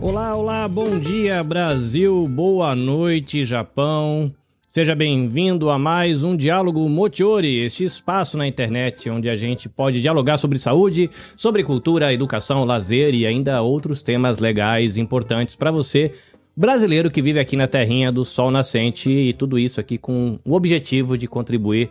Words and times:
Olá, 0.00 0.34
olá, 0.34 0.68
bom 0.68 0.98
dia 0.98 1.42
Brasil, 1.42 2.26
boa 2.28 2.74
noite 2.74 3.44
Japão. 3.44 4.34
Seja 4.66 4.94
bem-vindo 4.94 5.68
a 5.68 5.78
mais 5.80 6.22
um 6.22 6.36
Diálogo 6.36 6.88
Motiori, 6.88 7.58
este 7.58 7.82
espaço 7.82 8.38
na 8.38 8.46
internet 8.46 9.10
onde 9.10 9.28
a 9.28 9.34
gente 9.34 9.68
pode 9.68 10.00
dialogar 10.00 10.38
sobre 10.38 10.60
saúde, 10.60 11.10
sobre 11.34 11.64
cultura, 11.64 12.12
educação, 12.12 12.64
lazer 12.64 13.12
e 13.12 13.26
ainda 13.26 13.60
outros 13.62 14.00
temas 14.00 14.38
legais 14.38 14.96
importantes 14.96 15.56
para 15.56 15.72
você, 15.72 16.12
brasileiro 16.56 17.10
que 17.10 17.20
vive 17.20 17.40
aqui 17.40 17.56
na 17.56 17.66
terrinha 17.66 18.12
do 18.12 18.24
sol 18.24 18.50
nascente 18.50 19.10
e 19.10 19.32
tudo 19.32 19.58
isso 19.58 19.80
aqui 19.80 19.98
com 19.98 20.38
o 20.44 20.54
objetivo 20.54 21.18
de 21.18 21.26
contribuir 21.26 21.90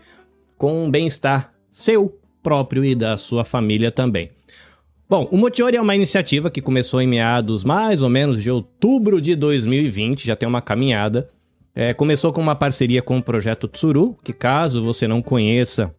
com 0.58 0.86
um 0.86 0.90
bem-estar 0.90 1.54
seu 1.72 2.18
próprio 2.50 2.84
e 2.84 2.96
da 2.96 3.16
sua 3.16 3.44
família 3.46 3.92
também. 3.92 4.32
Bom, 5.08 5.28
o 5.32 5.38
Motiori 5.38 5.76
é 5.78 5.82
uma 5.82 5.96
iniciativa 5.96 6.50
que 6.50 6.62
começou 6.62 7.02
em 7.02 7.08
meados 7.08 7.64
mais 7.64 8.02
ou 8.02 8.10
menos 8.10 8.42
de 8.42 8.50
outubro 8.50 9.22
de 9.22 9.36
2020, 9.36 10.26
já 10.26 10.36
tem 10.36 10.48
uma 10.50 10.62
caminhada 10.62 11.28
é, 11.76 11.94
começou 11.94 12.34
com 12.34 12.42
uma 12.42 12.56
parceria 12.56 13.02
com 13.02 13.18
o 13.18 13.24
projeto 13.24 13.68
Tsuru, 13.68 14.18
que 14.22 14.34
caso 14.34 14.84
você 14.84 15.08
não 15.08 15.22
conheça, 15.22 15.96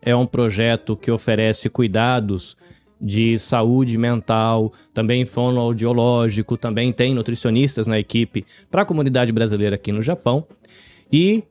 é 0.00 0.14
um 0.14 0.24
projeto 0.24 0.96
que 0.96 1.10
oferece 1.10 1.68
cuidados 1.68 2.56
de 3.00 3.38
saúde 3.38 3.98
mental, 3.98 4.72
também 4.94 5.24
fonoaudiológico, 5.24 6.56
também 6.56 6.92
tem 6.92 7.12
nutricionistas 7.12 7.86
na 7.86 7.98
equipe 7.98 8.44
para 8.70 8.82
a 8.82 8.84
comunidade 8.84 9.32
brasileira 9.32 9.74
aqui 9.74 9.90
no 9.90 10.00
Japão. 10.00 10.46
E 11.12 11.42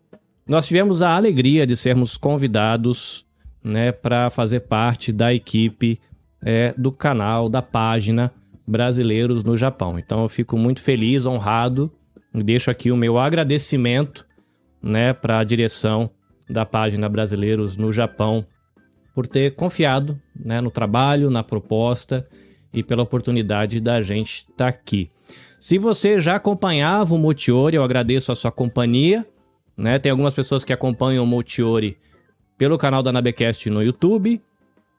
nós 0.47 0.67
tivemos 0.67 1.01
a 1.01 1.15
alegria 1.15 1.67
de 1.67 1.75
sermos 1.75 2.15
convidados 2.15 3.24
né, 3.65 3.91
para 3.91 4.29
fazer 4.29 4.61
parte 4.61 5.11
da 5.11 5.33
equipe 5.33 5.99
é, 6.41 6.73
do 6.77 6.91
canal, 6.91 7.49
da 7.49 7.61
página 7.61 8.31
Brasileiros 8.65 9.43
no 9.43 9.57
Japão. 9.57 9.99
Então 9.99 10.21
eu 10.21 10.29
fico 10.29 10.57
muito 10.57 10.81
feliz, 10.81 11.25
honrado 11.25 11.91
Deixo 12.43 12.69
aqui 12.69 12.91
o 12.91 12.97
meu 12.97 13.17
agradecimento 13.17 14.25
né, 14.81 15.13
para 15.13 15.39
a 15.39 15.43
direção 15.43 16.09
da 16.49 16.65
página 16.65 17.07
Brasileiros 17.07 17.77
no 17.77 17.91
Japão 17.91 18.45
por 19.13 19.25
ter 19.25 19.55
confiado 19.55 20.19
né, 20.35 20.59
no 20.59 20.69
trabalho, 20.69 21.29
na 21.29 21.43
proposta 21.43 22.27
e 22.73 22.83
pela 22.83 23.03
oportunidade 23.03 23.79
da 23.79 24.01
gente 24.01 24.39
estar 24.39 24.55
tá 24.55 24.67
aqui. 24.67 25.09
Se 25.59 25.77
você 25.77 26.19
já 26.19 26.35
acompanhava 26.35 27.15
o 27.15 27.17
Motiori, 27.17 27.77
eu 27.77 27.83
agradeço 27.83 28.31
a 28.31 28.35
sua 28.35 28.51
companhia. 28.51 29.25
Né? 29.77 29.97
Tem 29.97 30.11
algumas 30.11 30.33
pessoas 30.33 30.65
que 30.65 30.73
acompanham 30.73 31.23
o 31.23 31.27
Motiori 31.27 31.97
pelo 32.57 32.77
canal 32.77 33.03
da 33.03 33.11
Nabecast 33.11 33.69
no 33.69 33.83
YouTube 33.83 34.41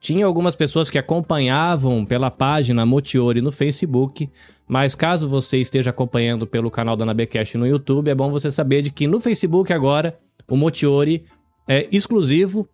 tinha 0.00 0.26
algumas 0.26 0.54
pessoas 0.54 0.90
que 0.90 0.98
acompanhavam 0.98 2.04
pela 2.04 2.30
página 2.30 2.86
Motiori 2.86 3.40
no 3.40 3.50
Facebook, 3.50 4.30
mas 4.68 4.94
caso 4.94 5.28
você 5.28 5.58
esteja 5.58 5.90
acompanhando 5.90 6.46
pelo 6.46 6.70
canal 6.70 6.96
da 6.96 7.04
Nabecast 7.04 7.56
no 7.58 7.66
YouTube, 7.66 8.10
é 8.10 8.14
bom 8.14 8.30
você 8.30 8.50
saber 8.50 8.82
de 8.82 8.90
que 8.90 9.06
no 9.06 9.20
Facebook 9.20 9.72
agora 9.72 10.16
o 10.48 10.56
Motiori 10.56 11.24
é 11.66 11.88
exclusivo 11.90 12.68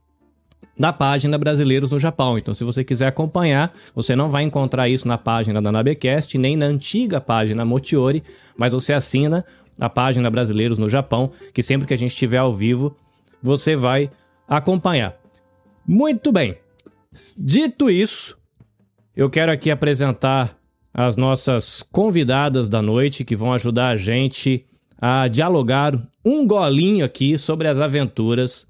na 0.79 0.93
página 0.93 1.39
Brasileiros 1.39 1.91
no 1.91 1.99
Japão. 1.99 2.37
Então, 2.37 2.55
se 2.55 2.65
você 2.65 2.85
quiser 2.85 3.07
acompanhar, 3.07 3.73
você 3.95 4.15
não 4.15 4.29
vai 4.29 4.43
encontrar 4.43 4.89
isso 4.89 5.09
na 5.09 5.17
página 5.17 5.63
da 5.63 5.73
Nabecast, 5.73 6.37
nem 6.37 6.57
na 6.57 6.67
antiga 6.67 7.21
página 7.21 7.65
Motiori, 7.65 8.23
mas 8.57 8.73
você 8.73 8.93
assina 8.93 9.45
a 9.81 9.89
página 9.89 10.31
Brasileiros 10.31 10.79
no 10.79 10.89
Japão, 10.89 11.31
que 11.55 11.63
sempre 11.63 11.87
que 11.87 11.95
a 11.95 11.99
gente 11.99 12.11
estiver 12.11 12.39
ao 12.39 12.53
vivo, 12.53 12.95
você 13.43 13.75
vai 13.75 14.11
acompanhar. 14.57 15.17
Muito 15.87 16.31
bem. 16.31 16.57
Dito 17.37 17.91
isso, 17.91 18.39
eu 19.17 19.29
quero 19.29 19.51
aqui 19.51 19.71
apresentar 19.71 20.57
as 20.93 21.17
nossas 21.17 21.83
convidadas 21.91 22.69
da 22.69 22.83
noite 22.83 23.25
que 23.25 23.35
vão 23.35 23.53
ajudar 23.53 23.89
a 23.89 23.97
gente 23.97 24.65
a 25.01 25.27
dialogar 25.27 25.99
um 26.25 26.47
golinho 26.47 27.05
aqui 27.05 27.37
sobre 27.37 27.67
as 27.67 27.81
aventuras 27.81 28.67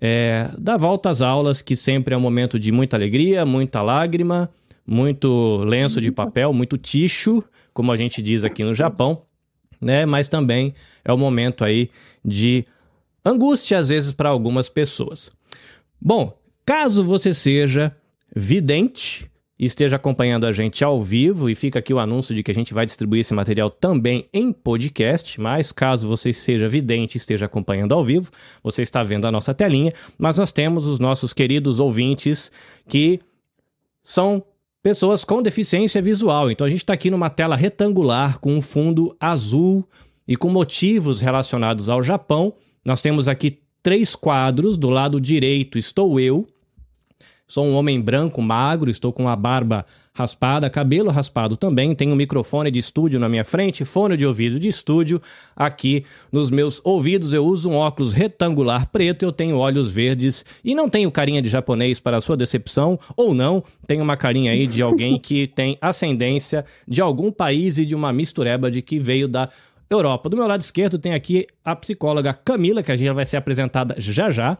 é, 0.00 0.50
da 0.56 0.76
volta 0.76 1.10
às 1.10 1.20
aulas, 1.20 1.60
que 1.60 1.74
sempre 1.74 2.14
é 2.14 2.16
um 2.16 2.20
momento 2.20 2.58
de 2.58 2.70
muita 2.70 2.96
alegria, 2.96 3.44
muita 3.44 3.82
lágrima, 3.82 4.48
muito 4.86 5.58
lenço 5.64 6.00
de 6.00 6.12
papel, 6.12 6.52
muito 6.52 6.78
ticho, 6.78 7.42
como 7.74 7.90
a 7.90 7.96
gente 7.96 8.22
diz 8.22 8.44
aqui 8.44 8.62
no 8.62 8.74
Japão, 8.74 9.22
né? 9.80 10.06
Mas 10.06 10.28
também 10.28 10.72
é 11.04 11.12
um 11.12 11.18
momento 11.18 11.64
aí 11.64 11.90
de 12.24 12.64
angústia 13.30 13.78
às 13.78 13.88
vezes 13.88 14.12
para 14.12 14.28
algumas 14.28 14.68
pessoas. 14.68 15.30
Bom, 16.00 16.36
Caso 16.66 17.04
você 17.04 17.32
seja 17.32 17.96
vidente 18.34 19.30
e 19.56 19.64
esteja 19.64 19.94
acompanhando 19.94 20.46
a 20.46 20.52
gente 20.52 20.84
ao 20.84 21.00
vivo, 21.00 21.48
e 21.48 21.54
fica 21.54 21.78
aqui 21.78 21.94
o 21.94 22.00
anúncio 22.00 22.34
de 22.34 22.42
que 22.42 22.50
a 22.50 22.54
gente 22.54 22.74
vai 22.74 22.84
distribuir 22.84 23.20
esse 23.20 23.32
material 23.32 23.70
também 23.70 24.28
em 24.32 24.52
podcast, 24.52 25.40
mas 25.40 25.70
caso 25.70 26.08
você 26.08 26.32
seja 26.32 26.68
vidente 26.68 27.14
e 27.14 27.18
esteja 27.18 27.46
acompanhando 27.46 27.94
ao 27.94 28.04
vivo, 28.04 28.32
você 28.64 28.82
está 28.82 29.04
vendo 29.04 29.28
a 29.28 29.32
nossa 29.32 29.54
telinha, 29.54 29.92
mas 30.18 30.38
nós 30.38 30.50
temos 30.50 30.88
os 30.88 30.98
nossos 30.98 31.32
queridos 31.32 31.78
ouvintes 31.78 32.50
que 32.88 33.20
são 34.02 34.42
pessoas 34.82 35.24
com 35.24 35.40
deficiência 35.40 36.02
visual. 36.02 36.50
Então 36.50 36.66
a 36.66 36.70
gente 36.70 36.80
está 36.80 36.94
aqui 36.94 37.12
numa 37.12 37.30
tela 37.30 37.54
retangular 37.54 38.40
com 38.40 38.54
um 38.54 38.60
fundo 38.60 39.16
azul 39.20 39.88
e 40.26 40.36
com 40.36 40.50
motivos 40.50 41.20
relacionados 41.20 41.88
ao 41.88 42.02
Japão. 42.02 42.52
Nós 42.86 43.02
temos 43.02 43.26
aqui 43.26 43.58
três 43.82 44.14
quadros. 44.14 44.78
Do 44.78 44.88
lado 44.88 45.20
direito 45.20 45.76
estou 45.76 46.20
eu, 46.20 46.46
Sou 47.48 47.64
um 47.64 47.74
homem 47.76 48.00
branco, 48.00 48.42
magro, 48.42 48.90
estou 48.90 49.12
com 49.12 49.28
a 49.28 49.36
barba 49.36 49.86
raspada, 50.12 50.68
cabelo 50.68 51.10
raspado 51.10 51.56
também, 51.56 51.94
tenho 51.94 52.12
um 52.12 52.16
microfone 52.16 52.72
de 52.72 52.80
estúdio 52.80 53.20
na 53.20 53.28
minha 53.28 53.44
frente, 53.44 53.84
fone 53.84 54.16
de 54.16 54.26
ouvido 54.26 54.58
de 54.58 54.66
estúdio. 54.66 55.22
Aqui 55.54 56.04
nos 56.32 56.50
meus 56.50 56.80
ouvidos 56.82 57.32
eu 57.32 57.44
uso 57.44 57.70
um 57.70 57.76
óculos 57.76 58.12
retangular 58.12 58.88
preto, 58.90 59.22
eu 59.22 59.30
tenho 59.30 59.58
olhos 59.58 59.92
verdes 59.92 60.44
e 60.64 60.74
não 60.74 60.90
tenho 60.90 61.08
carinha 61.08 61.40
de 61.40 61.48
japonês 61.48 62.00
para 62.00 62.20
sua 62.20 62.36
decepção, 62.36 62.98
ou 63.16 63.32
não, 63.32 63.62
tenho 63.86 64.02
uma 64.02 64.16
carinha 64.16 64.50
aí 64.50 64.66
de 64.66 64.82
alguém 64.82 65.16
que 65.20 65.46
tem 65.46 65.78
ascendência 65.80 66.64
de 66.88 67.00
algum 67.00 67.30
país 67.30 67.78
e 67.78 67.86
de 67.86 67.94
uma 67.94 68.12
mistureba 68.12 68.68
de 68.72 68.82
que 68.82 68.98
veio 68.98 69.28
da 69.28 69.48
Europa. 69.88 70.28
Do 70.28 70.36
meu 70.36 70.46
lado 70.46 70.60
esquerdo 70.60 70.98
tem 70.98 71.14
aqui 71.14 71.46
a 71.64 71.74
psicóloga 71.76 72.32
Camila, 72.32 72.82
que 72.82 72.92
a 72.92 72.96
gente 72.96 73.12
vai 73.12 73.26
ser 73.26 73.36
apresentada 73.36 73.94
já 73.98 74.30
já 74.30 74.58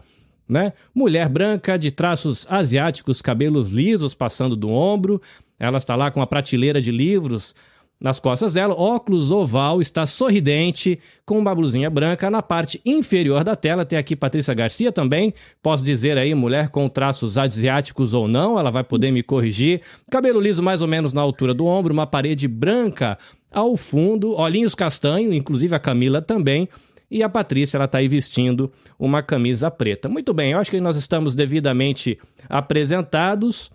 né? 0.49 0.73
Mulher 0.95 1.29
branca, 1.29 1.79
de 1.79 1.91
traços 1.91 2.47
asiáticos, 2.49 3.21
cabelos 3.21 3.71
lisos 3.71 4.15
passando 4.15 4.55
do 4.55 4.69
ombro. 4.71 5.21
Ela 5.59 5.79
está 5.79 5.97
lá 5.97 6.11
com 6.11 6.23
a 6.23 6.27
prateleira 6.27 6.81
de 6.81 6.91
livros 6.91 7.55
nas 7.99 8.21
costas 8.21 8.53
dela, 8.53 8.75
óculos 8.75 9.33
oval, 9.33 9.81
está 9.81 10.05
sorridente, 10.05 10.99
com 11.25 11.39
uma 11.39 11.55
blusinha 11.55 11.89
branca. 11.89 12.31
Na 12.31 12.43
parte 12.43 12.79
inferior 12.85 13.43
da 13.43 13.57
tela 13.57 13.87
tem 13.87 13.99
aqui 13.99 14.15
Patrícia 14.15 14.53
Garcia 14.53 14.93
também. 14.93 15.33
Posso 15.63 15.83
dizer 15.83 16.19
aí, 16.19 16.35
mulher 16.35 16.69
com 16.69 16.89
traços 16.91 17.39
asiáticos 17.39 18.13
ou 18.13 18.29
não, 18.29 18.59
ela 18.59 18.71
vai 18.71 18.85
poder 18.85 19.11
me 19.11 19.23
corrigir. 19.23 19.81
Cabelo 20.11 20.41
liso 20.41 20.63
mais 20.63 20.83
ou 20.83 20.89
menos 20.89 21.15
na 21.15 21.23
altura 21.23 21.55
do 21.55 21.65
ombro, 21.65 21.93
uma 21.93 22.07
parede 22.07 22.47
branca 22.47 23.17
ao 23.57 23.75
fundo, 23.75 24.35
olhinhos 24.35 24.75
castanho, 24.75 25.33
inclusive 25.33 25.75
a 25.75 25.79
Camila 25.79 26.21
também. 26.21 26.69
E 27.11 27.23
a 27.23 27.29
Patrícia, 27.29 27.79
ela 27.79 27.89
tá 27.89 27.99
aí 27.99 28.07
vestindo 28.07 28.71
uma 28.99 29.23
camisa 29.23 29.71
preta. 29.71 30.11
Muito 30.11 30.35
bem, 30.35 30.53
eu 30.53 30.59
acho 30.59 30.71
que 30.71 30.79
nós 30.79 30.99
estamos 30.99 31.35
devidamente 31.35 32.19
apresentados. 32.51 33.71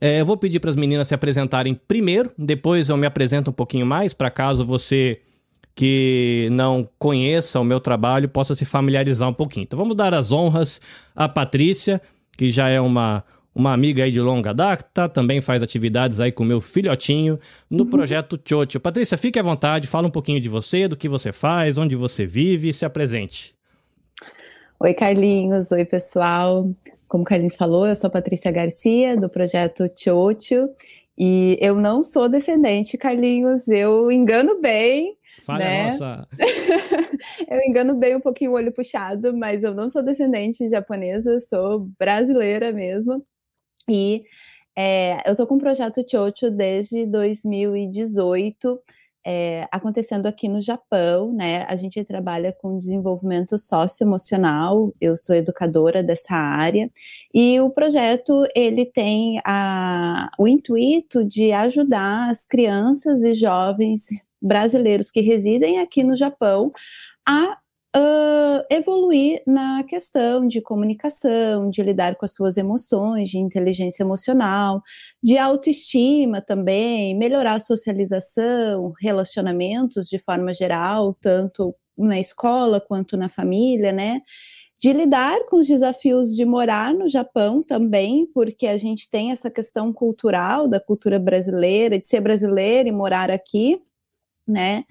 É, 0.00 0.22
eu 0.22 0.24
vou 0.24 0.38
pedir 0.38 0.58
para 0.58 0.70
as 0.70 0.76
meninas 0.76 1.08
se 1.08 1.14
apresentarem 1.14 1.74
primeiro, 1.74 2.32
depois 2.38 2.88
eu 2.88 2.96
me 2.96 3.06
apresento 3.06 3.50
um 3.50 3.52
pouquinho 3.52 3.84
mais, 3.84 4.14
para 4.14 4.30
caso 4.30 4.64
você 4.64 5.20
que 5.74 6.48
não 6.52 6.88
conheça 6.98 7.60
o 7.60 7.64
meu 7.64 7.78
trabalho 7.78 8.28
possa 8.28 8.54
se 8.54 8.64
familiarizar 8.64 9.28
um 9.28 9.34
pouquinho. 9.34 9.64
Então 9.64 9.78
vamos 9.78 9.96
dar 9.96 10.14
as 10.14 10.32
honras 10.32 10.80
à 11.14 11.28
Patrícia, 11.28 12.00
que 12.38 12.50
já 12.50 12.70
é 12.70 12.80
uma 12.80 13.22
uma 13.54 13.72
amiga 13.72 14.04
aí 14.04 14.10
de 14.10 14.20
longa 14.20 14.54
data, 14.54 15.08
também 15.08 15.40
faz 15.40 15.62
atividades 15.62 16.20
aí 16.20 16.30
com 16.30 16.44
meu 16.44 16.60
filhotinho 16.60 17.38
no 17.68 17.84
uhum. 17.84 17.90
projeto 17.90 18.40
Chocho. 18.44 18.78
Patrícia, 18.78 19.18
fique 19.18 19.38
à 19.38 19.42
vontade, 19.42 19.86
fala 19.86 20.06
um 20.06 20.10
pouquinho 20.10 20.40
de 20.40 20.48
você, 20.48 20.86
do 20.86 20.96
que 20.96 21.08
você 21.08 21.32
faz, 21.32 21.76
onde 21.76 21.96
você 21.96 22.24
vive 22.24 22.68
e 22.68 22.74
se 22.74 22.84
apresente. 22.84 23.54
Oi, 24.78 24.94
Carlinhos. 24.94 25.72
Oi, 25.72 25.84
pessoal. 25.84 26.70
Como 27.06 27.22
o 27.22 27.26
Carlinhos 27.26 27.56
falou, 27.56 27.86
eu 27.86 27.94
sou 27.94 28.08
a 28.08 28.10
Patrícia 28.10 28.50
Garcia, 28.50 29.16
do 29.16 29.28
projeto 29.28 29.84
Chocho. 29.94 30.70
E 31.18 31.58
eu 31.60 31.76
não 31.76 32.02
sou 32.02 32.28
descendente, 32.28 32.96
Carlinhos. 32.96 33.68
Eu 33.68 34.10
engano 34.10 34.58
bem. 34.60 35.18
Fale 35.42 35.64
né? 35.64 35.90
nossa. 35.90 36.26
eu 37.50 37.60
engano 37.66 37.94
bem 37.94 38.16
um 38.16 38.20
pouquinho 38.20 38.52
o 38.52 38.54
olho 38.54 38.72
puxado, 38.72 39.36
mas 39.36 39.62
eu 39.62 39.74
não 39.74 39.90
sou 39.90 40.02
descendente 40.02 40.66
japonesa, 40.68 41.40
sou 41.40 41.88
brasileira 41.98 42.72
mesmo. 42.72 43.22
E 43.88 44.24
é, 44.76 45.28
eu 45.28 45.36
tô 45.36 45.46
com 45.46 45.56
o 45.56 45.58
projeto 45.58 46.04
Chocho 46.08 46.50
desde 46.50 47.06
2018. 47.06 48.80
é, 49.26 49.68
acontecendo 49.70 50.26
aqui 50.26 50.48
no 50.48 50.62
Japão, 50.62 51.32
né? 51.34 51.64
A 51.68 51.76
gente 51.76 52.02
trabalha 52.04 52.52
com 52.52 52.78
desenvolvimento 52.78 53.58
socioemocional, 53.58 54.92
eu 55.00 55.16
sou 55.16 55.34
educadora 55.36 56.02
dessa 56.02 56.34
área, 56.34 56.90
e 57.34 57.60
o 57.60 57.70
projeto 57.70 58.46
ele 58.54 58.86
tem 58.86 59.40
a, 59.44 60.30
o 60.38 60.48
intuito 60.48 61.22
de 61.24 61.52
ajudar 61.52 62.30
as 62.30 62.46
crianças 62.46 63.22
e 63.22 63.34
jovens 63.34 64.06
brasileiros 64.40 65.10
que 65.10 65.20
residem 65.20 65.80
aqui 65.80 66.02
no 66.02 66.16
Japão 66.16 66.72
a 67.28 67.58
uh, 67.96 68.64
evoluir 68.70 69.42
na 69.46 69.84
questão 69.84 70.46
de 70.46 70.60
comunicação, 70.60 71.70
de 71.70 71.82
lidar 71.82 72.16
com 72.16 72.24
as 72.24 72.32
suas 72.32 72.56
emoções, 72.56 73.28
de 73.28 73.38
inteligência 73.38 74.02
emocional, 74.02 74.82
de 75.22 75.38
autoestima 75.38 76.40
também, 76.40 77.16
melhorar 77.16 77.54
a 77.54 77.60
socialização, 77.60 78.92
relacionamentos 79.00 80.08
de 80.08 80.18
forma 80.18 80.52
geral, 80.52 81.16
tanto 81.20 81.74
na 81.96 82.18
escola 82.18 82.80
quanto 82.80 83.16
na 83.16 83.28
família, 83.28 83.92
né? 83.92 84.22
de 84.80 84.94
lidar 84.94 85.44
com 85.44 85.58
os 85.58 85.66
desafios 85.68 86.34
de 86.34 86.42
morar 86.46 86.94
no 86.94 87.06
Japão 87.06 87.62
também, 87.62 88.24
porque 88.32 88.66
a 88.66 88.78
gente 88.78 89.10
tem 89.10 89.30
essa 89.30 89.50
questão 89.50 89.92
cultural 89.92 90.66
da 90.66 90.80
cultura 90.80 91.18
brasileira, 91.18 91.98
de 91.98 92.06
ser 92.06 92.22
brasileiro 92.22 92.88
e 92.88 92.92
morar 92.92 93.30
aqui, 93.30 93.78
né? 94.48 94.84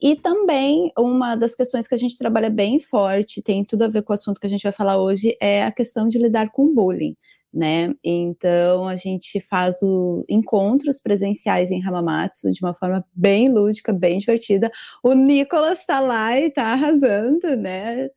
E 0.00 0.16
também 0.16 0.92
uma 0.98 1.36
das 1.36 1.54
questões 1.54 1.86
que 1.86 1.94
a 1.94 1.98
gente 1.98 2.18
trabalha 2.18 2.50
bem 2.50 2.80
forte, 2.80 3.42
tem 3.42 3.64
tudo 3.64 3.82
a 3.82 3.88
ver 3.88 4.02
com 4.02 4.12
o 4.12 4.14
assunto 4.14 4.40
que 4.40 4.46
a 4.46 4.50
gente 4.50 4.62
vai 4.62 4.72
falar 4.72 5.00
hoje, 5.00 5.36
é 5.40 5.64
a 5.64 5.72
questão 5.72 6.08
de 6.08 6.18
lidar 6.18 6.50
com 6.50 6.74
bullying. 6.74 7.16
Né? 7.52 7.94
Então 8.02 8.88
a 8.88 8.96
gente 8.96 9.40
faz 9.40 9.80
o, 9.80 10.24
encontros 10.28 11.00
presenciais 11.00 11.70
em 11.70 11.80
Hamamatsu 11.80 12.50
de 12.50 12.60
uma 12.60 12.74
forma 12.74 13.04
bem 13.14 13.48
lúdica, 13.48 13.92
bem 13.92 14.18
divertida. 14.18 14.72
O 15.04 15.14
Nicolas 15.14 15.80
está 15.80 16.00
lá 16.00 16.36
e 16.36 16.48
está 16.48 16.72
arrasando, 16.72 17.54
né? 17.56 18.08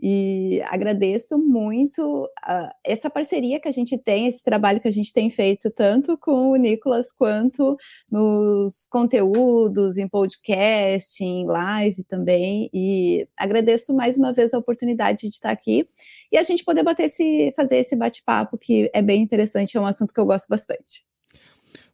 E 0.00 0.62
agradeço 0.66 1.36
muito 1.38 2.24
uh, 2.24 2.68
essa 2.84 3.10
parceria 3.10 3.58
que 3.58 3.66
a 3.66 3.72
gente 3.72 3.98
tem, 3.98 4.26
esse 4.26 4.44
trabalho 4.44 4.80
que 4.80 4.86
a 4.86 4.92
gente 4.92 5.12
tem 5.12 5.28
feito, 5.28 5.70
tanto 5.70 6.16
com 6.16 6.50
o 6.50 6.56
Nicolas 6.56 7.10
quanto 7.10 7.76
nos 8.10 8.86
conteúdos, 8.88 9.98
em 9.98 10.06
podcast, 10.06 11.22
em 11.22 11.44
live 11.46 12.04
também. 12.04 12.70
E 12.72 13.26
agradeço 13.36 13.92
mais 13.92 14.16
uma 14.16 14.32
vez 14.32 14.54
a 14.54 14.58
oportunidade 14.58 15.22
de 15.22 15.34
estar 15.34 15.50
aqui 15.50 15.88
e 16.30 16.38
a 16.38 16.42
gente 16.42 16.64
poder 16.64 16.84
bater 16.84 17.06
esse, 17.06 17.52
fazer 17.56 17.78
esse 17.78 17.96
bate-papo, 17.96 18.56
que 18.56 18.88
é 18.94 19.02
bem 19.02 19.20
interessante, 19.20 19.76
é 19.76 19.80
um 19.80 19.86
assunto 19.86 20.14
que 20.14 20.20
eu 20.20 20.26
gosto 20.26 20.48
bastante. 20.48 21.08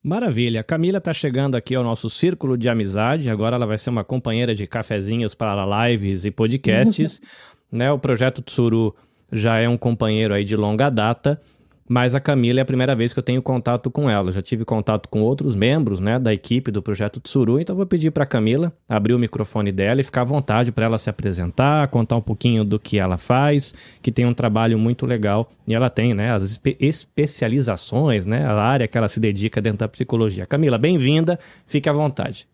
Maravilha. 0.03 0.61
A 0.61 0.65
Camila 0.65 0.99
está 0.99 1.15
chegando 1.15 1.55
aqui 1.55 1.75
ao 1.75 1.83
nosso 1.83 2.11
círculo 2.11 2.59
de 2.59 2.69
amizade. 2.69 3.31
Agora 3.31 3.57
ela 3.57 3.65
vai 3.65 3.79
ser 3.79 3.89
uma 3.89 4.05
companheira 4.05 4.55
de 4.55 4.67
cafezinhos 4.67 5.35
para 5.35 5.89
lives 5.89 6.27
e 6.27 6.31
podcasts. 6.31 7.23
né? 7.75 7.91
O 7.91 7.99
projeto 7.99 8.41
Tsuru 8.41 8.95
já 9.31 9.59
é 9.59 9.69
um 9.69 9.77
companheiro 9.77 10.33
aí 10.33 10.45
de 10.45 10.57
longa 10.57 10.89
data, 10.89 11.41
mas 11.89 12.15
a 12.15 12.21
Camila 12.21 12.61
é 12.61 12.63
a 12.63 12.65
primeira 12.65 12.97
vez 12.97 13.13
que 13.13 13.19
eu 13.19 13.23
tenho 13.23 13.43
contato 13.43 13.91
com 13.91 14.09
ela. 14.09 14.33
já 14.33 14.41
tive 14.41 14.65
contato 14.65 15.09
com 15.09 15.21
outros 15.21 15.55
membros, 15.55 16.01
né, 16.01 16.19
da 16.19 16.33
equipe 16.33 16.71
do 16.71 16.81
projeto 16.81 17.21
Tsuru, 17.21 17.61
então 17.61 17.77
vou 17.77 17.85
pedir 17.85 18.11
para 18.11 18.25
Camila 18.25 18.73
abrir 18.89 19.13
o 19.13 19.19
microfone 19.19 19.71
dela 19.71 20.01
e 20.01 20.05
ficar 20.05 20.23
à 20.23 20.25
vontade 20.25 20.73
para 20.73 20.87
ela 20.87 20.97
se 20.97 21.11
apresentar, 21.11 21.89
contar 21.89 22.17
um 22.17 22.23
pouquinho 22.23 22.65
do 22.65 22.79
que 22.79 22.99
ela 22.99 23.19
faz, 23.19 23.75
que 24.01 24.11
tem 24.11 24.25
um 24.25 24.33
trabalho 24.33 24.79
muito 24.79 25.05
legal 25.05 25.51
e 25.67 25.75
ela 25.75 25.91
tem, 25.91 26.15
né, 26.15 26.31
as 26.31 26.43
espe 26.45 26.77
especializações, 26.81 28.25
né, 28.25 28.47
a 28.47 28.55
área 28.55 28.89
que 28.89 28.97
ela 28.97 29.09
se 29.09 29.21
dedica 29.21 29.61
dentro 29.61 29.81
da 29.81 29.89
psicologia. 29.89 30.47
Camila, 30.47 30.79
bem-vinda, 30.79 31.39
fique 31.67 31.89
à 31.89 31.93
vontade. 31.93 32.47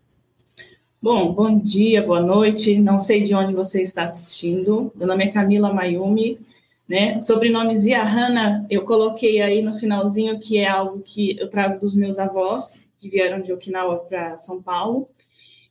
Bom, 1.03 1.33
bom 1.33 1.57
dia, 1.57 2.03
boa 2.03 2.21
noite. 2.21 2.79
Não 2.79 2.99
sei 2.99 3.23
de 3.23 3.33
onde 3.33 3.55
você 3.55 3.81
está 3.81 4.03
assistindo. 4.03 4.91
Meu 4.95 5.07
nome 5.07 5.23
é 5.23 5.31
Camila 5.31 5.73
Mayumi, 5.73 6.39
né? 6.87 7.19
Sobrenome 7.23 7.75
Ziahana, 7.75 8.67
eu 8.69 8.85
coloquei 8.85 9.41
aí 9.41 9.63
no 9.63 9.75
finalzinho 9.75 10.37
que 10.39 10.59
é 10.59 10.67
algo 10.67 11.01
que 11.01 11.35
eu 11.39 11.49
trago 11.49 11.79
dos 11.79 11.95
meus 11.95 12.19
avós, 12.19 12.85
que 12.99 13.09
vieram 13.09 13.41
de 13.41 13.51
Okinawa 13.51 13.97
para 14.01 14.37
São 14.37 14.61
Paulo. 14.61 15.09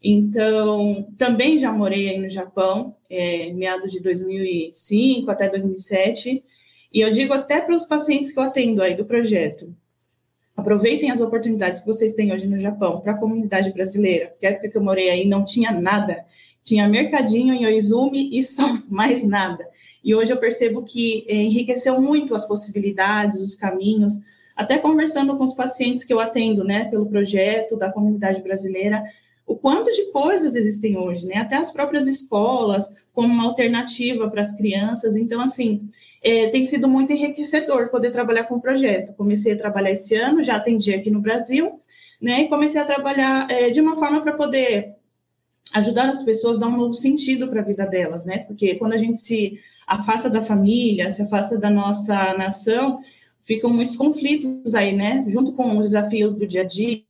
Então, 0.03 1.07
também 1.17 1.59
já 1.59 1.71
morei 1.73 2.09
aí 2.09 2.19
no 2.19 2.29
Japão, 2.29 2.97
é, 3.09 3.53
meados 3.53 3.93
de 3.93 4.01
2005 4.01 5.31
até 5.31 5.49
2007. 5.49 6.43
E 6.93 7.01
eu 7.01 7.11
digo 7.13 7.33
até 7.33 7.61
para 7.61 7.77
os 7.77 7.87
pacientes 7.87 8.33
que 8.33 8.39
eu 8.41 8.43
atendo 8.43 8.83
aí 8.83 8.97
do 8.97 9.05
projeto, 9.05 9.73
Aproveitem 10.61 11.11
as 11.11 11.23
oportunidades 11.23 11.81
que 11.81 11.87
vocês 11.87 12.13
têm 12.13 12.35
hoje 12.35 12.47
no 12.47 12.61
Japão 12.61 13.01
para 13.01 13.13
a 13.13 13.17
comunidade 13.17 13.73
brasileira. 13.73 14.35
A 14.43 14.47
época 14.47 14.69
que 14.69 14.77
eu 14.77 14.83
morei 14.83 15.09
aí 15.09 15.27
não 15.27 15.43
tinha 15.43 15.73
nada. 15.73 16.23
Tinha 16.63 16.87
mercadinho 16.87 17.55
em 17.55 17.65
Oizumi 17.65 18.29
e 18.39 18.45
só 18.45 18.79
mais 18.87 19.27
nada. 19.27 19.67
E 20.05 20.15
hoje 20.15 20.33
eu 20.33 20.37
percebo 20.37 20.83
que 20.83 21.25
enriqueceu 21.31 21.99
muito 21.99 22.35
as 22.35 22.47
possibilidades, 22.47 23.41
os 23.41 23.55
caminhos. 23.55 24.21
Até 24.55 24.77
conversando 24.77 25.35
com 25.39 25.45
os 25.45 25.55
pacientes 25.55 26.05
que 26.05 26.13
eu 26.13 26.21
atendo, 26.21 26.63
né, 26.63 26.85
pelo 26.85 27.07
projeto 27.07 27.75
da 27.75 27.91
comunidade 27.91 28.43
brasileira, 28.43 29.03
o 29.51 29.57
quanto 29.57 29.91
de 29.91 30.13
coisas 30.13 30.55
existem 30.55 30.97
hoje, 30.97 31.27
né? 31.27 31.39
Até 31.39 31.57
as 31.57 31.73
próprias 31.73 32.07
escolas 32.07 32.89
como 33.13 33.35
uma 33.35 33.47
alternativa 33.47 34.31
para 34.31 34.43
as 34.43 34.57
crianças. 34.57 35.17
Então, 35.17 35.41
assim, 35.43 35.89
é, 36.23 36.47
tem 36.51 36.65
sido 36.65 36.87
muito 36.87 37.13
enriquecedor 37.13 37.89
poder 37.89 38.13
trabalhar 38.13 38.45
com 38.45 38.55
o 38.55 38.61
projeto. 38.61 39.13
Comecei 39.15 39.55
a 39.55 39.59
trabalhar 39.59 39.91
esse 39.91 40.15
ano, 40.15 40.41
já 40.41 40.55
atendi 40.55 40.95
aqui 40.95 41.11
no 41.11 41.21
Brasil, 41.21 41.81
né? 42.23 42.43
E 42.43 42.49
comecei 42.49 42.81
a 42.81 42.85
trabalhar 42.85 43.51
é, 43.51 43.71
de 43.71 43.81
uma 43.81 43.97
forma 43.97 44.23
para 44.23 44.35
poder 44.35 44.95
ajudar 45.73 46.09
as 46.09 46.23
pessoas 46.23 46.57
a 46.57 46.61
dar 46.61 46.69
um 46.69 46.77
novo 46.77 46.95
sentido 46.95 47.49
para 47.49 47.61
a 47.61 47.65
vida 47.65 47.85
delas, 47.85 48.25
né? 48.25 48.39
Porque 48.47 48.77
quando 48.77 48.93
a 48.93 48.99
gente 48.99 49.19
se 49.19 49.59
afasta 49.85 50.31
da 50.31 50.43
família, 50.43 51.11
se 51.11 51.23
afasta 51.23 51.59
da 51.59 51.69
nossa 51.69 52.35
nação, 52.35 53.01
ficam 53.43 53.69
muitos 53.69 53.97
conflitos 53.97 54.77
aí, 54.77 54.93
né? 54.93 55.25
Junto 55.27 55.53
com 55.55 55.77
os 55.77 55.87
desafios 55.87 56.37
do 56.37 56.47
dia 56.47 56.61
a 56.61 56.65
dia 56.65 57.03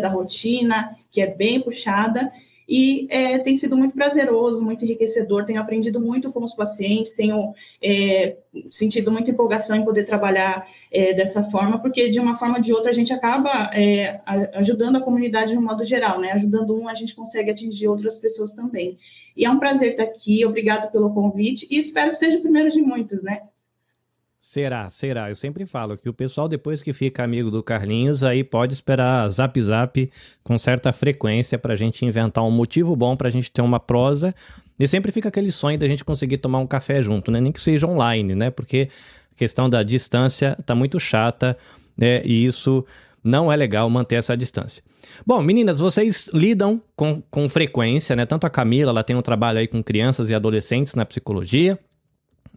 da 0.00 0.08
rotina, 0.08 0.96
que 1.10 1.20
é 1.20 1.26
bem 1.26 1.60
puxada, 1.60 2.32
e 2.66 3.06
é, 3.10 3.38
tem 3.38 3.54
sido 3.56 3.76
muito 3.76 3.94
prazeroso, 3.94 4.64
muito 4.64 4.84
enriquecedor. 4.84 5.44
Tenho 5.44 5.60
aprendido 5.60 6.00
muito 6.00 6.32
com 6.32 6.42
os 6.42 6.54
pacientes, 6.54 7.12
tenho 7.14 7.52
é, 7.82 8.38
sentido 8.70 9.12
muita 9.12 9.30
empolgação 9.30 9.76
em 9.76 9.84
poder 9.84 10.04
trabalhar 10.04 10.66
é, 10.90 11.12
dessa 11.12 11.42
forma, 11.42 11.78
porque 11.78 12.08
de 12.08 12.18
uma 12.18 12.36
forma 12.36 12.56
ou 12.56 12.62
de 12.62 12.72
outra 12.72 12.90
a 12.90 12.94
gente 12.94 13.12
acaba 13.12 13.70
é, 13.74 14.20
ajudando 14.54 14.96
a 14.96 15.00
comunidade 15.02 15.52
de 15.52 15.58
um 15.58 15.62
modo 15.62 15.84
geral, 15.84 16.18
né? 16.18 16.32
Ajudando 16.32 16.74
um, 16.74 16.88
a 16.88 16.94
gente 16.94 17.14
consegue 17.14 17.50
atingir 17.50 17.86
outras 17.86 18.16
pessoas 18.16 18.54
também. 18.54 18.96
E 19.36 19.44
é 19.44 19.50
um 19.50 19.58
prazer 19.58 19.90
estar 19.90 20.04
aqui, 20.04 20.44
obrigado 20.46 20.90
pelo 20.90 21.12
convite, 21.12 21.66
e 21.70 21.76
espero 21.76 22.12
que 22.12 22.16
seja 22.16 22.38
o 22.38 22.42
primeiro 22.42 22.70
de 22.70 22.80
muitos, 22.80 23.22
né? 23.22 23.42
Será, 24.46 24.90
será. 24.90 25.30
Eu 25.30 25.34
sempre 25.34 25.64
falo 25.64 25.96
que 25.96 26.06
o 26.06 26.12
pessoal, 26.12 26.46
depois 26.46 26.82
que 26.82 26.92
fica 26.92 27.24
amigo 27.24 27.50
do 27.50 27.62
Carlinhos, 27.62 28.22
aí 28.22 28.44
pode 28.44 28.74
esperar 28.74 29.26
zap 29.30 29.58
zap 29.58 30.10
com 30.42 30.58
certa 30.58 30.92
frequência 30.92 31.58
para 31.58 31.72
a 31.72 31.76
gente 31.76 32.04
inventar 32.04 32.44
um 32.44 32.50
motivo 32.50 32.94
bom 32.94 33.16
para 33.16 33.28
a 33.28 33.30
gente 33.30 33.50
ter 33.50 33.62
uma 33.62 33.80
prosa. 33.80 34.34
E 34.78 34.86
sempre 34.86 35.10
fica 35.12 35.30
aquele 35.30 35.50
sonho 35.50 35.78
da 35.78 35.86
gente 35.86 36.04
conseguir 36.04 36.36
tomar 36.36 36.58
um 36.58 36.66
café 36.66 37.00
junto, 37.00 37.30
né? 37.30 37.40
Nem 37.40 37.50
que 37.50 37.60
seja 37.60 37.86
online, 37.86 38.34
né? 38.34 38.50
Porque 38.50 38.90
a 39.34 39.38
questão 39.38 39.68
da 39.68 39.82
distância 39.82 40.54
tá 40.66 40.74
muito 40.74 41.00
chata, 41.00 41.56
né? 41.96 42.20
E 42.22 42.44
isso 42.44 42.84
não 43.24 43.50
é 43.50 43.56
legal 43.56 43.88
manter 43.88 44.16
essa 44.16 44.36
distância. 44.36 44.84
Bom, 45.26 45.40
meninas, 45.40 45.78
vocês 45.78 46.28
lidam 46.34 46.82
com, 46.94 47.22
com 47.30 47.48
frequência, 47.48 48.14
né? 48.14 48.26
Tanto 48.26 48.46
a 48.46 48.50
Camila, 48.50 48.90
ela 48.90 49.02
tem 49.02 49.16
um 49.16 49.22
trabalho 49.22 49.58
aí 49.58 49.66
com 49.66 49.82
crianças 49.82 50.28
e 50.28 50.34
adolescentes 50.34 50.94
na 50.94 51.06
psicologia 51.06 51.78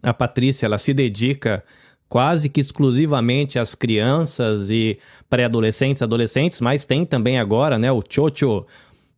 a 0.02 0.14
Patrícia 0.14 0.66
ela 0.66 0.78
se 0.78 0.94
dedica 0.94 1.64
quase 2.10 2.50
que 2.50 2.62
exclusivamente 2.62 3.60
às 3.60 3.76
crianças 3.76 4.70
e 4.70 4.98
pré-adolescentes, 5.30 6.02
adolescentes, 6.02 6.62
mas 6.62 6.86
tem 6.86 7.06
também 7.06 7.38
agora, 7.38 7.78
né, 7.78 7.92
o 7.92 8.02
Chocho 8.08 8.66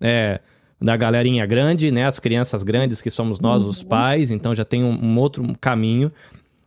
é, 0.02 0.40
da 0.82 0.98
galerinha 0.98 1.46
grande, 1.46 1.92
né, 1.92 2.06
as 2.06 2.20
crianças 2.20 2.64
grandes 2.64 3.02
que 3.02 3.10
somos 3.10 3.40
nós, 3.40 3.64
os 3.64 3.82
uhum. 3.82 3.90
pais, 3.90 4.32
então 4.32 4.56
já 4.56 4.66
tem 4.66 4.84
um, 4.84 5.06
um 5.06 5.20
outro 5.20 5.46
caminho. 5.60 6.12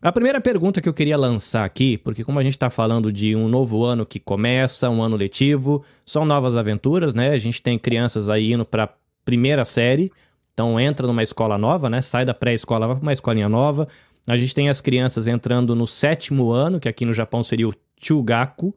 A 0.01 0.11
primeira 0.11 0.41
pergunta 0.41 0.81
que 0.81 0.89
eu 0.89 0.95
queria 0.95 1.17
lançar 1.17 1.65
aqui, 1.65 1.97
porque 1.97 2.25
como 2.25 2.39
a 2.39 2.43
gente 2.43 2.55
está 2.55 2.69
falando 2.69 3.13
de 3.13 3.37
um 3.37 3.49
novo 3.49 3.85
ano 3.85 4.05
que 4.05 4.19
começa, 4.19 4.91
um 4.91 5.01
ano 5.03 5.17
letivo, 5.17 5.85
são 6.05 6.25
novas 6.25 6.57
aventuras, 6.57 7.15
né? 7.15 7.31
A 7.31 7.39
gente 7.39 7.63
tem 7.63 7.79
crianças 7.79 8.29
aí 8.29 8.53
indo 8.53 8.65
para 8.65 8.93
primeira 9.25 9.65
série, 9.65 10.11
então 10.53 10.79
entra 10.79 11.07
numa 11.07 11.23
escola 11.23 11.57
nova, 11.57 11.89
né? 11.89 12.03
Sai 12.03 12.25
da 12.25 12.35
pré-escola, 12.35 12.87
vai 12.87 12.97
para 12.97 13.03
uma 13.03 13.13
escolinha 13.13 13.49
nova. 13.49 13.89
A 14.27 14.37
gente 14.37 14.55
tem 14.55 14.69
as 14.69 14.81
crianças 14.81 15.27
entrando 15.27 15.75
no 15.75 15.87
sétimo 15.87 16.53
ano, 16.53 16.79
que 16.79 16.89
aqui 16.89 17.05
no 17.05 17.13
Japão 17.13 17.43
seria 17.43 17.69
o 17.69 17.75
Chugaku, 18.01 18.75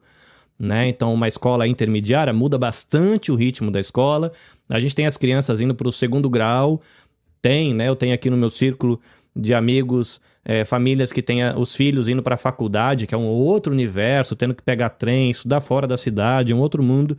né? 0.58 0.88
Então 0.88 1.14
uma 1.14 1.28
escola 1.28 1.68
intermediária 1.68 2.34
muda 2.34 2.58
bastante 2.58 3.32
o 3.32 3.36
ritmo 3.36 3.70
da 3.70 3.80
escola. 3.80 4.32
A 4.70 4.80
gente 4.80 4.96
tem 4.96 5.06
as 5.06 5.18
crianças 5.18 5.60
indo 5.62 5.76
para 5.76 5.88
o 5.88 5.92
segundo 5.92 6.30
grau. 6.30 6.82
Tem, 7.42 7.74
né? 7.74 7.90
Eu 7.90 7.96
tenho 7.96 8.14
aqui 8.14 8.30
no 8.30 8.38
meu 8.38 8.50
círculo 8.50 9.00
de 9.36 9.54
amigos, 9.54 10.22
é, 10.46 10.64
famílias 10.64 11.12
que 11.12 11.22
têm 11.22 11.44
os 11.58 11.76
filhos 11.76 12.08
indo 12.08 12.24
para 12.24 12.36
a 12.36 12.38
faculdade, 12.38 13.06
que 13.06 13.14
é 13.14 13.18
um 13.18 13.28
outro 13.28 13.74
universo, 13.74 14.36
tendo 14.36 14.56
que 14.56 14.64
pegar 14.64 14.90
trem, 14.92 15.30
estudar 15.30 15.60
fora 15.60 15.86
da 15.86 15.98
cidade, 15.98 16.54
um 16.54 16.60
outro 16.60 16.82
mundo. 16.82 17.18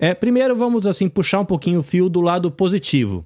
É, 0.00 0.12
primeiro 0.12 0.56
vamos 0.56 0.84
assim 0.84 1.08
puxar 1.08 1.40
um 1.40 1.44
pouquinho 1.44 1.78
o 1.78 1.82
fio 1.82 2.08
do 2.08 2.20
lado 2.20 2.50
positivo. 2.50 3.24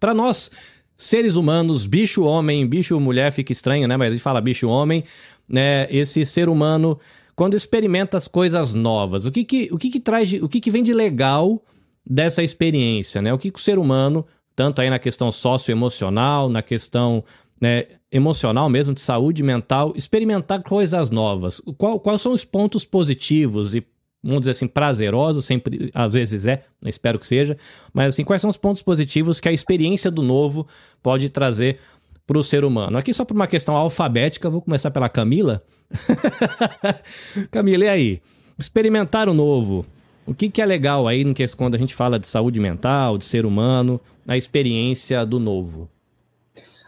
Para 0.00 0.14
nós, 0.14 0.50
seres 0.96 1.36
humanos, 1.36 1.86
bicho 1.86 2.24
homem, 2.24 2.66
bicho 2.66 2.98
mulher 2.98 3.30
fica 3.30 3.52
estranho, 3.52 3.86
né? 3.86 3.96
Mas 3.96 4.08
a 4.08 4.10
gente 4.10 4.22
fala 4.22 4.40
bicho 4.40 4.68
homem, 4.68 5.04
né? 5.48 5.86
Esse 5.90 6.24
ser 6.24 6.48
humano 6.48 6.98
quando 7.40 7.54
experimenta 7.54 8.18
as 8.18 8.28
coisas 8.28 8.74
novas, 8.74 9.24
o 9.24 9.32
que 9.32 9.44
que, 9.44 9.70
o 9.72 9.78
que, 9.78 9.88
que 9.88 9.98
traz, 9.98 10.30
o 10.34 10.46
que 10.46 10.60
que 10.60 10.70
vem 10.70 10.82
de 10.82 10.92
legal 10.92 11.62
dessa 12.06 12.42
experiência, 12.42 13.22
né? 13.22 13.32
O 13.32 13.38
que, 13.38 13.50
que 13.50 13.58
o 13.58 13.62
ser 13.62 13.78
humano, 13.78 14.26
tanto 14.54 14.82
aí 14.82 14.90
na 14.90 14.98
questão 14.98 15.32
socioemocional, 15.32 16.50
na 16.50 16.60
questão 16.60 17.24
né, 17.58 17.86
emocional 18.12 18.68
mesmo, 18.68 18.92
de 18.92 19.00
saúde 19.00 19.42
mental, 19.42 19.94
experimentar 19.96 20.62
coisas 20.62 21.10
novas. 21.10 21.62
Qual, 21.78 21.98
quais 21.98 22.20
são 22.20 22.32
os 22.32 22.44
pontos 22.44 22.84
positivos 22.84 23.74
e, 23.74 23.82
vamos 24.22 24.40
dizer 24.40 24.52
assim, 24.52 24.66
prazerosos, 24.66 25.44
sempre, 25.44 25.90
às 25.94 26.12
vezes 26.12 26.46
é, 26.46 26.62
espero 26.84 27.18
que 27.18 27.26
seja, 27.26 27.56
mas 27.92 28.14
assim, 28.14 28.24
quais 28.24 28.40
são 28.40 28.50
os 28.50 28.56
pontos 28.56 28.82
positivos 28.82 29.40
que 29.40 29.48
a 29.48 29.52
experiência 29.52 30.10
do 30.10 30.22
novo 30.22 30.66
pode 31.02 31.30
trazer 31.30 31.78
para 32.26 32.38
o 32.38 32.42
ser 32.42 32.64
humano? 32.64 32.98
Aqui 32.98 33.14
só 33.14 33.24
por 33.24 33.34
uma 33.34 33.46
questão 33.46 33.76
alfabética, 33.76 34.50
vou 34.50 34.60
começar 34.60 34.90
pela 34.90 35.08
Camila. 35.08 35.62
Camila, 37.50 37.84
e 37.84 37.88
aí? 37.88 38.22
Experimentar 38.58 39.28
o 39.28 39.34
novo. 39.34 39.86
O 40.26 40.34
que, 40.34 40.50
que 40.50 40.60
é 40.60 40.66
legal 40.66 41.08
aí 41.08 41.24
quando 41.56 41.74
a 41.74 41.78
gente 41.78 41.94
fala 41.94 42.18
de 42.18 42.26
saúde 42.26 42.60
mental, 42.60 43.16
de 43.16 43.24
ser 43.24 43.46
humano, 43.46 44.00
a 44.28 44.36
experiência 44.36 45.24
do 45.24 45.40
novo? 45.40 45.88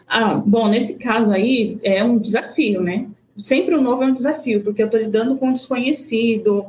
Ah, 0.07 0.35
bom, 0.35 0.67
nesse 0.67 0.99
caso 0.99 1.31
aí 1.31 1.79
é 1.81 2.03
um 2.03 2.19
desafio, 2.19 2.81
né? 2.81 3.07
Sempre 3.35 3.75
o 3.75 3.81
novo 3.81 4.03
é 4.03 4.07
um 4.07 4.13
desafio, 4.13 4.63
porque 4.63 4.81
eu 4.81 4.85
estou 4.85 5.01
lidando 5.01 5.35
com 5.35 5.47
um 5.47 5.53
desconhecido, 5.53 6.67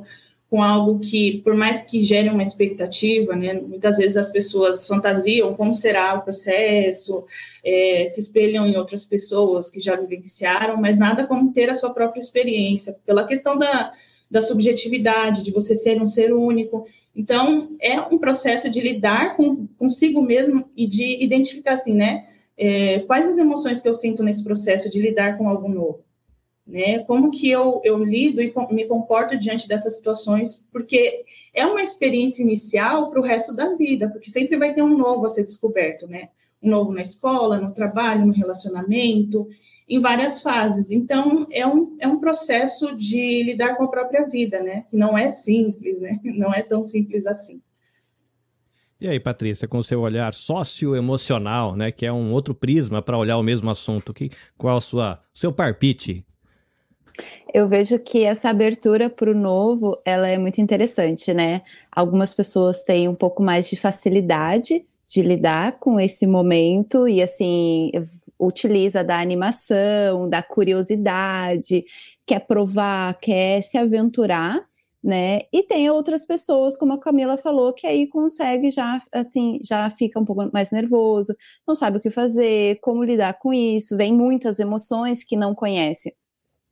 com 0.51 0.63
algo 0.63 1.01
que, 1.01 1.41
por 1.43 1.55
mais 1.55 1.83
que 1.83 2.01
gere 2.01 2.29
uma 2.29 2.43
expectativa, 2.43 3.35
né, 3.35 3.55
muitas 3.55 3.97
vezes 3.97 4.17
as 4.17 4.31
pessoas 4.31 4.87
fantasiam 4.87 5.53
como 5.55 5.75
será 5.75 6.15
o 6.15 6.23
processo, 6.23 7.25
é, 7.65 8.07
se 8.07 8.21
espelham 8.21 8.67
em 8.67 8.77
outras 8.77 9.05
pessoas 9.05 9.71
que 9.71 9.81
já 9.81 9.97
vivenciaram, 9.97 10.77
mas 10.77 10.99
nada 10.99 11.27
como 11.27 11.53
ter 11.53 11.71
a 11.71 11.75
sua 11.75 11.93
própria 11.93 12.21
experiência, 12.21 12.95
pela 13.05 13.27
questão 13.27 13.59
da, 13.59 13.93
da 14.31 14.41
subjetividade, 14.41 15.43
de 15.43 15.51
você 15.51 15.75
ser 15.75 16.01
um 16.01 16.07
ser 16.07 16.33
único. 16.33 16.87
Então, 17.17 17.71
é 17.81 18.01
um 18.01 18.19
processo 18.19 18.71
de 18.71 18.81
lidar 18.81 19.37
com, 19.37 19.67
consigo 19.79 20.23
mesmo 20.23 20.71
e 20.77 20.87
de 20.87 21.25
identificar, 21.25 21.73
assim, 21.73 21.95
né, 21.95 22.27
é, 22.57 23.01
quais 23.01 23.29
as 23.29 23.39
emoções 23.39 23.81
que 23.81 23.89
eu 23.89 23.95
sinto 23.95 24.23
nesse 24.23 24.45
processo 24.45 24.89
de 24.89 25.01
lidar 25.01 25.37
com 25.37 25.49
algo 25.49 25.69
novo 25.69 26.04
né? 26.67 27.01
Como 27.01 27.31
que 27.31 27.51
eu, 27.51 27.81
eu 27.85 28.03
lido 28.03 28.41
e 28.41 28.53
me 28.71 28.87
comporto 28.87 29.39
diante 29.39 29.69
dessas 29.69 29.97
situações, 29.97 30.67
porque 30.73 31.25
é 31.53 31.67
uma 31.67 31.83
experiência 31.83 32.43
inicial 32.43 33.11
para 33.11 33.21
o 33.21 33.25
resto 33.25 33.55
da 33.55 33.75
vida, 33.75 34.09
porque 34.09 34.31
sempre 34.31 34.57
vai 34.57 34.75
ter 34.75 34.83
um 34.83 34.97
novo 34.97 35.27
a 35.27 35.29
ser 35.29 35.45
descoberto, 35.45 36.07
né? 36.07 36.31
Um 36.63 36.71
novo 36.71 36.93
na 36.93 37.03
escola, 37.03 37.61
no 37.61 37.73
trabalho, 37.73 38.25
no 38.25 38.33
relacionamento, 38.33 39.47
em 39.87 40.01
várias 40.01 40.41
fases. 40.41 40.91
Então, 40.91 41.47
é 41.53 41.67
um, 41.67 41.97
é 42.01 42.09
um 42.09 42.19
processo 42.19 42.97
de 42.97 43.43
lidar 43.43 43.77
com 43.77 43.85
a 43.85 43.89
própria 43.89 44.27
vida, 44.27 44.63
né? 44.63 44.87
Que 44.89 44.97
não 44.97 45.19
é 45.19 45.33
simples, 45.33 46.01
né? 46.01 46.19
Não 46.25 46.53
é 46.53 46.63
tão 46.63 46.83
simples 46.83 47.27
assim. 47.27 47.61
E 48.99 49.07
aí, 49.07 49.21
Patrícia, 49.21 49.69
com 49.69 49.83
seu 49.83 50.01
olhar 50.01 50.33
socioemocional, 50.33 51.77
né, 51.77 51.93
que 51.93 52.07
é 52.07 52.13
um 52.13 52.33
outro 52.33 52.55
prisma 52.55 53.03
para 53.03 53.19
olhar 53.19 53.37
o 53.37 53.43
mesmo 53.43 53.69
assunto, 53.69 54.15
que, 54.15 54.31
qual 54.57 54.79
o 54.79 54.81
sua, 54.81 55.21
seu 55.35 55.53
parpite 55.53 56.25
eu 57.53 57.69
vejo 57.69 57.99
que 57.99 58.25
essa 58.25 58.49
abertura 58.51 59.09
para 59.09 59.31
o 59.31 59.35
novo, 59.35 59.97
ela 60.05 60.29
é 60.29 60.39
muito 60.39 60.61
interessante, 60.61 61.33
né? 61.33 61.63
Algumas 61.91 62.35
pessoas 62.35 62.85
têm 62.85 63.09
um 63.09 63.15
pouco 63.15 63.43
mais 63.43 63.69
de 63.69 63.77
facilidade 63.77 64.85
de 65.07 65.23
lidar 65.23 65.79
com 65.79 66.01
esse 66.01 66.27
momento 66.27 67.07
e 67.09 67.23
assim 67.23 67.91
utiliza 68.39 69.05
da 69.05 69.21
animação, 69.21 70.29
da 70.29 70.43
curiosidade, 70.43 71.85
quer 72.27 72.41
provar, 72.41 73.19
quer 73.21 73.63
se 73.63 73.79
aventurar, 73.79 74.61
né? 75.03 75.41
E 75.53 75.63
tem 75.63 75.89
outras 75.91 76.27
pessoas, 76.27 76.77
como 76.77 76.95
a 76.95 77.01
Camila 77.01 77.37
falou, 77.39 77.73
que 77.73 77.87
aí 77.87 78.07
consegue 78.09 78.71
já 78.71 79.01
assim, 79.13 79.59
já 79.63 79.89
fica 79.91 80.19
um 80.19 80.25
pouco 80.25 80.51
mais 80.53 80.73
nervoso, 80.73 81.35
não 81.67 81.75
sabe 81.75 81.99
o 81.99 82.01
que 82.01 82.11
fazer, 82.11 82.79
como 82.81 83.05
lidar 83.05 83.35
com 83.35 83.53
isso, 83.53 83.97
vem 83.97 84.13
muitas 84.15 84.59
emoções 84.59 85.23
que 85.25 85.37
não 85.37 85.55
conhece. 85.55 86.15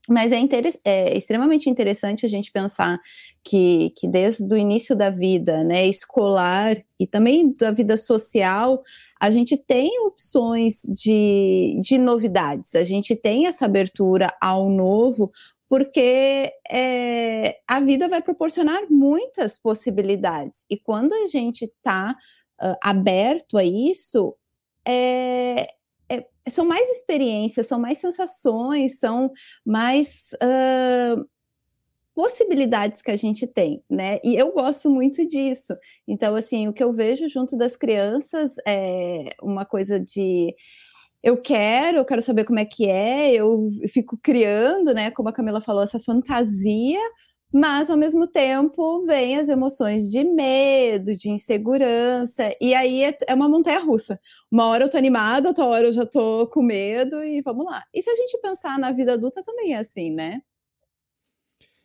Mas 0.09 0.33
é, 0.33 0.41
é, 0.85 1.17
extremamente 1.17 1.71
interessante 1.71 2.27
a 2.27 2.29
gente 2.29 2.51
pensar 2.51 2.99
que, 3.45 3.93
que 3.97 4.09
desde 4.09 4.53
o 4.53 4.59
início 4.59 4.97
da 4.97 5.11
vida 5.11 5.63
né, 5.63 5.87
escolar 5.87 6.77
e 6.99 7.07
também 7.07 7.55
da 7.57 7.71
vida 7.71 7.97
social, 7.97 8.83
a 9.21 9.31
gente 9.31 9.57
tem 9.57 10.01
opções 10.01 10.83
de, 10.83 11.79
de 11.81 11.99
novidades, 11.99 12.75
a 12.75 12.83
gente 12.83 13.15
tem 13.15 13.47
essa 13.47 13.65
abertura 13.65 14.35
ao 14.41 14.69
novo, 14.69 15.31
porque 15.69 16.53
é, 16.69 17.61
a 17.67 17.79
vida 17.79 18.09
vai 18.09 18.21
proporcionar 18.21 18.83
muitas 18.91 19.57
possibilidades. 19.59 20.65
E 20.69 20.77
quando 20.77 21.13
a 21.13 21.29
gente 21.29 21.65
está 21.65 22.17
uh, 22.61 22.77
aberto 22.83 23.57
a 23.57 23.65
isso, 23.65 24.37
é, 24.87 25.67
são 26.49 26.65
mais 26.65 26.89
experiências, 26.91 27.67
são 27.67 27.79
mais 27.79 27.99
sensações, 27.99 28.99
são 28.99 29.31
mais 29.65 30.31
uh, 30.43 31.25
possibilidades 32.15 33.01
que 33.03 33.11
a 33.11 33.17
gente 33.17 33.47
tem, 33.47 33.83
né? 33.89 34.19
E 34.25 34.35
eu 34.35 34.53
gosto 34.53 34.91
muito 34.91 35.27
disso. 35.27 35.75
Então, 36.07 36.35
assim, 36.35 36.69
o 36.69 36.73
que 36.73 36.83
eu 36.83 36.93
vejo 36.93 37.29
junto 37.29 37.57
das 37.57 37.77
crianças 37.77 38.55
é 38.67 39.35
uma 39.43 39.65
coisa 39.65 39.99
de 39.99 40.55
eu 41.23 41.37
quero, 41.41 41.99
eu 41.99 42.05
quero 42.05 42.21
saber 42.21 42.45
como 42.45 42.59
é 42.59 42.65
que 42.65 42.89
é, 42.89 43.33
eu 43.33 43.69
fico 43.89 44.19
criando, 44.21 44.93
né? 44.93 45.11
Como 45.11 45.29
a 45.29 45.33
Camila 45.33 45.61
falou, 45.61 45.83
essa 45.83 46.01
fantasia 46.01 47.01
mas 47.53 47.91
ao 47.91 47.97
mesmo 47.99 48.27
tempo 48.27 49.05
vem 49.05 49.37
as 49.37 49.49
emoções 49.49 50.11
de 50.11 50.25
medo, 50.25 51.15
de 51.15 51.29
insegurança, 51.29 52.51
e 52.59 52.75
aí 52.75 53.05
é, 53.05 53.17
é 53.29 53.35
uma 53.35 53.49
montanha 53.49 53.81
russa. 53.81 54.19
Uma 54.51 54.67
hora 54.67 54.85
eu 54.85 54.91
tô 54.91 54.97
animada, 54.97 55.49
outra 55.49 55.67
hora 55.67 55.85
eu 55.85 55.93
já 55.93 56.07
tô 56.07 56.47
com 56.47 56.63
medo 56.63 57.23
e 57.23 57.43
vamos 57.43 57.67
lá. 57.67 57.85
E 57.93 58.03
se 58.03 58.09
a 58.09 58.15
gente 58.15 58.39
pensar 58.41 58.79
na 58.79 58.91
vida 58.91 59.13
adulta 59.13 59.43
também 59.43 59.75
é 59.75 59.79
assim, 59.79 60.11
né? 60.11 60.41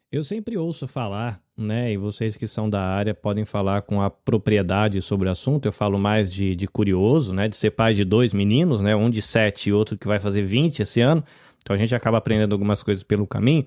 Eu 0.10 0.24
sempre 0.24 0.58
ouço 0.58 0.88
falar, 0.88 1.42
né? 1.56 1.92
E 1.92 1.98
vocês 1.98 2.38
que 2.38 2.48
são 2.48 2.70
da 2.70 2.82
área 2.82 3.14
podem 3.14 3.44
falar 3.44 3.82
com 3.82 4.02
a 4.02 4.10
propriedade 4.10 5.02
sobre 5.02 5.28
o 5.28 5.32
assunto. 5.32 5.66
Eu 5.66 5.74
falo 5.74 6.00
mais 6.00 6.32
de, 6.32 6.56
de 6.56 6.66
curioso, 6.66 7.34
né? 7.34 7.50
De 7.50 7.58
ser 7.58 7.72
pai 7.72 7.94
de 7.94 8.06
dois 8.06 8.32
meninos, 8.34 8.82
né? 8.82 8.96
Um 8.96 9.10
de 9.10 9.22
sete 9.22 9.70
e 9.70 9.74
outro 9.74 9.98
que 9.98 10.08
vai 10.08 10.18
fazer 10.18 10.44
20 10.44 10.80
esse 10.80 11.02
ano. 11.02 11.22
Então 11.62 11.76
a 11.76 11.78
gente 11.78 11.94
acaba 11.94 12.20
aprendendo 12.20 12.54
algumas 12.54 12.82
coisas 12.82 13.04
pelo 13.04 13.28
caminho 13.28 13.66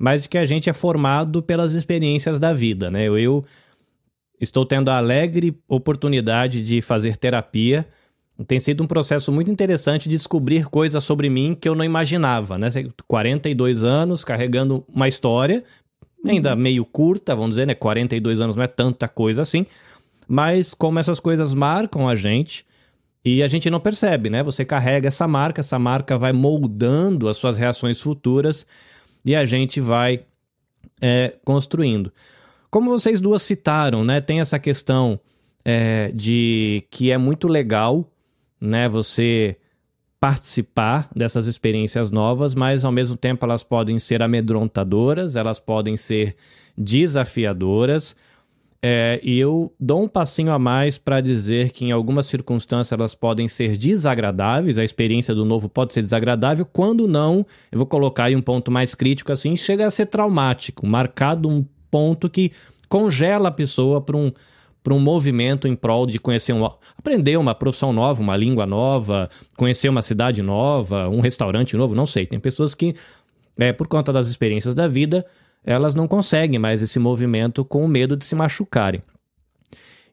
mas 0.00 0.22
de 0.22 0.30
que 0.30 0.38
a 0.38 0.46
gente 0.46 0.70
é 0.70 0.72
formado 0.72 1.42
pelas 1.42 1.74
experiências 1.74 2.40
da 2.40 2.54
vida, 2.54 2.90
né? 2.90 3.04
Eu, 3.04 3.18
eu 3.18 3.44
estou 4.40 4.64
tendo 4.64 4.88
a 4.88 4.96
alegre 4.96 5.54
oportunidade 5.68 6.64
de 6.64 6.80
fazer 6.80 7.18
terapia. 7.18 7.86
Tem 8.46 8.58
sido 8.58 8.82
um 8.82 8.86
processo 8.86 9.30
muito 9.30 9.50
interessante 9.50 10.08
de 10.08 10.16
descobrir 10.16 10.64
coisas 10.64 11.04
sobre 11.04 11.28
mim 11.28 11.54
que 11.54 11.68
eu 11.68 11.74
não 11.74 11.84
imaginava, 11.84 12.56
né? 12.56 12.68
42 13.06 13.84
anos 13.84 14.24
carregando 14.24 14.82
uma 14.88 15.06
história, 15.06 15.62
ainda 16.24 16.54
uhum. 16.54 16.60
meio 16.60 16.84
curta, 16.86 17.36
vamos 17.36 17.50
dizer, 17.50 17.66
né? 17.66 17.74
42 17.74 18.40
anos 18.40 18.56
não 18.56 18.62
é 18.62 18.68
tanta 18.68 19.06
coisa 19.06 19.42
assim, 19.42 19.66
mas 20.26 20.72
como 20.72 20.98
essas 20.98 21.20
coisas 21.20 21.52
marcam 21.52 22.08
a 22.08 22.16
gente, 22.16 22.64
e 23.22 23.42
a 23.42 23.48
gente 23.48 23.68
não 23.68 23.78
percebe, 23.78 24.30
né? 24.30 24.42
Você 24.42 24.64
carrega 24.64 25.08
essa 25.08 25.28
marca, 25.28 25.60
essa 25.60 25.78
marca 25.78 26.16
vai 26.16 26.32
moldando 26.32 27.28
as 27.28 27.36
suas 27.36 27.58
reações 27.58 28.00
futuras 28.00 28.66
e 29.24 29.34
a 29.34 29.44
gente 29.44 29.80
vai 29.80 30.24
é, 31.00 31.34
construindo. 31.44 32.12
Como 32.70 32.90
vocês 32.90 33.20
duas 33.20 33.42
citaram, 33.42 34.04
né, 34.04 34.20
tem 34.20 34.40
essa 34.40 34.58
questão 34.58 35.18
é, 35.64 36.10
de 36.12 36.84
que 36.90 37.10
é 37.10 37.18
muito 37.18 37.48
legal, 37.48 38.08
né, 38.60 38.88
você 38.88 39.56
participar 40.20 41.08
dessas 41.16 41.46
experiências 41.46 42.10
novas, 42.10 42.54
mas 42.54 42.84
ao 42.84 42.92
mesmo 42.92 43.16
tempo 43.16 43.44
elas 43.44 43.64
podem 43.64 43.98
ser 43.98 44.22
amedrontadoras, 44.22 45.34
elas 45.34 45.58
podem 45.58 45.96
ser 45.96 46.36
desafiadoras, 46.76 48.14
é, 48.82 49.20
e 49.22 49.38
eu 49.38 49.72
dou 49.78 50.02
um 50.02 50.08
passinho 50.08 50.52
a 50.52 50.58
mais 50.58 50.96
para 50.96 51.20
dizer 51.20 51.70
que 51.70 51.84
em 51.84 51.92
algumas 51.92 52.26
circunstâncias 52.26 52.98
elas 52.98 53.14
podem 53.14 53.46
ser 53.46 53.76
desagradáveis, 53.76 54.78
a 54.78 54.84
experiência 54.84 55.34
do 55.34 55.44
novo 55.44 55.68
pode 55.68 55.92
ser 55.92 56.00
desagradável, 56.00 56.64
quando 56.64 57.06
não, 57.06 57.44
eu 57.70 57.78
vou 57.78 57.86
colocar 57.86 58.24
aí 58.24 58.36
um 58.36 58.40
ponto 58.40 58.70
mais 58.70 58.94
crítico 58.94 59.32
assim, 59.32 59.54
chega 59.54 59.86
a 59.86 59.90
ser 59.90 60.06
traumático, 60.06 60.86
marcado 60.86 61.48
um 61.48 61.64
ponto 61.90 62.30
que 62.30 62.52
congela 62.88 63.48
a 63.48 63.52
pessoa 63.52 64.00
para 64.00 64.16
um 64.16 64.32
um 64.88 64.98
movimento 64.98 65.68
em 65.68 65.76
prol 65.76 66.06
de 66.06 66.18
conhecer 66.18 66.52
um, 66.52 66.64
aprender 66.98 67.36
uma 67.36 67.54
profissão 67.54 67.92
nova, 67.92 68.20
uma 68.20 68.36
língua 68.36 68.66
nova, 68.66 69.28
conhecer 69.56 69.88
uma 69.88 70.02
cidade 70.02 70.42
nova, 70.42 71.08
um 71.08 71.20
restaurante 71.20 71.76
novo, 71.76 71.94
não 71.94 72.06
sei. 72.06 72.26
Tem 72.26 72.40
pessoas 72.40 72.74
que, 72.74 72.96
é, 73.56 73.72
por 73.72 73.86
conta 73.86 74.12
das 74.12 74.26
experiências 74.26 74.74
da 74.74 74.88
vida, 74.88 75.24
elas 75.64 75.94
não 75.94 76.08
conseguem 76.08 76.58
mais 76.58 76.82
esse 76.82 76.98
movimento 76.98 77.64
com 77.64 77.84
o 77.84 77.88
medo 77.88 78.16
de 78.16 78.24
se 78.24 78.34
machucarem. 78.34 79.02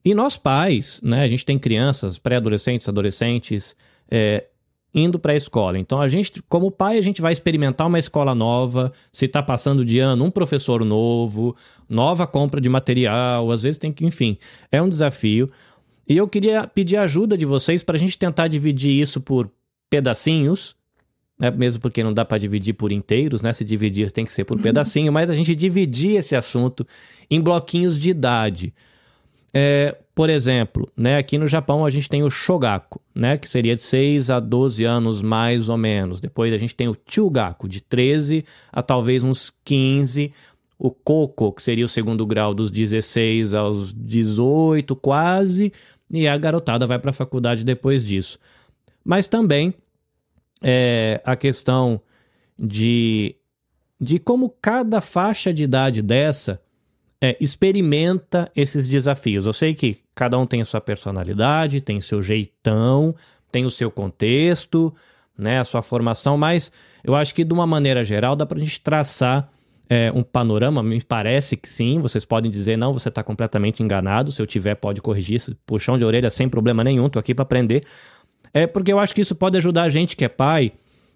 E 0.04 0.14
nós 0.14 0.38
pais, 0.38 1.02
né, 1.04 1.22
a 1.22 1.28
gente 1.28 1.46
tem 1.46 1.60
crianças, 1.60 2.18
pré-adolescentes, 2.18 2.88
adolescentes, 2.88 3.76
é, 4.10 4.46
indo 4.94 5.20
para 5.20 5.34
a 5.34 5.36
escola. 5.36 5.78
Então 5.78 6.02
a 6.02 6.08
gente, 6.08 6.42
como 6.44 6.72
pai, 6.72 6.98
a 6.98 7.02
gente 7.02 7.22
vai 7.22 7.34
experimentar 7.34 7.88
uma 7.88 8.00
escola 8.00 8.34
nova, 8.34 8.92
se 9.12 9.26
está 9.26 9.44
passando 9.44 9.84
de 9.84 10.00
ano, 10.00 10.26
um 10.26 10.32
professor 10.32 10.84
novo, 10.84 11.56
nova 11.90 12.26
compra 12.26 12.62
de 12.62 12.70
material, 12.70 13.52
às 13.52 13.64
vezes 13.64 13.78
tem 13.78 13.92
que, 13.92 14.06
enfim, 14.06 14.38
é 14.72 14.82
um 14.82 14.90
desafio. 14.90 15.52
E 16.08 16.16
eu 16.16 16.28
queria 16.28 16.66
pedir 16.66 16.98
ajuda 16.98 17.38
de 17.38 17.46
vocês 17.46 17.84
para 17.84 17.98
a 17.98 18.00
gente 18.00 18.18
tentar 18.18 18.48
dividir 18.48 19.00
isso 19.00 19.20
por 19.20 19.52
pedacinhos, 19.90 20.76
né? 21.38 21.52
mesmo 21.52 21.82
porque 21.82 22.04
não 22.04 22.14
dá 22.14 22.26
para 22.26 22.38
dividir 22.38 22.74
por 22.74 22.92
inteiros, 22.92 23.42
né? 23.42 23.54
Se 23.54 23.64
dividir 23.64 24.12
tem 24.12 24.26
que 24.26 24.34
ser 24.34 24.46
por 24.46 24.60
pedacinho, 24.60 25.12
mas 25.14 25.30
a 25.30 25.34
gente 25.34 25.56
dividir 25.56 26.18
esse 26.18 26.36
assunto 26.36 26.86
em 27.30 27.42
bloquinhos 27.42 27.98
de 27.98 28.10
idade. 28.10 28.74
É, 29.54 29.98
por 30.14 30.30
exemplo, 30.30 30.92
né, 30.96 31.18
aqui 31.18 31.38
no 31.38 31.48
Japão 31.48 31.86
a 31.86 31.90
gente 31.90 32.10
tem 32.10 32.22
o 32.22 32.30
Shogaku, 32.30 33.02
né, 33.16 33.38
que 33.38 33.48
seria 33.50 33.76
de 33.76 33.82
6 33.82 34.30
a 34.30 34.40
12 34.40 34.84
anos 34.84 35.22
mais 35.22 35.70
ou 35.70 35.78
menos. 35.78 36.20
Depois 36.20 36.54
a 36.54 36.58
gente 36.58 36.76
tem 36.76 36.88
o 36.88 36.96
Chugaku, 37.08 37.68
de 37.68 37.82
13 37.82 38.44
a 38.72 38.82
talvez 38.84 39.24
uns 39.24 39.54
15. 39.64 40.32
O 40.80 40.92
Koko, 40.92 41.54
que 41.54 41.64
seria 41.64 41.86
o 41.86 41.88
segundo 41.88 42.24
grau 42.24 42.54
dos 42.54 42.70
16 42.70 43.56
aos 43.56 43.94
18 43.94 44.96
quase. 44.96 45.74
E 46.12 46.28
a 46.28 46.38
garotada 46.38 46.86
vai 46.86 47.00
para 47.00 47.10
a 47.10 47.14
faculdade 47.14 47.64
depois 47.64 48.04
disso. 48.04 48.38
Mas 49.04 49.28
também 49.28 49.74
é, 50.62 51.22
a 51.24 51.36
questão 51.36 52.02
de, 52.58 53.36
de 54.00 54.20
como 54.20 54.50
cada 54.62 55.02
faixa 55.02 55.54
de 55.54 55.64
idade 55.64 56.02
dessa 56.02 56.62
é, 57.22 57.36
experimenta 57.40 58.52
esses 58.56 58.88
desafios. 58.88 59.46
Eu 59.46 59.54
sei 59.54 59.74
que 59.74 59.98
cada 60.14 60.38
um 60.38 60.46
tem 60.46 60.62
a 60.62 60.66
sua 60.66 60.82
personalidade, 60.82 61.82
tem 61.82 62.00
seu 62.02 62.22
jeitão, 62.22 63.16
tem 63.52 63.66
o 63.66 63.70
seu 63.70 63.90
contexto, 63.90 64.94
né, 65.38 65.60
a 65.60 65.64
sua 65.64 65.82
formação, 65.82 66.38
mas 66.38 66.72
eu 67.04 67.16
acho 67.16 67.34
que 67.34 67.44
de 67.44 67.54
uma 67.54 67.68
maneira 67.68 68.04
geral 68.04 68.36
dá 68.36 68.46
para 68.46 68.58
a 68.58 68.62
gente 68.62 68.82
traçar 68.82 69.52
é, 69.90 70.12
um 70.12 70.24
panorama. 70.24 70.84
Me 70.84 71.02
parece 71.02 71.56
que 71.56 71.70
sim. 71.70 72.00
Vocês 72.00 72.26
podem 72.26 72.52
dizer 72.52 72.78
não, 72.78 72.94
você 72.94 73.10
está 73.10 73.24
completamente 73.24 73.82
enganado. 73.82 74.32
Se 74.32 74.42
eu 74.42 74.48
tiver, 74.48 74.76
pode 74.76 75.02
corrigir. 75.02 75.42
Puxão 75.66 75.98
de 75.98 76.06
orelha 76.06 76.30
sem 76.30 76.50
problema 76.50 76.84
nenhum. 76.84 77.10
Tô 77.10 77.20
aqui 77.20 77.34
para 77.34 77.44
aprender. 77.44 77.86
É 78.58 78.66
porque 78.66 78.92
eu 78.92 78.98
acho 78.98 79.14
que 79.14 79.22
isso 79.22 79.36
pode 79.36 79.56
ajudar 79.58 79.84
a 79.84 79.90
gente 79.90 80.16
que 80.16 80.26
é 80.26 80.30
pai 80.30 80.72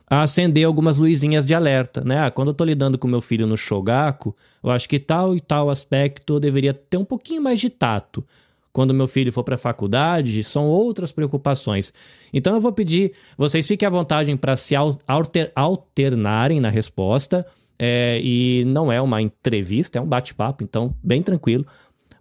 a 0.08 0.22
acender 0.22 0.66
algumas 0.66 0.98
luzinhas 0.98 1.48
de 1.48 1.56
alerta, 1.56 2.04
né? 2.04 2.20
Ah, 2.20 2.30
quando 2.30 2.50
eu 2.50 2.54
tô 2.54 2.64
lidando 2.64 2.98
com 3.00 3.08
meu 3.08 3.22
filho 3.22 3.48
no 3.48 3.58
Shogaku, 3.58 4.36
eu 4.64 4.70
acho 4.70 4.88
que 4.88 5.00
tal 5.00 5.36
e 5.36 5.42
tal 5.42 5.70
aspecto 5.70 6.40
deveria 6.40 6.72
ter 6.74 6.98
um 6.98 7.06
pouquinho 7.06 7.42
mais 7.42 7.60
de 7.60 7.70
tato. 7.70 8.24
Quando 8.72 8.94
meu 8.94 9.08
filho 9.08 9.32
for 9.32 9.44
para 9.44 9.56
a 9.56 9.58
faculdade, 9.58 10.44
são 10.44 10.68
outras 10.68 11.12
preocupações. 11.12 11.92
Então 12.32 12.54
eu 12.54 12.62
vou 12.62 12.72
pedir, 12.72 13.14
vocês 13.36 13.68
fiquem 13.68 13.88
à 13.88 13.90
vontade 13.90 14.36
para 14.36 14.56
se 14.56 14.76
alter, 14.76 15.52
alternarem 15.56 16.60
na 16.60 16.70
resposta. 16.70 17.44
É, 17.80 18.22
e 18.22 18.64
não 18.66 18.92
é 18.92 19.02
uma 19.02 19.20
entrevista, 19.20 19.98
é 19.98 20.02
um 20.02 20.06
bate-papo, 20.06 20.64
então 20.64 20.94
bem 21.02 21.24
tranquilo. 21.24 21.66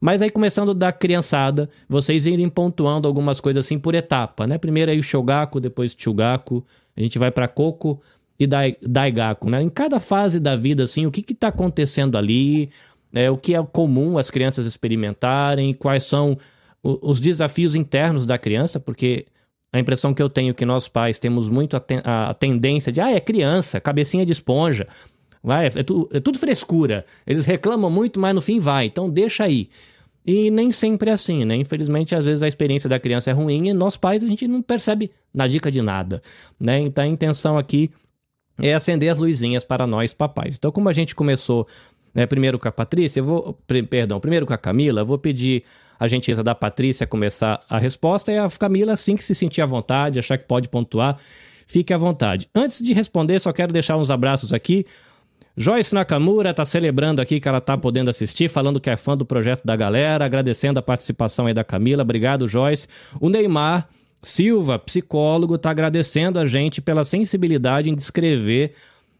Mas 0.00 0.23
aí 0.23 0.30
começando 0.30 0.73
da 0.73 0.90
criançada, 0.90 1.69
vocês 1.88 2.26
irem 2.26 2.49
pontuando 2.49 3.07
algumas 3.07 3.38
coisas 3.38 3.66
assim 3.66 3.78
por 3.78 3.95
etapa, 3.95 4.47
né? 4.47 4.57
Primeiro 4.57 4.90
aí 4.90 4.99
o 4.99 5.02
Shogaku, 5.02 5.61
depois 5.61 5.92
o 5.92 5.97
Chugaku, 5.99 6.64
a 6.97 7.02
gente 7.02 7.19
vai 7.19 7.30
para 7.30 7.47
Coco 7.47 8.00
e 8.38 8.47
Daigaku, 8.47 9.50
né? 9.50 9.62
Em 9.62 9.69
cada 9.69 10.00
fase 10.00 10.40
da 10.40 10.57
vida, 10.57 10.85
assim, 10.85 11.04
o 11.04 11.11
que 11.11 11.30
está 11.30 11.49
acontecendo 11.49 12.16
ali, 12.16 12.71
é, 13.12 13.30
o 13.30 13.37
que 13.37 13.54
é 13.54 13.62
comum 13.62 14.16
as 14.16 14.30
crianças 14.30 14.64
experimentarem, 14.64 15.75
quais 15.75 16.04
são 16.04 16.38
os 16.83 17.21
desafios 17.21 17.75
internos 17.75 18.25
da 18.25 18.38
criança, 18.38 18.80
porque 18.80 19.26
a 19.71 19.78
impressão 19.78 20.14
que 20.14 20.23
eu 20.23 20.30
tenho 20.30 20.50
é 20.50 20.54
que 20.54 20.64
nós 20.64 20.88
pais 20.88 21.19
temos 21.19 21.49
muito 21.49 21.76
a, 21.76 21.80
ten 21.80 22.00
a 22.02 22.33
tendência 22.33 22.90
de, 22.90 23.00
ah, 23.00 23.11
é 23.11 23.21
criança, 23.21 23.78
cabecinha 23.80 24.25
de 24.25 24.33
esponja, 24.33 24.88
vai, 25.42 25.66
é, 25.66 25.83
tu 25.83 26.09
é 26.12 26.21
tudo 26.21 26.38
frescura. 26.38 27.04
Eles 27.26 27.45
reclamam 27.45 27.90
muito, 27.90 28.19
mas 28.19 28.35
no 28.35 28.40
fim 28.40 28.59
vai, 28.59 28.87
então 28.87 29.11
deixa 29.11 29.44
aí. 29.44 29.68
E 30.26 30.50
nem 30.50 30.70
sempre 30.70 31.11
é 31.11 31.12
assim, 31.12 31.44
né? 31.44 31.56
Infelizmente, 31.56 32.14
às 32.14 32.24
vezes 32.24 32.42
a 32.42 32.48
experiência 32.48 32.88
da 32.88 33.00
criança 33.00 33.30
é 33.30 33.33
ruim 33.33 33.68
e 33.68 33.72
nós 33.72 33.96
pais 33.96 34.22
a 34.22 34.26
gente 34.26 34.46
não 34.46 34.61
percebe 34.61 35.11
na 35.33 35.46
dica 35.46 35.70
de 35.70 35.80
nada, 35.80 36.22
né? 36.59 36.78
Então 36.78 37.04
a 37.04 37.06
intenção 37.06 37.56
aqui 37.56 37.90
é 38.59 38.74
acender 38.74 39.11
as 39.11 39.18
luzinhas 39.18 39.64
para 39.64 39.87
nós 39.87 40.12
papais. 40.12 40.56
Então, 40.56 40.70
como 40.70 40.88
a 40.88 40.92
gente 40.92 41.14
começou 41.14 41.66
né, 42.14 42.26
primeiro 42.26 42.59
com 42.59 42.68
a 42.68 42.72
Patrícia, 42.72 43.20
eu 43.20 43.24
vou, 43.24 43.59
perdão, 43.88 44.20
primeiro 44.20 44.46
com 44.46 44.52
a 44.52 44.59
Camila, 44.59 45.00
eu 45.00 45.06
vou 45.06 45.18
pedir 45.18 45.64
a 45.98 46.06
gentileza 46.06 46.42
da 46.42 46.54
Patrícia 46.54 47.06
começar 47.06 47.62
a 47.68 47.78
resposta 47.78 48.33
e 48.33 48.38
a 48.38 48.48
Camila, 48.48 48.92
assim 48.92 49.16
que 49.16 49.24
se 49.24 49.35
sentir 49.35 49.62
à 49.62 49.66
vontade, 49.66 50.18
achar 50.18 50.38
que 50.38 50.44
pode 50.44 50.68
pontuar, 50.68 51.18
fique 51.66 51.92
à 51.92 51.98
vontade. 51.98 52.48
Antes 52.54 52.83
de 52.83 52.92
responder, 52.92 53.38
só 53.38 53.52
quero 53.52 53.72
deixar 53.72 53.96
uns 53.96 54.11
abraços 54.11 54.52
aqui 54.52 54.85
Joyce 55.56 55.94
Nakamura 55.94 56.50
está 56.50 56.64
celebrando 56.64 57.20
aqui 57.20 57.40
que 57.40 57.48
ela 57.48 57.58
está 57.58 57.76
podendo 57.76 58.08
assistir, 58.08 58.48
falando 58.48 58.80
que 58.80 58.88
é 58.88 58.96
fã 58.96 59.16
do 59.16 59.24
projeto 59.24 59.62
da 59.64 59.76
galera, 59.76 60.24
agradecendo 60.24 60.78
a 60.78 60.82
participação 60.82 61.46
aí 61.46 61.54
da 61.54 61.64
Camila. 61.64 62.02
Obrigado, 62.02 62.46
Joyce. 62.46 62.86
O 63.20 63.28
Neymar 63.28 63.88
Silva, 64.22 64.78
psicólogo, 64.78 65.54
está 65.54 65.70
agradecendo 65.70 66.38
a 66.38 66.44
gente 66.44 66.80
pela 66.80 67.04
sensibilidade 67.04 67.88
em 67.88 67.94
descrever, 67.94 68.74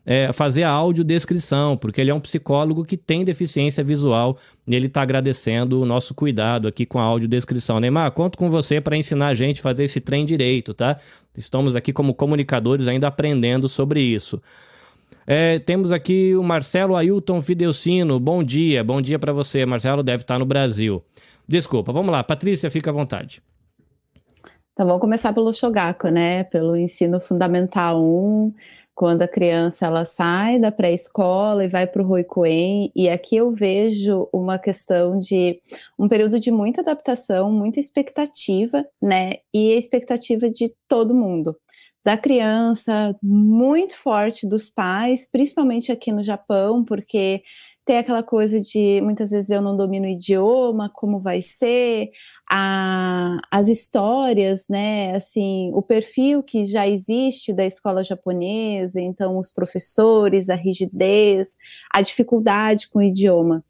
é, 0.05 0.33
fazer 0.33 0.63
a 0.63 0.71
audiodescrição, 0.71 1.77
porque 1.77 2.01
ele 2.01 2.11
é 2.11 2.15
um 2.15 2.21
psicólogo 2.21 2.85
que 2.85 2.97
tem 2.97 3.25
deficiência 3.25 3.83
visual 3.83 4.37
e 4.67 4.75
ele 4.75 4.87
está 4.87 5.03
agradecendo 5.03 5.81
o 5.81 5.87
nosso 5.87 6.15
cuidado 6.15 6.69
aqui 6.69 6.85
com 6.85 6.99
a 6.99 7.03
audiodescrição. 7.03 7.81
Neymar, 7.81 8.13
conto 8.13 8.37
com 8.37 8.51
você 8.51 8.81
para 8.81 8.97
ensinar 8.97 9.29
a 9.29 9.35
gente 9.35 9.61
a 9.61 9.63
fazer 9.63 9.85
esse 9.85 10.01
trem 10.01 10.25
direito, 10.25 10.75
tá? 10.75 10.99
Estamos 11.35 11.75
aqui 11.75 11.93
como 11.93 12.15
comunicadores 12.15 12.87
ainda 12.87 13.09
aprendendo 13.09 13.69
sobre 13.69 14.01
isso. 14.01 14.41
É, 15.27 15.59
temos 15.59 15.93
aqui 15.93 16.35
o 16.35 16.43
Marcelo 16.43 16.97
Ailton 16.97 17.41
Fidelcino. 17.41 18.19
Bom 18.19 18.43
dia, 18.43 18.83
bom 18.83 19.01
dia 19.01 19.19
para 19.19 19.33
você. 19.33 19.65
Marcelo 19.65 20.03
deve 20.03 20.23
estar 20.23 20.39
no 20.39 20.47
Brasil. 20.47 21.03
Desculpa, 21.47 21.93
vamos 21.93 22.11
lá. 22.11 22.23
Patrícia, 22.23 22.71
fica 22.71 22.91
à 22.91 22.93
vontade. 22.93 23.43
Então 24.73 24.87
vamos 24.87 25.01
começar 25.01 25.33
pelo 25.33 25.53
Shogaku, 25.53 26.09
né? 26.09 26.45
Pelo 26.45 26.77
ensino 26.77 27.21
fundamental 27.21 28.03
1, 28.03 28.55
quando 28.95 29.23
a 29.23 29.29
criança 29.29 29.87
ela 29.87 30.05
sai 30.05 30.59
da 30.59 30.73
pré-escola 30.73 31.65
e 31.65 31.69
vai 31.69 31.87
para 31.87 32.03
o 32.03 32.07
Roikuen. 32.07 32.91
E 32.97 33.09
aqui 33.09 33.37
eu 33.37 33.51
vejo 33.53 34.29
uma 34.33 34.59
questão 34.59 35.19
de 35.19 35.61
um 35.99 36.09
período 36.09 36.41
de 36.41 36.51
muita 36.51 36.81
adaptação, 36.81 37.53
muita 37.53 37.79
expectativa, 37.79 38.85
né? 39.03 39.35
E 39.53 39.75
a 39.75 39.77
expectativa 39.77 40.49
de 40.49 40.73
todo 40.89 41.15
mundo 41.15 41.57
da 42.05 42.17
criança, 42.17 43.15
muito 43.23 43.97
forte 43.97 44.49
dos 44.49 44.71
pais, 44.71 45.29
principalmente 45.31 45.93
aqui 45.93 46.11
no 46.11 46.23
Japão, 46.23 46.85
porque 46.85 47.43
tem 47.85 47.99
aquela 47.99 48.23
coisa 48.23 48.61
de 48.61 49.01
muitas 49.03 49.31
vezes 49.31 49.51
eu 49.51 49.61
não 49.61 49.77
domino 49.77 50.07
o 50.07 50.09
idioma, 50.09 50.91
como 50.95 51.19
vai 51.19 51.43
ser, 51.43 52.11
a, 52.51 53.39
as 53.51 53.69
histórias, 53.69 54.67
né? 54.69 55.15
Assim, 55.15 55.71
o 55.75 55.83
perfil 55.83 56.43
que 56.43 56.65
já 56.65 56.87
existe 56.87 57.53
da 57.53 57.65
escola 57.65 58.05
japonesa, 58.05 59.01
então 59.01 59.39
os 59.39 59.51
professores, 59.51 60.49
a 60.49 60.55
rigidez, 60.55 61.57
a 61.93 62.01
dificuldade 62.01 62.89
com 62.89 63.01
o 63.01 63.03
idioma. 63.03 63.65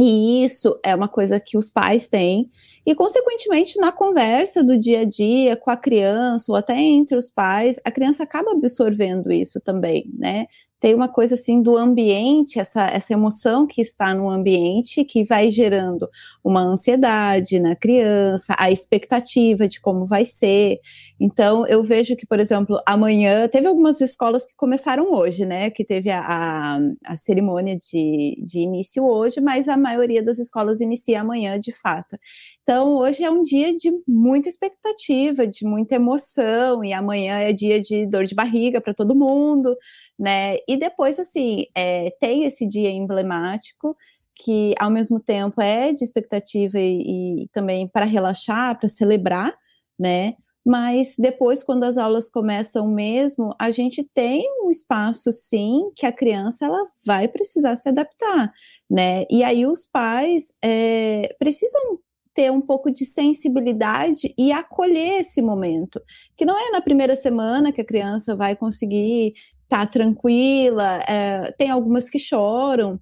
E 0.00 0.44
isso 0.44 0.78
é 0.84 0.94
uma 0.94 1.08
coisa 1.08 1.40
que 1.40 1.58
os 1.58 1.70
pais 1.70 2.08
têm, 2.08 2.48
e 2.86 2.94
consequentemente 2.94 3.78
na 3.80 3.90
conversa 3.92 4.62
do 4.64 4.78
dia 4.78 5.00
a 5.00 5.04
dia 5.04 5.56
com 5.56 5.70
a 5.70 5.76
criança 5.76 6.52
ou 6.52 6.56
até 6.56 6.78
entre 6.80 7.16
os 7.16 7.28
pais, 7.28 7.80
a 7.84 7.90
criança 7.90 8.22
acaba 8.22 8.52
absorvendo 8.52 9.32
isso 9.32 9.60
também, 9.60 10.08
né? 10.16 10.46
Tem 10.80 10.94
uma 10.94 11.08
coisa 11.08 11.34
assim 11.34 11.60
do 11.60 11.76
ambiente, 11.76 12.60
essa, 12.60 12.86
essa 12.86 13.12
emoção 13.12 13.66
que 13.66 13.80
está 13.80 14.14
no 14.14 14.30
ambiente 14.30 15.04
que 15.04 15.24
vai 15.24 15.50
gerando 15.50 16.08
uma 16.42 16.62
ansiedade 16.62 17.58
na 17.58 17.74
criança, 17.74 18.54
a 18.58 18.70
expectativa 18.70 19.68
de 19.68 19.80
como 19.80 20.06
vai 20.06 20.24
ser. 20.24 20.78
Então, 21.20 21.66
eu 21.66 21.82
vejo 21.82 22.14
que, 22.16 22.26
por 22.26 22.38
exemplo, 22.38 22.80
amanhã, 22.86 23.48
teve 23.48 23.66
algumas 23.66 24.00
escolas 24.00 24.46
que 24.46 24.54
começaram 24.56 25.12
hoje, 25.12 25.44
né? 25.44 25.68
Que 25.70 25.84
teve 25.84 26.10
a, 26.10 26.20
a, 26.20 26.78
a 27.04 27.16
cerimônia 27.16 27.76
de, 27.76 28.40
de 28.44 28.60
início 28.60 29.04
hoje, 29.04 29.40
mas 29.40 29.68
a 29.68 29.76
maioria 29.76 30.22
das 30.22 30.38
escolas 30.38 30.80
inicia 30.80 31.20
amanhã, 31.20 31.58
de 31.58 31.72
fato. 31.72 32.16
Então, 32.62 32.94
hoje 32.94 33.24
é 33.24 33.30
um 33.30 33.42
dia 33.42 33.74
de 33.74 33.90
muita 34.06 34.48
expectativa, 34.48 35.46
de 35.46 35.64
muita 35.66 35.96
emoção, 35.96 36.84
e 36.84 36.92
amanhã 36.92 37.38
é 37.38 37.52
dia 37.52 37.80
de 37.80 38.06
dor 38.06 38.24
de 38.24 38.34
barriga 38.34 38.80
para 38.80 38.94
todo 38.94 39.16
mundo 39.16 39.76
né? 40.18 40.56
E 40.68 40.76
depois, 40.76 41.18
assim, 41.18 41.66
é, 41.74 42.10
tem 42.18 42.44
esse 42.44 42.66
dia 42.66 42.90
emblemático 42.90 43.96
que, 44.34 44.74
ao 44.78 44.90
mesmo 44.90 45.20
tempo, 45.20 45.60
é 45.60 45.92
de 45.92 46.04
expectativa 46.04 46.78
e, 46.78 47.44
e 47.44 47.48
também 47.48 47.88
para 47.88 48.04
relaxar, 48.04 48.78
para 48.78 48.88
celebrar, 48.88 49.54
né? 49.98 50.34
Mas 50.64 51.14
depois, 51.18 51.62
quando 51.62 51.84
as 51.84 51.96
aulas 51.96 52.28
começam 52.28 52.86
mesmo, 52.88 53.54
a 53.58 53.70
gente 53.70 54.04
tem 54.14 54.44
um 54.62 54.70
espaço, 54.70 55.32
sim, 55.32 55.90
que 55.96 56.04
a 56.04 56.12
criança 56.12 56.66
ela 56.66 56.84
vai 57.06 57.26
precisar 57.26 57.74
se 57.76 57.88
adaptar, 57.88 58.52
né? 58.90 59.24
E 59.30 59.42
aí 59.42 59.66
os 59.66 59.86
pais 59.86 60.52
é, 60.62 61.34
precisam 61.38 61.98
ter 62.34 62.52
um 62.52 62.60
pouco 62.60 62.90
de 62.90 63.04
sensibilidade 63.04 64.32
e 64.38 64.52
acolher 64.52 65.20
esse 65.20 65.42
momento, 65.42 66.00
que 66.36 66.44
não 66.44 66.56
é 66.56 66.70
na 66.70 66.80
primeira 66.80 67.16
semana 67.16 67.72
que 67.72 67.80
a 67.80 67.86
criança 67.86 68.36
vai 68.36 68.54
conseguir 68.54 69.32
tá 69.68 69.86
tranquila, 69.86 71.00
é, 71.08 71.52
tem 71.58 71.70
algumas 71.70 72.08
que 72.08 72.18
choram, 72.18 72.98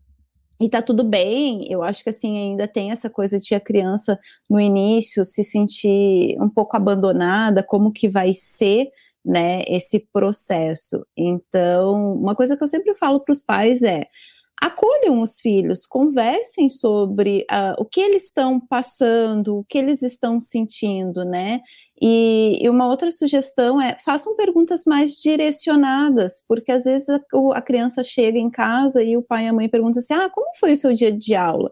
e 0.61 0.68
tá 0.70 0.81
tudo 0.81 1.05
bem, 1.05 1.66
eu 1.70 1.83
acho 1.83 2.02
que 2.02 2.09
assim 2.09 2.38
ainda 2.38 2.66
tem 2.66 2.90
essa 2.90 3.11
coisa 3.11 3.38
de 3.38 3.55
a 3.55 3.61
criança 3.61 4.18
no 4.48 4.59
início 4.59 5.24
se 5.24 5.44
sentir 5.44 6.37
um 6.40 6.48
pouco 6.48 6.76
abandonada, 6.76 7.62
como 7.62 7.92
que 7.92 8.09
vai 8.09 8.33
ser, 8.33 8.88
né, 9.24 9.62
esse 9.68 10.00
processo. 10.12 11.05
Então, 11.16 12.14
uma 12.14 12.35
coisa 12.35 12.57
que 12.57 12.62
eu 12.62 12.66
sempre 12.66 12.94
falo 12.94 13.20
para 13.20 13.33
os 13.33 13.42
pais 13.42 13.83
é: 13.83 14.07
acolham 14.61 15.21
os 15.21 15.40
filhos, 15.40 15.87
conversem 15.87 16.69
sobre 16.69 17.47
uh, 17.51 17.81
o 17.81 17.85
que 17.85 18.01
eles 18.01 18.25
estão 18.25 18.59
passando, 18.59 19.59
o 19.59 19.64
que 19.64 19.77
eles 19.77 20.03
estão 20.03 20.40
sentindo, 20.40 21.25
né? 21.25 21.61
E, 22.01 22.59
e, 22.62 22.69
uma 22.69 22.88
outra 22.88 23.11
sugestão 23.11 23.81
é 23.81 23.97
façam 24.05 24.37
perguntas 24.37 24.83
mais 24.87 25.12
direcionadas, 25.12 26.42
porque 26.47 26.73
às 26.73 26.85
vezes 26.85 27.09
a, 27.09 27.21
a, 27.55 27.62
criança 27.62 28.03
chega 28.03 28.38
em 28.38 28.51
casa 28.51 29.03
e 29.03 29.16
o 29.16 29.23
pai 29.23 29.45
e 29.45 29.49
a 29.49 29.53
mãe 29.53 29.69
perguntam 29.69 30.01
assim: 30.01 30.14
ah, 30.14 30.29
como 30.31 30.49
foi 30.59 30.73
o 30.73 30.77
seu 30.77 30.92
dia 30.92 31.12
de 31.12 31.35
aula? 31.35 31.71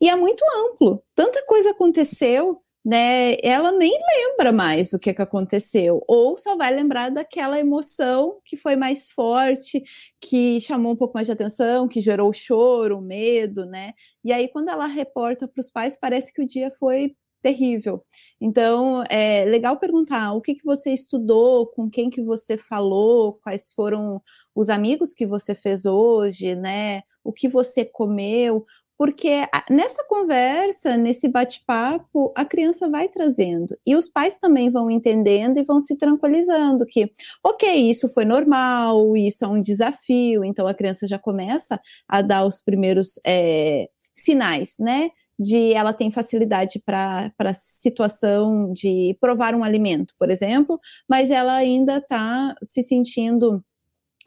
E 0.00 0.08
é 0.08 0.16
muito 0.16 0.42
amplo, 0.66 1.02
tanta 1.14 1.44
coisa 1.46 1.70
aconteceu 1.70 2.60
né, 2.84 3.36
ela 3.42 3.72
nem 3.72 3.92
lembra 4.16 4.52
mais 4.52 4.92
o 4.92 4.98
que, 4.98 5.12
que 5.12 5.22
aconteceu, 5.22 6.02
ou 6.08 6.36
só 6.38 6.56
vai 6.56 6.74
lembrar 6.74 7.10
daquela 7.10 7.58
emoção 7.58 8.40
que 8.44 8.56
foi 8.56 8.74
mais 8.76 9.10
forte, 9.10 9.82
que 10.20 10.60
chamou 10.60 10.92
um 10.92 10.96
pouco 10.96 11.14
mais 11.14 11.26
de 11.26 11.32
atenção, 11.32 11.86
que 11.88 12.00
gerou 12.00 12.32
choro, 12.32 13.00
medo, 13.00 13.66
né? 13.66 13.92
E 14.24 14.32
aí, 14.32 14.48
quando 14.48 14.70
ela 14.70 14.86
reporta 14.86 15.46
para 15.46 15.60
os 15.60 15.70
pais, 15.70 15.98
parece 16.00 16.32
que 16.32 16.42
o 16.42 16.46
dia 16.46 16.70
foi 16.70 17.14
terrível. 17.42 18.04
Então, 18.40 19.02
é 19.10 19.44
legal 19.44 19.78
perguntar 19.78 20.32
o 20.34 20.40
que, 20.40 20.54
que 20.54 20.64
você 20.64 20.92
estudou, 20.92 21.66
com 21.66 21.88
quem 21.90 22.10
que 22.10 22.22
você 22.22 22.56
falou, 22.56 23.34
quais 23.42 23.72
foram 23.72 24.22
os 24.54 24.68
amigos 24.68 25.12
que 25.14 25.26
você 25.26 25.54
fez 25.54 25.86
hoje, 25.86 26.54
né? 26.54 27.02
O 27.24 27.32
que 27.32 27.48
você 27.48 27.84
comeu, 27.84 28.64
porque 29.00 29.48
nessa 29.70 30.04
conversa, 30.04 30.94
nesse 30.94 31.26
bate-papo, 31.26 32.30
a 32.36 32.44
criança 32.44 32.86
vai 32.86 33.08
trazendo. 33.08 33.74
E 33.86 33.96
os 33.96 34.10
pais 34.10 34.36
também 34.36 34.68
vão 34.68 34.90
entendendo 34.90 35.56
e 35.56 35.64
vão 35.64 35.80
se 35.80 35.96
tranquilizando 35.96 36.84
que, 36.84 37.10
ok, 37.42 37.90
isso 37.90 38.10
foi 38.10 38.26
normal, 38.26 39.16
isso 39.16 39.42
é 39.42 39.48
um 39.48 39.58
desafio. 39.58 40.44
Então 40.44 40.68
a 40.68 40.74
criança 40.74 41.06
já 41.06 41.18
começa 41.18 41.80
a 42.06 42.20
dar 42.20 42.44
os 42.44 42.60
primeiros 42.60 43.18
é, 43.26 43.88
sinais, 44.14 44.74
né? 44.78 45.08
De 45.38 45.72
ela 45.72 45.94
tem 45.94 46.10
facilidade 46.10 46.78
para 46.84 47.32
a 47.38 47.54
situação 47.54 48.70
de 48.70 49.16
provar 49.18 49.54
um 49.54 49.64
alimento, 49.64 50.12
por 50.18 50.30
exemplo, 50.30 50.78
mas 51.08 51.30
ela 51.30 51.54
ainda 51.54 51.96
está 51.96 52.54
se 52.62 52.82
sentindo 52.82 53.64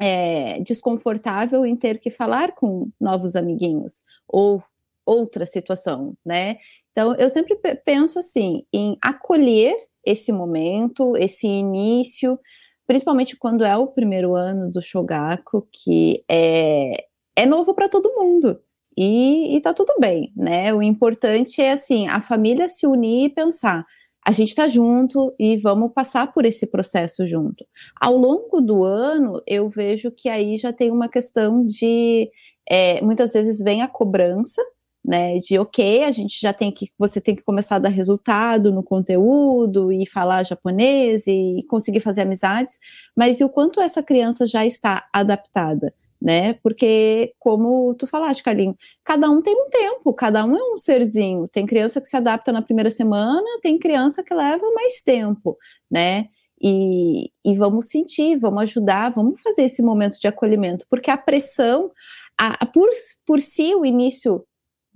é, 0.05 0.59
desconfortável 0.59 1.65
em 1.65 1.77
ter 1.77 1.97
que 1.97 2.11
falar 2.11 2.51
com 2.51 2.89
novos 2.99 3.37
amiguinhos 3.37 4.03
ou 4.27 4.61
outra 5.05 5.45
situação, 5.45 6.13
né? 6.25 6.57
Então, 6.91 7.15
eu 7.15 7.29
sempre 7.29 7.57
penso 7.85 8.19
assim, 8.19 8.65
em 8.73 8.97
acolher 9.01 9.73
esse 10.05 10.33
momento, 10.33 11.15
esse 11.15 11.47
início, 11.47 12.37
principalmente 12.85 13.37
quando 13.37 13.63
é 13.63 13.77
o 13.77 13.87
primeiro 13.87 14.35
ano 14.35 14.69
do 14.69 14.81
Shogaku, 14.81 15.65
que 15.71 16.21
é, 16.29 17.05
é 17.33 17.45
novo 17.45 17.73
para 17.73 17.87
todo 17.87 18.13
mundo. 18.13 18.59
E, 18.97 19.55
e 19.55 19.61
tá 19.61 19.73
tudo 19.73 19.95
bem, 19.99 20.33
né? 20.35 20.73
O 20.73 20.83
importante 20.83 21.61
é 21.61 21.71
assim, 21.71 22.09
a 22.09 22.19
família 22.19 22.67
se 22.67 22.85
unir 22.85 23.27
e 23.27 23.33
pensar, 23.33 23.85
a 24.25 24.31
gente 24.31 24.49
está 24.49 24.67
junto 24.67 25.33
e 25.37 25.57
vamos 25.57 25.91
passar 25.93 26.31
por 26.31 26.45
esse 26.45 26.65
processo 26.65 27.25
junto. 27.27 27.65
Ao 27.99 28.15
longo 28.15 28.61
do 28.61 28.83
ano, 28.83 29.41
eu 29.45 29.69
vejo 29.69 30.11
que 30.11 30.29
aí 30.29 30.57
já 30.57 30.71
tem 30.71 30.91
uma 30.91 31.09
questão 31.09 31.65
de 31.65 32.29
é, 32.69 33.01
muitas 33.01 33.33
vezes 33.33 33.59
vem 33.61 33.81
a 33.81 33.87
cobrança, 33.87 34.61
né, 35.05 35.37
de 35.37 35.59
ok, 35.59 36.05
a 36.05 36.11
gente 36.11 36.39
já 36.39 36.53
tem 36.53 36.71
que, 36.71 36.89
você 36.97 37.19
tem 37.19 37.35
que 37.35 37.43
começar 37.43 37.75
a 37.75 37.79
dar 37.79 37.89
resultado 37.89 38.71
no 38.71 38.81
conteúdo 38.81 39.91
e 39.91 40.07
falar 40.07 40.43
japonês 40.43 41.27
e 41.27 41.59
conseguir 41.67 41.99
fazer 41.99 42.21
amizades, 42.21 42.79
mas 43.15 43.41
e 43.41 43.43
o 43.43 43.49
quanto 43.49 43.81
essa 43.81 44.01
criança 44.01 44.45
já 44.45 44.65
está 44.65 45.05
adaptada? 45.11 45.93
Né? 46.23 46.53
Porque, 46.63 47.33
como 47.37 47.93
tu 47.95 48.07
falaste, 48.07 48.41
Carlinho, 48.41 48.77
cada 49.03 49.29
um 49.29 49.41
tem 49.41 49.53
um 49.53 49.69
tempo, 49.69 50.13
cada 50.13 50.45
um 50.45 50.55
é 50.55 50.73
um 50.73 50.77
serzinho. 50.77 51.49
Tem 51.49 51.65
criança 51.65 51.99
que 51.99 52.07
se 52.07 52.15
adapta 52.15 52.53
na 52.53 52.61
primeira 52.61 52.89
semana, 52.89 53.43
tem 53.61 53.77
criança 53.77 54.23
que 54.23 54.33
leva 54.33 54.65
mais 54.73 55.03
tempo, 55.03 55.57
né? 55.91 56.29
E, 56.61 57.29
e 57.43 57.53
vamos 57.55 57.89
sentir, 57.89 58.37
vamos 58.37 58.63
ajudar, 58.63 59.11
vamos 59.11 59.41
fazer 59.41 59.63
esse 59.63 59.81
momento 59.81 60.17
de 60.17 60.25
acolhimento, 60.25 60.85
porque 60.89 61.11
a 61.11 61.17
pressão, 61.17 61.91
a, 62.39 62.65
por, 62.67 62.87
por 63.25 63.41
si, 63.41 63.75
o 63.75 63.85
início 63.85 64.45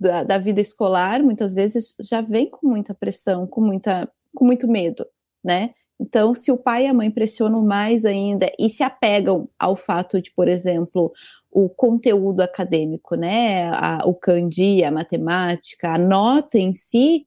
da, 0.00 0.22
da 0.22 0.38
vida 0.38 0.62
escolar, 0.62 1.22
muitas 1.22 1.54
vezes 1.54 1.94
já 2.00 2.22
vem 2.22 2.48
com 2.48 2.66
muita 2.66 2.94
pressão, 2.94 3.46
com, 3.46 3.60
muita, 3.60 4.10
com 4.34 4.46
muito 4.46 4.66
medo, 4.66 5.04
né? 5.44 5.74
Então, 6.00 6.32
se 6.32 6.52
o 6.52 6.56
pai 6.56 6.84
e 6.84 6.86
a 6.86 6.94
mãe 6.94 7.10
pressionam 7.10 7.62
mais 7.64 8.04
ainda 8.04 8.50
e 8.58 8.68
se 8.68 8.82
apegam 8.82 9.48
ao 9.58 9.74
fato 9.74 10.22
de, 10.22 10.30
por 10.30 10.46
exemplo, 10.46 11.12
o 11.50 11.68
conteúdo 11.68 12.40
acadêmico, 12.40 13.16
né, 13.16 13.68
a, 13.70 14.02
o 14.04 14.14
candi, 14.14 14.84
a 14.84 14.92
matemática, 14.92 15.94
a 15.94 15.98
nota 15.98 16.58
em 16.58 16.72
si, 16.72 17.26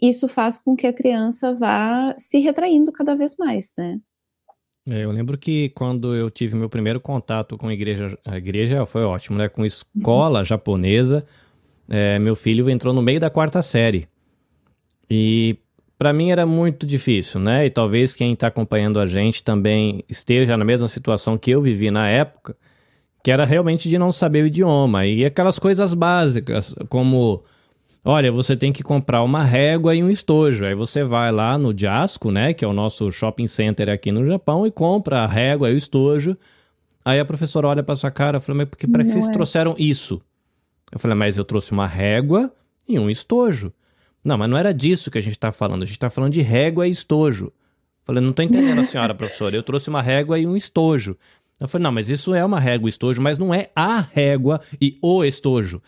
isso 0.00 0.28
faz 0.28 0.58
com 0.58 0.76
que 0.76 0.86
a 0.86 0.92
criança 0.92 1.54
vá 1.54 2.14
se 2.18 2.40
retraindo 2.40 2.92
cada 2.92 3.14
vez 3.14 3.36
mais, 3.36 3.72
né? 3.78 3.98
É, 4.86 5.02
eu 5.02 5.10
lembro 5.10 5.38
que 5.38 5.70
quando 5.70 6.14
eu 6.14 6.30
tive 6.30 6.54
meu 6.56 6.68
primeiro 6.68 7.00
contato 7.00 7.56
com 7.56 7.68
a 7.68 7.72
igreja, 7.72 8.18
a 8.22 8.36
igreja 8.36 8.84
foi 8.84 9.02
ótimo, 9.02 9.38
né? 9.38 9.48
Com 9.48 9.64
escola 9.64 10.40
uhum. 10.40 10.44
japonesa, 10.44 11.24
é, 11.88 12.18
meu 12.18 12.36
filho 12.36 12.68
entrou 12.68 12.92
no 12.92 13.00
meio 13.00 13.18
da 13.18 13.30
quarta 13.30 13.62
série. 13.62 14.06
E 15.08 15.56
para 15.98 16.12
mim 16.12 16.30
era 16.30 16.44
muito 16.44 16.86
difícil, 16.86 17.40
né? 17.40 17.66
E 17.66 17.70
talvez 17.70 18.14
quem 18.14 18.32
está 18.32 18.48
acompanhando 18.48 18.98
a 18.98 19.06
gente 19.06 19.42
também 19.42 20.04
esteja 20.08 20.56
na 20.56 20.64
mesma 20.64 20.88
situação 20.88 21.38
que 21.38 21.50
eu 21.50 21.62
vivi 21.62 21.90
na 21.90 22.08
época, 22.08 22.56
que 23.22 23.30
era 23.30 23.44
realmente 23.44 23.88
de 23.88 23.98
não 23.98 24.12
saber 24.12 24.44
o 24.44 24.46
idioma. 24.46 25.06
E 25.06 25.24
aquelas 25.24 25.58
coisas 25.58 25.94
básicas, 25.94 26.74
como 26.88 27.42
olha, 28.04 28.30
você 28.30 28.56
tem 28.56 28.72
que 28.72 28.82
comprar 28.82 29.22
uma 29.22 29.42
régua 29.42 29.94
e 29.94 30.02
um 30.02 30.10
estojo. 30.10 30.66
Aí 30.66 30.74
você 30.74 31.02
vai 31.02 31.32
lá 31.32 31.56
no 31.56 31.76
Jasco, 31.76 32.30
né, 32.30 32.52
que 32.52 32.64
é 32.64 32.68
o 32.68 32.72
nosso 32.72 33.10
shopping 33.10 33.46
center 33.46 33.88
aqui 33.88 34.12
no 34.12 34.26
Japão, 34.26 34.66
e 34.66 34.70
compra 34.70 35.20
a 35.20 35.26
régua 35.26 35.70
e 35.70 35.74
o 35.74 35.78
estojo. 35.78 36.36
Aí 37.04 37.18
a 37.18 37.24
professora 37.24 37.68
olha 37.68 37.82
para 37.82 37.96
sua 37.96 38.10
cara 38.10 38.38
e 38.38 38.40
fala, 38.40 38.58
mas 38.58 38.90
para 38.90 39.04
que 39.04 39.10
vocês 39.10 39.28
é. 39.28 39.32
trouxeram 39.32 39.74
isso? 39.78 40.20
Eu 40.92 40.98
falei, 40.98 41.16
mas 41.16 41.36
eu 41.36 41.44
trouxe 41.44 41.72
uma 41.72 41.86
régua 41.86 42.52
e 42.86 42.98
um 42.98 43.08
estojo. 43.08 43.72
Não, 44.24 44.38
mas 44.38 44.48
não 44.48 44.56
era 44.56 44.72
disso 44.72 45.10
que 45.10 45.18
a 45.18 45.20
gente 45.20 45.34
está 45.34 45.52
falando. 45.52 45.82
A 45.82 45.86
gente 45.86 45.96
está 45.96 46.08
falando 46.08 46.32
de 46.32 46.40
régua 46.40 46.88
e 46.88 46.90
estojo. 46.90 47.52
Falei, 48.04 48.22
não 48.22 48.30
estou 48.30 48.44
entendendo 48.44 48.80
a 48.80 48.84
senhora, 48.84 49.14
professora. 49.14 49.54
Eu 49.54 49.62
trouxe 49.62 49.88
uma 49.88 50.02
régua 50.02 50.38
e 50.38 50.46
um 50.46 50.56
estojo. 50.56 51.16
Eu 51.60 51.68
falei, 51.68 51.84
não, 51.84 51.92
mas 51.92 52.08
isso 52.08 52.34
é 52.34 52.44
uma 52.44 52.58
régua 52.58 52.88
e 52.88 52.90
estojo, 52.90 53.20
mas 53.20 53.38
não 53.38 53.54
é 53.54 53.70
a 53.76 54.00
régua 54.00 54.60
e 54.80 54.98
o 55.02 55.24
estojo. 55.24 55.80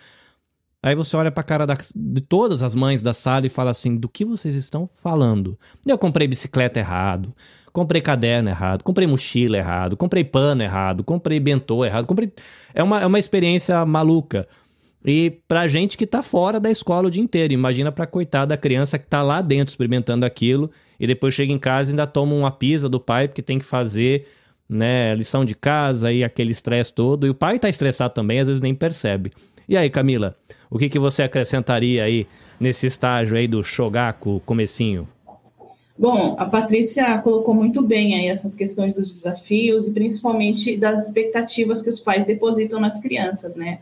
Aí 0.82 0.94
você 0.94 1.16
olha 1.16 1.32
para 1.32 1.40
a 1.40 1.44
cara 1.44 1.66
da, 1.66 1.76
de 1.96 2.20
todas 2.20 2.62
as 2.62 2.74
mães 2.74 3.02
da 3.02 3.12
sala 3.12 3.44
e 3.44 3.48
fala 3.48 3.72
assim: 3.72 3.96
do 3.96 4.08
que 4.08 4.24
vocês 4.24 4.54
estão 4.54 4.88
falando? 5.02 5.58
Eu 5.84 5.98
comprei 5.98 6.28
bicicleta 6.28 6.78
errado, 6.78 7.34
comprei 7.72 8.00
caderno 8.00 8.48
errado, 8.48 8.84
comprei 8.84 9.04
mochila 9.04 9.56
errado, 9.56 9.96
comprei 9.96 10.22
pano 10.22 10.62
errado, 10.62 11.02
comprei 11.02 11.40
bentô 11.40 11.84
errado, 11.84 12.06
comprei. 12.06 12.32
É 12.72 12.84
uma, 12.84 13.00
é 13.00 13.06
uma 13.06 13.18
experiência 13.18 13.84
maluca. 13.84 14.46
E 15.06 15.38
pra 15.46 15.68
gente 15.68 15.96
que 15.96 16.04
tá 16.04 16.20
fora 16.20 16.58
da 16.58 16.68
escola 16.68 17.06
o 17.06 17.10
dia 17.10 17.22
inteiro, 17.22 17.52
imagina 17.52 17.92
pra 17.92 18.08
coitada 18.08 18.48
da 18.48 18.56
criança 18.56 18.98
que 18.98 19.06
tá 19.06 19.22
lá 19.22 19.40
dentro 19.40 19.70
experimentando 19.70 20.26
aquilo 20.26 20.68
e 20.98 21.06
depois 21.06 21.32
chega 21.32 21.52
em 21.52 21.58
casa 21.60 21.90
e 21.90 21.92
ainda 21.92 22.08
toma 22.08 22.34
uma 22.34 22.50
pisa 22.50 22.88
do 22.88 22.98
pai 22.98 23.28
porque 23.28 23.40
tem 23.40 23.56
que 23.56 23.64
fazer, 23.64 24.26
né, 24.68 25.14
lição 25.14 25.44
de 25.44 25.54
casa 25.54 26.12
e 26.12 26.24
aquele 26.24 26.50
estresse 26.50 26.92
todo. 26.92 27.24
E 27.24 27.30
o 27.30 27.34
pai 27.34 27.56
tá 27.60 27.68
estressado 27.68 28.14
também, 28.14 28.40
às 28.40 28.48
vezes 28.48 28.60
nem 28.60 28.74
percebe. 28.74 29.32
E 29.68 29.76
aí, 29.76 29.88
Camila, 29.88 30.34
o 30.68 30.76
que, 30.76 30.88
que 30.88 30.98
você 30.98 31.22
acrescentaria 31.22 32.02
aí 32.02 32.26
nesse 32.58 32.88
estágio 32.88 33.36
aí 33.36 33.46
do 33.46 33.62
Shogaku 33.62 34.40
comecinho? 34.44 35.08
Bom, 35.96 36.34
a 36.36 36.46
Patrícia 36.46 37.16
colocou 37.18 37.54
muito 37.54 37.80
bem 37.80 38.16
aí 38.16 38.26
essas 38.26 38.56
questões 38.56 38.94
dos 38.96 39.08
desafios 39.08 39.86
e 39.86 39.94
principalmente 39.94 40.76
das 40.76 41.06
expectativas 41.06 41.80
que 41.80 41.88
os 41.88 42.00
pais 42.00 42.24
depositam 42.24 42.80
nas 42.80 43.00
crianças, 43.00 43.54
né? 43.54 43.78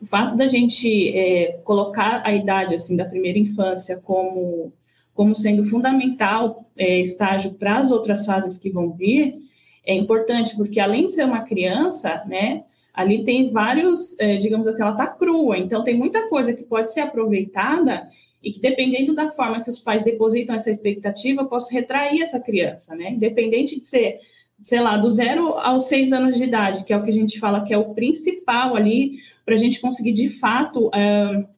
O 0.00 0.06
fato 0.06 0.36
da 0.36 0.46
gente 0.46 1.08
é, 1.10 1.60
colocar 1.64 2.22
a 2.24 2.32
idade 2.32 2.74
assim 2.74 2.96
da 2.96 3.04
primeira 3.04 3.38
infância 3.38 3.96
como 3.96 4.72
como 5.12 5.34
sendo 5.34 5.66
fundamental 5.66 6.64
é, 6.76 6.98
estágio 6.98 7.52
para 7.54 7.76
as 7.76 7.90
outras 7.90 8.24
fases 8.24 8.56
que 8.56 8.70
vão 8.70 8.92
vir 8.92 9.38
é 9.84 9.94
importante 9.94 10.56
porque 10.56 10.80
além 10.80 11.06
de 11.06 11.12
ser 11.12 11.24
uma 11.24 11.42
criança, 11.42 12.22
né, 12.26 12.64
ali 12.94 13.24
tem 13.24 13.50
vários, 13.50 14.18
é, 14.18 14.36
digamos 14.36 14.66
assim, 14.66 14.82
ela 14.82 14.92
está 14.92 15.06
crua, 15.06 15.58
então 15.58 15.84
tem 15.84 15.96
muita 15.96 16.28
coisa 16.28 16.52
que 16.52 16.62
pode 16.62 16.92
ser 16.92 17.00
aproveitada 17.00 18.06
e 18.42 18.50
que 18.50 18.60
dependendo 18.60 19.14
da 19.14 19.30
forma 19.30 19.62
que 19.62 19.68
os 19.68 19.78
pais 19.78 20.02
depositam 20.02 20.54
essa 20.54 20.70
expectativa, 20.70 21.44
posso 21.44 21.72
retrair 21.72 22.22
essa 22.22 22.40
criança, 22.40 22.94
né? 22.94 23.10
Independente 23.10 23.78
de 23.78 23.84
ser, 23.84 24.18
sei 24.62 24.80
lá, 24.80 24.96
do 24.96 25.10
zero 25.10 25.54
aos 25.58 25.84
seis 25.84 26.12
anos 26.12 26.36
de 26.36 26.44
idade, 26.44 26.84
que 26.84 26.92
é 26.92 26.96
o 26.96 27.02
que 27.02 27.10
a 27.10 27.14
gente 27.14 27.38
fala 27.38 27.62
que 27.62 27.74
é 27.74 27.78
o 27.78 27.94
principal 27.94 28.74
ali 28.74 29.12
para 29.50 29.56
a 29.56 29.58
gente 29.58 29.80
conseguir 29.80 30.12
de 30.12 30.28
fato 30.28 30.86
uh, 30.86 31.48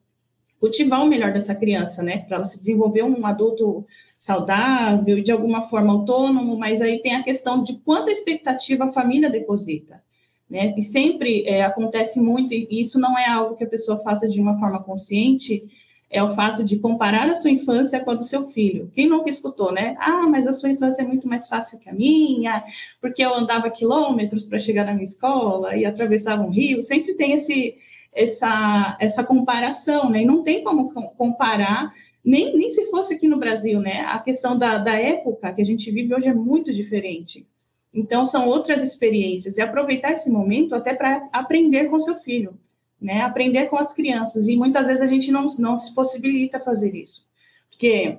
cultivar 0.59 1.03
o 1.03 1.05
melhor 1.05 1.31
dessa 1.31 1.53
criança, 1.53 2.01
né? 2.01 2.21
Para 2.27 2.37
ela 2.37 2.43
se 2.43 2.57
desenvolver 2.57 3.03
um 3.03 3.23
adulto 3.23 3.85
saudável, 4.17 5.21
de 5.21 5.31
alguma 5.31 5.61
forma 5.61 5.93
autônomo, 5.93 6.57
mas 6.57 6.81
aí 6.81 6.99
tem 7.03 7.15
a 7.15 7.21
questão 7.21 7.61
de 7.61 7.77
quanta 7.81 8.09
expectativa 8.09 8.85
a 8.85 8.89
família 8.91 9.29
deposita. 9.29 10.01
Né? 10.49 10.73
E 10.75 10.81
sempre 10.81 11.43
é, 11.45 11.61
acontece 11.61 12.19
muito, 12.19 12.51
e 12.51 12.67
isso 12.71 12.99
não 12.99 13.15
é 13.15 13.29
algo 13.29 13.55
que 13.55 13.63
a 13.63 13.69
pessoa 13.69 13.99
faça 13.99 14.27
de 14.27 14.41
uma 14.41 14.57
forma 14.57 14.81
consciente, 14.81 15.63
é 16.13 16.21
o 16.21 16.29
fato 16.29 16.63
de 16.63 16.77
comparar 16.77 17.27
a 17.27 17.35
sua 17.35 17.49
infância 17.49 17.99
com 17.99 18.11
a 18.11 18.13
do 18.13 18.23
seu 18.23 18.47
filho. 18.47 18.91
Quem 18.93 19.09
nunca 19.09 19.29
escutou, 19.29 19.73
né? 19.73 19.95
Ah, 19.99 20.27
mas 20.29 20.45
a 20.45 20.53
sua 20.53 20.69
infância 20.69 21.01
é 21.01 21.05
muito 21.05 21.27
mais 21.27 21.47
fácil 21.47 21.79
que 21.79 21.89
a 21.89 21.93
minha, 21.93 22.63
porque 23.01 23.25
eu 23.25 23.33
andava 23.33 23.71
quilômetros 23.71 24.45
para 24.45 24.59
chegar 24.59 24.85
na 24.85 24.93
minha 24.93 25.03
escola 25.03 25.75
e 25.75 25.85
atravessava 25.85 26.43
um 26.43 26.51
rio. 26.51 26.83
Sempre 26.83 27.15
tem 27.15 27.33
esse, 27.33 27.75
essa, 28.13 28.95
essa 29.01 29.23
comparação, 29.23 30.11
né? 30.11 30.21
E 30.21 30.25
não 30.25 30.43
tem 30.43 30.63
como 30.63 30.93
comparar, 31.17 31.91
nem, 32.23 32.55
nem 32.55 32.69
se 32.69 32.85
fosse 32.91 33.15
aqui 33.15 33.27
no 33.27 33.39
Brasil, 33.39 33.81
né? 33.81 34.01
A 34.01 34.19
questão 34.19 34.55
da, 34.55 34.77
da 34.77 34.93
época 34.93 35.51
que 35.51 35.61
a 35.61 35.65
gente 35.65 35.89
vive 35.89 36.13
hoje 36.13 36.27
é 36.27 36.33
muito 36.33 36.71
diferente. 36.71 37.47
Então, 37.91 38.23
são 38.23 38.47
outras 38.47 38.83
experiências. 38.83 39.57
E 39.57 39.61
aproveitar 39.61 40.11
esse 40.11 40.29
momento 40.29 40.75
até 40.75 40.93
para 40.93 41.27
aprender 41.33 41.85
com 41.85 41.99
seu 41.99 42.15
filho 42.15 42.57
né? 43.03 43.21
Aprender 43.21 43.65
com 43.65 43.77
as 43.77 43.93
crianças. 43.93 44.47
E 44.47 44.55
muitas 44.55 44.87
vezes 44.87 45.01
a 45.03 45.07
gente 45.07 45.31
não, 45.31 45.45
não 45.59 45.75
se 45.75 45.93
possibilita 45.93 46.59
fazer 46.59 46.95
isso. 46.95 47.29
Porque, 47.69 48.17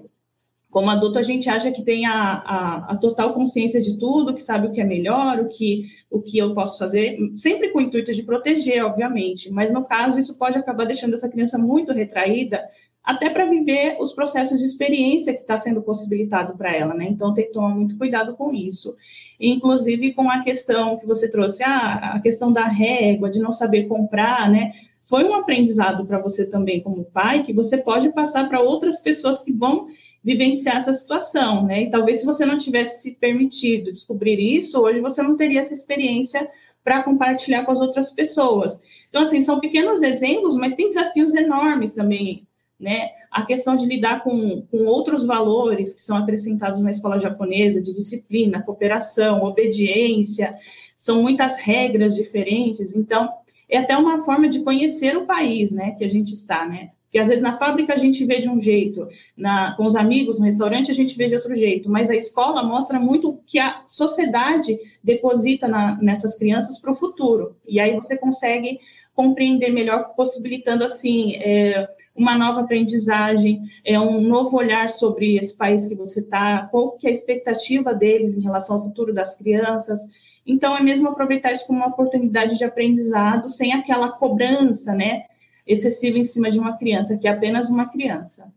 como 0.71 0.91
adulto, 0.91 1.19
a 1.19 1.23
gente 1.23 1.49
acha 1.49 1.73
que 1.73 1.83
tem 1.83 2.05
a, 2.05 2.13
a, 2.15 2.93
a, 2.93 2.97
total 2.97 3.33
consciência 3.33 3.81
de 3.81 3.99
tudo, 3.99 4.35
que 4.35 4.43
sabe 4.43 4.67
o 4.67 4.73
que 4.73 4.81
é 4.81 4.85
melhor, 4.85 5.41
o 5.41 5.49
que, 5.49 5.87
o 6.11 6.21
que 6.21 6.37
eu 6.37 6.55
posso 6.55 6.79
fazer, 6.79 7.17
sempre 7.35 7.71
com 7.71 7.79
o 7.79 7.83
intuito 7.83 8.13
de 8.13 8.23
proteger, 8.23 8.85
obviamente. 8.85 9.51
Mas, 9.51 9.73
no 9.73 9.83
caso, 9.83 10.19
isso 10.19 10.37
pode 10.37 10.59
acabar 10.59 10.85
deixando 10.85 11.15
essa 11.15 11.31
criança 11.31 11.57
muito 11.57 11.93
retraída 11.93 12.63
até 13.05 13.29
para 13.29 13.45
viver 13.45 13.99
os 14.01 14.15
processos 14.15 14.59
de 14.59 14.65
experiência 14.65 15.35
que 15.35 15.43
está 15.43 15.59
sendo 15.59 15.83
possibilitado 15.83 16.57
para 16.57 16.75
ela, 16.75 16.95
né? 16.95 17.07
Então 17.07 17.35
tem 17.35 17.45
que 17.45 17.53
tomar 17.53 17.69
muito 17.69 17.99
cuidado 17.99 18.35
com 18.35 18.51
isso. 18.55 18.97
Inclusive 19.39 20.15
com 20.15 20.31
a 20.31 20.43
questão 20.43 20.99
que 20.99 21.07
você 21.07 21.31
trouxe, 21.31 21.63
ah, 21.63 22.15
a 22.15 22.21
questão 22.21 22.51
da 22.51 22.65
régua, 22.65 23.31
de 23.31 23.41
não 23.41 23.53
saber 23.53 23.85
comprar, 23.85 24.51
né? 24.51 24.73
Foi 25.03 25.23
um 25.23 25.35
aprendizado 25.35 26.07
para 26.07 26.19
você 26.19 26.49
também 26.49 26.81
como 26.81 27.05
pai, 27.05 27.43
que 27.43 27.53
você 27.53 27.77
pode 27.77 28.11
passar 28.11 28.49
para 28.49 28.63
outras 28.63 29.03
pessoas 29.03 29.39
que 29.39 29.53
vão 29.53 29.89
vivenciar 30.23 30.77
essa 30.77 30.95
situação, 30.95 31.67
né? 31.67 31.83
E 31.83 31.91
talvez 31.91 32.21
se 32.21 32.27
você 32.27 32.47
não 32.47 32.57
tivesse 32.57 33.03
se 33.03 33.17
permitido 33.17 33.93
descobrir 33.93 34.41
isso, 34.41 34.81
hoje 34.81 35.01
você 35.01 35.23
não 35.23 35.37
teria 35.37 35.61
essa 35.61 35.75
experiência 35.75 36.51
para 36.83 37.03
compartilhar 37.03 37.65
com 37.65 37.73
as 37.73 37.81
outras 37.81 38.11
pessoas. 38.11 38.81
Então, 39.11 39.23
assim, 39.23 39.43
são 39.43 39.61
pequenos 39.61 40.03
exemplos, 40.03 40.57
mas 40.57 40.73
tem 40.73 40.89
desafios 40.89 41.35
enormes 41.35 41.93
também 41.93 42.47
né? 42.79 43.11
A 43.31 43.45
questão 43.45 43.77
de 43.77 43.87
lidar 43.87 44.23
com, 44.23 44.63
com 44.71 44.85
outros 44.85 45.25
valores 45.25 45.95
que 45.95 46.01
são 46.01 46.17
acrescentados 46.17 46.83
na 46.83 46.91
escola 46.91 47.19
japonesa, 47.19 47.83
de 47.83 47.93
disciplina, 47.93 48.63
cooperação, 48.63 49.45
obediência, 49.45 50.53
são 50.97 51.23
muitas 51.23 51.57
regras 51.57 52.15
diferentes, 52.15 52.97
então 52.97 53.29
é 53.69 53.79
até 53.79 53.97
uma 53.97 54.25
forma 54.25 54.49
de 54.49 54.61
conhecer 54.61 55.17
o 55.17 55.27
país, 55.27 55.71
né, 55.71 55.93
que 55.93 56.05
a 56.05 56.09
gente 56.09 56.33
está, 56.33 56.67
né? 56.67 56.91
Porque 57.05 57.19
às 57.19 57.29
vezes 57.29 57.45
na 57.45 57.57
fábrica 57.57 57.95
a 57.95 57.97
gente 57.97 58.25
vê 58.25 58.41
de 58.41 58.49
um 58.49 58.61
jeito, 58.61 59.07
na, 59.37 59.77
com 59.77 59.85
os 59.85 59.95
amigos 59.95 60.39
no 60.39 60.47
restaurante 60.47 60.91
a 60.91 60.95
gente 60.95 61.17
vê 61.17 61.29
de 61.29 61.37
outro 61.37 61.55
jeito, 61.55 61.89
mas 61.89 62.11
a 62.11 62.17
escola 62.17 62.61
mostra 62.63 62.99
muito 62.99 63.31
o 63.31 63.39
que 63.47 63.59
a 63.59 63.85
sociedade 63.87 64.77
deposita 65.03 65.69
na, 65.69 65.97
nessas 66.03 66.37
crianças 66.37 66.77
para 66.77 66.91
o 66.91 66.95
futuro. 66.95 67.57
E 67.69 67.79
aí 67.79 67.95
você 67.95 68.19
consegue 68.19 68.81
compreender 69.15 69.71
melhor, 69.71 70.15
possibilitando 70.15 70.85
assim 70.85 71.37
é, 71.37 71.89
uma 72.15 72.37
nova 72.37 72.61
aprendizagem, 72.61 73.63
é 73.85 73.99
um 73.99 74.21
novo 74.21 74.57
olhar 74.57 74.91
sobre 74.91 75.37
esse 75.37 75.57
país 75.57 75.87
que 75.87 75.95
você 75.95 76.21
está, 76.21 76.67
qual 76.69 76.93
que 76.93 77.07
é 77.07 77.11
a 77.11 77.13
expectativa 77.13 77.95
deles 77.95 78.37
em 78.37 78.43
relação 78.43 78.77
ao 78.77 78.83
futuro 78.83 79.15
das 79.15 79.37
crianças. 79.39 80.01
Então 80.47 80.77
é 80.77 80.83
mesmo 80.83 81.09
aproveitar 81.09 81.53
isso 81.53 81.67
como 81.67 81.79
uma 81.79 81.89
oportunidade 81.89 82.59
de 82.59 82.65
aprendizado, 82.65 83.49
sem 83.49 83.73
aquela 83.73 84.11
cobrança, 84.11 84.95
né, 84.95 85.25
excessiva 85.67 86.19
em 86.19 86.25
cima 86.25 86.51
de 86.51 86.59
uma 86.59 86.77
criança, 86.77 87.17
que 87.17 87.29
é 87.29 87.31
apenas 87.31 87.71
uma 87.71 87.89
criança. 87.89 88.53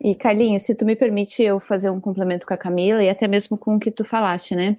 E 0.00 0.14
Carlinhos, 0.14 0.62
se 0.62 0.74
tu 0.74 0.84
me 0.84 0.96
permite 0.96 1.42
eu 1.42 1.60
fazer 1.60 1.90
um 1.90 2.00
complemento 2.00 2.46
com 2.46 2.54
a 2.54 2.56
Camila 2.56 3.02
e 3.04 3.08
até 3.08 3.28
mesmo 3.28 3.58
com 3.58 3.76
o 3.76 3.78
que 3.78 3.90
tu 3.90 4.04
falaste, 4.04 4.56
né? 4.56 4.76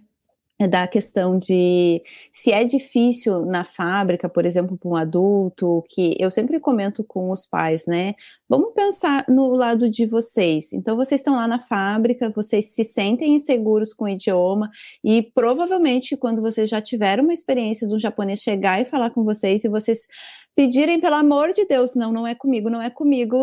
Da 0.69 0.87
questão 0.87 1.37
de 1.37 2.01
se 2.31 2.51
é 2.51 2.63
difícil 2.63 3.43
na 3.43 3.63
fábrica, 3.63 4.29
por 4.29 4.45
exemplo, 4.45 4.77
para 4.77 4.89
um 4.89 4.95
adulto, 4.95 5.83
que 5.89 6.15
eu 6.19 6.29
sempre 6.29 6.59
comento 6.59 7.03
com 7.03 7.31
os 7.31 7.45
pais, 7.45 7.85
né? 7.87 8.13
Vamos 8.47 8.71
pensar 8.73 9.25
no 9.27 9.49
lado 9.55 9.89
de 9.89 10.05
vocês. 10.05 10.71
Então, 10.71 10.95
vocês 10.95 11.19
estão 11.19 11.35
lá 11.35 11.47
na 11.47 11.59
fábrica, 11.59 12.31
vocês 12.33 12.73
se 12.73 12.83
sentem 12.83 13.33
inseguros 13.33 13.93
com 13.93 14.05
o 14.05 14.09
idioma, 14.09 14.69
e 15.03 15.23
provavelmente, 15.33 16.15
quando 16.15 16.41
vocês 16.41 16.69
já 16.69 16.79
tiveram 16.79 17.23
uma 17.23 17.33
experiência 17.33 17.87
de 17.87 17.95
um 17.95 17.99
japonês 17.99 18.39
chegar 18.39 18.79
e 18.79 18.85
falar 18.85 19.09
com 19.09 19.23
vocês, 19.23 19.65
e 19.65 19.69
vocês 19.69 20.07
pedirem, 20.55 20.99
pelo 20.99 21.15
amor 21.15 21.51
de 21.51 21.65
Deus, 21.65 21.95
não, 21.95 22.11
não 22.13 22.27
é 22.27 22.35
comigo, 22.35 22.69
não 22.69 22.81
é 22.81 22.91
comigo, 22.91 23.37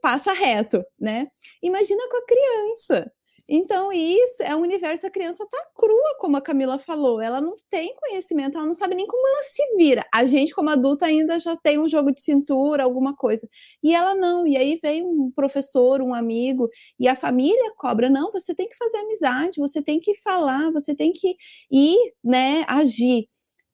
passa 0.00 0.32
reto, 0.32 0.82
né? 0.98 1.28
Imagina 1.62 2.02
com 2.08 2.16
a 2.16 2.26
criança. 2.26 3.12
Então, 3.48 3.92
isso 3.92 4.42
é 4.42 4.56
um 4.56 4.62
universo, 4.62 5.06
a 5.06 5.10
criança 5.10 5.46
tá 5.46 5.58
crua, 5.76 6.16
como 6.18 6.36
a 6.36 6.40
Camila 6.40 6.78
falou. 6.78 7.20
Ela 7.20 7.40
não 7.42 7.54
tem 7.68 7.94
conhecimento, 7.96 8.56
ela 8.56 8.66
não 8.66 8.72
sabe 8.74 8.94
nem 8.94 9.06
como 9.06 9.26
ela 9.28 9.42
se 9.42 9.62
vira. 9.76 10.02
A 10.14 10.24
gente, 10.24 10.54
como 10.54 10.70
adulta, 10.70 11.04
ainda 11.06 11.38
já 11.38 11.54
tem 11.56 11.78
um 11.78 11.86
jogo 11.88 12.10
de 12.12 12.22
cintura, 12.22 12.82
alguma 12.84 13.14
coisa. 13.14 13.46
E 13.82 13.94
ela 13.94 14.14
não. 14.14 14.46
E 14.46 14.56
aí 14.56 14.78
vem 14.82 15.04
um 15.04 15.30
professor, 15.34 16.00
um 16.00 16.14
amigo, 16.14 16.68
e 16.98 17.06
a 17.06 17.14
família 17.14 17.72
cobra: 17.76 18.08
não, 18.08 18.32
você 18.32 18.54
tem 18.54 18.66
que 18.68 18.76
fazer 18.76 18.96
amizade, 18.98 19.60
você 19.60 19.82
tem 19.82 20.00
que 20.00 20.14
falar, 20.22 20.70
você 20.72 20.94
tem 20.94 21.12
que 21.12 21.36
ir, 21.70 21.98
né, 22.24 22.64
agir. 22.66 23.28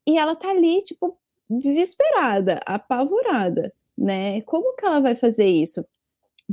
E 0.07 0.17
ela 0.17 0.35
tá 0.35 0.49
ali, 0.51 0.83
tipo, 0.83 1.17
desesperada, 1.49 2.59
apavorada, 2.65 3.73
né? 3.97 4.41
Como 4.43 4.75
que 4.75 4.85
ela 4.85 4.99
vai 5.01 5.15
fazer 5.15 5.45
isso? 5.47 5.85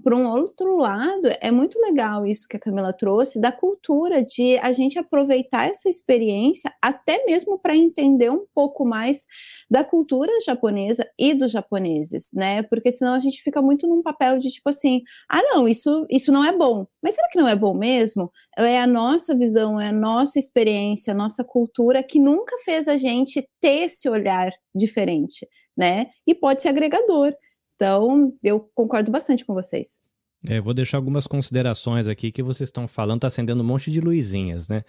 Por 0.03 0.15
um 0.15 0.27
outro 0.27 0.77
lado, 0.77 1.29
é 1.41 1.51
muito 1.51 1.79
legal 1.81 2.27
isso 2.27 2.47
que 2.49 2.57
a 2.57 2.61
Camila 2.61 2.93
trouxe 2.93 3.41
da 3.41 3.51
cultura 3.51 4.25
de 4.25 4.59
a 4.59 4.73
gente 4.73 4.99
aproveitar 4.99 5.69
essa 5.69 5.89
experiência 5.89 6.73
até 6.83 7.25
mesmo 7.25 7.59
para 7.59 7.77
entender 7.77 8.31
um 8.31 8.45
pouco 8.55 8.85
mais 8.85 9.27
da 9.71 9.83
cultura 9.83 10.31
japonesa 10.45 11.09
e 11.19 11.35
dos 11.35 11.51
japoneses, 11.53 12.31
né? 12.35 12.63
Porque 12.63 12.91
senão 12.91 13.15
a 13.15 13.21
gente 13.21 13.43
fica 13.43 13.63
muito 13.63 13.87
num 13.87 14.03
papel 14.03 14.39
de 14.39 14.51
tipo 14.51 14.69
assim, 14.69 15.03
ah, 15.29 15.43
não, 15.43 15.69
isso 15.69 16.07
isso 16.11 16.31
não 16.33 16.45
é 16.45 16.53
bom. 16.53 16.87
Mas 17.03 17.15
será 17.15 17.29
que 17.31 17.39
não 17.39 17.49
é 17.49 17.57
bom 17.57 17.75
mesmo? 17.75 18.31
É 18.59 18.81
a 18.81 18.87
nossa 18.87 19.35
visão, 19.35 19.81
é 19.81 19.89
a 19.89 19.93
nossa 19.93 20.39
experiência, 20.39 21.13
a 21.13 21.17
nossa 21.17 21.45
cultura 21.45 22.03
que 22.03 22.19
nunca 22.19 22.57
fez 22.65 22.89
a 22.89 22.97
gente 22.97 23.49
ter 23.61 23.85
esse 23.85 24.09
olhar 24.09 24.51
diferente, 24.75 25.47
né? 25.77 26.09
E 26.27 26.35
pode 26.35 26.63
ser 26.63 26.69
agregador. 26.69 27.33
Então, 27.79 28.35
eu 28.43 28.59
concordo 28.75 29.13
bastante 29.13 29.45
com 29.45 29.55
vocês. 29.55 30.01
É, 30.49 30.61
vou 30.61 30.75
deixar 30.75 30.99
algumas 30.99 31.29
considerações 31.29 32.09
aqui 32.09 32.33
que 32.33 32.43
vocês 32.43 32.67
estão 32.67 32.89
falando, 32.89 33.21
tá 33.21 33.29
acendendo 33.29 33.63
um 33.63 33.67
monte 33.67 33.89
de 33.89 34.01
luzinhas, 34.01 34.69
né? 34.69 34.83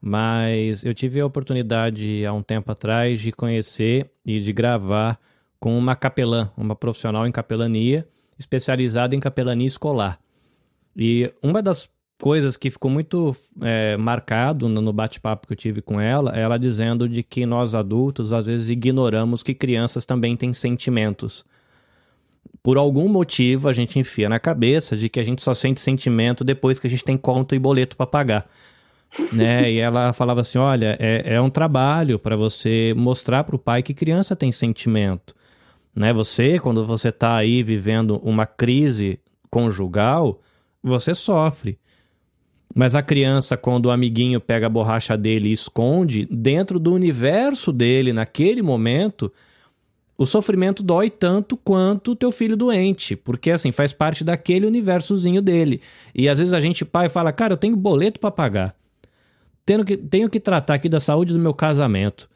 Mas 0.00 0.84
eu 0.84 0.94
tive 0.94 1.18
a 1.18 1.26
oportunidade 1.26 2.24
há 2.24 2.32
um 2.32 2.42
tempo 2.42 2.70
atrás 2.70 3.20
de 3.20 3.32
conhecer 3.32 4.08
e 4.24 4.38
de 4.38 4.52
gravar 4.52 5.18
com 5.58 5.76
uma 5.76 5.96
capelã, 5.96 6.52
uma 6.56 6.76
profissional 6.76 7.26
em 7.26 7.32
capelania, 7.32 8.06
especializada 8.38 9.16
em 9.16 9.20
capelania 9.20 9.66
escolar. 9.66 10.20
E 10.94 11.32
uma 11.42 11.60
das 11.60 11.90
coisas 12.20 12.56
que 12.56 12.70
ficou 12.70 12.90
muito 12.90 13.34
é, 13.60 13.96
marcado 13.96 14.68
no 14.68 14.92
bate-papo 14.92 15.48
que 15.48 15.52
eu 15.52 15.56
tive 15.56 15.82
com 15.82 16.00
ela, 16.00 16.36
é 16.36 16.42
ela 16.42 16.58
dizendo 16.58 17.08
de 17.08 17.24
que 17.24 17.44
nós 17.44 17.74
adultos 17.74 18.32
às 18.32 18.46
vezes 18.46 18.68
ignoramos 18.68 19.42
que 19.42 19.52
crianças 19.52 20.06
também 20.06 20.36
têm 20.36 20.52
sentimentos 20.52 21.44
por 22.66 22.78
algum 22.78 23.08
motivo 23.08 23.68
a 23.68 23.72
gente 23.72 23.96
enfia 23.96 24.28
na 24.28 24.40
cabeça 24.40 24.96
de 24.96 25.08
que 25.08 25.20
a 25.20 25.22
gente 25.22 25.40
só 25.40 25.54
sente 25.54 25.78
sentimento 25.78 26.42
depois 26.42 26.80
que 26.80 26.88
a 26.88 26.90
gente 26.90 27.04
tem 27.04 27.16
conta 27.16 27.54
e 27.54 27.60
boleto 27.60 27.96
para 27.96 28.08
pagar. 28.08 28.50
né? 29.32 29.70
E 29.70 29.78
ela 29.78 30.12
falava 30.12 30.40
assim: 30.40 30.58
olha, 30.58 30.96
é, 30.98 31.34
é 31.36 31.40
um 31.40 31.48
trabalho 31.48 32.18
para 32.18 32.34
você 32.34 32.92
mostrar 32.96 33.44
para 33.44 33.54
o 33.54 33.58
pai 33.58 33.84
que 33.84 33.94
criança 33.94 34.34
tem 34.34 34.50
sentimento. 34.50 35.32
Né? 35.94 36.12
Você, 36.12 36.58
quando 36.58 36.84
você 36.84 37.10
está 37.10 37.36
aí 37.36 37.62
vivendo 37.62 38.20
uma 38.20 38.46
crise 38.46 39.20
conjugal, 39.48 40.40
você 40.82 41.14
sofre. 41.14 41.78
Mas 42.74 42.96
a 42.96 43.00
criança, 43.02 43.56
quando 43.56 43.86
o 43.86 43.90
amiguinho 43.92 44.40
pega 44.40 44.66
a 44.66 44.68
borracha 44.68 45.16
dele 45.16 45.50
e 45.50 45.52
esconde, 45.52 46.26
dentro 46.28 46.80
do 46.80 46.92
universo 46.92 47.72
dele, 47.72 48.12
naquele 48.12 48.60
momento, 48.60 49.32
o 50.18 50.24
sofrimento 50.24 50.82
dói 50.82 51.10
tanto 51.10 51.56
quanto 51.56 52.12
o 52.12 52.16
teu 52.16 52.32
filho 52.32 52.56
doente, 52.56 53.14
porque 53.14 53.50
assim 53.50 53.70
faz 53.70 53.92
parte 53.92 54.24
daquele 54.24 54.66
universozinho 54.66 55.42
dele. 55.42 55.80
E 56.14 56.28
às 56.28 56.38
vezes 56.38 56.54
a 56.54 56.60
gente 56.60 56.84
pai 56.84 57.08
fala: 57.08 57.32
"Cara, 57.32 57.52
eu 57.52 57.58
tenho 57.58 57.76
boleto 57.76 58.18
para 58.18 58.30
pagar. 58.30 58.76
Tenho 59.64 59.84
que 59.84 59.96
tenho 59.96 60.30
que 60.30 60.40
tratar 60.40 60.74
aqui 60.74 60.88
da 60.88 61.00
saúde 61.00 61.32
do 61.32 61.38
meu 61.38 61.52
casamento. 61.52 62.28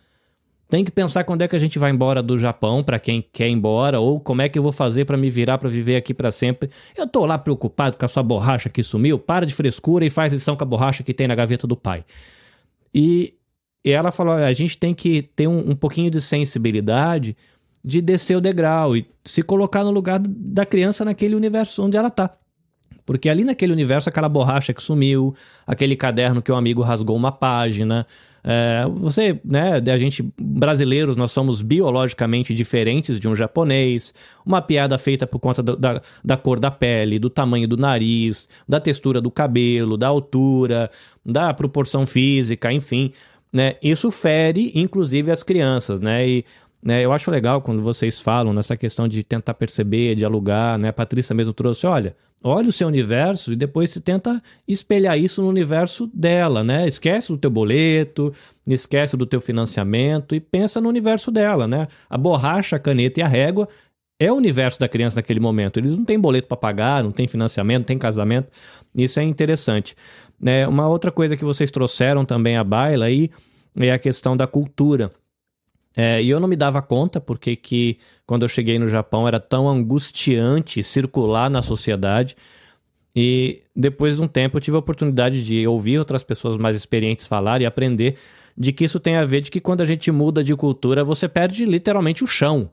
Tem 0.68 0.84
que 0.84 0.90
pensar 0.92 1.24
quando 1.24 1.42
é 1.42 1.48
que 1.48 1.56
a 1.56 1.58
gente 1.58 1.80
vai 1.80 1.90
embora 1.90 2.22
do 2.22 2.38
Japão, 2.38 2.84
para 2.84 3.00
quem 3.00 3.24
quer 3.32 3.48
ir 3.48 3.52
embora, 3.52 3.98
ou 3.98 4.20
como 4.20 4.40
é 4.40 4.48
que 4.48 4.56
eu 4.56 4.62
vou 4.62 4.70
fazer 4.70 5.04
para 5.04 5.16
me 5.16 5.28
virar 5.28 5.58
para 5.58 5.68
viver 5.68 5.96
aqui 5.96 6.14
para 6.14 6.30
sempre. 6.30 6.70
Eu 6.96 7.08
tô 7.08 7.26
lá 7.26 7.36
preocupado 7.36 7.96
com 7.96 8.04
a 8.04 8.08
sua 8.08 8.22
borracha 8.22 8.68
que 8.68 8.80
sumiu. 8.80 9.18
Para 9.18 9.44
de 9.44 9.52
frescura 9.52 10.06
e 10.06 10.10
faz 10.10 10.32
lição 10.32 10.54
com 10.54 10.62
a 10.62 10.66
borracha 10.66 11.02
que 11.02 11.12
tem 11.12 11.26
na 11.26 11.34
gaveta 11.34 11.66
do 11.66 11.76
pai. 11.76 12.04
E, 12.94 13.34
e 13.84 13.90
ela 13.90 14.12
falou: 14.12 14.34
a 14.34 14.52
gente 14.52 14.78
tem 14.78 14.94
que 14.94 15.22
ter 15.22 15.48
um, 15.48 15.70
um 15.70 15.74
pouquinho 15.74 16.08
de 16.08 16.20
sensibilidade 16.20 17.36
de 17.84 18.00
descer 18.00 18.36
o 18.36 18.40
degrau 18.40 18.96
e 18.96 19.06
se 19.24 19.42
colocar 19.42 19.84
no 19.84 19.90
lugar 19.90 20.20
da 20.20 20.66
criança 20.66 21.04
naquele 21.04 21.34
universo 21.34 21.84
onde 21.84 21.96
ela 21.96 22.10
tá. 22.10 22.30
Porque 23.06 23.28
ali 23.28 23.44
naquele 23.44 23.72
universo, 23.72 24.08
aquela 24.08 24.28
borracha 24.28 24.72
que 24.72 24.82
sumiu, 24.82 25.34
aquele 25.66 25.96
caderno 25.96 26.40
que 26.42 26.52
o 26.52 26.54
amigo 26.54 26.82
rasgou 26.82 27.16
uma 27.16 27.32
página, 27.32 28.06
é, 28.42 28.86
você, 28.94 29.38
né, 29.44 29.82
a 29.92 29.98
gente, 29.98 30.26
brasileiros, 30.38 31.16
nós 31.16 31.32
somos 31.32 31.62
biologicamente 31.62 32.54
diferentes 32.54 33.20
de 33.20 33.28
um 33.28 33.34
japonês. 33.34 34.14
Uma 34.44 34.62
piada 34.62 34.96
feita 34.98 35.26
por 35.26 35.38
conta 35.38 35.62
do, 35.62 35.76
da, 35.76 36.00
da 36.24 36.36
cor 36.36 36.58
da 36.58 36.70
pele, 36.70 37.18
do 37.18 37.28
tamanho 37.28 37.68
do 37.68 37.76
nariz, 37.76 38.48
da 38.68 38.80
textura 38.80 39.20
do 39.20 39.30
cabelo, 39.30 39.96
da 39.96 40.08
altura, 40.08 40.90
da 41.24 41.52
proporção 41.52 42.06
física, 42.06 42.72
enfim. 42.72 43.12
Né, 43.52 43.74
isso 43.82 44.10
fere, 44.10 44.70
inclusive, 44.74 45.30
as 45.30 45.42
crianças, 45.42 46.00
né? 46.00 46.28
E 46.28 46.44
né, 46.82 47.04
eu 47.04 47.12
acho 47.12 47.30
legal 47.30 47.60
quando 47.60 47.82
vocês 47.82 48.20
falam 48.20 48.54
nessa 48.54 48.76
questão 48.76 49.06
de 49.06 49.22
tentar 49.22 49.52
perceber, 49.54 50.14
dialogar, 50.14 50.78
né? 50.78 50.88
A 50.88 50.92
Patrícia 50.92 51.34
mesmo 51.34 51.52
trouxe, 51.52 51.86
olha, 51.86 52.16
olha 52.42 52.70
o 52.70 52.72
seu 52.72 52.88
universo 52.88 53.52
e 53.52 53.56
depois 53.56 53.90
você 53.90 54.00
tenta 54.00 54.42
espelhar 54.66 55.18
isso 55.18 55.42
no 55.42 55.48
universo 55.48 56.10
dela, 56.14 56.64
né? 56.64 56.86
Esquece 56.86 57.28
do 57.28 57.36
teu 57.36 57.50
boleto, 57.50 58.32
esquece 58.66 59.14
do 59.14 59.26
teu 59.26 59.42
financiamento 59.42 60.34
e 60.34 60.40
pensa 60.40 60.80
no 60.80 60.88
universo 60.88 61.30
dela, 61.30 61.68
né? 61.68 61.86
A 62.08 62.16
borracha, 62.16 62.76
a 62.76 62.78
caneta 62.78 63.20
e 63.20 63.22
a 63.22 63.28
régua 63.28 63.68
é 64.18 64.32
o 64.32 64.36
universo 64.36 64.80
da 64.80 64.88
criança 64.88 65.16
naquele 65.16 65.40
momento. 65.40 65.78
Eles 65.78 65.96
não 65.96 66.04
têm 66.04 66.18
boleto 66.18 66.48
para 66.48 66.56
pagar, 66.56 67.04
não 67.04 67.12
tem 67.12 67.28
financiamento, 67.28 67.80
não 67.80 67.86
tem 67.86 67.98
casamento. 67.98 68.48
Isso 68.94 69.20
é 69.20 69.22
interessante. 69.22 69.94
É, 70.44 70.66
uma 70.66 70.88
outra 70.88 71.10
coisa 71.10 71.36
que 71.36 71.44
vocês 71.44 71.70
trouxeram 71.70 72.24
também 72.24 72.56
à 72.56 72.64
baila 72.64 73.04
aí 73.04 73.30
é 73.76 73.90
a 73.90 73.98
questão 73.98 74.34
da 74.34 74.46
cultura. 74.46 75.12
É, 75.96 76.22
e 76.22 76.30
eu 76.30 76.38
não 76.38 76.48
me 76.48 76.56
dava 76.56 76.80
conta 76.80 77.20
porque 77.20 77.56
que 77.56 77.98
quando 78.26 78.42
eu 78.42 78.48
cheguei 78.48 78.78
no 78.78 78.86
Japão 78.86 79.26
era 79.26 79.40
tão 79.40 79.68
angustiante 79.68 80.82
circular 80.82 81.50
na 81.50 81.62
sociedade. 81.62 82.36
E 83.14 83.62
depois 83.74 84.16
de 84.16 84.22
um 84.22 84.28
tempo 84.28 84.56
eu 84.56 84.60
tive 84.60 84.76
a 84.76 84.80
oportunidade 84.80 85.44
de 85.44 85.66
ouvir 85.66 85.98
outras 85.98 86.22
pessoas 86.22 86.56
mais 86.56 86.76
experientes 86.76 87.26
falar 87.26 87.60
e 87.60 87.66
aprender 87.66 88.16
de 88.56 88.72
que 88.72 88.84
isso 88.84 89.00
tem 89.00 89.16
a 89.16 89.24
ver 89.24 89.40
de 89.40 89.50
que 89.50 89.60
quando 89.60 89.80
a 89.80 89.84
gente 89.84 90.12
muda 90.12 90.44
de 90.44 90.54
cultura 90.54 91.02
você 91.02 91.28
perde 91.28 91.64
literalmente 91.64 92.22
o 92.22 92.26
chão. 92.26 92.70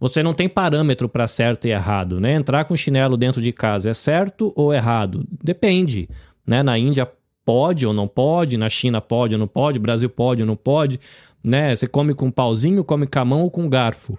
Você 0.00 0.22
não 0.22 0.34
tem 0.34 0.48
parâmetro 0.48 1.08
para 1.08 1.26
certo 1.26 1.66
e 1.66 1.70
errado, 1.70 2.18
né? 2.18 2.34
Entrar 2.34 2.64
com 2.64 2.76
chinelo 2.76 3.16
dentro 3.16 3.40
de 3.40 3.52
casa 3.52 3.90
é 3.90 3.94
certo 3.94 4.52
ou 4.56 4.72
errado? 4.72 5.24
Depende, 5.42 6.08
né? 6.46 6.62
Na 6.62 6.78
Índia 6.78 7.08
pode 7.44 7.86
ou 7.86 7.92
não 7.92 8.08
pode, 8.08 8.56
na 8.56 8.68
China 8.68 9.00
pode 9.00 9.34
ou 9.34 9.38
não 9.38 9.46
pode, 9.46 9.78
Brasil 9.78 10.08
pode 10.08 10.42
ou 10.42 10.46
não 10.46 10.56
pode 10.56 10.98
né? 11.44 11.76
Você 11.76 11.86
come 11.86 12.14
com 12.14 12.30
pauzinho, 12.30 12.82
come 12.82 13.06
com 13.06 13.18
a 13.18 13.24
mão 13.24 13.42
ou 13.42 13.50
com 13.50 13.68
garfo. 13.68 14.18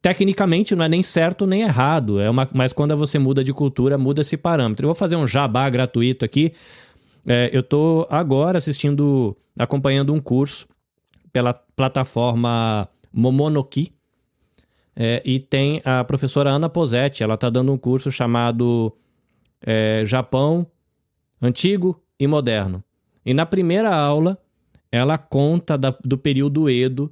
Tecnicamente 0.00 0.74
não 0.74 0.84
é 0.84 0.88
nem 0.88 1.02
certo 1.02 1.46
nem 1.46 1.62
errado, 1.62 2.20
é 2.20 2.28
uma, 2.28 2.48
mas 2.52 2.72
quando 2.72 2.96
você 2.96 3.18
muda 3.18 3.44
de 3.44 3.52
cultura, 3.52 3.98
muda 3.98 4.22
esse 4.22 4.36
parâmetro. 4.36 4.84
Eu 4.84 4.88
vou 4.88 4.94
fazer 4.94 5.16
um 5.16 5.26
jabá 5.26 5.68
gratuito 5.68 6.24
aqui. 6.24 6.52
É, 7.26 7.50
eu 7.52 7.60
estou 7.60 8.06
agora 8.10 8.58
assistindo, 8.58 9.36
acompanhando 9.58 10.12
um 10.12 10.20
curso 10.20 10.66
pela 11.32 11.52
plataforma 11.52 12.88
Momonoki. 13.12 13.92
É, 14.94 15.22
e 15.24 15.40
tem 15.40 15.80
a 15.84 16.04
professora 16.04 16.50
Ana 16.50 16.68
Posetti, 16.68 17.22
ela 17.22 17.34
está 17.34 17.48
dando 17.48 17.72
um 17.72 17.78
curso 17.78 18.12
chamado 18.12 18.92
é, 19.64 20.02
Japão 20.04 20.66
Antigo 21.40 22.02
e 22.18 22.26
Moderno. 22.26 22.84
E 23.24 23.32
na 23.32 23.46
primeira 23.46 23.94
aula, 23.94 24.38
ela 24.92 25.16
conta 25.16 25.78
da, 25.78 25.96
do 26.04 26.18
período 26.18 26.68
Edo, 26.68 27.10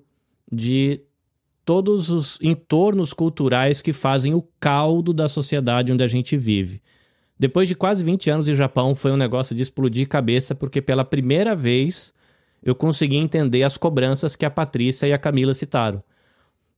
de 0.52 1.00
todos 1.64 2.10
os 2.10 2.38
entornos 2.42 3.14
culturais 3.14 3.80
que 3.80 3.92
fazem 3.92 4.34
o 4.34 4.42
caldo 4.60 5.14
da 5.14 5.26
sociedade 5.26 5.90
onde 5.90 6.04
a 6.04 6.06
gente 6.06 6.36
vive. 6.36 6.82
Depois 7.38 7.68
de 7.68 7.74
quase 7.74 8.04
20 8.04 8.28
anos 8.28 8.48
em 8.48 8.54
Japão, 8.54 8.94
foi 8.94 9.10
um 9.10 9.16
negócio 9.16 9.56
de 9.56 9.62
explodir 9.62 10.06
cabeça, 10.06 10.54
porque 10.54 10.82
pela 10.82 11.06
primeira 11.06 11.54
vez 11.54 12.12
eu 12.62 12.74
consegui 12.74 13.16
entender 13.16 13.62
as 13.62 13.78
cobranças 13.78 14.36
que 14.36 14.44
a 14.44 14.50
Patrícia 14.50 15.06
e 15.06 15.12
a 15.14 15.18
Camila 15.18 15.54
citaram. 15.54 16.02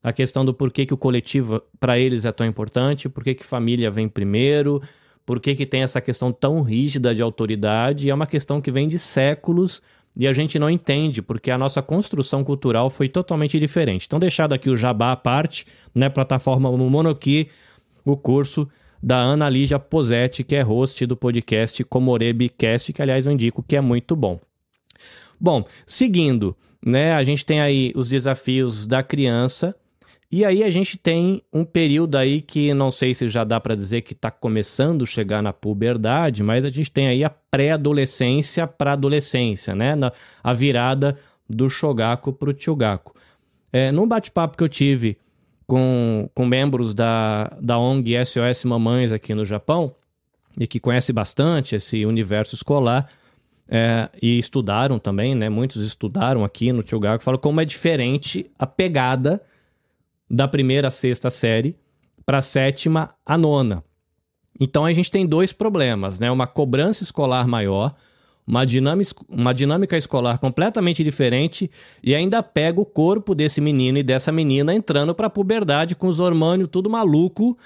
A 0.01 0.13
questão 0.13 0.45
do 0.45 0.55
porquê 0.55 0.87
que 0.87 0.95
o 0.95 0.99
coletivo 0.99 1.61
para 1.81 1.99
eles 1.99 2.25
é 2.25 2.31
tão 2.31 2.47
importante, 2.47 3.09
porquê 3.09 3.35
que 3.35 3.45
família 3.45 3.91
vem 3.91 4.09
primeiro, 4.09 4.81
porquê 5.27 5.57
que 5.57 5.67
tem 5.67 5.83
essa 5.83 6.01
questão 6.01 6.33
tão 6.33 6.61
rígida 6.61 7.13
de 7.13 7.23
autoridade, 7.23 8.11
é 8.11 8.15
uma 8.15 8.27
questão 8.27 8.61
que 8.61 8.71
vem 8.71 8.87
de 8.87 8.99
séculos 8.99 9.83
e 10.17 10.27
a 10.27 10.33
gente 10.33 10.59
não 10.59 10.69
entende 10.69 11.23
porque 11.23 11.51
a 11.51 11.59
nossa 11.59 11.81
construção 11.81 12.45
cultural 12.45 12.91
foi 12.91 13.09
totalmente 13.09 13.59
diferente. 13.59 14.07
Então, 14.07 14.19
deixado 14.19 14.53
aqui 14.53 14.69
o 14.69 14.77
jabá 14.77 15.13
à 15.13 15.17
parte, 15.17 15.67
né, 15.95 16.09
plataforma 16.09 16.71
Monoki, 16.71 17.49
o 18.05 18.17
curso 18.17 18.69
da 19.03 19.17
Ana 19.17 19.49
Lígia 19.49 19.79
Posetti, 19.79 20.45
que 20.45 20.55
é 20.55 20.63
host 20.63 21.05
do 21.07 21.17
podcast 21.17 21.83
Comorebicast, 21.85 22.93
que 22.93 23.03
aliás 23.03 23.27
eu 23.27 23.33
indico 23.33 23.63
que 23.63 23.77
é 23.77 23.81
muito 23.81 24.15
bom. 24.15 24.39
Bom, 25.41 25.65
seguindo, 25.87 26.57
né, 26.85 27.13
a 27.13 27.25
gente 27.25 27.45
tem 27.45 27.61
aí 27.61 27.93
os 27.97 28.09
desafios 28.09 28.87
da 28.87 29.03
criança, 29.03 29.75
e 30.33 30.47
aí 30.47 30.65
a 30.65 30.71
gente 30.71 30.97
tem 30.97 31.43
um 31.53 31.63
período 31.63 32.17
aí 32.17 32.41
que 32.41 32.73
não 32.73 32.91
sei 32.91 33.13
se 33.13 33.29
já 33.29 33.45
dá 33.45 33.61
para 33.61 33.75
dizer 33.75 34.01
que 34.01 34.15
está 34.15 34.31
começando 34.31 35.03
a 35.03 35.07
chegar 35.07 35.43
na 35.43 35.53
puberdade, 35.53 36.43
mas 36.43 36.65
a 36.65 36.71
gente 36.71 36.91
tem 36.91 37.07
aí 37.07 37.23
a 37.23 37.29
pré-adolescência 37.29 38.67
para 38.67 38.95
adolescência, 38.95 39.75
né? 39.75 39.95
Na, 39.95 40.11
a 40.43 40.55
virada 40.55 41.19
do 41.47 41.69
Shogaku 41.69 42.33
para 42.33 42.49
o 42.49 42.55
Chugaku. 42.59 43.15
É, 43.71 43.93
num 43.93 44.09
bate-papo 44.09 44.57
que 44.57 44.65
eu 44.65 44.71
tive 44.71 45.19
com, 45.67 46.31
com 46.35 46.47
membros 46.47 46.95
da, 46.95 47.55
da 47.61 47.79
ONG 47.79 48.15
SOS 48.25 48.65
Mamães 48.65 49.13
aqui 49.13 49.35
no 49.35 49.45
Japão, 49.45 49.95
e 50.59 50.67
que 50.67 50.81
conhece 50.81 51.13
bastante 51.13 51.77
esse 51.77 52.07
universo 52.07 52.55
escolar, 52.55 53.07
é, 53.69 54.09
e 54.21 54.39
estudaram 54.39 54.99
também, 54.99 55.35
né? 55.35 55.51
Muitos 55.51 55.83
estudaram 55.83 56.43
aqui 56.43 56.73
no 56.73 56.87
Chugaku, 56.87 57.23
falam 57.23 57.39
como 57.39 57.61
é 57.61 57.67
diferente 57.67 58.51
a 58.59 58.67
pegada 58.67 59.43
da 60.33 60.49
primeira 60.49 60.89
a 60.89 60.91
sexta 60.91 61.29
série 61.29 61.77
para 62.25 62.39
a 62.39 62.43
sétima 62.43 63.11
a 63.27 63.37
nona. 63.37 63.85
Então 64.59 64.87
a 64.87 64.93
gente 64.93 65.11
tem 65.11 65.27
dois 65.27 65.53
problemas, 65.53 66.19
né? 66.19 66.31
Uma 66.31 66.47
cobrança 66.47 67.03
escolar 67.03 67.47
maior, 67.47 67.95
uma 68.47 68.65
dinâmica, 68.65 69.15
uma 69.29 69.53
dinâmica 69.53 69.95
escolar 69.95 70.39
completamente 70.39 71.05
diferente 71.05 71.71
e 72.03 72.15
ainda 72.15 72.43
pega 72.43 72.81
o 72.81 72.87
corpo 72.87 73.35
desse 73.35 73.61
menino 73.61 73.99
e 73.99 74.03
dessa 74.03 74.33
menina 74.33 74.75
entrando 74.75 75.15
para 75.15 75.27
a 75.27 75.31
puberdade 75.31 75.95
com 75.95 76.07
os 76.07 76.19
hormônios 76.19 76.69
tudo 76.69 76.89
maluco. 76.89 77.59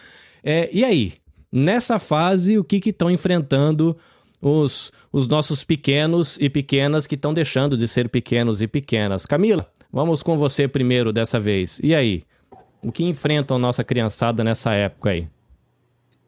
É, 0.42 0.68
e 0.72 0.85
aí? 0.85 1.12
Nessa 1.52 1.98
fase, 2.00 2.59
o 2.59 2.64
que 2.64 2.90
estão 2.90 3.11
enfrentando 3.11 3.96
os, 4.42 4.92
os 5.12 5.29
nossos 5.29 5.62
pequenos 5.62 6.37
e 6.40 6.50
pequenas 6.50 7.07
que 7.07 7.14
estão 7.14 7.33
deixando 7.33 7.76
de 7.76 7.87
ser 7.87 8.09
pequenos 8.09 8.61
e 8.61 8.66
pequenas? 8.66 9.24
Camila, 9.24 9.70
vamos 9.92 10.22
com 10.22 10.37
você 10.37 10.66
primeiro 10.66 11.12
dessa 11.12 11.38
vez. 11.38 11.81
E 11.83 11.94
aí? 11.94 12.24
O 12.87 12.92
que 12.92 13.03
enfrentam 13.03 13.59
nossa 13.59 13.83
criançada 13.83 14.44
nessa 14.44 14.72
época 14.72 15.11
aí? 15.11 15.27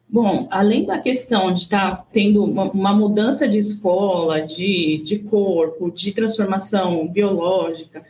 Bom, 0.08 0.48
além 0.50 0.84
da 0.84 0.98
questão 0.98 1.52
de 1.52 1.60
estar 1.60 1.98
tá 1.98 2.06
tendo 2.12 2.42
uma, 2.42 2.64
uma, 2.64 2.92
mudança 2.92 3.46
de 3.46 3.58
escola, 3.58 4.40
de, 4.40 5.00
de 5.04 5.20
corpo, 5.20 5.88
de 5.88 6.10
transformação 6.10 7.06
biológica, 7.06 8.04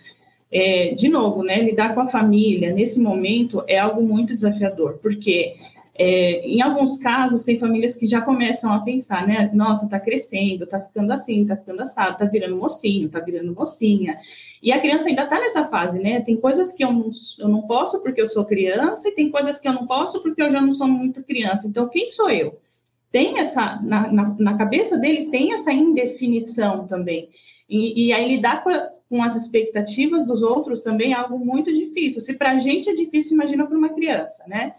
é, 0.51 0.95
de 0.95 1.11
novo, 1.11 1.43
né, 1.43 1.61
lidar 1.63 1.95
com 1.95 2.01
a 2.01 2.07
família 2.07 2.73
nesse 2.73 2.99
momento 2.99 3.63
é 3.69 3.79
algo 3.79 4.01
muito 4.01 4.35
desafiador, 4.35 4.99
porque 5.03 5.57
é, 5.99 6.47
em 6.47 6.63
alguns 6.63 6.97
casos, 6.99 7.43
tem 7.43 7.59
famílias 7.59 7.97
que 7.97 8.07
já 8.07 8.21
começam 8.21 8.73
a 8.73 8.81
pensar, 8.81 9.27
né? 9.27 9.51
Nossa, 9.53 9.89
tá 9.89 9.99
crescendo, 9.99 10.67
tá 10.67 10.81
ficando 10.81 11.13
assim, 11.13 11.45
tá 11.45 11.57
ficando 11.57 11.83
assado, 11.83 12.17
tá 12.17 12.25
virando 12.25 12.57
mocinho, 12.57 13.09
tá 13.09 13.21
virando 13.21 13.53
mocinha. 13.53 14.19
E 14.63 14.73
a 14.73 14.81
criança 14.81 15.09
ainda 15.09 15.27
tá 15.27 15.41
nessa 15.41 15.65
fase, 15.65 15.99
né? 15.99 16.21
Tem 16.21 16.37
coisas 16.37 16.73
que 16.73 16.85
eu 16.85 16.93
não, 16.93 17.11
eu 17.41 17.49
não 17.49 17.63
posso 17.63 18.03
porque 18.03 18.21
eu 18.21 18.27
sou 18.27 18.45
criança, 18.45 19.09
e 19.09 19.13
tem 19.13 19.31
coisas 19.31 19.59
que 19.59 19.67
eu 19.67 19.73
não 19.73 19.87
posso 19.87 20.23
porque 20.23 20.43
eu 20.43 20.53
já 20.53 20.61
não 20.61 20.73
sou 20.73 20.87
muito 20.87 21.25
criança. 21.25 21.67
Então, 21.67 21.89
quem 21.89 22.07
sou 22.07 22.31
eu? 22.31 22.59
tem 23.11 23.39
essa, 23.39 23.81
na, 23.83 24.13
na, 24.13 24.37
na 24.39 24.59
cabeça 24.59 24.99
deles, 24.99 25.31
tem 25.31 25.53
essa 25.53 25.73
indefinição 25.73 26.87
também. 26.87 27.29
E, 27.69 28.07
e 28.07 28.13
aí 28.13 28.29
lidar 28.29 28.63
com, 28.63 28.71
a, 28.71 28.91
com, 29.09 29.23
as 29.23 29.37
expectativas 29.37 30.27
dos 30.27 30.43
outros 30.43 30.83
também 30.83 31.13
é 31.13 31.17
algo 31.17 31.39
muito 31.39 31.73
difícil. 31.73 32.21
Se 32.21 32.35
para 32.35 32.53
a 32.53 32.59
gente 32.59 32.89
é 32.89 32.95
difícil, 32.95 33.35
imagina 33.35 33.67
para 33.67 33.77
uma 33.77 33.91
criança, 33.91 34.45
né? 34.47 34.75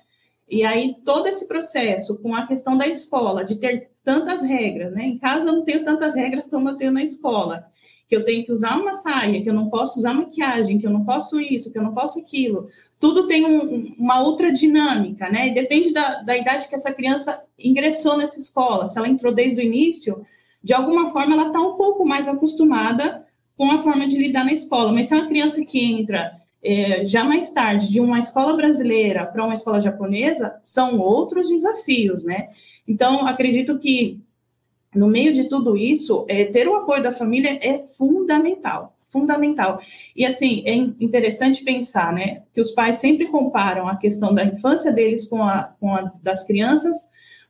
E 0.50 0.64
aí 0.64 0.96
todo 1.06 1.28
esse 1.28 1.48
processo 1.48 2.18
com 2.20 2.36
a 2.36 2.48
questão 2.48 2.78
da 2.78 2.88
escola, 2.88 3.44
de 3.44 3.56
ter 3.56 3.92
tantas 4.04 4.42
regras, 4.42 4.94
né? 4.94 5.06
Em 5.06 5.18
casa 5.18 5.50
eu 5.50 5.54
não 5.54 5.66
tenho 5.66 5.86
tantas 5.86 6.16
regras 6.16 6.48
como 6.48 6.70
eu 6.70 6.78
tenho 6.78 6.92
na 6.92 7.04
escola 7.04 7.70
que 8.10 8.16
eu 8.16 8.26
tenho 8.26 8.44
que 8.44 8.52
usar 8.52 8.76
uma 8.76 8.92
saia, 8.92 9.40
que 9.40 9.48
eu 9.48 9.54
não 9.54 9.70
posso 9.70 10.00
usar 10.00 10.16
maquiagem, 10.16 10.80
que 10.80 10.88
eu 10.88 10.90
não 10.90 11.06
posso 11.06 11.40
isso, 11.40 11.72
que 11.72 11.78
eu 11.78 11.84
não 11.84 11.94
posso 11.94 12.20
aquilo. 12.20 12.68
Tudo 13.00 13.28
tem 13.28 13.46
um, 13.46 13.94
uma 14.00 14.20
outra 14.20 14.52
dinâmica, 14.52 15.30
né? 15.30 15.52
depende 15.52 15.94
da, 15.94 16.24
da 16.24 16.36
idade 16.36 16.68
que 16.68 16.74
essa 16.74 16.92
criança 16.92 17.40
ingressou 17.58 18.18
nessa 18.18 18.40
escola. 18.40 18.88
Se 18.88 18.98
ela 18.98 19.08
entrou 19.08 19.32
desde 19.32 19.62
o 19.62 19.64
início, 19.64 20.26
de 20.64 20.74
alguma 20.74 21.12
forma 21.12 21.36
ela 21.36 21.48
está 21.48 21.62
um 21.62 21.76
pouco 21.76 22.04
mais 22.04 22.28
acostumada 22.28 23.24
com 23.56 23.70
a 23.70 23.80
forma 23.80 24.08
de 24.08 24.18
lidar 24.18 24.44
na 24.44 24.54
escola. 24.54 24.92
Mas 24.92 25.06
se 25.06 25.14
é 25.14 25.18
uma 25.18 25.28
criança 25.28 25.64
que 25.64 25.80
entra 25.80 26.39
é, 26.64 27.06
já 27.06 27.24
mais 27.24 27.52
tarde 27.52 27.88
de 27.90 28.00
uma 28.00 28.20
escola 28.20 28.56
brasileira 28.56 29.26
para 29.26 29.44
uma 29.44 29.54
escola 29.54 29.80
japonesa, 29.80 30.60
são 30.64 31.00
outros 31.00 31.50
desafios, 31.50 32.24
né? 32.24 32.50
Então, 32.88 33.26
acredito 33.28 33.80
que 33.80 34.22
no 34.94 35.08
meio 35.08 35.34
de 35.34 35.48
tudo 35.48 35.78
isso, 35.78 36.26
é, 36.28 36.46
ter 36.46 36.68
o 36.68 36.76
apoio 36.76 37.04
da 37.04 37.12
família 37.12 37.60
é 37.62 37.86
fundamental, 37.96 38.98
fundamental. 39.08 39.82
E 40.16 40.26
assim, 40.26 40.64
é 40.66 40.74
interessante 40.74 41.64
pensar, 41.64 42.12
né, 42.12 42.44
que 42.54 42.62
os 42.62 42.72
pais 42.72 42.98
sempre 42.98 43.28
comparam 43.28 43.88
a 43.88 43.96
questão 43.96 44.34
da 44.34 44.44
infância 44.44 44.92
deles 44.92 45.28
com 45.28 45.44
a, 45.44 45.76
com 45.80 45.96
a 45.96 46.12
das 46.22 46.44
crianças, 46.44 46.96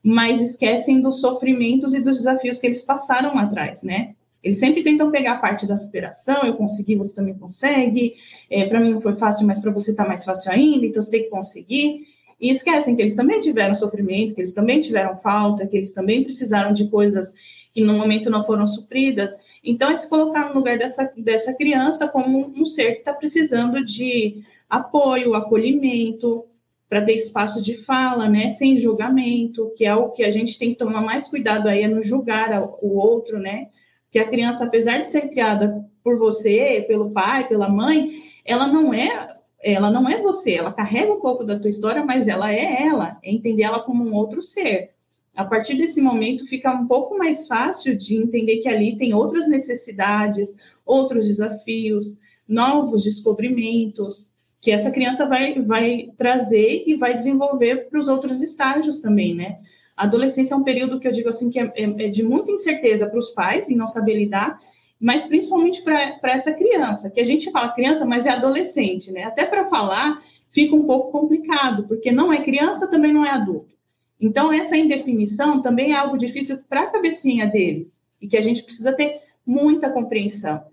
mas 0.03 0.41
esquecem 0.41 1.01
dos 1.01 1.19
sofrimentos 1.19 1.93
e 1.93 2.01
dos 2.01 2.17
desafios 2.17 2.59
que 2.59 2.67
eles 2.67 2.83
passaram 2.83 3.35
lá 3.35 3.43
atrás, 3.43 3.83
né? 3.83 4.15
Eles 4.43 4.57
sempre 4.57 4.83
tentam 4.83 5.11
pegar 5.11 5.33
a 5.33 5.37
parte 5.37 5.67
da 5.67 5.75
superação, 5.75 6.43
eu 6.43 6.55
consegui, 6.55 6.95
você 6.95 7.13
também 7.13 7.33
consegue, 7.33 8.13
é, 8.49 8.65
para 8.65 8.79
mim 8.79 8.91
não 8.91 9.01
foi 9.01 9.15
fácil, 9.15 9.45
mas 9.45 9.59
para 9.59 9.71
você 9.71 9.91
está 9.91 10.07
mais 10.07 10.23
fácil 10.23 10.51
ainda, 10.51 10.85
então 10.85 11.01
você 11.01 11.11
tem 11.11 11.23
que 11.23 11.29
conseguir 11.29 12.07
e 12.39 12.49
esquecem 12.49 12.95
que 12.95 13.01
eles 13.01 13.15
também 13.15 13.39
tiveram 13.39 13.75
sofrimento, 13.75 14.33
que 14.33 14.39
eles 14.39 14.53
também 14.53 14.79
tiveram 14.79 15.15
falta, 15.15 15.67
que 15.67 15.75
eles 15.75 15.91
também 15.91 16.23
precisaram 16.23 16.71
de 16.71 16.87
coisas 16.87 17.33
que 17.73 17.81
no 17.81 17.93
momento 17.93 18.29
não 18.29 18.43
foram 18.43 18.65
supridas. 18.65 19.35
Então, 19.63 19.91
é 19.91 19.95
se 19.95 20.09
colocar 20.09 20.47
no 20.47 20.55
lugar 20.55 20.77
dessa, 20.77 21.11
dessa 21.17 21.53
criança 21.53 22.07
como 22.07 22.47
um 22.55 22.65
ser 22.65 22.93
que 22.93 22.99
está 22.99 23.13
precisando 23.13 23.83
de 23.83 24.41
apoio, 24.69 25.35
acolhimento, 25.35 26.45
para 26.87 27.03
ter 27.03 27.13
espaço 27.13 27.61
de 27.61 27.75
fala, 27.75 28.27
né, 28.27 28.49
sem 28.49 28.77
julgamento, 28.77 29.71
que 29.75 29.85
é 29.85 29.93
o 29.93 30.09
que 30.09 30.23
a 30.23 30.31
gente 30.31 30.57
tem 30.57 30.69
que 30.69 30.77
tomar 30.77 31.01
mais 31.01 31.29
cuidado 31.29 31.67
aí, 31.67 31.83
é 31.83 31.87
no 31.87 32.01
julgar 32.01 32.49
o 32.81 32.99
outro, 32.99 33.37
né, 33.37 33.67
que 34.11 34.19
a 34.19 34.27
criança, 34.27 34.65
apesar 34.65 34.99
de 34.99 35.07
ser 35.07 35.29
criada 35.29 35.85
por 36.03 36.17
você, 36.17 36.83
pelo 36.87 37.11
pai, 37.11 37.47
pela 37.47 37.69
mãe, 37.69 38.23
ela 38.45 38.67
não 38.67 38.93
é 38.93 39.35
ela 39.61 39.91
não 39.91 40.07
é 40.07 40.21
você, 40.21 40.53
ela 40.53 40.71
carrega 40.71 41.11
um 41.11 41.19
pouco 41.19 41.43
da 41.43 41.59
tua 41.59 41.69
história, 41.69 42.03
mas 42.03 42.29
ela 42.29 42.49
é 42.49 42.81
ela, 42.81 43.19
é 43.21 43.29
entender 43.29 43.63
ela 43.63 43.81
como 43.81 44.05
um 44.05 44.15
outro 44.15 44.41
ser. 44.41 44.91
A 45.35 45.43
partir 45.43 45.75
desse 45.75 46.01
momento 46.01 46.45
fica 46.45 46.71
um 46.71 46.87
pouco 46.87 47.17
mais 47.17 47.45
fácil 47.45 47.97
de 47.97 48.15
entender 48.15 48.57
que 48.59 48.69
ali 48.69 48.97
tem 48.97 49.13
outras 49.13 49.47
necessidades, 49.47 50.55
outros 50.85 51.27
desafios, 51.27 52.17
novos 52.47 53.03
descobrimentos, 53.03 54.31
que 54.61 54.71
essa 54.71 54.91
criança 54.91 55.25
vai, 55.25 55.61
vai 55.61 56.09
trazer 56.17 56.83
e 56.85 56.95
vai 56.95 57.13
desenvolver 57.13 57.89
para 57.89 57.99
os 57.99 58.07
outros 58.07 58.41
estágios 58.41 58.99
também, 58.99 59.33
né? 59.33 59.59
A 59.99 60.03
adolescência 60.05 60.53
é 60.53 60.57
um 60.57 60.63
período 60.63 60.97
que 60.97 61.05
eu 61.05 61.11
digo 61.11 61.27
assim 61.27 61.49
que 61.49 61.59
é, 61.59 61.73
é, 61.75 61.83
é 61.83 62.07
de 62.07 62.23
muita 62.23 62.53
incerteza 62.53 63.05
para 63.05 63.19
os 63.19 63.31
pais 63.31 63.69
em 63.69 63.75
não 63.75 63.85
saber 63.85 64.17
lidar, 64.17 64.57
mas 64.97 65.25
principalmente 65.25 65.81
para 65.81 66.31
essa 66.31 66.53
criança, 66.53 67.09
que 67.09 67.19
a 67.19 67.23
gente 67.25 67.51
fala 67.51 67.73
criança, 67.73 68.05
mas 68.05 68.25
é 68.25 68.29
adolescente, 68.29 69.11
né? 69.11 69.25
Até 69.25 69.45
para 69.45 69.65
falar 69.65 70.23
fica 70.49 70.73
um 70.73 70.85
pouco 70.85 71.11
complicado, 71.11 71.85
porque 71.85 72.13
não 72.13 72.31
é 72.31 72.41
criança, 72.41 72.89
também 72.89 73.11
não 73.11 73.25
é 73.25 73.31
adulto. 73.31 73.75
Então, 74.21 74.53
essa 74.53 74.77
indefinição 74.77 75.61
também 75.61 75.91
é 75.91 75.97
algo 75.97 76.17
difícil 76.17 76.59
para 76.69 76.83
a 76.83 76.87
cabecinha 76.87 77.45
deles, 77.45 78.01
e 78.21 78.27
que 78.27 78.37
a 78.37 78.41
gente 78.41 78.63
precisa 78.63 78.93
ter 78.93 79.19
muita 79.45 79.89
compreensão. 79.89 80.63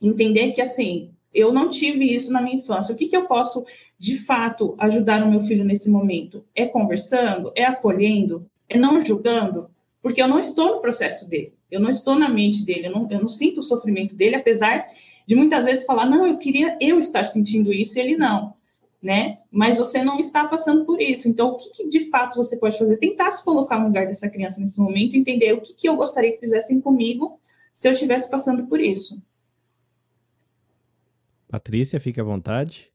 Entender 0.00 0.52
que, 0.52 0.60
assim, 0.60 1.10
eu 1.32 1.54
não 1.54 1.70
tive 1.70 2.14
isso 2.14 2.30
na 2.30 2.42
minha 2.42 2.56
infância. 2.56 2.94
O 2.94 2.96
que, 2.96 3.06
que 3.06 3.16
eu 3.16 3.26
posso, 3.26 3.64
de 4.02 4.16
fato, 4.16 4.74
ajudar 4.78 5.22
o 5.22 5.30
meu 5.30 5.40
filho 5.42 5.64
nesse 5.64 5.88
momento? 5.88 6.44
É 6.56 6.66
conversando? 6.66 7.52
É 7.54 7.64
acolhendo? 7.64 8.44
É 8.68 8.76
não 8.76 9.04
julgando? 9.04 9.70
Porque 10.02 10.20
eu 10.20 10.26
não 10.26 10.40
estou 10.40 10.74
no 10.74 10.80
processo 10.80 11.30
dele. 11.30 11.54
Eu 11.70 11.78
não 11.78 11.88
estou 11.88 12.18
na 12.18 12.28
mente 12.28 12.64
dele, 12.64 12.88
eu 12.88 12.90
não, 12.90 13.08
eu 13.08 13.20
não 13.20 13.28
sinto 13.28 13.60
o 13.60 13.62
sofrimento 13.62 14.16
dele, 14.16 14.34
apesar 14.34 14.88
de 15.24 15.36
muitas 15.36 15.66
vezes 15.66 15.84
falar, 15.84 16.04
não, 16.04 16.26
eu 16.26 16.36
queria 16.36 16.76
eu 16.80 16.98
estar 16.98 17.22
sentindo 17.22 17.72
isso, 17.72 17.96
e 17.96 18.02
ele 18.02 18.16
não, 18.16 18.54
né? 19.00 19.38
Mas 19.52 19.78
você 19.78 20.02
não 20.02 20.18
está 20.18 20.48
passando 20.48 20.84
por 20.84 21.00
isso. 21.00 21.28
Então, 21.28 21.50
o 21.50 21.56
que, 21.56 21.70
que 21.70 21.88
de 21.88 22.10
fato 22.10 22.34
você 22.34 22.56
pode 22.56 22.76
fazer? 22.76 22.96
Tentar 22.96 23.30
se 23.30 23.44
colocar 23.44 23.78
no 23.78 23.86
lugar 23.86 24.08
dessa 24.08 24.28
criança 24.28 24.60
nesse 24.60 24.80
momento, 24.80 25.14
entender 25.14 25.52
o 25.52 25.60
que, 25.60 25.74
que 25.74 25.88
eu 25.88 25.94
gostaria 25.94 26.32
que 26.32 26.40
fizessem 26.40 26.80
comigo 26.80 27.38
se 27.72 27.86
eu 27.86 27.92
estivesse 27.92 28.28
passando 28.28 28.66
por 28.66 28.80
isso. 28.80 29.22
Patrícia, 31.46 32.00
fique 32.00 32.20
à 32.20 32.24
vontade. 32.24 32.91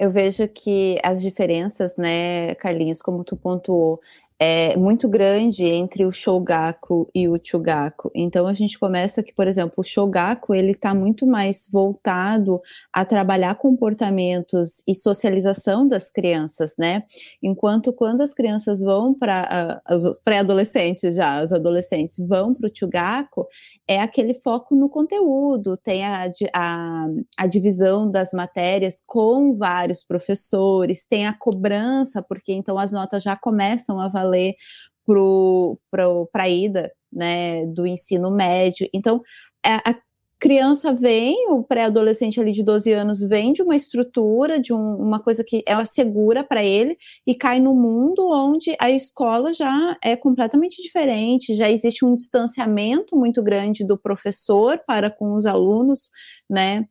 Eu 0.00 0.10
vejo 0.12 0.46
que 0.48 0.96
as 1.02 1.20
diferenças, 1.20 1.96
né, 1.96 2.54
Carlinhos, 2.54 3.02
como 3.02 3.24
tu 3.24 3.36
pontuou, 3.36 4.00
é 4.40 4.76
muito 4.76 5.08
grande 5.08 5.64
entre 5.64 6.04
o 6.04 6.12
Shogaku 6.12 7.10
e 7.12 7.28
o 7.28 7.40
Chugaku. 7.42 8.08
Então 8.14 8.46
a 8.46 8.54
gente 8.54 8.78
começa 8.78 9.20
que, 9.20 9.34
por 9.34 9.48
exemplo, 9.48 9.74
o 9.78 9.82
Shogaku 9.82 10.54
ele 10.54 10.72
está 10.72 10.94
muito 10.94 11.26
mais 11.26 11.68
voltado 11.70 12.60
a 12.92 13.04
trabalhar 13.04 13.56
comportamentos 13.56 14.80
e 14.86 14.94
socialização 14.94 15.88
das 15.88 16.08
crianças, 16.08 16.74
né? 16.78 17.02
Enquanto 17.42 17.92
quando 17.92 18.20
as 18.20 18.32
crianças 18.32 18.80
vão 18.80 19.12
para 19.12 19.82
uh, 19.90 19.94
os 19.94 20.18
pré-adolescentes 20.20 21.16
já, 21.16 21.42
os 21.42 21.52
adolescentes 21.52 22.16
vão 22.18 22.54
para 22.54 22.68
o 22.68 22.72
Chugaku, 22.72 23.44
é 23.88 24.00
aquele 24.00 24.34
foco 24.34 24.76
no 24.76 24.88
conteúdo, 24.88 25.76
tem 25.76 26.04
a, 26.04 26.30
a, 26.54 27.06
a 27.36 27.46
divisão 27.48 28.08
das 28.08 28.30
matérias 28.32 29.02
com 29.04 29.54
vários 29.54 30.04
professores, 30.04 31.06
tem 31.06 31.26
a 31.26 31.32
cobrança, 31.32 32.22
porque 32.22 32.52
então 32.52 32.78
as 32.78 32.92
notas 32.92 33.20
já 33.20 33.36
começam 33.36 34.00
a 34.00 34.06
valer 34.08 34.27
ler 34.28 34.54
para 35.90 36.44
a 36.44 36.48
ida 36.48 36.92
né, 37.12 37.66
do 37.66 37.86
ensino 37.86 38.30
médio. 38.30 38.88
Então, 38.92 39.22
a, 39.64 39.90
a 39.90 39.94
criança 40.38 40.92
vem, 40.92 41.50
o 41.50 41.64
pré-adolescente 41.64 42.40
ali 42.40 42.52
de 42.52 42.62
12 42.62 42.92
anos 42.92 43.20
vem 43.20 43.52
de 43.52 43.62
uma 43.62 43.74
estrutura, 43.74 44.60
de 44.60 44.72
um, 44.72 44.94
uma 44.96 45.20
coisa 45.20 45.42
que 45.42 45.64
é 45.66 45.84
segura 45.84 46.44
para 46.44 46.62
ele 46.62 46.96
e 47.26 47.34
cai 47.34 47.58
no 47.58 47.74
mundo 47.74 48.28
onde 48.30 48.76
a 48.80 48.90
escola 48.90 49.52
já 49.52 49.96
é 50.02 50.14
completamente 50.14 50.80
diferente, 50.80 51.56
já 51.56 51.68
existe 51.68 52.04
um 52.04 52.14
distanciamento 52.14 53.16
muito 53.16 53.42
grande 53.42 53.84
do 53.84 53.98
professor 53.98 54.80
para 54.86 55.10
com 55.10 55.34
os 55.34 55.44
alunos, 55.44 56.10
né? 56.48 56.86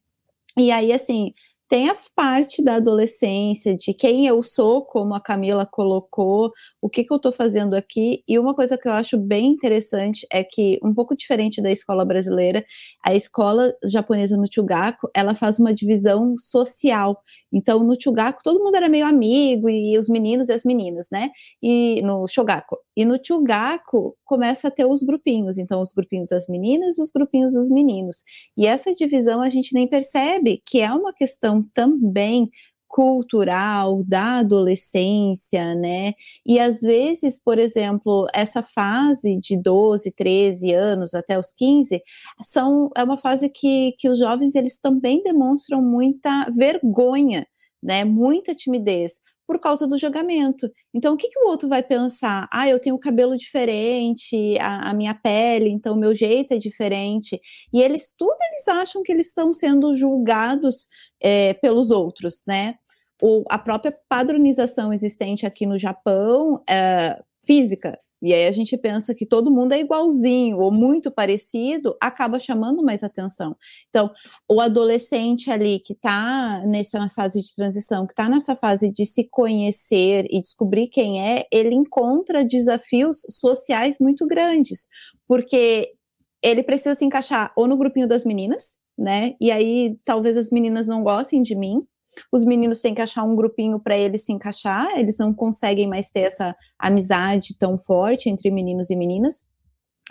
E 0.57 0.71
aí, 0.71 0.91
assim, 0.91 1.33
tem 1.69 1.89
a 1.89 1.95
parte 2.15 2.63
da 2.63 2.75
adolescência, 2.75 3.75
de 3.75 3.93
quem 3.93 4.25
eu 4.25 4.41
sou, 4.41 4.83
como 4.85 5.13
a 5.13 5.21
Camila 5.21 5.65
colocou, 5.65 6.51
o 6.81 6.89
que, 6.89 7.03
que 7.03 7.13
eu 7.13 7.17
estou 7.17 7.31
fazendo 7.31 7.75
aqui. 7.75 8.23
E 8.27 8.39
uma 8.39 8.55
coisa 8.55 8.77
que 8.77 8.87
eu 8.87 8.93
acho 8.93 9.17
bem 9.17 9.47
interessante 9.47 10.25
é 10.31 10.43
que, 10.43 10.79
um 10.83 10.93
pouco 10.93 11.15
diferente 11.15 11.61
da 11.61 11.71
escola 11.71 12.05
brasileira, 12.05 12.65
a 13.05 13.13
escola 13.13 13.73
japonesa 13.83 14.37
no 14.37 14.51
Chugaku, 14.51 15.09
ela 15.15 15.35
faz 15.35 15.59
uma 15.59 15.73
divisão 15.73 16.35
social. 16.37 17.21
Então, 17.51 17.83
no 17.83 17.95
Chugaku, 18.01 18.41
todo 18.43 18.63
mundo 18.63 18.75
era 18.75 18.89
meio 18.89 19.05
amigo, 19.05 19.69
e 19.69 19.97
os 19.97 20.09
meninos 20.09 20.49
e 20.49 20.53
as 20.53 20.63
meninas, 20.63 21.07
né? 21.11 21.29
E 21.61 22.01
no 22.01 22.27
Shogaku. 22.27 22.77
E 22.95 23.05
no 23.05 23.19
Chugaku, 23.23 24.15
começa 24.27 24.67
a 24.67 24.71
ter 24.71 24.85
os 24.85 25.01
grupinhos. 25.01 25.57
Então, 25.57 25.81
os 25.81 25.93
grupinhos 25.93 26.29
das 26.29 26.47
meninas 26.47 26.97
e 26.97 27.01
os 27.01 27.09
grupinhos 27.09 27.53
dos 27.53 27.69
meninos. 27.69 28.17
E 28.55 28.67
essa 28.67 28.93
divisão 28.93 29.41
a 29.41 29.49
gente 29.49 29.73
nem 29.73 29.87
percebe 29.87 30.61
que 30.65 30.81
é 30.81 30.91
uma 30.91 31.13
questão 31.13 31.63
também 31.73 32.49
cultural 32.87 34.03
da 34.03 34.39
adolescência, 34.39 35.75
né? 35.75 36.13
E 36.45 36.59
às 36.59 36.79
vezes, 36.81 37.41
por 37.41 37.59
exemplo, 37.59 38.27
essa 38.33 38.63
fase 38.63 39.37
de 39.37 39.61
12, 39.61 40.11
13 40.11 40.73
anos 40.73 41.13
até 41.13 41.37
os 41.37 41.51
15, 41.51 42.01
são, 42.41 42.89
é 42.95 43.03
uma 43.03 43.17
fase 43.17 43.49
que, 43.49 43.93
que 43.97 44.09
os 44.09 44.17
jovens 44.19 44.55
eles 44.55 44.79
também 44.79 45.21
demonstram 45.21 45.81
muita 45.81 46.49
vergonha, 46.49 47.45
né? 47.83 48.05
Muita 48.05 48.55
timidez 48.55 49.19
por 49.47 49.59
causa 49.59 49.87
do 49.87 49.97
julgamento. 49.97 50.69
Então, 50.93 51.13
o 51.13 51.17
que, 51.17 51.29
que 51.29 51.39
o 51.39 51.47
outro 51.47 51.69
vai 51.69 51.81
pensar? 51.81 52.47
Ah, 52.51 52.67
eu 52.67 52.79
tenho 52.79 52.99
cabelo 52.99 53.37
diferente, 53.37 54.57
a, 54.59 54.89
a 54.89 54.93
minha 54.93 55.15
pele, 55.15 55.69
então 55.69 55.95
o 55.95 55.99
meu 55.99 56.13
jeito 56.13 56.53
é 56.53 56.57
diferente. 56.57 57.39
E 57.73 57.81
eles, 57.81 58.13
tudo 58.17 58.35
eles 58.51 58.67
acham 58.67 59.01
que 59.01 59.11
eles 59.11 59.29
estão 59.29 59.53
sendo 59.53 59.95
julgados 59.95 60.87
é, 61.21 61.53
pelos 61.55 61.89
outros, 61.89 62.43
né? 62.45 62.75
O, 63.21 63.43
a 63.49 63.57
própria 63.57 63.97
padronização 64.09 64.91
existente 64.91 65.45
aqui 65.45 65.65
no 65.65 65.77
Japão, 65.77 66.61
é, 66.69 67.19
física, 67.43 67.97
E 68.21 68.33
aí 68.33 68.47
a 68.47 68.51
gente 68.51 68.75
pensa 68.77 69.13
que 69.13 69.25
todo 69.25 69.51
mundo 69.51 69.73
é 69.73 69.79
igualzinho 69.79 70.57
ou 70.59 70.71
muito 70.71 71.11
parecido, 71.11 71.95
acaba 72.01 72.39
chamando 72.39 72.83
mais 72.83 73.03
atenção. 73.03 73.55
Então, 73.89 74.11
o 74.49 74.59
adolescente 74.59 75.51
ali 75.51 75.79
que 75.79 75.93
está 75.93 76.63
nessa 76.65 77.09
fase 77.09 77.41
de 77.41 77.55
transição, 77.55 78.05
que 78.05 78.13
está 78.13 78.27
nessa 78.27 78.55
fase 78.55 78.91
de 78.91 79.05
se 79.05 79.27
conhecer 79.29 80.25
e 80.29 80.41
descobrir 80.41 80.87
quem 80.87 81.23
é, 81.23 81.45
ele 81.51 81.75
encontra 81.75 82.43
desafios 82.43 83.21
sociais 83.29 83.97
muito 83.99 84.25
grandes, 84.25 84.87
porque 85.27 85.93
ele 86.41 86.63
precisa 86.63 86.95
se 86.95 87.05
encaixar 87.05 87.51
ou 87.55 87.67
no 87.67 87.77
grupinho 87.77 88.07
das 88.07 88.25
meninas, 88.25 88.77
né? 88.97 89.35
E 89.39 89.51
aí 89.51 89.97
talvez 90.03 90.37
as 90.37 90.49
meninas 90.49 90.87
não 90.87 91.03
gostem 91.03 91.41
de 91.41 91.55
mim, 91.55 91.85
os 92.31 92.45
meninos 92.45 92.81
têm 92.81 92.93
que 92.93 93.01
achar 93.01 93.23
um 93.23 93.35
grupinho 93.35 93.79
para 93.79 93.97
eles 93.97 94.25
se 94.25 94.31
encaixar, 94.31 94.97
eles 94.97 95.17
não 95.17 95.33
conseguem 95.33 95.87
mais 95.87 96.09
ter 96.09 96.21
essa 96.21 96.55
amizade 96.77 97.57
tão 97.57 97.77
forte 97.77 98.29
entre 98.29 98.51
meninos 98.51 98.89
e 98.89 98.95
meninas. 98.95 99.45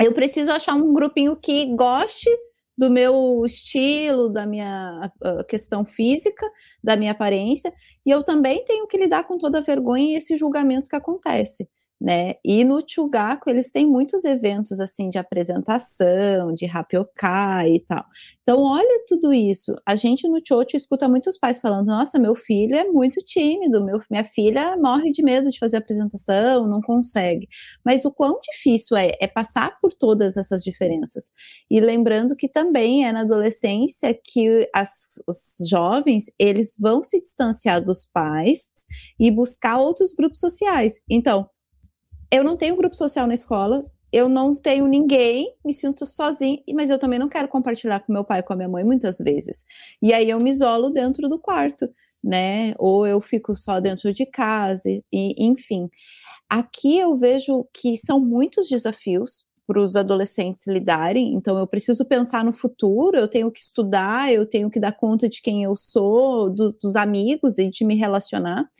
Eu 0.00 0.12
preciso 0.12 0.50
achar 0.50 0.74
um 0.74 0.92
grupinho 0.92 1.36
que 1.36 1.74
goste 1.74 2.28
do 2.76 2.90
meu 2.90 3.42
estilo, 3.46 4.28
da 4.28 4.46
minha 4.46 5.10
questão 5.48 5.84
física, 5.84 6.46
da 6.84 6.94
minha 6.96 7.12
aparência, 7.12 7.72
e 8.04 8.10
eu 8.10 8.22
também 8.22 8.62
tenho 8.64 8.86
que 8.86 8.98
lidar 8.98 9.24
com 9.24 9.38
toda 9.38 9.58
a 9.58 9.62
vergonha 9.62 10.12
e 10.12 10.16
esse 10.16 10.36
julgamento 10.36 10.90
que 10.90 10.96
acontece 10.96 11.68
né? 12.00 12.34
E 12.44 12.62
no 12.64 12.82
Chugaku 12.86 13.48
eles 13.48 13.72
têm 13.72 13.86
muitos 13.86 14.24
eventos 14.24 14.80
assim 14.80 15.08
de 15.08 15.18
apresentação, 15.18 16.52
de 16.52 16.66
rapiokai 16.66 17.74
e 17.74 17.80
tal. 17.80 18.04
Então, 18.42 18.62
olha 18.62 19.04
tudo 19.08 19.32
isso. 19.32 19.74
A 19.86 19.96
gente 19.96 20.28
no 20.28 20.40
Chocho 20.46 20.76
escuta 20.76 21.08
muitos 21.08 21.38
pais 21.38 21.60
falando: 21.60 21.86
"Nossa, 21.86 22.18
meu 22.18 22.34
filho 22.34 22.76
é 22.76 22.84
muito 22.84 23.18
tímido, 23.24 23.84
meu, 23.84 24.00
minha 24.10 24.24
filha 24.24 24.76
morre 24.76 25.10
de 25.10 25.22
medo 25.22 25.50
de 25.50 25.58
fazer 25.58 25.78
apresentação, 25.78 26.66
não 26.68 26.80
consegue". 26.80 27.48
Mas 27.84 28.04
o 28.04 28.12
quão 28.12 28.38
difícil 28.42 28.96
é 28.96 29.12
é 29.20 29.26
passar 29.26 29.78
por 29.80 29.92
todas 29.94 30.36
essas 30.36 30.62
diferenças. 30.62 31.30
E 31.70 31.80
lembrando 31.80 32.36
que 32.36 32.48
também 32.48 33.06
é 33.06 33.12
na 33.12 33.20
adolescência 33.22 34.14
que 34.22 34.68
as, 34.74 34.90
os 35.26 35.56
jovens, 35.68 36.30
eles 36.38 36.76
vão 36.78 37.02
se 37.02 37.20
distanciar 37.20 37.82
dos 37.82 38.04
pais 38.06 38.66
e 39.18 39.30
buscar 39.30 39.78
outros 39.78 40.14
grupos 40.14 40.40
sociais. 40.40 41.00
Então, 41.08 41.48
eu 42.30 42.44
não 42.44 42.56
tenho 42.56 42.76
grupo 42.76 42.96
social 42.96 43.26
na 43.26 43.34
escola, 43.34 43.84
eu 44.12 44.28
não 44.28 44.54
tenho 44.54 44.86
ninguém, 44.86 45.52
me 45.64 45.72
sinto 45.72 46.06
sozinha, 46.06 46.58
mas 46.74 46.90
eu 46.90 46.98
também 46.98 47.18
não 47.18 47.28
quero 47.28 47.48
compartilhar 47.48 48.00
com 48.00 48.12
meu 48.12 48.24
pai 48.24 48.40
e 48.40 48.42
com 48.42 48.52
a 48.52 48.56
minha 48.56 48.68
mãe 48.68 48.84
muitas 48.84 49.18
vezes. 49.18 49.64
E 50.00 50.12
aí 50.12 50.30
eu 50.30 50.40
me 50.40 50.50
isolo 50.50 50.90
dentro 50.90 51.28
do 51.28 51.38
quarto, 51.38 51.88
né? 52.22 52.74
Ou 52.78 53.06
eu 53.06 53.20
fico 53.20 53.54
só 53.56 53.80
dentro 53.80 54.12
de 54.12 54.24
casa, 54.26 54.88
e 55.12 55.34
enfim. 55.44 55.88
Aqui 56.48 56.98
eu 56.98 57.16
vejo 57.18 57.66
que 57.74 57.96
são 57.96 58.20
muitos 58.20 58.68
desafios 58.68 59.44
para 59.66 59.80
os 59.80 59.96
adolescentes 59.96 60.66
lidarem, 60.66 61.34
então 61.34 61.58
eu 61.58 61.66
preciso 61.66 62.04
pensar 62.04 62.44
no 62.44 62.52
futuro, 62.52 63.18
eu 63.18 63.26
tenho 63.26 63.50
que 63.50 63.58
estudar, 63.58 64.32
eu 64.32 64.46
tenho 64.46 64.70
que 64.70 64.78
dar 64.78 64.92
conta 64.92 65.28
de 65.28 65.42
quem 65.42 65.64
eu 65.64 65.74
sou, 65.74 66.48
do, 66.48 66.72
dos 66.72 66.94
amigos 66.94 67.58
e 67.58 67.68
de 67.68 67.84
me 67.84 67.96
relacionar. 67.96 68.70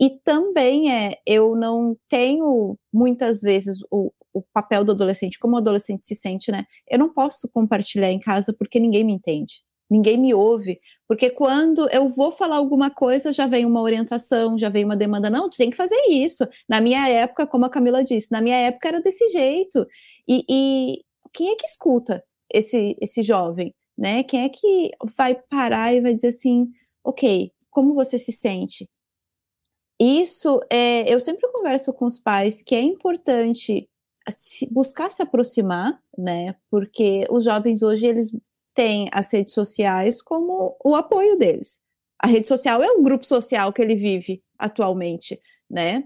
E 0.00 0.10
também 0.10 0.92
é, 0.92 1.18
eu 1.26 1.56
não 1.56 1.96
tenho 2.08 2.78
muitas 2.92 3.40
vezes 3.40 3.78
o, 3.90 4.12
o 4.32 4.42
papel 4.52 4.84
do 4.84 4.92
adolescente, 4.92 5.38
como 5.38 5.54
o 5.56 5.58
adolescente 5.58 6.02
se 6.02 6.14
sente, 6.14 6.52
né? 6.52 6.64
Eu 6.90 6.98
não 6.98 7.10
posso 7.10 7.48
compartilhar 7.48 8.10
em 8.10 8.20
casa 8.20 8.52
porque 8.52 8.78
ninguém 8.78 9.02
me 9.04 9.14
entende, 9.14 9.62
ninguém 9.90 10.18
me 10.18 10.34
ouve, 10.34 10.78
porque 11.08 11.30
quando 11.30 11.88
eu 11.90 12.08
vou 12.08 12.30
falar 12.30 12.56
alguma 12.56 12.90
coisa, 12.90 13.32
já 13.32 13.46
vem 13.46 13.64
uma 13.64 13.80
orientação, 13.80 14.58
já 14.58 14.68
vem 14.68 14.84
uma 14.84 14.96
demanda, 14.96 15.30
não, 15.30 15.48
tu 15.48 15.56
tem 15.56 15.70
que 15.70 15.76
fazer 15.76 16.00
isso. 16.10 16.46
Na 16.68 16.80
minha 16.80 17.08
época, 17.08 17.46
como 17.46 17.64
a 17.64 17.70
Camila 17.70 18.04
disse, 18.04 18.30
na 18.30 18.42
minha 18.42 18.56
época 18.56 18.88
era 18.88 19.00
desse 19.00 19.26
jeito. 19.28 19.86
E, 20.28 20.44
e 20.48 21.02
quem 21.32 21.50
é 21.50 21.56
que 21.56 21.66
escuta 21.66 22.22
esse, 22.52 22.96
esse 23.00 23.22
jovem, 23.22 23.74
né? 23.96 24.22
Quem 24.24 24.44
é 24.44 24.48
que 24.50 24.90
vai 25.16 25.34
parar 25.48 25.94
e 25.94 26.00
vai 26.02 26.14
dizer 26.14 26.28
assim, 26.28 26.66
ok, 27.04 27.50
como 27.70 27.94
você 27.94 28.18
se 28.18 28.32
sente? 28.32 28.86
Isso, 29.98 30.60
é, 30.70 31.12
eu 31.12 31.18
sempre 31.18 31.50
converso 31.50 31.92
com 31.92 32.04
os 32.04 32.18
pais 32.18 32.62
que 32.62 32.74
é 32.74 32.80
importante 32.80 33.88
se, 34.28 34.66
buscar 34.70 35.10
se 35.10 35.22
aproximar, 35.22 35.98
né? 36.16 36.54
Porque 36.70 37.26
os 37.30 37.44
jovens 37.44 37.82
hoje 37.82 38.06
eles 38.06 38.36
têm 38.74 39.08
as 39.12 39.32
redes 39.32 39.54
sociais 39.54 40.20
como 40.20 40.76
o 40.84 40.94
apoio 40.94 41.36
deles. 41.36 41.80
A 42.22 42.26
rede 42.26 42.48
social 42.48 42.82
é 42.82 42.90
um 42.90 43.02
grupo 43.02 43.24
social 43.24 43.72
que 43.72 43.80
ele 43.80 43.96
vive 43.96 44.42
atualmente, 44.58 45.40
né? 45.68 46.04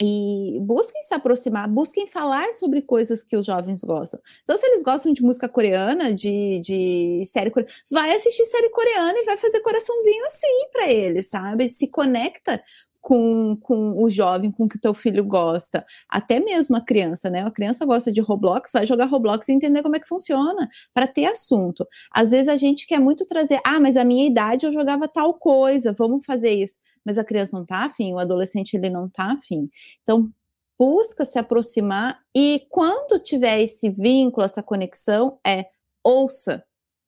E 0.00 0.58
busquem 0.60 1.02
se 1.02 1.14
aproximar, 1.14 1.66
busquem 1.68 2.06
falar 2.06 2.52
sobre 2.52 2.82
coisas 2.82 3.24
que 3.24 3.34
os 3.34 3.46
jovens 3.46 3.82
gostam. 3.82 4.20
Então, 4.44 4.56
se 4.56 4.66
eles 4.66 4.82
gostam 4.82 5.10
de 5.10 5.22
música 5.22 5.48
coreana, 5.48 6.12
de, 6.12 6.60
de 6.60 7.22
série 7.24 7.50
coreana, 7.50 7.72
vai 7.90 8.14
assistir 8.14 8.44
série 8.44 8.68
coreana 8.68 9.14
e 9.16 9.24
vai 9.24 9.38
fazer 9.38 9.60
coraçãozinho 9.60 10.26
assim 10.26 10.68
para 10.70 10.92
eles, 10.92 11.30
sabe? 11.30 11.68
Se 11.70 11.88
conecta 11.88 12.62
com, 13.06 13.56
com 13.62 14.02
o 14.02 14.10
jovem, 14.10 14.50
com 14.50 14.64
o 14.64 14.68
que 14.68 14.80
teu 14.80 14.92
filho 14.92 15.24
gosta, 15.24 15.86
até 16.08 16.40
mesmo 16.40 16.76
a 16.76 16.80
criança, 16.80 17.30
né? 17.30 17.46
A 17.46 17.50
criança 17.52 17.86
gosta 17.86 18.10
de 18.10 18.20
Roblox, 18.20 18.72
vai 18.72 18.84
jogar 18.84 19.04
Roblox 19.04 19.48
e 19.48 19.52
entender 19.52 19.80
como 19.80 19.94
é 19.94 20.00
que 20.00 20.08
funciona, 20.08 20.68
para 20.92 21.06
ter 21.06 21.26
assunto. 21.26 21.86
Às 22.10 22.32
vezes 22.32 22.48
a 22.48 22.56
gente 22.56 22.84
quer 22.84 22.98
muito 22.98 23.24
trazer, 23.24 23.60
ah, 23.64 23.78
mas 23.78 23.96
a 23.96 24.04
minha 24.04 24.26
idade 24.26 24.66
eu 24.66 24.72
jogava 24.72 25.06
tal 25.06 25.34
coisa, 25.34 25.92
vamos 25.92 26.26
fazer 26.26 26.50
isso. 26.50 26.78
Mas 27.04 27.16
a 27.16 27.22
criança 27.22 27.56
não 27.56 27.64
tá 27.64 27.84
afim, 27.84 28.12
o 28.12 28.18
adolescente 28.18 28.74
ele 28.74 28.90
não 28.90 29.08
tá 29.08 29.34
afim. 29.34 29.70
Então, 30.02 30.28
busca 30.76 31.24
se 31.24 31.38
aproximar 31.38 32.18
e 32.34 32.66
quando 32.68 33.20
tiver 33.20 33.60
esse 33.60 33.88
vínculo, 33.88 34.44
essa 34.44 34.64
conexão, 34.64 35.38
é 35.46 35.66
ouça. 36.02 36.64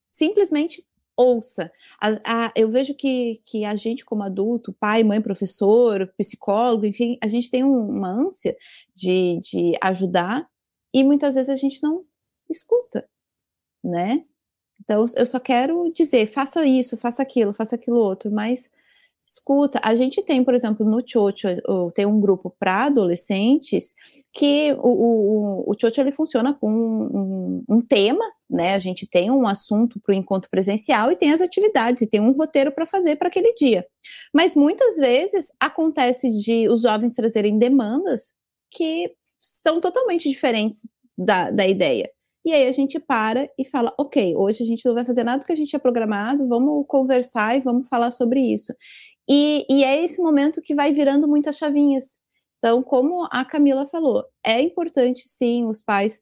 Simplesmente 0.09 0.87
ouça. 1.19 1.71
A, 2.01 2.47
a, 2.47 2.53
eu 2.55 2.71
vejo 2.71 2.95
que, 2.95 3.43
que 3.45 3.65
a 3.65 3.75
gente, 3.75 4.05
como 4.05 4.23
adulto, 4.23 4.73
pai, 4.73 5.03
mãe, 5.03 5.21
professor, 5.21 6.07
psicólogo, 6.17 6.87
enfim, 6.87 7.19
a 7.21 7.27
gente 7.27 7.51
tem 7.51 7.65
um, 7.65 7.91
uma 7.91 8.09
ânsia 8.09 8.57
de, 8.95 9.41
de 9.43 9.73
ajudar 9.83 10.49
e 10.95 11.03
muitas 11.03 11.35
vezes 11.35 11.51
a 11.51 11.57
gente 11.57 11.83
não 11.83 12.05
escuta, 12.49 13.09
né? 13.83 14.25
Então, 14.81 15.05
eu 15.17 15.27
só 15.27 15.41
quero 15.41 15.91
dizer, 15.93 16.27
faça 16.27 16.65
isso, 16.65 16.97
faça 16.97 17.21
aquilo, 17.23 17.53
faça 17.53 17.75
aquilo 17.75 17.99
outro, 17.99 18.31
mas 18.31 18.71
Escuta, 19.29 19.79
a 19.85 19.95
gente 19.95 20.23
tem, 20.23 20.43
por 20.43 20.55
exemplo, 20.55 20.89
no 20.89 21.07
Chocho, 21.07 21.49
tem 21.95 22.07
um 22.07 22.19
grupo 22.19 22.49
para 22.59 22.87
adolescentes 22.87 23.93
que 24.33 24.73
o, 24.79 24.89
o, 24.89 25.71
o 25.71 25.75
Chocho 25.79 26.01
ele 26.01 26.13
funciona 26.13 26.55
com 26.55 26.73
um, 26.73 27.63
um, 27.69 27.79
tema, 27.79 28.25
né? 28.49 28.75
A 28.75 28.79
gente 28.79 29.07
tem 29.07 29.31
um 29.31 29.47
assunto 29.47 30.01
para 30.01 30.15
o 30.15 30.17
encontro 30.17 30.49
presencial 30.49 31.13
e 31.13 31.17
tem 31.17 31.31
as 31.31 31.43
atividades, 31.43 32.01
e 32.01 32.09
tem 32.09 32.21
um 32.21 32.33
roteiro 32.33 32.73
para 32.73 32.87
fazer 32.87 33.17
para 33.17 33.29
aquele 33.29 33.53
dia. 33.53 33.87
Mas 34.33 34.57
muitas 34.57 34.97
vezes 34.97 35.53
acontece 35.61 36.31
de 36.31 36.67
os 36.67 36.81
jovens 36.81 37.13
trazerem 37.15 37.59
demandas 37.59 38.33
que 38.71 39.13
estão 39.39 39.79
totalmente 39.79 40.27
diferentes 40.27 40.91
da, 41.19 41.51
da 41.51 41.67
ideia. 41.67 42.11
E 42.47 42.53
aí 42.53 42.67
a 42.67 42.73
gente 42.73 42.99
para 42.99 43.47
e 43.59 43.65
fala, 43.67 43.93
ok, 43.99 44.35
hoje 44.35 44.63
a 44.63 44.67
gente 44.67 44.87
não 44.87 44.95
vai 44.95 45.05
fazer 45.05 45.23
nada 45.23 45.41
do 45.41 45.45
que 45.45 45.53
a 45.53 45.55
gente 45.55 45.69
tinha 45.69 45.79
programado, 45.79 46.49
vamos 46.49 46.87
conversar 46.89 47.55
e 47.55 47.61
vamos 47.61 47.87
falar 47.89 48.11
sobre 48.11 48.41
isso. 48.41 48.73
E, 49.29 49.67
e 49.69 49.85
é 49.85 50.03
esse 50.03 50.23
momento 50.23 50.63
que 50.63 50.75
vai 50.75 50.91
virando 50.93 51.29
muitas 51.29 51.59
chavinhas. 51.59 52.19
Então, 52.59 52.83
como 52.83 53.29
a 53.31 53.45
Camila 53.45 53.87
falou, 53.87 54.25
é 54.45 54.61
importante 54.61 55.29
sim 55.29 55.65
os 55.67 55.83
pais 55.83 56.21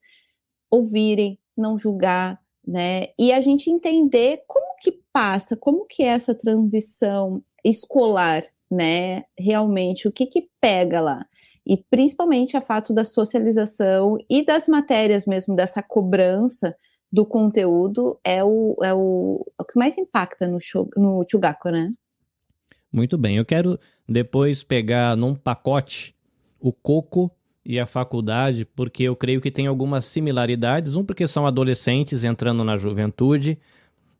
ouvirem, 0.71 1.39
não 1.57 1.79
julgar, 1.79 2.41
né? 2.67 3.09
E 3.19 3.33
a 3.33 3.41
gente 3.41 3.71
entender 3.71 4.43
como 4.47 4.77
que 4.81 5.01
passa, 5.13 5.57
como 5.57 5.87
que 5.87 6.03
é 6.03 6.09
essa 6.09 6.35
transição 6.35 7.43
escolar, 7.65 8.45
né? 8.71 9.25
Realmente, 9.39 10.09
o 10.09 10.13
que 10.13 10.27
que 10.27 10.49
pega 10.61 11.01
lá? 11.01 11.25
E 11.65 11.77
principalmente 11.91 12.57
a 12.57 12.61
fato 12.61 12.93
da 12.93 13.05
socialização 13.05 14.19
e 14.29 14.45
das 14.45 14.69
matérias 14.69 15.27
mesmo, 15.27 15.55
dessa 15.55 15.83
cobrança 15.83 16.77
do 17.11 17.25
conteúdo 17.25 18.19
é 18.25 18.45
o, 18.45 18.77
é 18.83 18.93
o, 18.93 19.47
é 19.59 19.63
o 19.63 19.65
que 19.65 19.79
mais 19.79 19.97
impacta 19.97 20.47
no, 20.47 20.59
no 20.97 21.25
Chugaku, 21.29 21.71
né? 21.71 21.93
Muito 22.93 23.18
bem, 23.18 23.37
eu 23.37 23.45
quero 23.45 23.78
depois 24.09 24.62
pegar 24.62 25.16
num 25.16 25.34
pacote 25.34 26.14
o 26.59 26.72
coco 26.72 27.30
e 27.64 27.80
a 27.80 27.87
faculdade, 27.87 28.64
porque 28.64 29.03
eu 29.03 29.16
creio 29.16 29.41
que 29.41 29.51
tem 29.51 29.66
algumas 29.66 30.05
similaridades. 30.05 30.95
Um, 30.95 31.05
porque 31.05 31.26
são 31.26 31.47
adolescentes 31.47 32.22
entrando 32.22 32.62
na 32.62 32.76
juventude, 32.76 33.59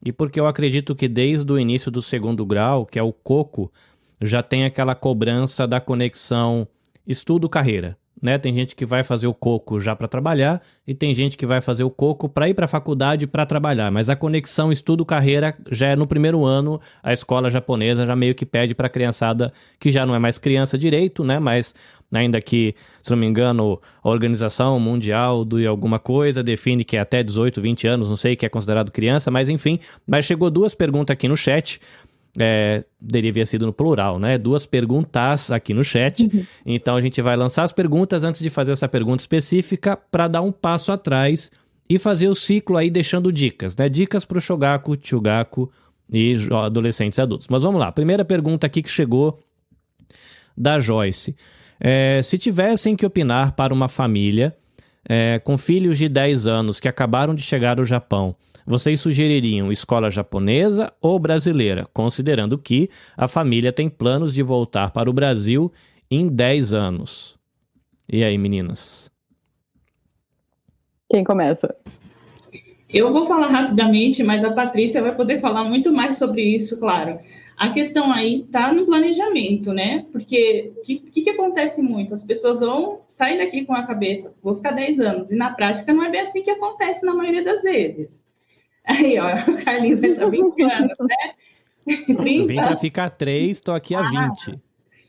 e 0.05 0.13
porque 0.13 0.39
eu 0.39 0.47
acredito 0.47 0.95
que 0.95 1.09
desde 1.09 1.51
o 1.53 1.59
início 1.59 1.91
do 1.91 2.03
segundo 2.03 2.45
grau, 2.45 2.85
que 2.85 2.99
é 2.99 3.03
o 3.03 3.13
coco, 3.13 3.73
já 4.21 4.43
tem 4.43 4.65
aquela 4.65 4.95
cobrança 4.95 5.67
da 5.67 5.81
conexão 5.81 6.67
estudo-carreira. 7.07 7.97
Né? 8.23 8.39
Tem 8.39 8.55
gente 8.55 8.75
que 8.75 8.87
vai 8.87 9.03
fazer 9.03 9.27
o 9.27 9.35
coco 9.35 9.79
já 9.79 9.95
para 9.95 10.09
trabalhar 10.09 10.63
e 10.87 10.95
tem 10.95 11.13
gente 11.15 11.37
que 11.37 11.45
vai 11.45 11.61
fazer 11.61 11.85
o 11.85 11.91
coco 11.91 12.29
para 12.29 12.49
ir 12.49 12.55
para 12.55 12.65
a 12.65 12.69
faculdade 12.69 13.27
para 13.27 13.45
trabalhar. 13.45 13.91
Mas 13.91 14.09
a 14.09 14.17
conexão 14.17 14.73
estudo-carreira 14.73 15.55
já 15.71 15.89
é 15.89 15.97
no 15.97 16.07
primeiro 16.07 16.45
ano. 16.45 16.81
A 17.03 17.13
escola 17.13 17.51
japonesa 17.51 18.07
já 18.07 18.17
meio 18.17 18.35
que 18.35 18.47
pede 18.47 18.75
para 18.75 18.87
a 18.87 18.91
criançada 18.91 19.53
que 19.79 19.93
já 19.93 20.07
não 20.07 20.15
é 20.15 20.19
mais 20.19 20.39
criança 20.39 20.79
direito, 20.79 21.23
né? 21.25 21.39
Mas 21.39 21.75
ainda 22.13 22.41
que, 22.41 22.75
se 23.03 23.11
não 23.11 23.19
me 23.19 23.27
engano, 23.27 23.81
a 24.03 24.09
Organização 24.09 24.79
Mundial 24.79 25.45
do 25.45 25.67
alguma 25.69 25.99
coisa 25.99 26.43
define 26.43 26.85
que 26.85 26.97
é 26.97 27.01
até 27.01 27.23
18, 27.23 27.61
20 27.61 27.87
anos, 27.87 28.09
não 28.09 28.17
sei, 28.17 28.37
que 28.37 28.47
é 28.47 28.49
considerado 28.49 28.91
criança, 28.91 29.31
mas 29.31 29.49
enfim. 29.49 29.79
Mas 30.07 30.25
chegou 30.25 30.51
duas 30.51 30.75
perguntas 30.75 31.13
aqui 31.13 31.29
no 31.29 31.37
chat 31.37 31.81
é, 32.39 32.85
deveria 33.01 33.47
sido 33.47 33.67
no 33.67 33.73
plural, 33.73 34.19
né? 34.19 34.39
Duas 34.39 34.67
perguntas 34.67 35.51
aqui 35.51 35.73
no 35.73 35.85
chat. 35.85 36.23
Uhum. 36.23 36.45
Então 36.65 36.97
a 36.97 37.01
gente 37.01 37.21
vai 37.23 37.37
lançar 37.37 37.65
as 37.65 37.73
perguntas 37.73 38.25
antes 38.25 38.41
de 38.41 38.51
fazer 38.51 38.73
essa 38.73 38.89
pergunta 38.89 39.23
específica 39.23 39.97
para 39.97 40.29
dar 40.29 40.43
um 40.43 40.53
passo 40.53 40.93
atrás 40.93 41.51
e 41.89 41.99
fazer 41.99 42.29
o 42.29 42.35
ciclo 42.35 42.77
aí 42.77 42.91
deixando 42.91 43.33
dicas, 43.33 43.77
né? 43.77 43.89
Dicas 43.89 44.25
para 44.25 44.39
o 44.39 44.41
Shogaku, 44.41 44.97
Chugaku 45.01 45.71
e 46.11 46.37
adolescentes 46.51 47.19
e 47.19 47.23
adultos. 47.23 47.49
Mas 47.49 47.63
vamos 47.63 47.81
lá. 47.81 47.91
Primeira 47.91 48.25
pergunta 48.25 48.67
aqui 48.67 48.83
que 48.83 48.91
chegou 48.91 49.39
da 50.57 50.79
Joyce. 50.79 51.37
É, 51.79 52.21
se 52.23 52.39
tivessem 52.39 52.97
que 52.97 53.05
opinar 53.05 53.53
para 53.53 53.73
uma 53.73 53.89
família 53.89 54.57
é, 55.09 55.39
com 55.39 55.57
filhos 55.57 55.99
de 55.99 56.09
10 56.09 56.47
anos 56.47 56.81
que 56.81 56.89
acabaram 56.89 57.35
de 57.35 57.43
chegar 57.43 57.79
ao 57.79 57.85
Japão 57.85 58.35
vocês 58.67 59.01
sugeririam 59.01 59.71
escola 59.71 60.11
japonesa 60.11 60.93
ou 61.01 61.19
brasileira, 61.19 61.87
considerando 61.93 62.59
que 62.59 62.91
a 63.17 63.29
família 63.29 63.73
tem 63.73 63.89
planos 63.89 64.35
de 64.35 64.43
voltar 64.43 64.91
para 64.91 65.09
o 65.09 65.13
Brasil 65.13 65.73
em 66.11 66.27
10 66.27 66.75
anos? 66.75 67.39
E 68.13 68.25
aí, 68.25 68.37
meninas? 68.37 69.11
Quem 71.09 71.23
começa? 71.23 71.75
Eu 72.89 73.13
vou 73.13 73.27
falar 73.27 73.49
rapidamente, 73.49 74.23
mas 74.23 74.43
a 74.43 74.53
Patrícia 74.53 75.03
vai 75.03 75.15
poder 75.15 75.39
falar 75.39 75.65
muito 75.65 75.93
mais 75.93 76.17
sobre 76.19 76.43
isso, 76.43 76.81
claro. 76.81 77.19
A 77.57 77.71
questão 77.71 78.13
aí 78.13 78.43
está 78.43 78.73
no 78.73 78.85
planejamento, 78.85 79.73
né? 79.73 80.05
Porque 80.13 80.73
o 80.77 80.83
que, 80.83 80.97
que, 80.97 81.23
que, 81.23 81.31
acontece 81.31 81.81
muito? 81.81 82.13
As 82.13 82.23
pessoas 82.23 82.61
vão 82.61 83.01
sair 83.09 83.39
daqui 83.39 83.65
com 83.65 83.73
a 83.73 83.87
cabeça, 83.87 84.37
vou 84.43 84.55
ficar 84.55 84.73
10 84.73 85.01
anos, 85.01 85.31
e 85.31 85.37
na 85.37 85.51
prática 85.51 85.93
não 85.93 86.05
é 86.05 86.11
bem 86.11 86.21
assim 86.21 86.43
que 86.43 86.51
acontece 86.51 87.07
na 87.07 87.15
maioria 87.15 87.43
das 87.43 87.63
vezes. 87.63 88.27
Aí, 88.87 89.19
ó, 89.19 89.35
o 89.51 89.65
Carlinhos 89.65 90.03
está 90.03 90.27
brincando, 90.29 90.95
né? 91.01 91.35
30... 92.07 92.23
Vem 92.23 92.57
para 92.57 92.77
ficar 92.77 93.11
três, 93.11 93.59
estou 93.59 93.75
aqui 93.75 93.95
há 93.95 94.01
ah, 94.01 94.31
20. 94.47 94.61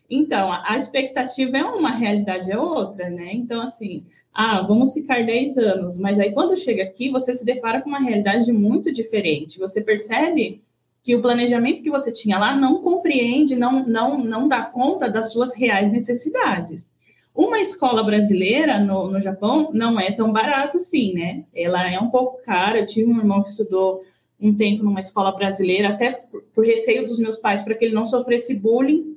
Então, 0.09 0.51
a 0.51 0.77
expectativa 0.77 1.57
é 1.57 1.63
uma, 1.63 1.89
a 1.89 1.95
realidade 1.95 2.51
é 2.51 2.57
outra, 2.57 3.09
né? 3.09 3.29
Então, 3.33 3.61
assim, 3.61 4.05
ah, 4.33 4.61
vamos 4.61 4.93
ficar 4.93 5.25
10 5.25 5.57
anos, 5.57 5.97
mas 5.97 6.19
aí 6.19 6.31
quando 6.31 6.55
chega 6.55 6.83
aqui, 6.83 7.09
você 7.09 7.33
se 7.33 7.43
depara 7.43 7.81
com 7.81 7.89
uma 7.89 7.99
realidade 7.99 8.51
muito 8.51 8.93
diferente. 8.93 9.59
Você 9.59 9.81
percebe 9.81 10.61
que 11.03 11.15
o 11.15 11.21
planejamento 11.21 11.81
que 11.81 11.89
você 11.89 12.11
tinha 12.11 12.37
lá 12.37 12.55
não 12.55 12.81
compreende, 12.81 13.55
não, 13.55 13.85
não, 13.85 14.23
não 14.23 14.47
dá 14.47 14.61
conta 14.61 15.09
das 15.09 15.31
suas 15.31 15.55
reais 15.55 15.91
necessidades. 15.91 16.91
Uma 17.37 17.59
escola 17.59 18.01
brasileira 18.01 18.79
no, 18.79 19.11
no 19.11 19.21
Japão 19.21 19.69
não 19.71 19.99
é 19.99 20.11
tão 20.11 20.31
barato 20.31 20.77
assim, 20.77 21.13
né? 21.13 21.43
Ela 21.53 21.87
é 21.87 21.99
um 21.99 22.09
pouco 22.09 22.41
cara. 22.41 22.79
Eu 22.79 22.87
tive 22.87 23.11
um 23.11 23.19
irmão 23.19 23.43
que 23.43 23.49
estudou 23.49 24.01
um 24.41 24.55
tempo 24.55 24.83
numa 24.83 24.99
escola 24.99 25.31
brasileira, 25.31 25.89
até 25.89 26.13
por, 26.13 26.41
por 26.41 26.65
receio 26.65 27.05
dos 27.05 27.19
meus 27.19 27.37
pais, 27.37 27.61
para 27.61 27.75
que 27.75 27.85
ele 27.85 27.93
não 27.93 28.07
sofresse 28.07 28.55
bullying. 28.55 29.15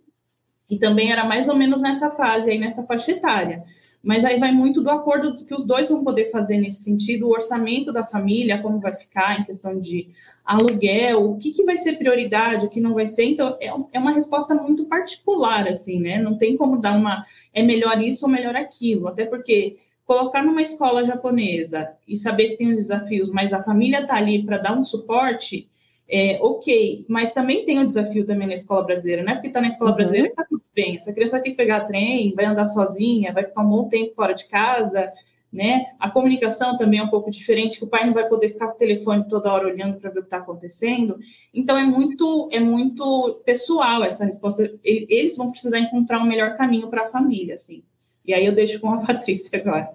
E 0.69 0.79
também 0.79 1.11
era 1.11 1.25
mais 1.25 1.49
ou 1.49 1.57
menos 1.57 1.81
nessa 1.81 2.11
fase 2.11 2.51
aí, 2.51 2.59
nessa 2.59 2.83
faixa 2.83 3.11
etária. 3.13 3.65
Mas 4.03 4.23
aí 4.23 4.39
vai 4.39 4.53
muito 4.53 4.83
do 4.83 4.91
acordo 4.91 5.43
que 5.47 5.55
os 5.55 5.65
dois 5.65 5.89
vão 5.89 6.05
poder 6.05 6.31
fazer 6.31 6.59
nesse 6.59 6.83
sentido, 6.83 7.27
o 7.27 7.33
orçamento 7.33 7.91
da 7.91 8.05
família, 8.05 8.61
como 8.61 8.81
vai 8.81 8.95
ficar 8.95 9.41
em 9.41 9.45
questão 9.45 9.81
de 9.81 10.11
aluguel, 10.51 11.31
o 11.31 11.39
que, 11.39 11.53
que 11.53 11.65
vai 11.65 11.79
ser 11.79 11.97
prioridade, 11.97 12.67
o 12.67 12.69
que 12.69 12.81
não 12.81 12.93
vai 12.93 13.07
ser. 13.07 13.25
Então, 13.25 13.57
é, 13.61 13.69
é 13.69 13.99
uma 14.01 14.11
resposta 14.11 14.53
muito 14.53 14.85
particular, 14.87 15.69
assim, 15.69 16.01
né? 16.01 16.21
Não 16.21 16.37
tem 16.37 16.57
como 16.57 16.81
dar 16.81 16.97
uma 16.99 17.25
é 17.55 17.63
melhor 17.63 18.03
isso 18.03 18.27
ou 18.27 18.33
melhor 18.33 18.57
aquilo, 18.57 19.07
até 19.07 19.25
porque 19.25 19.77
colocar 20.05 20.43
numa 20.43 20.61
escola 20.61 21.05
japonesa 21.05 21.93
e 22.07 22.17
saber 22.17 22.49
que 22.49 22.57
tem 22.57 22.69
os 22.69 22.79
desafios, 22.79 23.31
mas 23.31 23.53
a 23.53 23.63
família 23.63 24.05
tá 24.05 24.17
ali 24.17 24.43
para 24.43 24.59
dar 24.59 24.77
um 24.77 24.83
suporte, 24.83 25.69
é, 26.09 26.37
ok, 26.43 27.05
mas 27.09 27.33
também 27.33 27.65
tem 27.65 27.79
o 27.79 27.83
um 27.83 27.87
desafio 27.87 28.27
também 28.27 28.49
na 28.49 28.55
escola 28.55 28.83
brasileira, 28.83 29.23
não 29.23 29.31
é 29.31 29.35
porque 29.37 29.47
está 29.47 29.61
na 29.61 29.69
escola 29.69 29.91
uhum. 29.91 29.97
brasileira 29.97 30.31
que 30.31 30.35
tá 30.35 30.45
tudo 30.49 30.65
bem. 30.75 30.97
Essa 30.97 31.13
criança 31.13 31.33
vai 31.33 31.43
ter 31.43 31.51
que 31.51 31.57
pegar 31.57 31.83
trem, 31.83 32.35
vai 32.35 32.45
andar 32.45 32.67
sozinha, 32.67 33.33
vai 33.33 33.45
ficar 33.45 33.63
um 33.63 33.71
bom 33.71 33.89
tempo 33.89 34.13
fora 34.17 34.35
de 34.35 34.49
casa, 34.49 35.13
né? 35.53 35.87
A 35.99 36.09
comunicação 36.09 36.79
também 36.79 37.01
é 37.01 37.03
um 37.03 37.09
pouco 37.09 37.31
diferente, 37.31 37.79
que 37.79 37.85
o 37.85 37.89
pai 37.89 38.07
não 38.07 38.15
vai 38.15 38.29
poder 38.29 38.51
ficar 38.51 38.69
com 38.69 38.75
o 38.75 38.79
telefone 38.79 39.29
toda 39.29 39.53
hora 39.53 39.67
olhando 39.67 39.99
para 39.99 40.11
ver 40.11 40.21
o 40.21 40.23
que 40.23 40.27
está 40.27 40.39
acontecendo. 40.39 41.19
Então 41.53 41.77
é 41.77 41.85
muito 41.85 42.49
é 42.53 42.61
muito 42.61 43.43
pessoal 43.45 44.05
essa 44.05 44.25
resposta. 44.25 44.79
Eles 44.85 45.37
vão 45.37 45.51
precisar 45.51 45.81
encontrar 45.81 46.21
um 46.21 46.27
melhor 46.27 46.57
caminho 46.57 46.89
para 46.89 47.03
a 47.03 47.09
família, 47.09 47.55
assim. 47.55 47.83
E 48.25 48.33
aí 48.33 48.47
eu 48.47 48.55
deixo 48.55 48.81
com 48.81 48.91
a 48.91 49.03
Patrícia 49.05 49.59
agora. 49.59 49.91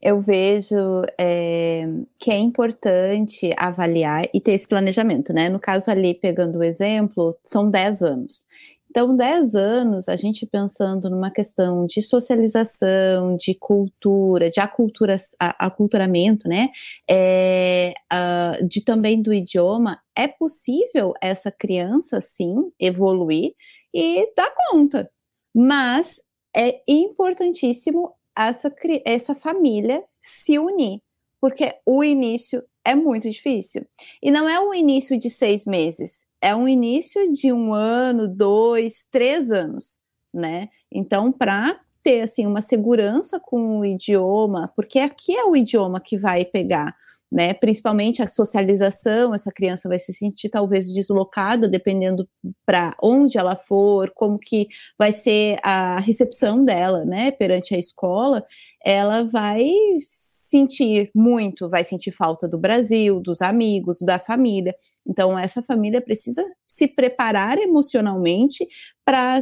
Eu 0.00 0.20
vejo 0.20 1.04
é, 1.16 1.86
que 2.18 2.32
é 2.32 2.36
importante 2.36 3.52
avaliar 3.56 4.24
e 4.34 4.40
ter 4.40 4.50
esse 4.50 4.66
planejamento, 4.66 5.32
né? 5.32 5.48
No 5.48 5.60
caso 5.60 5.92
ali, 5.92 6.12
pegando 6.12 6.58
o 6.58 6.62
exemplo, 6.64 7.38
são 7.44 7.70
10 7.70 8.02
anos. 8.02 8.46
Então, 8.92 9.16
10 9.16 9.54
anos, 9.54 10.06
a 10.06 10.16
gente 10.16 10.44
pensando 10.44 11.08
numa 11.08 11.30
questão 11.30 11.86
de 11.86 12.02
socialização, 12.02 13.38
de 13.38 13.54
cultura, 13.54 14.50
de 14.50 14.60
acultura, 14.60 15.16
aculturamento, 15.38 16.46
né? 16.46 16.68
É, 17.10 17.94
uh, 18.12 18.68
de 18.68 18.82
também 18.84 19.22
do 19.22 19.32
idioma, 19.32 19.98
é 20.14 20.28
possível 20.28 21.14
essa 21.22 21.50
criança, 21.50 22.20
sim, 22.20 22.70
evoluir 22.78 23.54
e 23.94 24.30
dar 24.36 24.52
conta. 24.68 25.10
Mas 25.54 26.20
é 26.54 26.82
importantíssimo 26.86 28.12
essa, 28.36 28.70
essa 29.06 29.34
família 29.34 30.04
se 30.20 30.58
unir, 30.58 31.00
porque 31.40 31.74
o 31.86 32.04
início 32.04 32.62
é 32.84 32.94
muito 32.94 33.30
difícil. 33.30 33.86
E 34.22 34.30
não 34.30 34.46
é 34.46 34.60
o 34.60 34.74
início 34.74 35.18
de 35.18 35.30
seis 35.30 35.64
meses, 35.64 36.26
é 36.42 36.54
um 36.56 36.66
início 36.66 37.30
de 37.30 37.52
um 37.52 37.72
ano, 37.72 38.26
dois, 38.26 39.06
três 39.10 39.52
anos, 39.52 40.00
né? 40.34 40.68
Então, 40.90 41.30
para 41.30 41.80
ter 42.02 42.22
assim 42.22 42.44
uma 42.46 42.60
segurança 42.60 43.38
com 43.38 43.78
o 43.78 43.84
idioma, 43.84 44.72
porque 44.74 44.98
aqui 44.98 45.36
é 45.36 45.44
o 45.44 45.54
idioma 45.54 46.00
que 46.00 46.18
vai 46.18 46.44
pegar, 46.44 46.96
né? 47.32 47.54
Principalmente 47.54 48.22
a 48.22 48.28
socialização, 48.28 49.34
essa 49.34 49.50
criança 49.50 49.88
vai 49.88 49.98
se 49.98 50.12
sentir 50.12 50.50
talvez 50.50 50.92
deslocada, 50.92 51.66
dependendo 51.66 52.28
para 52.66 52.94
onde 53.02 53.38
ela 53.38 53.56
for, 53.56 54.12
como 54.14 54.38
que 54.38 54.68
vai 54.98 55.10
ser 55.10 55.56
a 55.62 55.98
recepção 55.98 56.62
dela, 56.62 57.06
né? 57.06 57.30
Perante 57.30 57.74
a 57.74 57.78
escola, 57.78 58.44
ela 58.84 59.24
vai 59.24 59.72
sentir 60.00 61.10
muito, 61.14 61.70
vai 61.70 61.82
sentir 61.82 62.12
falta 62.12 62.46
do 62.46 62.58
Brasil, 62.58 63.18
dos 63.18 63.40
amigos, 63.40 64.00
da 64.02 64.18
família. 64.18 64.74
Então, 65.06 65.38
essa 65.38 65.62
família 65.62 66.02
precisa 66.02 66.44
se 66.68 66.86
preparar 66.86 67.56
emocionalmente 67.56 68.68
para 69.06 69.40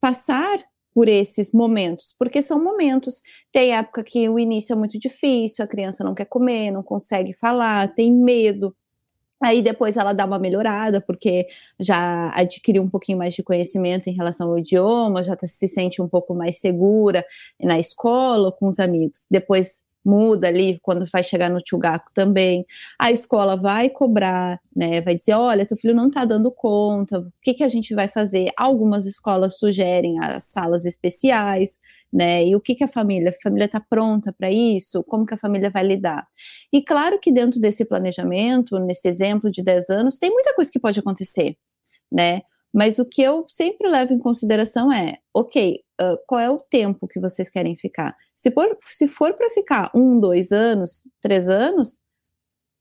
passar 0.00 0.58
por 0.98 1.08
esses 1.08 1.52
momentos, 1.52 2.12
porque 2.18 2.42
são 2.42 2.60
momentos. 2.60 3.22
Tem 3.52 3.72
época 3.72 4.02
que 4.02 4.28
o 4.28 4.36
início 4.36 4.72
é 4.72 4.76
muito 4.76 4.98
difícil, 4.98 5.64
a 5.64 5.68
criança 5.68 6.02
não 6.02 6.12
quer 6.12 6.24
comer, 6.24 6.72
não 6.72 6.82
consegue 6.82 7.32
falar, 7.34 7.94
tem 7.94 8.12
medo. 8.12 8.74
Aí 9.40 9.62
depois 9.62 9.96
ela 9.96 10.12
dá 10.12 10.24
uma 10.24 10.40
melhorada, 10.40 11.00
porque 11.00 11.46
já 11.78 12.32
adquiriu 12.34 12.82
um 12.82 12.90
pouquinho 12.90 13.16
mais 13.16 13.32
de 13.32 13.44
conhecimento 13.44 14.08
em 14.10 14.12
relação 14.12 14.48
ao 14.50 14.58
idioma, 14.58 15.22
já 15.22 15.36
tá, 15.36 15.46
se 15.46 15.68
sente 15.68 16.02
um 16.02 16.08
pouco 16.08 16.34
mais 16.34 16.58
segura 16.58 17.24
na 17.62 17.78
escola, 17.78 18.50
com 18.50 18.66
os 18.66 18.80
amigos. 18.80 19.28
Depois 19.30 19.84
muda 20.04 20.48
ali 20.48 20.78
quando 20.82 21.04
vai 21.10 21.22
chegar 21.22 21.50
no 21.50 21.58
Tchugaku 21.58 22.10
também. 22.14 22.64
A 22.98 23.10
escola 23.10 23.56
vai 23.56 23.90
cobrar, 23.90 24.60
né? 24.74 25.00
Vai 25.00 25.14
dizer, 25.14 25.34
olha, 25.34 25.66
teu 25.66 25.76
filho 25.76 25.94
não 25.94 26.08
está 26.08 26.24
dando 26.24 26.50
conta, 26.50 27.20
o 27.20 27.32
que, 27.42 27.54
que 27.54 27.64
a 27.64 27.68
gente 27.68 27.94
vai 27.94 28.08
fazer? 28.08 28.50
Algumas 28.56 29.06
escolas 29.06 29.58
sugerem 29.58 30.18
as 30.20 30.44
salas 30.44 30.84
especiais, 30.84 31.78
né? 32.12 32.44
E 32.46 32.56
o 32.56 32.60
que, 32.60 32.74
que 32.74 32.84
a 32.84 32.88
família? 32.88 33.30
A 33.30 33.42
família 33.42 33.66
está 33.66 33.80
pronta 33.80 34.32
para 34.32 34.50
isso? 34.50 35.02
Como 35.04 35.26
que 35.26 35.34
a 35.34 35.38
família 35.38 35.70
vai 35.70 35.84
lidar? 35.84 36.26
E 36.72 36.82
claro 36.82 37.18
que 37.20 37.32
dentro 37.32 37.60
desse 37.60 37.84
planejamento, 37.84 38.78
nesse 38.78 39.08
exemplo 39.08 39.50
de 39.50 39.62
10 39.62 39.90
anos, 39.90 40.18
tem 40.18 40.30
muita 40.30 40.54
coisa 40.54 40.70
que 40.70 40.80
pode 40.80 40.98
acontecer, 41.00 41.56
né? 42.10 42.42
Mas 42.72 42.98
o 42.98 43.04
que 43.04 43.22
eu 43.22 43.44
sempre 43.48 43.88
levo 43.88 44.12
em 44.12 44.18
consideração 44.18 44.92
é, 44.92 45.18
ok, 45.34 45.80
uh, 46.00 46.18
qual 46.26 46.40
é 46.40 46.50
o 46.50 46.58
tempo 46.58 47.08
que 47.08 47.18
vocês 47.18 47.48
querem 47.48 47.76
ficar? 47.76 48.14
Se 48.38 48.52
for, 48.52 48.78
se 48.80 49.08
for 49.08 49.34
para 49.34 49.50
ficar 49.50 49.90
um, 49.92 50.20
dois 50.20 50.52
anos, 50.52 51.08
três 51.20 51.48
anos, 51.48 51.98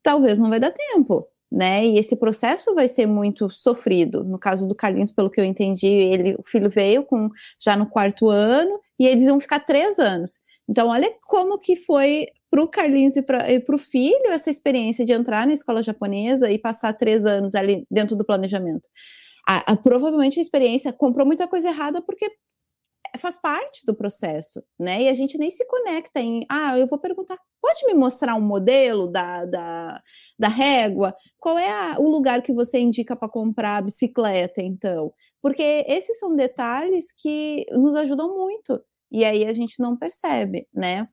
talvez 0.04 0.38
não 0.40 0.52
vai 0.52 0.60
dar 0.60 0.72
tempo, 0.72 1.28
né? 1.52 1.84
E 1.84 1.98
esse 1.98 2.16
processo 2.16 2.76
vai 2.76 2.88
ser 2.88 3.08
muito 3.08 3.50
sofrido. 3.50 4.24
No 4.24 4.38
caso 4.38 4.68
do 4.68 4.76
Carlinhos, 4.76 5.12
pelo 5.12 5.32
que 5.32 5.42
eu 5.42 5.46
entendi, 5.46 5.88
ele, 5.88 6.36
o 6.36 6.44
filho 6.46 6.70
veio 6.70 7.04
com 7.04 7.32
já 7.60 7.76
no 7.76 7.88
quarto 7.88 8.30
ano 8.30 8.80
e 9.00 9.08
eles 9.08 9.24
iam 9.24 9.40
ficar 9.40 9.60
três 9.62 9.98
anos. 9.98 10.40
Então, 10.70 10.90
olha 10.90 11.12
como 11.24 11.58
que 11.58 11.76
foi 11.76 12.28
para 12.52 12.62
o 12.62 12.68
Carlinhos 12.68 13.16
e 13.16 13.24
para 13.24 13.44
o 13.74 13.80
filho 13.80 14.28
essa 14.28 14.52
experiência 14.52 15.04
de 15.04 15.12
entrar 15.12 15.48
na 15.48 15.54
escola 15.54 15.82
japonesa 15.82 16.52
e 16.52 16.60
passar 16.60 16.94
três 16.94 17.26
anos 17.26 17.56
ali 17.56 17.84
dentro 17.90 18.16
do 18.16 18.24
planejamento. 18.24 18.88
A, 19.48 19.72
a, 19.72 19.76
provavelmente 19.76 20.40
a 20.40 20.42
experiência 20.42 20.94
comprou 20.94 21.26
muita 21.26 21.48
coisa 21.48 21.70
errada 21.70 22.00
porque 22.02 22.30
faz 23.18 23.40
parte 23.40 23.86
do 23.86 23.96
processo, 23.96 24.64
né? 24.80 25.04
E 25.04 25.10
a 25.10 25.14
gente 25.14 25.38
nem 25.38 25.50
se 25.50 25.66
conecta 25.66 26.20
em, 26.20 26.46
ah, 26.50 26.78
eu 26.78 26.88
vou 26.88 27.00
perguntar, 27.00 27.38
pode 27.62 27.86
me 27.86 27.94
mostrar 27.94 28.36
um 28.36 28.42
modelo 28.42 29.08
da, 29.08 29.46
da, 29.46 30.02
da 30.38 30.48
régua? 30.48 31.16
Qual 31.40 31.58
é 31.58 31.72
a, 31.72 32.00
o 32.00 32.10
lugar 32.10 32.42
que 32.42 32.54
você 32.54 32.80
indica 32.80 33.16
para 33.16 33.30
comprar 33.30 33.78
a 33.78 33.82
bicicleta, 33.82 34.62
então? 34.62 35.14
Porque 35.42 35.86
esses 35.88 36.20
são 36.20 36.36
detalhes 36.36 37.14
que 37.14 37.66
nos 37.72 37.96
ajudam 37.96 38.36
muito, 38.36 38.82
e 39.12 39.24
aí 39.26 39.46
a 39.46 39.54
gente 39.54 39.80
não 39.80 39.98
percebe, 39.98 40.68
né? 40.74 41.08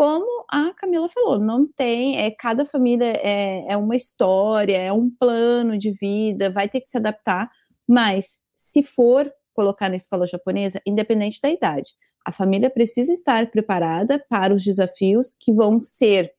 como 0.00 0.46
a 0.50 0.72
Camila 0.72 1.10
falou, 1.10 1.38
não 1.38 1.66
tem, 1.66 2.16
é, 2.18 2.30
cada 2.30 2.64
família 2.64 3.12
é, 3.22 3.66
é 3.70 3.76
uma 3.76 3.94
história, 3.94 4.78
é 4.78 4.90
um 4.90 5.10
plano 5.10 5.76
de 5.76 5.92
vida, 5.92 6.50
vai 6.50 6.70
ter 6.70 6.80
que 6.80 6.88
se 6.88 6.96
adaptar, 6.96 7.50
mas 7.86 8.38
se 8.56 8.82
for 8.82 9.30
colocar 9.54 9.88
na 9.88 9.96
escola 9.96 10.26
japonesa, 10.26 10.80
independente 10.86 11.40
da 11.42 11.50
idade, 11.50 11.90
a 12.24 12.32
família 12.32 12.70
precisa 12.70 13.12
estar 13.12 13.50
preparada 13.50 14.24
para 14.28 14.54
os 14.54 14.62
desafios 14.62 15.34
que 15.38 15.52
vão 15.52 15.82
ser 15.82 16.32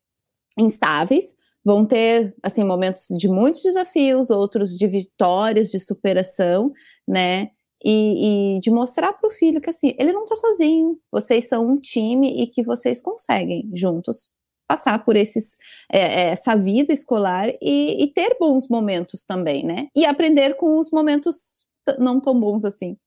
instáveis, 0.57 1.35
vão 1.63 1.85
ter 1.85 2.35
assim 2.43 2.63
momentos 2.63 3.05
de 3.17 3.27
muitos 3.27 3.63
desafios, 3.63 4.29
outros 4.29 4.77
de 4.77 4.87
vitórias, 4.87 5.69
de 5.69 5.79
superação, 5.79 6.71
né? 7.07 7.51
e, 7.83 8.57
e 8.57 8.59
de 8.59 8.69
mostrar 8.69 9.13
para 9.13 9.27
o 9.27 9.31
filho 9.31 9.59
que 9.59 9.69
assim, 9.69 9.95
ele 9.97 10.13
não 10.13 10.23
está 10.23 10.35
sozinho, 10.35 10.99
vocês 11.11 11.47
são 11.47 11.67
um 11.67 11.79
time 11.79 12.43
e 12.43 12.47
que 12.47 12.63
vocês 12.63 13.01
conseguem 13.01 13.69
juntos 13.73 14.35
passar 14.67 15.03
por 15.03 15.15
esses, 15.17 15.57
é, 15.91 15.99
é 15.99 16.21
essa 16.29 16.55
vida 16.55 16.93
escolar 16.93 17.49
e, 17.61 18.03
e, 18.03 18.07
ter 18.13 18.37
bons 18.39 18.69
momentos 18.69 19.25
também, 19.25 19.65
né? 19.65 19.87
E 19.93 20.05
aprender 20.05 20.55
com 20.55 20.79
os 20.79 20.91
momentos 20.91 21.65
não 21.99 22.19
tão 22.19 22.39
bons 22.39 22.65
assim. 22.65 22.97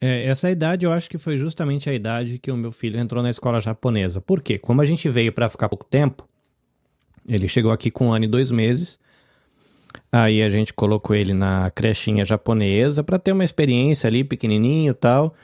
É, 0.00 0.26
essa 0.26 0.50
idade 0.50 0.86
eu 0.86 0.92
acho 0.92 1.10
que 1.10 1.18
foi 1.18 1.36
justamente 1.36 1.90
a 1.90 1.94
idade 1.94 2.38
que 2.38 2.50
o 2.50 2.56
meu 2.56 2.70
filho 2.70 2.98
entrou 2.98 3.22
na 3.22 3.30
escola 3.30 3.60
japonesa. 3.60 4.20
Por 4.20 4.40
quê? 4.40 4.58
Como 4.58 4.80
a 4.80 4.84
gente 4.84 5.08
veio 5.08 5.32
para 5.32 5.48
ficar 5.48 5.68
pouco 5.68 5.84
tempo, 5.84 6.28
ele 7.26 7.48
chegou 7.48 7.72
aqui 7.72 7.90
com 7.90 8.08
um 8.08 8.12
ano 8.12 8.24
e 8.24 8.28
dois 8.28 8.50
meses, 8.50 8.98
Aí 10.10 10.42
a 10.42 10.48
gente 10.48 10.72
colocou 10.72 11.14
ele 11.14 11.34
na 11.34 11.70
crechinha 11.70 12.24
japonesa 12.24 13.02
para 13.04 13.18
ter 13.18 13.32
uma 13.32 13.44
experiência 13.44 14.08
ali, 14.08 14.24
pequenininho 14.24 14.94
tal. 14.94 15.34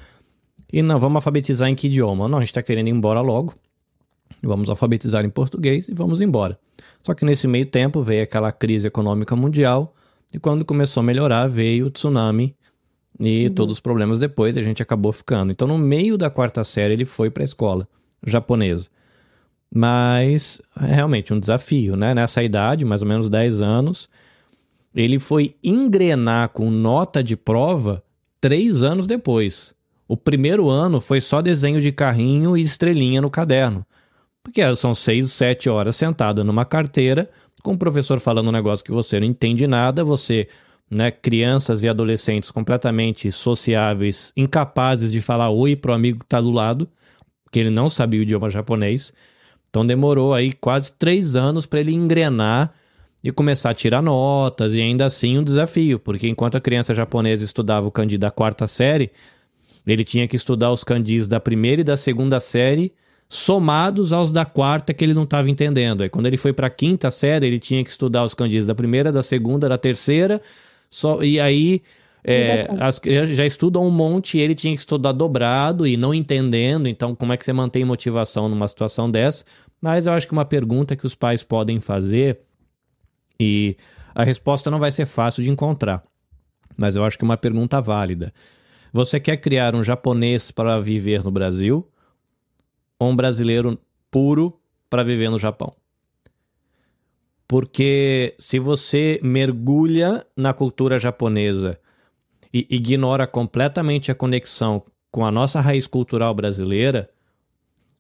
E 0.73 0.83
não, 0.83 0.99
vamos 0.99 1.17
alfabetizar 1.17 1.69
em 1.69 1.75
que 1.75 1.87
idioma? 1.87 2.29
Não, 2.29 2.39
a 2.39 2.41
gente 2.41 2.49
está 2.49 2.63
querendo 2.63 2.89
ir 2.89 2.91
embora 2.91 3.21
logo. 3.21 3.55
Vamos 4.43 4.69
alfabetizar 4.69 5.25
em 5.25 5.31
português 5.31 5.89
e 5.89 5.95
vamos 5.95 6.21
embora. 6.21 6.59
Só 7.03 7.15
que 7.15 7.25
nesse 7.25 7.47
meio 7.47 7.67
tempo 7.67 8.03
veio 8.03 8.23
aquela 8.23 8.51
crise 8.51 8.89
econômica 8.89 9.37
mundial 9.37 9.95
e 10.35 10.39
quando 10.41 10.65
começou 10.65 11.01
a 11.01 11.05
melhorar 11.05 11.47
veio 11.47 11.87
o 11.87 11.91
tsunami 11.91 12.57
e 13.21 13.47
uhum. 13.47 13.55
todos 13.55 13.75
os 13.75 13.81
problemas 13.81 14.19
depois 14.19 14.57
a 14.57 14.63
gente 14.63 14.83
acabou 14.83 15.13
ficando. 15.13 15.53
Então 15.53 15.69
no 15.69 15.79
meio 15.79 16.19
da 16.19 16.29
quarta 16.29 16.65
série 16.65 16.93
ele 16.93 17.05
foi 17.05 17.31
para 17.31 17.43
a 17.43 17.47
escola 17.47 17.89
japonesa. 18.27 18.89
Mas 19.73 20.61
é 20.81 20.93
realmente 20.93 21.33
um 21.33 21.39
desafio, 21.39 21.95
né? 21.95 22.15
Nessa 22.15 22.43
idade, 22.43 22.85
mais 22.85 23.01
ou 23.01 23.09
menos 23.09 23.29
10 23.29 23.61
anos, 23.61 24.09
ele 24.95 25.21
foi 25.21 25.55
engrenar 25.63 26.49
com 26.49 26.69
nota 26.69 27.23
de 27.23 27.37
prova 27.37 28.03
três 28.41 28.83
anos 28.83 29.07
depois. 29.07 29.73
O 30.07 30.17
primeiro 30.17 30.69
ano 30.69 31.01
foi 31.01 31.21
só 31.21 31.41
desenho 31.41 31.81
de 31.81 31.93
carrinho 31.93 32.57
e 32.57 32.63
estrelinha 32.63 33.21
no 33.21 33.31
caderno. 33.31 33.87
Porque 34.43 34.63
são 34.77 34.95
seis, 34.95 35.33
sete 35.33 35.69
horas 35.69 35.97
sentada 35.97 36.45
numa 36.45 36.65
carteira, 36.65 37.31
com 37.65 37.73
o 37.73 37.79
professor 37.79 38.21
falando 38.21 38.49
um 38.49 38.53
negócio 38.53 38.85
que 38.85 38.93
você 38.93 39.19
não 39.19 39.27
entende 39.27 39.67
nada, 39.67 40.05
você, 40.05 40.47
né, 40.91 41.11
crianças 41.11 41.83
e 41.83 41.89
adolescentes 41.89 42.51
completamente 42.51 43.33
sociáveis, 43.33 44.35
incapazes 44.37 45.11
de 45.11 45.23
falar 45.23 45.49
oi 45.49 45.75
pro 45.75 45.95
amigo 45.95 46.19
que 46.19 46.27
está 46.27 46.43
do 46.43 46.51
lado, 46.51 46.87
que 47.51 47.59
ele 47.59 47.71
não 47.71 47.89
sabia 47.89 48.21
o 48.21 48.23
idioma 48.23 48.51
japonês. 48.51 49.15
Então 49.71 49.85
demorou 49.85 50.35
aí 50.35 50.53
quase 50.53 50.93
três 50.93 51.37
anos 51.37 51.65
para 51.65 51.81
ele 51.81 51.93
engrenar 51.93 52.71
e 53.23 53.33
começar 53.33 53.71
a 53.71 53.75
tirar 53.75 54.03
notas, 54.03 54.75
e 54.75 54.83
ainda 54.83 55.07
assim 55.07 55.39
um 55.39 55.43
desafio, 55.43 55.99
porque 55.99 56.29
enquanto 56.29 56.59
a 56.59 56.61
criança 56.61 56.93
japonesa 56.93 57.47
estudava 57.47 57.87
o 57.87 57.91
kanji 57.91 58.19
da 58.19 58.31
quarta 58.31 58.67
série, 58.67 59.11
ele 59.87 60.05
tinha 60.05 60.29
que 60.29 60.37
estudar 60.37 60.71
os 60.71 60.85
kanjis 60.85 61.27
da 61.27 61.41
primeira 61.41 61.81
e 61.81 61.85
da 61.85 61.97
segunda 61.97 62.39
série 62.41 62.93
somados 63.35 64.13
aos 64.13 64.31
da 64.31 64.45
quarta 64.45 64.95
que 64.95 65.05
ele 65.05 65.13
não 65.13 65.25
estava 65.25 65.51
entendendo. 65.51 66.03
Aí 66.03 66.09
quando 66.09 66.27
ele 66.27 66.37
foi 66.37 66.53
para 66.53 66.69
a 66.69 66.71
quinta 66.71 67.11
série, 67.11 67.49
ele 67.49 67.59
tinha 67.59 67.83
que 67.83 67.91
estudar 67.91 68.23
os 68.23 68.33
kanjis 68.33 68.65
da 68.65 68.77
primeira, 68.77 69.11
da 69.11 69.25
segunda, 69.25 69.69
da 69.69 69.77
terceira, 69.77 70.41
só 70.89 71.21
e 71.21 71.41
aí 71.41 71.83
é, 72.23 72.69
as 72.79 73.01
crianças 73.01 73.37
já 73.37 73.45
estudam 73.45 73.85
um 73.85 73.91
monte 73.91 74.39
e 74.39 74.41
ele 74.41 74.55
tinha 74.55 74.73
que 74.73 74.79
estudar 74.79 75.11
dobrado 75.11 75.85
e 75.85 75.97
não 75.97 76.15
entendendo. 76.15 76.87
Então, 76.87 77.13
como 77.13 77.33
é 77.33 77.37
que 77.37 77.45
você 77.45 77.53
mantém 77.53 77.85
motivação 77.85 78.49
numa 78.49 78.69
situação 78.69 79.11
dessa? 79.11 79.45
Mas 79.83 80.07
eu 80.07 80.13
acho 80.13 80.29
que 80.29 80.33
uma 80.33 80.45
pergunta 80.45 80.95
que 80.95 81.05
os 81.05 81.17
pais 81.17 81.43
podem 81.43 81.81
fazer 81.81 82.39
e 83.39 83.77
a 84.15 84.23
resposta 84.23 84.71
não 84.71 84.79
vai 84.79 84.93
ser 84.93 85.07
fácil 85.07 85.43
de 85.43 85.51
encontrar, 85.51 86.05
mas 86.77 86.95
eu 86.95 87.05
acho 87.05 87.19
que 87.19 87.25
é 87.25 87.27
uma 87.27 87.37
pergunta 87.37 87.81
válida. 87.81 88.33
Você 88.93 89.19
quer 89.19 89.39
criar 89.39 89.75
um 89.75 89.83
japonês 89.83 90.53
para 90.53 90.81
viver 90.81 91.25
no 91.25 91.33
Brasil 91.33 91.85
um 93.11 93.17
brasileiro 93.17 93.79
puro 94.11 94.59
para 94.89 95.03
viver 95.03 95.31
no 95.31 95.39
Japão? 95.39 95.73
Porque 97.47 98.35
se 98.39 98.59
você 98.59 99.21
mergulha 99.23 100.27
na 100.37 100.53
cultura 100.53 100.99
japonesa 100.99 101.79
e 102.53 102.67
ignora 102.71 103.27
completamente 103.27 104.11
a 104.11 104.15
conexão 104.15 104.83
com 105.11 105.25
a 105.25 105.31
nossa 105.31 105.61
raiz 105.61 105.87
cultural 105.87 106.35
brasileira, 106.35 107.11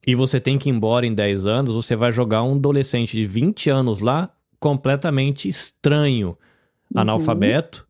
e 0.07 0.15
você 0.15 0.41
tem 0.41 0.59
que 0.59 0.69
ir 0.69 0.73
embora 0.73 1.07
em 1.07 1.15
10 1.15 1.47
anos, 1.47 1.73
você 1.73 1.97
vai 1.97 2.13
jogar 2.13 2.43
um 2.43 2.55
adolescente 2.55 3.17
de 3.17 3.25
20 3.25 3.71
anos 3.71 4.01
lá 4.01 4.31
completamente 4.59 5.49
estranho, 5.49 6.37
uhum. 6.95 7.01
analfabeto. 7.01 7.87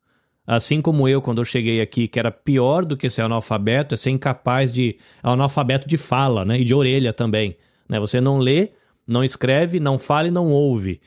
Assim 0.46 0.82
como 0.82 1.08
eu, 1.08 1.22
quando 1.22 1.38
eu 1.38 1.44
cheguei 1.44 1.80
aqui, 1.80 2.06
que 2.06 2.18
era 2.18 2.30
pior 2.30 2.84
do 2.84 2.96
que 2.96 3.08
ser 3.08 3.22
analfabeto, 3.22 3.94
é 3.94 3.96
ser 3.96 4.10
incapaz 4.10 4.72
de. 4.72 4.98
analfabeto 5.22 5.88
de 5.88 5.96
fala, 5.96 6.44
né? 6.44 6.60
E 6.60 6.64
de 6.64 6.74
orelha 6.74 7.12
também. 7.12 7.56
Né? 7.88 7.98
Você 7.98 8.20
não 8.20 8.38
lê, 8.38 8.72
não 9.06 9.24
escreve, 9.24 9.80
não 9.80 9.98
fala 9.98 10.28
e 10.28 10.30
não 10.30 10.50
ouve. 10.50 11.00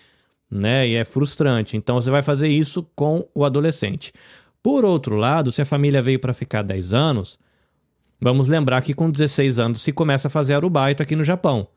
Né? 0.50 0.88
E 0.88 0.96
é 0.96 1.06
frustrante. 1.06 1.78
Então 1.78 2.02
você 2.02 2.10
vai 2.10 2.24
fazer 2.24 2.48
isso 2.48 2.88
com 2.96 3.28
o 3.36 3.46
adolescente. 3.46 4.12
Por 4.64 4.84
outro 4.84 5.16
lado, 5.16 5.52
se 5.52 5.62
a 5.62 5.66
família 5.66 6.02
veio 6.02 6.20
para 6.20 6.34
ficar 6.34 6.64
10 6.64 6.94
anos, 6.94 7.38
vamos 8.20 8.48
lembrar 8.48 8.82
que 8.82 8.94
com 8.94 9.10
16 9.10 9.60
anos 9.60 9.82
se 9.82 9.92
começa 9.92 10.30
a 10.30 10.32
fazer 10.32 10.56
arubaito 10.56 11.04
aqui 11.04 11.16
no 11.16 11.24
Japão. 11.24 11.68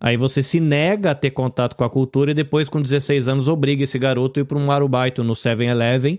Aí 0.00 0.16
você 0.16 0.42
se 0.42 0.60
nega 0.60 1.10
a 1.10 1.14
ter 1.14 1.32
contato 1.32 1.74
com 1.76 1.84
a 1.84 1.90
cultura 1.90 2.30
e 2.30 2.34
depois, 2.34 2.70
com 2.70 2.80
16 2.80 3.28
anos, 3.28 3.48
obriga 3.48 3.84
esse 3.84 3.98
garoto 3.98 4.40
a 4.40 4.42
ir 4.42 4.46
para 4.46 4.56
um 4.56 4.70
arubaito 4.70 5.22
no 5.22 5.34
7-Eleven 5.34 6.18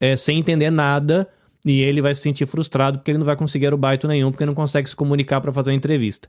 é, 0.00 0.16
sem 0.16 0.38
entender 0.38 0.70
nada 0.70 1.28
e 1.64 1.80
ele 1.80 2.00
vai 2.00 2.14
se 2.14 2.22
sentir 2.22 2.46
frustrado 2.46 2.98
porque 2.98 3.10
ele 3.10 3.18
não 3.18 3.26
vai 3.26 3.36
conseguir 3.36 3.66
arubaito 3.66 4.06
nenhum 4.06 4.30
porque 4.30 4.46
não 4.46 4.54
consegue 4.54 4.88
se 4.88 4.96
comunicar 4.96 5.40
para 5.40 5.52
fazer 5.52 5.70
uma 5.70 5.76
entrevista. 5.76 6.28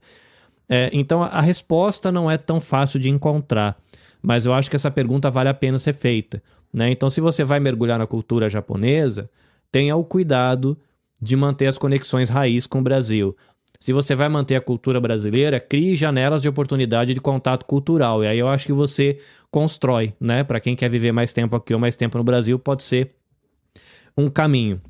É, 0.68 0.90
então 0.94 1.24
a, 1.24 1.28
a 1.28 1.42
resposta 1.42 2.12
não 2.12 2.30
é 2.30 2.38
tão 2.38 2.60
fácil 2.60 3.00
de 3.00 3.10
encontrar, 3.10 3.78
mas 4.22 4.46
eu 4.46 4.54
acho 4.54 4.70
que 4.70 4.76
essa 4.76 4.92
pergunta 4.92 5.32
vale 5.32 5.50
a 5.50 5.54
pena 5.54 5.78
ser 5.78 5.94
feita. 5.94 6.42
Né? 6.74 6.92
Então, 6.92 7.10
se 7.10 7.20
você 7.20 7.44
vai 7.44 7.60
mergulhar 7.60 7.98
na 7.98 8.08
cultura 8.08 8.48
japonesa, 8.48 9.30
tenha 9.72 9.96
o 9.96 10.04
cuidado 10.04 10.78
de 11.22 11.36
manter 11.36 11.68
as 11.68 11.78
conexões 11.78 12.30
raiz 12.30 12.66
com 12.66 12.80
o 12.80 12.84
Brasil. 12.84 13.36
Se 13.80 13.94
você 13.94 14.14
vai 14.14 14.28
manter 14.30 14.56
a 14.56 14.62
cultura 14.62 15.00
brasileira, 15.00 15.60
crie 15.60 15.96
janelas 15.96 16.42
de 16.42 16.50
oportunidade 16.50 17.14
de 17.14 17.22
contato 17.22 17.66
cultural. 17.66 18.24
E 18.24 18.28
aí 18.28 18.38
eu 18.38 18.48
acho 18.48 18.66
que 18.66 18.74
você 18.74 19.20
constrói, 19.50 20.14
né? 20.20 20.44
Para 20.44 20.60
quem 20.60 20.76
quer 20.76 20.90
viver 20.90 21.12
mais 21.12 21.32
tempo 21.32 21.56
aqui 21.56 21.74
ou 21.74 21.80
mais 21.80 21.96
tempo 21.96 22.18
no 22.18 22.24
Brasil, 22.24 22.60
pode 22.60 22.84
ser 22.84 23.16
um 24.18 24.30
caminho. 24.30 24.82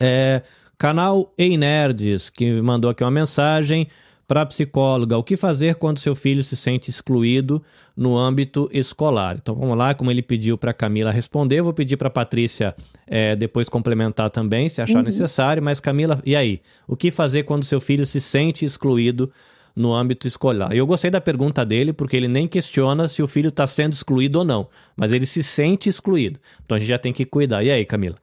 É, 0.00 0.42
canal 0.78 1.32
Ei 1.38 1.56
Nerds, 1.56 2.30
que 2.30 2.60
mandou 2.60 2.90
aqui 2.90 3.02
uma 3.02 3.10
mensagem 3.10 3.88
para 4.26 4.42
a 4.42 4.46
psicóloga, 4.46 5.16
o 5.16 5.22
que 5.22 5.36
fazer 5.36 5.76
quando 5.76 5.98
seu 5.98 6.14
filho 6.14 6.42
se 6.42 6.56
sente 6.56 6.90
excluído 6.90 7.62
no 7.96 8.18
âmbito 8.18 8.68
escolar? 8.72 9.36
Então 9.40 9.54
vamos 9.54 9.78
lá, 9.78 9.94
como 9.94 10.10
ele 10.10 10.22
pediu 10.22 10.58
para 10.58 10.72
Camila 10.72 11.12
responder, 11.12 11.62
vou 11.62 11.72
pedir 11.72 11.96
para 11.96 12.10
Patrícia 12.10 12.74
é, 13.06 13.36
depois 13.36 13.68
complementar 13.68 14.30
também, 14.30 14.68
se 14.68 14.82
achar 14.82 14.98
uhum. 14.98 15.04
necessário. 15.04 15.62
Mas 15.62 15.78
Camila, 15.78 16.20
e 16.24 16.34
aí? 16.34 16.60
O 16.88 16.96
que 16.96 17.10
fazer 17.10 17.44
quando 17.44 17.64
seu 17.64 17.80
filho 17.80 18.04
se 18.04 18.20
sente 18.20 18.64
excluído 18.64 19.30
no 19.76 19.94
âmbito 19.94 20.26
escolar? 20.26 20.74
Eu 20.74 20.86
gostei 20.86 21.10
da 21.10 21.20
pergunta 21.20 21.64
dele 21.64 21.92
porque 21.92 22.16
ele 22.16 22.28
nem 22.28 22.48
questiona 22.48 23.06
se 23.06 23.22
o 23.22 23.28
filho 23.28 23.48
está 23.48 23.66
sendo 23.66 23.92
excluído 23.92 24.40
ou 24.40 24.44
não, 24.44 24.66
mas 24.96 25.12
ele 25.12 25.24
se 25.24 25.42
sente 25.42 25.88
excluído. 25.88 26.40
Então 26.64 26.74
a 26.74 26.78
gente 26.80 26.88
já 26.88 26.98
tem 26.98 27.12
que 27.12 27.24
cuidar. 27.24 27.62
E 27.62 27.70
aí, 27.70 27.84
Camila? 27.84 28.16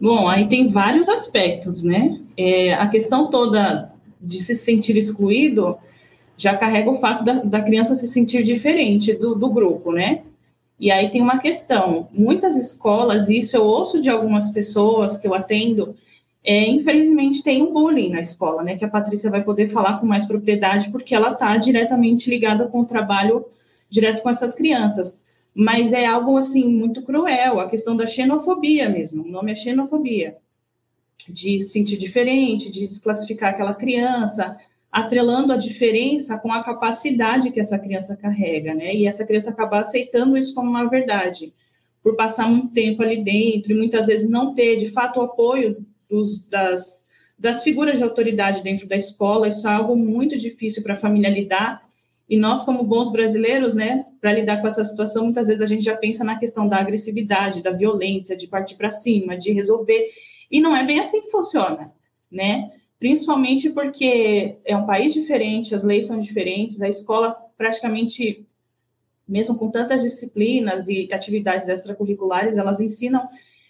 Bom, 0.00 0.28
aí 0.28 0.48
tem 0.48 0.68
vários 0.68 1.08
aspectos, 1.08 1.82
né? 1.82 2.20
É, 2.36 2.74
a 2.74 2.86
questão 2.88 3.30
toda 3.30 3.92
de 4.20 4.38
se 4.38 4.54
sentir 4.54 4.96
excluído 4.96 5.76
já 6.36 6.56
carrega 6.56 6.90
o 6.90 6.98
fato 6.98 7.24
da, 7.24 7.34
da 7.34 7.60
criança 7.60 7.96
se 7.96 8.06
sentir 8.06 8.44
diferente 8.44 9.12
do, 9.12 9.34
do 9.34 9.50
grupo, 9.50 9.92
né? 9.92 10.22
E 10.78 10.90
aí 10.90 11.10
tem 11.10 11.20
uma 11.20 11.38
questão: 11.38 12.08
muitas 12.12 12.56
escolas, 12.56 13.28
e 13.28 13.38
isso 13.38 13.56
eu 13.56 13.64
ouço 13.64 14.00
de 14.00 14.08
algumas 14.08 14.50
pessoas 14.50 15.16
que 15.16 15.26
eu 15.26 15.34
atendo, 15.34 15.96
é, 16.44 16.68
infelizmente 16.68 17.42
tem 17.42 17.62
um 17.62 17.72
bullying 17.72 18.10
na 18.10 18.20
escola, 18.20 18.62
né? 18.62 18.76
Que 18.76 18.84
a 18.84 18.88
Patrícia 18.88 19.30
vai 19.30 19.42
poder 19.42 19.66
falar 19.66 19.98
com 19.98 20.06
mais 20.06 20.24
propriedade, 20.26 20.90
porque 20.90 21.14
ela 21.14 21.32
está 21.32 21.56
diretamente 21.56 22.30
ligada 22.30 22.68
com 22.68 22.80
o 22.80 22.86
trabalho 22.86 23.44
direto 23.90 24.22
com 24.22 24.30
essas 24.30 24.54
crianças. 24.54 25.20
Mas 25.60 25.92
é 25.92 26.06
algo 26.06 26.36
assim 26.38 26.72
muito 26.72 27.02
cruel, 27.02 27.58
a 27.58 27.68
questão 27.68 27.96
da 27.96 28.06
xenofobia 28.06 28.88
mesmo. 28.88 29.24
O 29.24 29.28
nome 29.28 29.50
é 29.50 29.56
xenofobia, 29.56 30.36
de 31.28 31.60
se 31.60 31.70
sentir 31.70 31.96
diferente, 31.96 32.70
de 32.70 32.78
desclassificar 32.78 33.50
aquela 33.50 33.74
criança, 33.74 34.56
atrelando 34.92 35.52
a 35.52 35.56
diferença 35.56 36.38
com 36.38 36.52
a 36.52 36.62
capacidade 36.62 37.50
que 37.50 37.58
essa 37.58 37.76
criança 37.76 38.16
carrega, 38.16 38.72
né? 38.72 38.94
E 38.94 39.04
essa 39.04 39.26
criança 39.26 39.50
acabar 39.50 39.80
aceitando 39.80 40.36
isso 40.36 40.54
como 40.54 40.70
uma 40.70 40.88
verdade, 40.88 41.52
por 42.04 42.14
passar 42.14 42.48
muito 42.48 42.72
tempo 42.72 43.02
ali 43.02 43.24
dentro 43.24 43.72
e 43.72 43.76
muitas 43.76 44.06
vezes 44.06 44.30
não 44.30 44.54
ter, 44.54 44.76
de 44.76 44.88
fato, 44.88 45.18
o 45.18 45.24
apoio 45.24 45.84
dos, 46.08 46.46
das, 46.46 47.02
das 47.36 47.64
figuras 47.64 47.98
de 47.98 48.04
autoridade 48.04 48.62
dentro 48.62 48.86
da 48.86 48.94
escola. 48.96 49.48
Isso 49.48 49.66
é 49.66 49.72
algo 49.72 49.96
muito 49.96 50.38
difícil 50.38 50.84
para 50.84 50.94
a 50.94 50.98
família 50.98 51.28
lidar. 51.28 51.87
E 52.28 52.36
nós, 52.36 52.62
como 52.62 52.84
bons 52.84 53.10
brasileiros, 53.10 53.74
né, 53.74 54.04
para 54.20 54.32
lidar 54.32 54.60
com 54.60 54.66
essa 54.66 54.84
situação, 54.84 55.24
muitas 55.24 55.48
vezes 55.48 55.62
a 55.62 55.66
gente 55.66 55.82
já 55.82 55.96
pensa 55.96 56.22
na 56.22 56.38
questão 56.38 56.68
da 56.68 56.76
agressividade, 56.76 57.62
da 57.62 57.70
violência, 57.70 58.36
de 58.36 58.46
partir 58.46 58.74
para 58.74 58.90
cima, 58.90 59.36
de 59.36 59.52
resolver. 59.52 60.10
E 60.50 60.60
não 60.60 60.76
é 60.76 60.84
bem 60.84 61.00
assim 61.00 61.22
que 61.22 61.30
funciona, 61.30 61.92
né? 62.30 62.70
principalmente 62.98 63.70
porque 63.70 64.58
é 64.64 64.76
um 64.76 64.86
país 64.86 65.14
diferente, 65.14 65.74
as 65.74 65.84
leis 65.84 66.06
são 66.06 66.20
diferentes, 66.20 66.82
a 66.82 66.88
escola 66.88 67.36
praticamente, 67.56 68.44
mesmo 69.26 69.56
com 69.56 69.70
tantas 69.70 70.02
disciplinas 70.02 70.88
e 70.88 71.08
atividades 71.12 71.68
extracurriculares, 71.68 72.56
elas 72.56 72.80
ensinam 72.80 73.22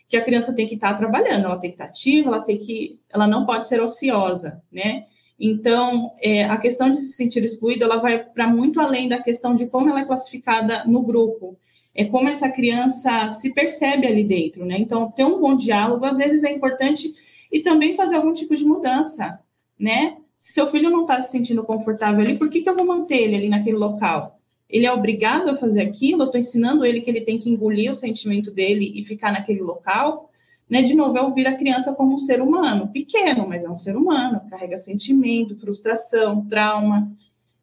que 0.09 0.17
a 0.17 0.25
criança 0.25 0.55
tem 0.55 0.67
que 0.67 0.75
estar 0.75 0.95
trabalhando, 0.95 1.45
ela 1.45 1.59
tem 1.59 1.71
que 1.71 1.75
estar 1.75 1.85
ativa, 1.85 2.29
ela 2.29 2.41
tem 2.41 2.57
que, 2.57 2.99
ela 3.11 3.27
não 3.27 3.45
pode 3.45 3.69
ser 3.69 3.81
ociosa, 3.81 4.63
né? 4.73 5.05
Então, 5.39 6.11
é, 6.21 6.45
a 6.45 6.57
questão 6.57 6.91
de 6.91 6.97
se 6.97 7.13
sentir 7.13 7.45
excluída, 7.45 7.85
ela 7.85 7.99
vai 7.99 8.25
para 8.25 8.49
muito 8.49 8.81
além 8.81 9.09
da 9.09 9.23
questão 9.23 9.55
de 9.55 9.67
como 9.67 9.89
ela 9.89 10.01
é 10.01 10.05
classificada 10.05 10.85
no 10.85 11.03
grupo, 11.03 11.57
é 11.95 12.05
como 12.05 12.29
essa 12.29 12.49
criança 12.49 13.31
se 13.33 13.53
percebe 13.55 14.07
ali 14.07 14.25
dentro, 14.25 14.65
né? 14.65 14.77
Então, 14.79 15.11
ter 15.11 15.25
um 15.25 15.41
bom 15.41 15.55
diálogo, 15.55 16.05
às 16.05 16.19
vezes 16.19 16.43
é 16.43 16.51
importante 16.51 17.15
e 17.53 17.61
também 17.61 17.95
fazer 17.95 18.17
algum 18.17 18.33
tipo 18.33 18.55
de 18.57 18.65
mudança, 18.65 19.39
né? 19.79 20.17
Se 20.39 20.55
seu 20.55 20.69
filho 20.69 20.91
não 20.91 21.03
está 21.03 21.21
se 21.23 21.31
sentindo 21.31 21.65
confortável 21.65 22.21
ali, 22.21 22.37
por 22.37 22.49
que, 22.49 22.61
que 22.61 22.69
eu 22.69 22.77
vou 22.77 22.87
manter 22.87 23.23
ele 23.23 23.37
ali 23.37 23.49
naquele 23.49 23.77
local? 23.77 24.39
Ele 24.69 24.87
é 24.87 24.93
obrigado 24.93 25.49
a 25.49 25.57
fazer 25.57 25.81
aquilo? 25.81 26.23
Eu 26.23 26.27
estou 26.27 26.39
ensinando 26.39 26.85
ele 26.85 27.01
que 27.01 27.11
ele 27.11 27.23
tem 27.23 27.39
que 27.39 27.49
engolir 27.49 27.91
o 27.91 27.95
sentimento 27.95 28.51
dele 28.51 28.93
e 28.95 29.05
ficar 29.05 29.33
naquele 29.33 29.63
local? 29.63 30.28
Né? 30.69 30.83
De 30.83 30.95
novo, 30.95 31.17
é 31.17 31.23
ouvir 31.23 31.47
a 31.47 31.57
criança 31.57 31.95
como 31.95 32.15
um 32.15 32.19
ser 32.19 32.43
humano, 32.43 32.89
pequeno, 32.89 33.47
mas 33.49 33.65
é 33.65 33.71
um 33.71 33.77
ser 33.77 33.97
humano, 33.97 34.43
carrega 34.51 34.77
sentimento, 34.77 35.57
frustração, 35.57 36.45
trauma. 36.47 37.11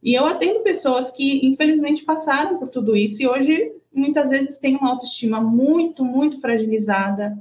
E 0.01 0.13
eu 0.13 0.25
atendo 0.25 0.61
pessoas 0.61 1.11
que, 1.11 1.45
infelizmente, 1.45 2.03
passaram 2.03 2.57
por 2.57 2.69
tudo 2.69 2.95
isso 2.95 3.21
e 3.21 3.27
hoje, 3.27 3.73
muitas 3.93 4.29
vezes, 4.29 4.57
têm 4.57 4.75
uma 4.75 4.89
autoestima 4.89 5.39
muito, 5.39 6.03
muito 6.03 6.39
fragilizada, 6.39 7.37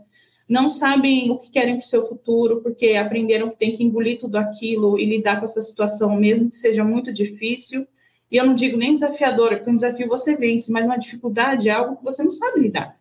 não 0.49 0.69
sabem 0.69 1.31
o 1.31 1.39
que 1.39 1.51
querem 1.51 1.77
para 1.77 1.85
o 1.85 1.89
seu 1.89 2.05
futuro, 2.05 2.61
porque 2.61 2.91
aprenderam 2.91 3.49
que 3.49 3.57
tem 3.57 3.73
que 3.73 3.83
engolir 3.83 4.19
tudo 4.19 4.37
aquilo 4.37 4.99
e 4.99 5.07
lidar 5.07 5.39
com 5.39 5.45
essa 5.45 5.63
situação, 5.63 6.15
mesmo 6.17 6.51
que 6.51 6.57
seja 6.57 6.85
muito 6.85 7.13
difícil. 7.13 7.87
E 8.31 8.37
eu 8.37 8.47
não 8.47 8.55
digo 8.55 8.77
nem 8.77 8.93
desafiadora, 8.93 9.57
porque 9.57 9.71
um 9.71 9.75
desafio 9.75 10.09
você 10.09 10.37
vence, 10.37 10.71
mas 10.71 10.87
uma 10.87 10.99
dificuldade 10.99 11.69
é 11.69 11.73
algo 11.73 11.97
que 11.97 12.05
você 12.05 12.23
não 12.23 12.33
sabe 12.33 12.61
lidar, 12.61 12.99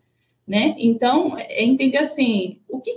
né? 0.48 0.76
Então, 0.78 1.38
é 1.38 1.64
entender 1.64 1.98
assim, 1.98 2.60
o 2.68 2.80
que 2.80 2.92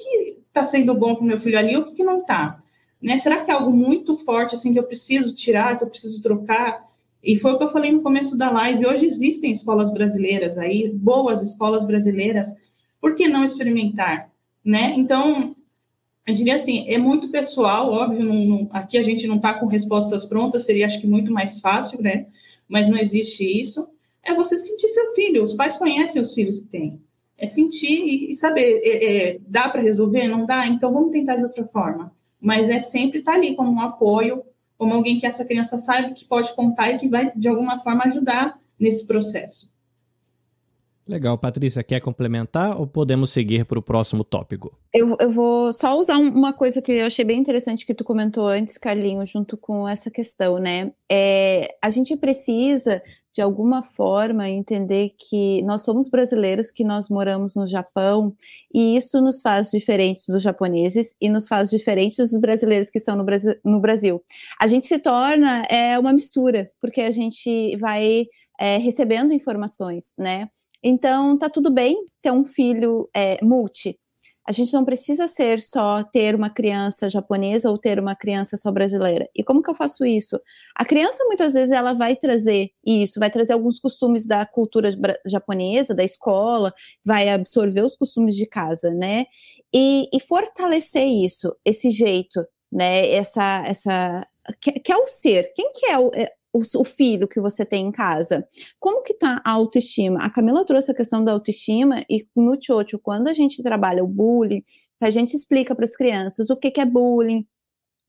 está 0.49 0.64
sendo 0.64 0.94
bom 0.94 1.14
para 1.14 1.24
o 1.24 1.26
meu 1.26 1.38
filho 1.38 1.59
ali 1.59 1.76
o 1.76 1.84
que, 1.84 1.94
que 1.94 2.05
não 2.05 2.20
está. 2.20 2.62
Né? 3.01 3.18
Será 3.18 3.44
que 3.44 3.51
é 3.51 3.55
algo 3.55 3.70
muito 3.70 4.16
forte, 4.16 4.55
assim, 4.55 4.72
que 4.72 4.78
eu 4.78 4.84
preciso 4.84 5.34
tirar, 5.34 5.78
que 5.78 5.84
eu 5.84 5.88
preciso 5.88 6.22
trocar? 6.22 6.86
E 7.22 7.36
foi 7.38 7.53
o 7.53 7.59
que 7.59 7.64
eu 7.64 7.68
falei 7.68 7.92
no 7.92 8.03
começo 8.03 8.36
da 8.36 8.51
live. 8.51 8.86
Hoje 8.86 9.07
existem 9.07 9.51
escolas 9.51 9.92
brasileiras 9.92 10.57
aí, 10.59 10.88
boas 10.88 11.42
escolas 11.42 11.84
brasileiras. 11.84 12.49
Por 13.01 13.14
que 13.14 13.28
não 13.28 13.44
experimentar? 13.44 14.30
né? 14.66 14.94
Então, 14.97 15.55
eu 16.26 16.34
diria 16.34 16.57
assim, 16.57 16.84
é 16.88 16.99
muito 16.99 17.30
pessoal, 17.30 17.88
óbvio, 17.92 18.24
não, 18.24 18.34
não, 18.34 18.68
aqui 18.72 18.99
a 18.99 19.03
gente 19.03 19.28
não 19.28 19.36
está 19.36 19.55
com 19.55 19.66
respostas 19.66 20.24
prontas, 20.24 20.66
seria 20.66 20.86
acho 20.86 21.01
que 21.01 21.07
muito 21.07 21.30
mais 21.30 21.61
fácil, 21.61 22.03
né? 22.03 22.26
Mas 22.68 22.88
não 22.88 22.99
existe 22.99 23.44
isso. 23.44 23.88
É 24.24 24.34
você 24.34 24.57
sentir 24.57 24.88
seu 24.88 25.14
filho, 25.14 25.40
os 25.40 25.53
pais 25.53 25.76
conhecem 25.76 26.20
os 26.20 26.34
filhos 26.34 26.59
que 26.59 26.66
têm. 26.66 27.01
É 27.39 27.47
sentir 27.47 27.87
e, 27.87 28.30
e 28.30 28.34
saber, 28.34 28.80
é, 28.82 29.34
é, 29.34 29.39
dá 29.47 29.68
para 29.68 29.82
resolver? 29.82 30.26
Não 30.28 30.47
dá? 30.47 30.66
Então 30.66 30.93
vamos 30.93 31.12
tentar 31.12 31.37
de 31.37 31.45
outra 31.45 31.66
forma. 31.66 32.11
Mas 32.41 32.70
é 32.70 32.80
sempre 32.80 33.18
estar 33.18 33.32
tá 33.32 33.39
ali 33.39 33.55
como 33.55 33.70
um 33.70 33.80
apoio, 33.80 34.43
como 34.78 34.95
alguém 34.95 35.18
que 35.18 35.26
essa 35.26 35.45
criança 35.45 35.76
sabe 35.78 36.14
que 36.14 36.24
pode 36.24 36.55
contar 36.55 36.91
e 36.91 36.99
que 36.99 37.09
vai, 37.09 37.32
de 37.34 37.49
alguma 37.49 37.78
forma, 37.80 38.05
ajudar 38.05 38.59
nesse 38.78 39.07
processo. 39.07 39.74
Legal, 41.09 41.39
Patrícia, 41.39 41.84
quer 41.84 42.01
complementar 42.01 42.76
ou 42.80 42.84
podemos 42.84 43.30
seguir 43.30 43.64
para 43.64 43.78
o 43.78 43.82
próximo 43.82 44.24
tópico? 44.24 44.76
Eu, 44.93 45.16
eu 45.20 45.30
vou 45.30 45.70
só 45.70 45.97
usar 45.97 46.16
uma 46.16 46.53
coisa 46.53 46.82
que 46.82 46.91
eu 46.91 47.07
achei 47.07 47.24
bem 47.24 47.39
interessante 47.39 47.87
que 47.87 47.95
tu 47.95 48.03
comentou 48.03 48.49
antes, 48.49 48.76
Carlinho, 48.76 49.24
junto 49.24 49.57
com 49.57 49.89
essa 49.89 50.11
questão, 50.11 50.59
né? 50.59 50.91
É, 51.11 51.76
a 51.80 51.91
gente 51.91 52.16
precisa, 52.16 53.01
de 53.37 53.43
alguma 53.43 53.82
forma, 53.82 54.49
entender 54.49 55.11
que 55.18 55.61
nós 55.61 55.82
somos 55.82 56.09
brasileiros, 56.09 56.70
que 56.70 56.82
nós 56.82 57.11
moramos 57.11 57.55
no 57.55 57.66
Japão, 57.66 58.34
e 58.72 58.97
isso 58.97 59.20
nos 59.20 59.43
faz 59.43 59.70
diferentes 59.70 60.24
dos 60.26 60.43
japoneses 60.43 61.14
e 61.20 61.28
nos 61.28 61.47
faz 61.47 61.68
diferentes 61.68 62.16
dos 62.16 62.41
brasileiros 62.41 62.89
que 62.89 62.97
estão 62.97 63.14
no 63.62 63.78
Brasil. 63.78 64.24
A 64.59 64.66
gente 64.66 64.87
se 64.87 64.99
torna 64.99 65.66
é, 65.68 65.99
uma 65.99 66.14
mistura, 66.14 66.70
porque 66.80 67.03
a 67.03 67.11
gente 67.11 67.76
vai 67.76 68.24
é, 68.59 68.78
recebendo 68.78 69.34
informações, 69.34 70.14
né? 70.16 70.49
Então, 70.82 71.37
tá 71.37 71.51
tudo 71.51 71.70
bem 71.70 71.95
ter 72.22 72.30
um 72.30 72.45
filho 72.45 73.07
é, 73.14 73.37
multi. 73.45 73.99
A 74.49 74.53
gente 74.53 74.72
não 74.72 74.84
precisa 74.84 75.26
ser 75.26 75.61
só 75.61 76.05
ter 76.05 76.34
uma 76.34 76.49
criança 76.49 77.09
japonesa 77.09 77.70
ou 77.70 77.78
ter 77.78 77.99
uma 77.99 78.14
criança 78.14 78.57
só 78.57 78.70
brasileira. 78.70 79.28
E 79.34 79.42
como 79.42 79.62
que 79.62 79.70
eu 79.70 79.74
faço 79.74 80.05
isso? 80.05 80.40
A 80.76 80.84
criança 80.84 81.24
muitas 81.24 81.55
vezes 81.55 81.70
ela 81.70 81.92
vai 81.94 82.14
trazer 82.14 82.70
isso, 82.84 83.18
vai 83.18 83.30
trazer 83.30 83.55
alguns 83.55 83.80
costumes 83.80 84.26
da 84.26 84.47
cultura 84.47 84.90
japonesa, 85.26 85.94
da 85.94 86.05
escola, 86.05 86.72
vai 87.05 87.28
absorver 87.28 87.82
os 87.82 87.97
costumes 87.97 88.36
de 88.36 88.47
casa, 88.47 88.90
né? 88.90 89.26
E, 89.74 90.09
e 90.14 90.20
fortalecer 90.20 91.07
isso, 91.07 91.55
esse 91.64 91.90
jeito, 91.90 92.47
né? 92.70 93.11
Essa, 93.11 93.64
essa 93.66 94.26
que, 94.61 94.72
que 94.72 94.92
é 94.92 94.97
o 94.97 95.07
ser. 95.07 95.53
Quem 95.55 95.72
que 95.72 95.86
é 95.86 95.99
o, 95.99 96.11
é, 96.14 96.32
o, 96.57 96.80
o 96.80 96.84
filho 96.84 97.28
que 97.28 97.40
você 97.40 97.64
tem 97.64 97.86
em 97.86 97.92
casa. 97.92 98.46
Como 98.80 99.02
que 99.02 99.14
tá 99.14 99.42
a 99.44 99.52
autoestima? 99.52 100.20
A 100.20 100.30
Camila 100.30 100.64
trouxe 100.64 100.90
a 100.90 100.94
questão 100.94 101.22
da 101.22 101.32
autoestima 101.32 102.02
e 102.09 102.26
no 102.34 102.57
Chocho, 102.61 102.98
quando 102.98 103.28
a 103.28 103.32
gente 103.32 103.62
trabalha 103.62 104.02
o 104.02 104.09
bullying, 104.09 104.62
a 105.00 105.11
gente 105.11 105.34
explica 105.34 105.74
para 105.74 105.84
as 105.84 105.94
crianças 105.94 106.50
o 106.50 106.57
que, 106.57 106.70
que 106.70 106.80
é 106.80 106.86
bullying, 106.86 107.46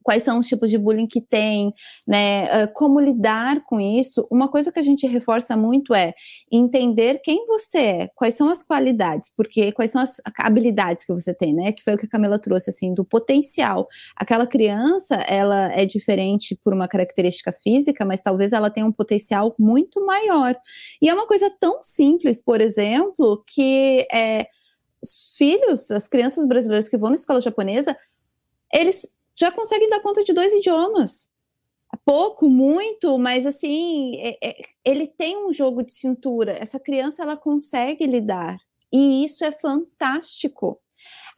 quais 0.07 0.23
são 0.23 0.39
os 0.39 0.47
tipos 0.47 0.69
de 0.69 0.77
bullying 0.77 1.05
que 1.05 1.19
tem, 1.19 1.73
né? 2.07 2.45
Uh, 2.45 2.73
como 2.73 2.97
lidar 2.97 3.61
com 3.65 3.77
isso. 3.77 4.25
Uma 4.31 4.47
coisa 4.47 4.71
que 4.71 4.79
a 4.79 4.81
gente 4.81 5.05
reforça 5.05 5.57
muito 5.57 5.93
é 5.93 6.13
entender 6.49 7.19
quem 7.21 7.45
você 7.45 7.77
é, 7.77 8.07
quais 8.15 8.33
são 8.33 8.47
as 8.47 8.63
qualidades, 8.63 9.29
porque 9.35 9.73
quais 9.73 9.91
são 9.91 10.01
as 10.01 10.21
habilidades 10.39 11.03
que 11.03 11.11
você 11.11 11.33
tem, 11.33 11.53
né? 11.53 11.73
Que 11.73 11.83
foi 11.83 11.95
o 11.95 11.97
que 11.97 12.05
a 12.05 12.09
Camila 12.09 12.39
trouxe, 12.39 12.69
assim, 12.69 12.93
do 12.93 13.03
potencial. 13.03 13.85
Aquela 14.15 14.47
criança, 14.47 15.15
ela 15.27 15.73
é 15.73 15.85
diferente 15.85 16.57
por 16.63 16.73
uma 16.73 16.87
característica 16.87 17.51
física, 17.61 18.05
mas 18.05 18.23
talvez 18.23 18.53
ela 18.53 18.69
tenha 18.69 18.85
um 18.85 18.93
potencial 18.93 19.53
muito 19.59 20.05
maior. 20.05 20.55
E 21.01 21.09
é 21.09 21.13
uma 21.13 21.27
coisa 21.27 21.51
tão 21.59 21.83
simples, 21.83 22.41
por 22.41 22.61
exemplo, 22.61 23.43
que 23.45 24.07
é, 24.09 24.47
os 25.03 25.35
filhos, 25.37 25.91
as 25.91 26.07
crianças 26.07 26.47
brasileiras 26.47 26.87
que 26.87 26.97
vão 26.97 27.09
na 27.09 27.15
escola 27.15 27.41
japonesa, 27.41 27.93
eles 28.73 29.05
já 29.39 29.51
conseguem 29.51 29.89
dar 29.89 30.01
conta 30.01 30.23
de 30.23 30.33
dois 30.33 30.51
idiomas. 30.53 31.27
Pouco, 32.03 32.49
muito, 32.49 33.17
mas 33.17 33.45
assim, 33.45 34.17
é, 34.19 34.37
é, 34.43 34.55
ele 34.83 35.07
tem 35.07 35.37
um 35.37 35.53
jogo 35.53 35.83
de 35.83 35.93
cintura. 35.93 36.53
Essa 36.59 36.79
criança 36.79 37.23
ela 37.23 37.37
consegue 37.37 38.05
lidar 38.05 38.57
e 38.91 39.23
isso 39.23 39.43
é 39.43 39.51
fantástico. 39.51 40.79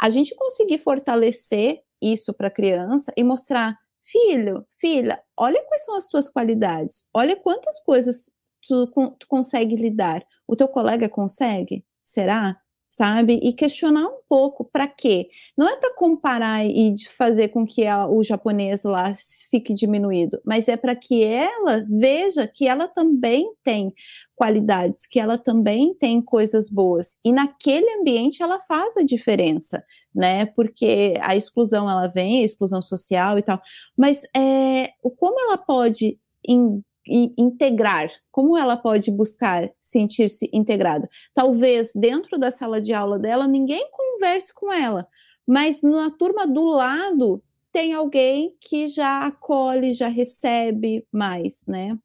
A 0.02 0.10
gente 0.10 0.36
conseguir 0.36 0.78
fortalecer 0.78 1.82
isso 2.02 2.34
para 2.34 2.48
a 2.48 2.52
criança 2.52 3.12
e 3.18 3.24
mostrar, 3.24 3.78
filho, 4.00 4.66
filha, 4.80 5.22
olha 5.38 5.62
quais 5.66 5.84
são 5.84 5.96
as 5.96 6.08
tuas 6.08 6.30
qualidades, 6.30 7.08
olha 7.14 7.36
quantas 7.36 7.82
coisas 7.82 8.34
tu, 8.66 8.88
tu 9.20 9.28
consegue 9.28 9.76
lidar. 9.76 10.26
O 10.48 10.56
teu 10.56 10.68
colega 10.68 11.10
consegue? 11.10 11.86
Será? 12.02 12.60
Sabe? 12.90 13.40
E 13.44 13.54
questionar 13.54 14.06
um 14.08 14.20
pouco 14.28 14.66
para 14.66 14.88
quê? 14.88 15.30
Não 15.58 15.68
é 15.70 15.78
para 15.78 15.94
comparar 15.96 16.66
e 16.66 16.94
fazer 17.18 17.50
com 17.50 17.66
que 17.66 17.86
a, 17.86 18.08
o 18.08 18.24
japonês 18.24 18.84
lá 18.84 19.14
fique 19.52 19.74
diminuído, 19.74 20.42
mas 20.46 20.68
é 20.68 20.76
para 20.76 20.96
que 20.96 21.24
ela 21.24 21.86
veja 21.90 22.48
que 22.48 22.68
ela 22.68 22.88
também 22.88 23.52
tem 23.64 23.94
qualidades, 24.36 25.06
que 25.06 25.20
ela 25.20 25.38
também 25.38 25.94
tem 25.94 26.22
coisas 26.22 26.70
boas. 26.70 27.20
E 27.24 27.32
naquele 27.32 27.90
ambiente 28.00 28.42
ela 28.42 28.60
faz 28.62 28.98
a 28.98 29.04
diferença, 29.04 29.84
né? 30.14 30.46
Porque 30.48 31.14
a 31.22 31.36
exclusão 31.36 31.90
ela 31.90 32.08
vem, 32.08 32.42
a 32.42 32.46
exclusão 32.46 32.82
social 32.82 33.38
e 33.38 33.44
tal, 33.44 33.62
mas 33.98 34.24
é, 34.36 34.92
como 35.18 35.40
ela 35.42 35.58
pode 35.58 36.18
em, 36.48 36.82
e 37.10 37.34
integrar? 37.38 38.10
Como 38.32 38.58
ela 38.58 38.78
pode 38.78 39.12
buscar 39.12 39.70
sentir-se 39.80 40.50
integrada? 40.54 41.10
Talvez 41.34 41.92
dentro 41.96 42.38
da 42.38 42.52
sala 42.52 42.80
de 42.80 42.94
aula 42.94 43.18
dela 43.18 43.48
ninguém 43.48 43.90
converse 43.92 44.54
com 44.54 44.72
ela, 44.72 45.08
mas 45.48 45.82
na 45.82 46.12
turma 46.12 46.46
do 46.46 46.64
lado 46.66 47.44
tem 47.72 47.94
alguém 47.94 48.56
que 48.62 48.88
já 48.88 49.26
acolhe, 49.26 49.94
já 49.94 50.08
recebe 50.08 51.06
mais, 51.12 51.64
né? 51.68 51.98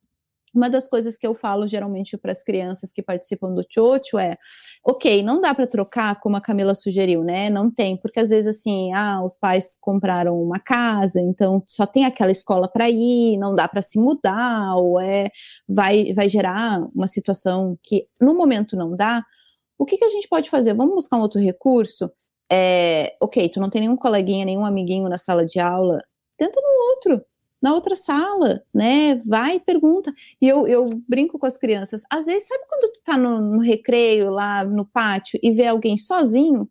Uma 0.54 0.70
das 0.70 0.88
coisas 0.88 1.16
que 1.16 1.26
eu 1.26 1.34
falo 1.34 1.66
geralmente 1.66 2.16
para 2.16 2.30
as 2.30 2.44
crianças 2.44 2.92
que 2.92 3.02
participam 3.02 3.52
do 3.52 3.64
Chocho 3.68 4.18
é: 4.18 4.38
ok, 4.84 5.22
não 5.22 5.40
dá 5.40 5.52
para 5.52 5.66
trocar 5.66 6.20
como 6.20 6.36
a 6.36 6.40
Camila 6.40 6.74
sugeriu, 6.74 7.24
né? 7.24 7.50
Não 7.50 7.70
tem, 7.70 7.96
porque 7.96 8.20
às 8.20 8.28
vezes 8.30 8.56
assim, 8.56 8.92
ah, 8.92 9.22
os 9.24 9.36
pais 9.36 9.76
compraram 9.80 10.40
uma 10.40 10.60
casa, 10.60 11.20
então 11.20 11.62
só 11.66 11.86
tem 11.86 12.04
aquela 12.04 12.30
escola 12.30 12.68
para 12.68 12.88
ir, 12.88 13.36
não 13.38 13.54
dá 13.54 13.66
para 13.66 13.82
se 13.82 13.98
mudar, 13.98 14.76
ou 14.76 15.00
é 15.00 15.30
vai, 15.68 16.12
vai 16.12 16.28
gerar 16.28 16.80
uma 16.94 17.08
situação 17.08 17.76
que 17.82 18.06
no 18.20 18.34
momento 18.34 18.76
não 18.76 18.94
dá. 18.94 19.24
O 19.78 19.84
que, 19.84 19.98
que 19.98 20.04
a 20.04 20.08
gente 20.08 20.28
pode 20.28 20.48
fazer? 20.50 20.74
Vamos 20.74 20.94
buscar 20.94 21.16
um 21.16 21.20
outro 21.20 21.40
recurso? 21.40 22.10
É, 22.50 23.16
ok, 23.20 23.48
tu 23.48 23.60
não 23.60 23.70
tem 23.70 23.80
nenhum 23.80 23.96
coleguinha, 23.96 24.44
nenhum 24.44 24.64
amiguinho 24.64 25.08
na 25.08 25.18
sala 25.18 25.44
de 25.44 25.58
aula, 25.58 26.00
tenta 26.38 26.60
no 26.60 26.68
outro 26.90 27.24
na 27.64 27.72
outra 27.72 27.96
sala, 27.96 28.62
né? 28.74 29.14
Vai 29.24 29.56
e 29.56 29.60
pergunta. 29.60 30.12
E 30.38 30.46
eu, 30.46 30.68
eu 30.68 30.84
brinco 31.08 31.38
com 31.38 31.46
as 31.46 31.56
crianças. 31.56 32.02
Às 32.10 32.26
vezes, 32.26 32.46
sabe 32.46 32.62
quando 32.68 32.92
tu 32.92 33.00
tá 33.02 33.16
no, 33.16 33.40
no 33.40 33.60
recreio, 33.60 34.28
lá 34.30 34.62
no 34.66 34.84
pátio, 34.84 35.40
e 35.42 35.50
vê 35.50 35.66
alguém 35.66 35.96
sozinho? 35.96 36.68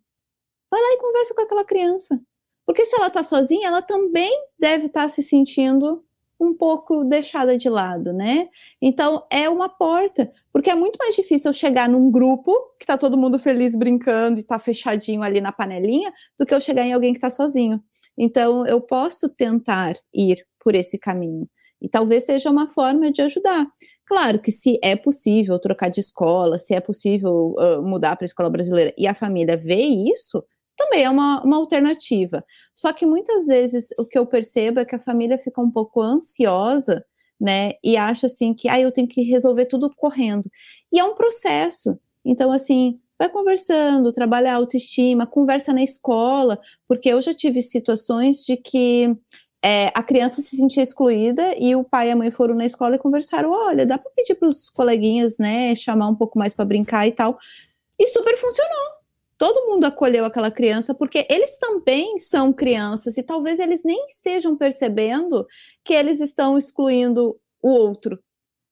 Vai 0.69 0.79
lá 0.79 0.87
e 0.93 0.99
conversa 0.99 1.33
com 1.33 1.41
aquela 1.41 1.65
criança. 1.65 2.21
Porque 2.63 2.85
se 2.85 2.95
ela 2.95 3.09
tá 3.09 3.23
sozinha, 3.23 3.69
ela 3.69 3.81
também 3.81 4.31
deve 4.59 4.85
estar 4.85 5.03
tá 5.03 5.09
se 5.09 5.23
sentindo 5.23 6.05
um 6.43 6.55
pouco 6.55 7.03
deixada 7.03 7.57
de 7.57 7.69
lado, 7.69 8.13
né? 8.13 8.49
Então 8.81 9.25
é 9.31 9.49
uma 9.49 9.69
porta, 9.69 10.31
porque 10.51 10.69
é 10.69 10.75
muito 10.75 10.97
mais 10.97 11.15
difícil 11.15 11.49
eu 11.49 11.53
chegar 11.53 11.89
num 11.89 12.11
grupo 12.11 12.53
que 12.79 12.85
tá 12.85 12.97
todo 12.97 13.17
mundo 13.17 13.39
feliz 13.39 13.75
brincando 13.75 14.39
e 14.39 14.43
tá 14.43 14.59
fechadinho 14.59 15.23
ali 15.23 15.41
na 15.41 15.51
panelinha, 15.51 16.11
do 16.37 16.45
que 16.45 16.53
eu 16.53 16.61
chegar 16.61 16.83
em 16.83 16.93
alguém 16.93 17.13
que 17.13 17.19
tá 17.19 17.29
sozinho. 17.29 17.81
Então 18.17 18.65
eu 18.67 18.81
posso 18.81 19.29
tentar 19.29 19.95
ir 20.13 20.45
por 20.59 20.75
esse 20.75 20.97
caminho. 20.97 21.47
E 21.81 21.89
talvez 21.89 22.25
seja 22.25 22.49
uma 22.49 22.69
forma 22.69 23.11
de 23.11 23.21
ajudar. 23.21 23.67
Claro 24.05 24.39
que 24.39 24.51
se 24.51 24.79
é 24.81 24.95
possível 24.95 25.59
trocar 25.59 25.89
de 25.89 25.99
escola, 25.99 26.57
se 26.57 26.73
é 26.73 26.79
possível 26.79 27.55
uh, 27.57 27.81
mudar 27.81 28.15
para 28.15 28.23
a 28.23 28.27
escola 28.27 28.49
brasileira 28.49 28.93
e 28.97 29.05
a 29.07 29.13
família 29.13 29.57
vê 29.57 29.81
isso, 29.81 30.43
também 30.76 31.03
é 31.03 31.09
uma, 31.09 31.41
uma 31.43 31.57
alternativa. 31.57 32.43
Só 32.76 32.91
que 32.93 33.05
muitas 33.05 33.45
vezes 33.47 33.89
o 33.97 34.05
que 34.05 34.17
eu 34.17 34.26
percebo 34.26 34.80
é 34.80 34.86
que 34.86 34.95
a 34.95 34.99
família 34.99 35.38
fica 35.38 35.61
um 35.61 35.71
pouco 35.71 36.01
ansiosa, 36.01 37.05
né? 37.39 37.74
E 37.84 37.97
acha 37.97 38.28
assim 38.28 38.53
que 38.53 38.69
ah, 38.69 38.80
eu 38.80 38.91
tenho 38.91 39.07
que 39.07 39.21
resolver 39.24 39.65
tudo 39.65 39.89
correndo. 39.95 40.49
E 40.91 40.99
é 40.99 41.03
um 41.03 41.15
processo. 41.15 41.99
Então, 42.26 42.51
assim, 42.51 42.99
vai 43.19 43.30
conversando, 43.30 44.11
trabalha 44.11 44.51
a 44.53 44.55
autoestima, 44.55 45.28
conversa 45.28 45.74
na 45.74 45.84
escola, 45.84 46.59
porque 46.88 47.09
eu 47.09 47.21
já 47.21 47.34
tive 47.34 47.61
situações 47.61 48.43
de 48.45 48.57
que 48.57 49.15
é, 49.63 49.88
a 49.95 50.03
criança 50.03 50.41
se 50.41 50.57
sentia 50.57 50.84
excluída 50.84 51.55
e 51.57 51.76
o 51.76 51.84
pai 51.84 52.09
e 52.09 52.11
a 52.11 52.15
mãe 52.15 52.30
foram 52.32 52.55
na 52.55 52.65
escola 52.65 52.95
e 52.95 52.99
conversaram: 52.99 53.51
olha, 53.51 53.86
dá 53.86 53.97
para 53.97 54.11
pedir 54.11 54.36
para 54.36 54.47
os 54.47 54.69
coleguinhas, 54.69 55.38
né, 55.39 55.74
chamar 55.76 56.09
um 56.09 56.15
pouco 56.15 56.38
mais 56.38 56.53
para 56.53 56.65
brincar 56.65 57.07
e 57.07 57.11
tal. 57.11 57.38
E 57.99 58.07
super 58.07 58.36
funcionou. 58.38 59.03
Todo 59.43 59.67
mundo 59.67 59.83
acolheu 59.83 60.23
aquela 60.23 60.49
criança 60.49 60.95
porque 60.95 61.27
eles 61.29 61.59
também 61.59 62.17
são 62.17 62.53
crianças 62.53 63.17
e 63.17 63.23
talvez 63.23 63.59
eles 63.59 63.83
nem 63.83 64.05
estejam 64.05 64.55
percebendo 64.55 65.45
que 65.83 65.93
eles 65.93 66.21
estão 66.21 66.57
excluindo 66.57 67.37
o 67.61 67.67
outro, 67.67 68.17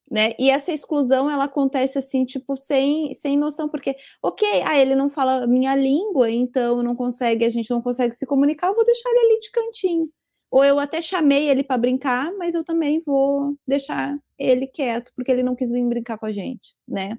né? 0.10 0.32
E 0.40 0.50
essa 0.50 0.72
exclusão 0.72 1.30
ela 1.30 1.44
acontece 1.44 1.98
assim, 1.98 2.24
tipo, 2.24 2.56
sem, 2.56 3.14
sem 3.14 3.38
noção, 3.38 3.68
porque, 3.68 3.98
ok, 4.24 4.48
ah, 4.64 4.80
ele 4.80 4.96
não 4.96 5.10
fala 5.10 5.46
minha 5.46 5.76
língua, 5.76 6.32
então 6.32 6.82
não 6.82 6.96
consegue, 6.96 7.44
a 7.44 7.50
gente 7.50 7.70
não 7.70 7.82
consegue 7.82 8.16
se 8.16 8.26
comunicar, 8.26 8.68
eu 8.68 8.76
vou 8.76 8.86
deixar 8.86 9.10
ele 9.10 9.20
ali 9.26 9.40
de 9.42 9.52
cantinho. 9.52 10.10
Ou 10.50 10.64
eu 10.64 10.80
até 10.80 11.02
chamei 11.02 11.50
ele 11.50 11.66
para 11.66 11.78
brincar, 11.78 12.32
mas 12.38 12.56
eu 12.56 12.64
também 12.64 13.04
vou 13.06 13.58
deixar 13.68 14.18
ele 14.40 14.68
quieto, 14.68 15.12
porque 15.18 15.34
ele 15.34 15.44
não 15.44 15.54
quis 15.54 15.70
vir 15.70 15.86
brincar 15.86 16.18
com 16.18 16.28
a 16.28 16.32
gente, 16.32 16.74
né? 16.88 17.18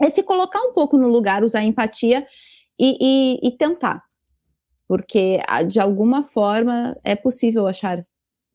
É 0.00 0.08
se 0.10 0.22
colocar 0.22 0.60
um 0.62 0.72
pouco 0.72 0.96
no 0.96 1.08
lugar, 1.08 1.42
usar 1.42 1.64
empatia 1.64 2.24
e, 2.78 2.96
e, 3.00 3.48
e 3.48 3.56
tentar. 3.56 4.02
Porque, 4.86 5.40
ah, 5.48 5.62
de 5.62 5.80
alguma 5.80 6.22
forma, 6.22 6.96
é 7.02 7.16
possível 7.16 7.66
achar 7.66 8.06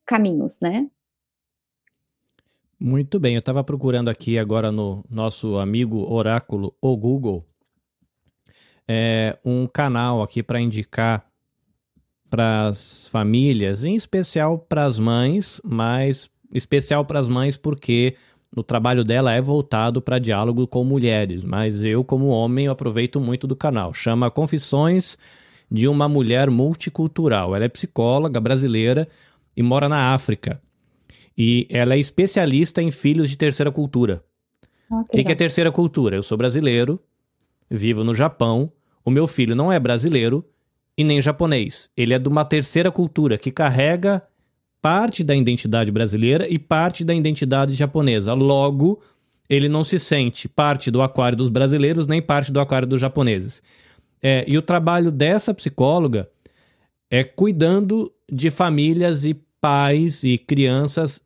caminhos, 0.06 0.60
né? 0.62 0.90
Muito 2.80 3.20
bem, 3.20 3.36
eu 3.36 3.40
estava 3.40 3.64
procurando 3.64 4.10
aqui 4.10 4.40
agora 4.40 4.72
no 4.72 5.04
nosso 5.10 5.58
amigo 5.58 6.10
Oráculo, 6.12 6.74
o 6.82 6.96
Google, 6.96 7.46
é, 8.88 9.38
um 9.44 9.68
canal 9.68 10.24
aqui 10.24 10.42
para 10.42 10.62
indicar 10.62 11.30
para 12.30 12.68
as 12.68 13.08
famílias, 13.10 13.84
em 13.84 13.96
especial 13.96 14.60
para 14.60 14.86
as 14.86 14.98
mães, 14.98 15.60
mas 15.64 16.30
especial 16.54 17.04
para 17.04 17.20
as 17.20 17.28
mães 17.28 17.58
porque 17.58 18.16
o 18.56 18.64
trabalho 18.64 19.04
dela 19.04 19.34
é 19.34 19.42
voltado 19.42 20.02
para 20.02 20.20
diálogo 20.20 20.66
com 20.68 20.84
mulheres, 20.84 21.46
mas 21.46 21.84
eu, 21.84 22.04
como 22.04 22.28
homem, 22.28 22.66
eu 22.66 22.72
aproveito 22.72 23.20
muito 23.20 23.46
do 23.46 23.56
canal. 23.56 23.94
Chama 23.94 24.32
Confissões 24.32 25.18
de 25.70 25.88
uma 25.88 26.10
Mulher 26.10 26.50
Multicultural. 26.50 27.56
Ela 27.56 27.66
é 27.66 27.70
psicóloga 27.70 28.40
brasileira 28.40 29.08
e 29.56 29.62
mora 29.62 29.88
na 29.88 30.14
África. 30.14 30.60
E 31.38 31.68
ela 31.70 31.94
é 31.94 32.00
especialista 32.00 32.82
em 32.82 32.92
filhos 32.92 33.30
de 33.30 33.38
terceira 33.38 33.72
cultura. 33.72 34.24
O 34.90 34.96
ah, 34.96 35.06
que, 35.12 35.24
que 35.24 35.32
é 35.32 35.36
terceira 35.36 35.72
cultura? 35.72 36.16
Eu 36.16 36.24
sou 36.24 36.38
brasileiro, 36.38 37.00
vivo 37.70 38.04
no 38.04 38.16
Japão, 38.16 38.72
o 39.06 39.12
meu 39.12 39.28
filho 39.28 39.56
não 39.56 39.72
é 39.72 39.80
brasileiro, 39.80 40.44
e 40.98 41.04
nem 41.04 41.22
japonês. 41.22 41.90
Ele 41.96 42.14
é 42.14 42.20
de 42.20 42.28
uma 42.28 42.44
terceira 42.44 42.92
cultura 42.92 43.38
que 43.38 43.52
carrega 43.52 44.22
parte 44.82 45.24
da 45.24 45.36
identidade 45.36 45.92
brasileira 45.92 46.48
e 46.50 46.58
parte 46.58 47.04
da 47.04 47.14
identidade 47.14 47.76
japonesa. 47.76 48.34
Logo, 48.34 49.02
ele 49.50 49.68
não 49.68 49.84
se 49.84 50.00
sente 50.00 50.48
parte 50.48 50.92
do 50.92 51.02
aquário 51.02 51.38
dos 51.38 51.50
brasileiros 51.50 52.08
nem 52.08 52.22
parte 52.22 52.52
do 52.52 52.60
aquário 52.60 52.88
dos 52.88 53.02
japoneses. 53.02 53.62
É, 54.22 54.44
e 54.48 54.58
o 54.58 54.62
trabalho 54.62 55.12
dessa 55.12 55.54
psicóloga 55.54 56.30
é 57.10 57.24
cuidando 57.24 58.12
de 58.32 58.52
famílias 58.52 59.26
e 59.26 59.34
pais 59.60 60.24
e 60.24 60.38
crianças 60.38 61.22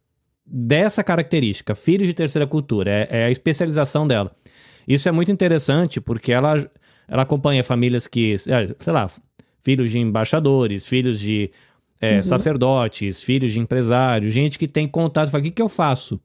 dessa 0.46 1.04
característica, 1.04 1.76
filhos 1.76 2.08
de 2.08 2.14
terceira 2.14 2.48
cultura. 2.48 2.90
É, 2.90 3.08
é 3.10 3.26
a 3.26 3.32
especialização 3.32 4.08
dela. 4.08 4.36
Isso 4.88 5.08
é 5.08 5.12
muito 5.12 5.32
interessante 5.32 6.02
porque 6.02 6.32
ela, 6.32 6.70
ela 7.08 7.24
acompanha 7.24 7.64
famílias 7.64 8.08
que, 8.08 8.34
é, 8.34 8.76
sei 8.80 8.94
lá, 8.94 9.10
filhos 9.62 9.92
de 9.92 10.00
embaixadores, 10.00 10.88
filhos 10.88 11.20
de 11.20 11.52
é, 12.04 12.16
uhum. 12.16 12.22
sacerdotes, 12.22 13.22
filhos 13.22 13.54
de 13.54 13.62
empresários, 13.62 14.34
gente 14.34 14.60
que 14.60 14.68
tem 14.68 14.86
contato, 14.86 15.32
fala, 15.32 15.40
o 15.40 15.46
que, 15.46 15.52
que 15.52 15.62
eu 15.62 15.70
faço? 15.70 16.20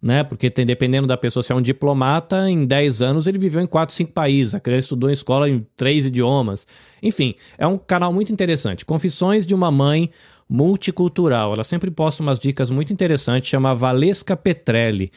Né? 0.00 0.24
Porque 0.24 0.48
tem, 0.48 0.64
dependendo 0.64 1.06
da 1.06 1.18
pessoa, 1.18 1.42
se 1.42 1.52
é 1.52 1.54
um 1.54 1.60
diplomata, 1.60 2.48
em 2.48 2.64
10 2.64 3.02
anos 3.02 3.26
ele 3.26 3.36
viveu 3.36 3.60
em 3.60 3.66
4, 3.66 3.94
5 3.94 4.12
países, 4.12 4.54
a 4.54 4.60
criança 4.60 4.86
estudou 4.86 5.10
em 5.10 5.12
escola 5.12 5.50
em 5.50 5.66
três 5.76 6.06
idiomas. 6.06 6.66
Enfim, 7.02 7.34
é 7.58 7.66
um 7.66 7.76
canal 7.76 8.10
muito 8.10 8.32
interessante. 8.32 8.86
Confissões 8.86 9.46
de 9.46 9.54
uma 9.54 9.70
mãe 9.70 10.08
multicultural. 10.48 11.52
Ela 11.52 11.64
sempre 11.64 11.90
posta 11.90 12.22
umas 12.22 12.38
dicas 12.38 12.70
muito 12.70 12.90
interessantes, 12.90 13.50
chama 13.50 13.74
Valesca 13.74 14.34
Petrelli 14.34 15.12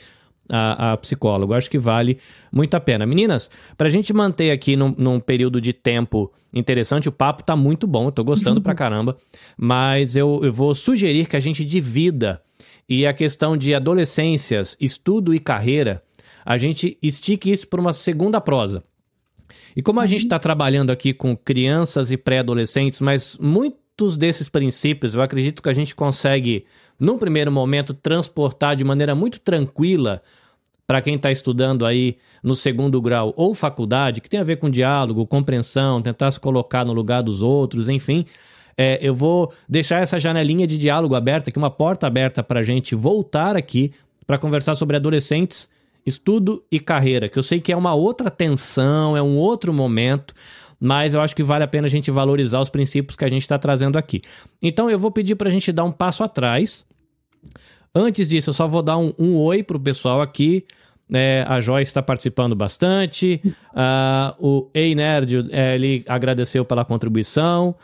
a, 0.50 0.94
a 0.94 0.98
psicólogo. 0.98 1.54
Acho 1.54 1.70
que 1.70 1.78
vale 1.78 2.18
muito 2.52 2.76
a 2.76 2.80
pena. 2.80 3.06
Meninas, 3.06 3.50
para 3.78 3.88
a 3.88 3.90
gente 3.90 4.14
manter 4.14 4.52
aqui 4.52 4.76
num, 4.76 4.94
num, 4.98 5.20
período 5.20 5.60
de 5.60 5.74
tempo 5.74 6.32
interessante, 6.54 7.10
o 7.10 7.12
papo 7.12 7.44
tá 7.44 7.56
muito 7.56 7.86
bom, 7.86 8.06
eu 8.06 8.12
tô 8.12 8.24
gostando 8.24 8.62
pra 8.62 8.74
caramba, 8.76 9.18
mas 9.58 10.16
eu, 10.16 10.42
eu 10.44 10.52
vou 10.52 10.74
sugerir 10.74 11.28
que 11.28 11.36
a 11.36 11.40
gente 11.40 11.64
divida 11.64 12.42
e 12.90 13.06
a 13.06 13.14
questão 13.14 13.58
de 13.58 13.76
adolescências, 13.76 14.78
estudo 14.80 15.36
e 15.36 15.40
carreira, 15.40 16.02
a 16.46 16.58
gente 16.58 16.98
estique 17.02 17.52
isso 17.52 17.68
para 17.68 17.82
uma 17.82 17.92
segunda 17.92 18.40
prosa. 18.40 18.84
E 19.76 19.82
como 19.82 20.00
a 20.00 20.04
uhum. 20.04 20.08
gente 20.08 20.24
está 20.24 20.40
trabalhando 20.40 20.90
aqui 20.90 21.14
com 21.14 21.36
crianças 21.36 22.12
e 22.12 22.18
pré-adolescentes, 22.18 23.02
mas 23.02 23.38
muitos 24.00 24.16
desses 24.16 24.48
princípios 24.48 25.16
eu 25.16 25.24
acredito 25.24 25.62
que 25.62 25.70
a 25.70 25.74
gente 25.74 25.96
consegue 25.96 26.66
num 27.00 27.18
primeiro 27.18 27.52
momento, 27.52 27.96
transportar 27.96 28.76
de 28.76 28.84
maneira 28.84 29.16
muito 29.16 29.40
tranquila 29.40 30.22
para 30.86 31.02
quem 31.02 31.16
está 31.16 31.32
estudando 31.32 31.84
aí 31.84 32.18
no 32.44 32.56
segundo 32.56 33.02
grau 33.02 33.34
ou 33.36 33.56
faculdade, 33.56 34.22
que 34.22 34.30
tem 34.30 34.40
a 34.40 34.44
ver 34.44 34.58
com 34.58 34.70
diálogo, 34.70 35.26
compreensão, 35.26 36.02
tentar 36.02 36.30
se 36.30 36.40
colocar 36.40 36.86
no 36.86 36.94
lugar 36.94 37.24
dos 37.24 37.42
outros, 37.42 37.90
enfim. 37.90 38.24
É, 38.78 39.00
eu 39.02 39.16
vou 39.16 39.52
deixar 39.68 40.02
essa 40.02 40.20
janelinha 40.20 40.68
de 40.68 40.78
diálogo 40.78 41.16
aberta 41.16 41.50
aqui, 41.50 41.58
uma 41.58 41.72
porta 41.72 42.06
aberta 42.06 42.44
para 42.44 42.60
a 42.60 42.64
gente 42.64 42.94
voltar 42.94 43.58
aqui 43.58 43.92
para 44.28 44.38
conversar 44.38 44.76
sobre 44.76 44.96
adolescentes, 44.96 45.70
estudo 46.06 46.64
e 46.72 46.80
carreira, 46.80 47.28
que 47.28 47.40
eu 47.40 47.44
sei 47.44 47.60
que 47.60 47.72
é 47.72 47.76
uma 47.76 47.96
outra 47.96 48.30
tensão, 48.30 49.18
é 49.18 49.22
um 49.22 49.38
outro 49.38 49.74
momento, 49.74 50.36
mas 50.80 51.14
eu 51.14 51.22
acho 51.22 51.36
que 51.36 51.44
vale 51.44 51.64
a 51.64 51.68
pena 51.68 51.88
a 51.88 51.90
gente 51.90 52.12
valorizar 52.12 52.60
os 52.60 52.70
princípios 52.70 53.16
que 53.16 53.26
a 53.26 53.30
gente 53.30 53.42
está 53.42 53.58
trazendo 53.58 53.98
aqui. 53.98 54.22
Então 54.62 54.90
eu 54.90 55.00
vou 55.00 55.12
pedir 55.12 55.36
para 55.36 55.50
a 55.50 55.52
gente 55.52 55.72
dar 55.72 55.84
um 55.84 55.92
passo 55.92 56.24
atrás. 56.24 56.86
Antes 57.94 58.30
disso, 58.30 58.50
eu 58.50 58.54
só 58.54 58.68
vou 58.68 58.84
dar 58.84 58.98
um, 58.98 59.14
um 59.18 59.38
oi 59.38 59.64
para 59.64 59.78
o 59.78 59.80
pessoal 59.80 60.22
aqui. 60.22 60.66
É, 61.12 61.46
a 61.48 61.60
Joyce 61.62 61.90
está 61.90 62.02
participando 62.02 62.56
bastante. 62.56 63.42
Uh, 63.74 64.36
o 64.40 64.70
Ei 64.74 64.94
Nerd, 64.94 65.48
é, 65.52 65.76
ele 65.76 66.04
agradeceu 66.08 66.66
pela 66.66 66.86
contribuição. 66.86 67.76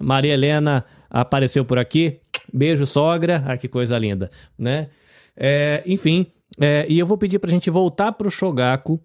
Maria 0.00 0.34
Helena 0.34 0.84
apareceu 1.10 1.64
por 1.64 1.78
aqui. 1.78 2.20
Beijo, 2.52 2.86
sogra. 2.86 3.42
Ah, 3.46 3.56
que 3.56 3.66
coisa 3.66 3.98
linda, 3.98 4.30
né? 4.58 4.88
É, 5.36 5.82
enfim, 5.86 6.26
é, 6.60 6.86
e 6.88 6.98
eu 6.98 7.06
vou 7.06 7.18
pedir 7.18 7.38
para 7.38 7.50
a 7.50 7.52
gente 7.52 7.68
voltar 7.70 8.12
para 8.12 8.28
o 8.28 8.30
Shogaku 8.30 9.00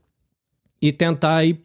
e 0.82 0.92
tentar 0.92 1.38
aí 1.38 1.62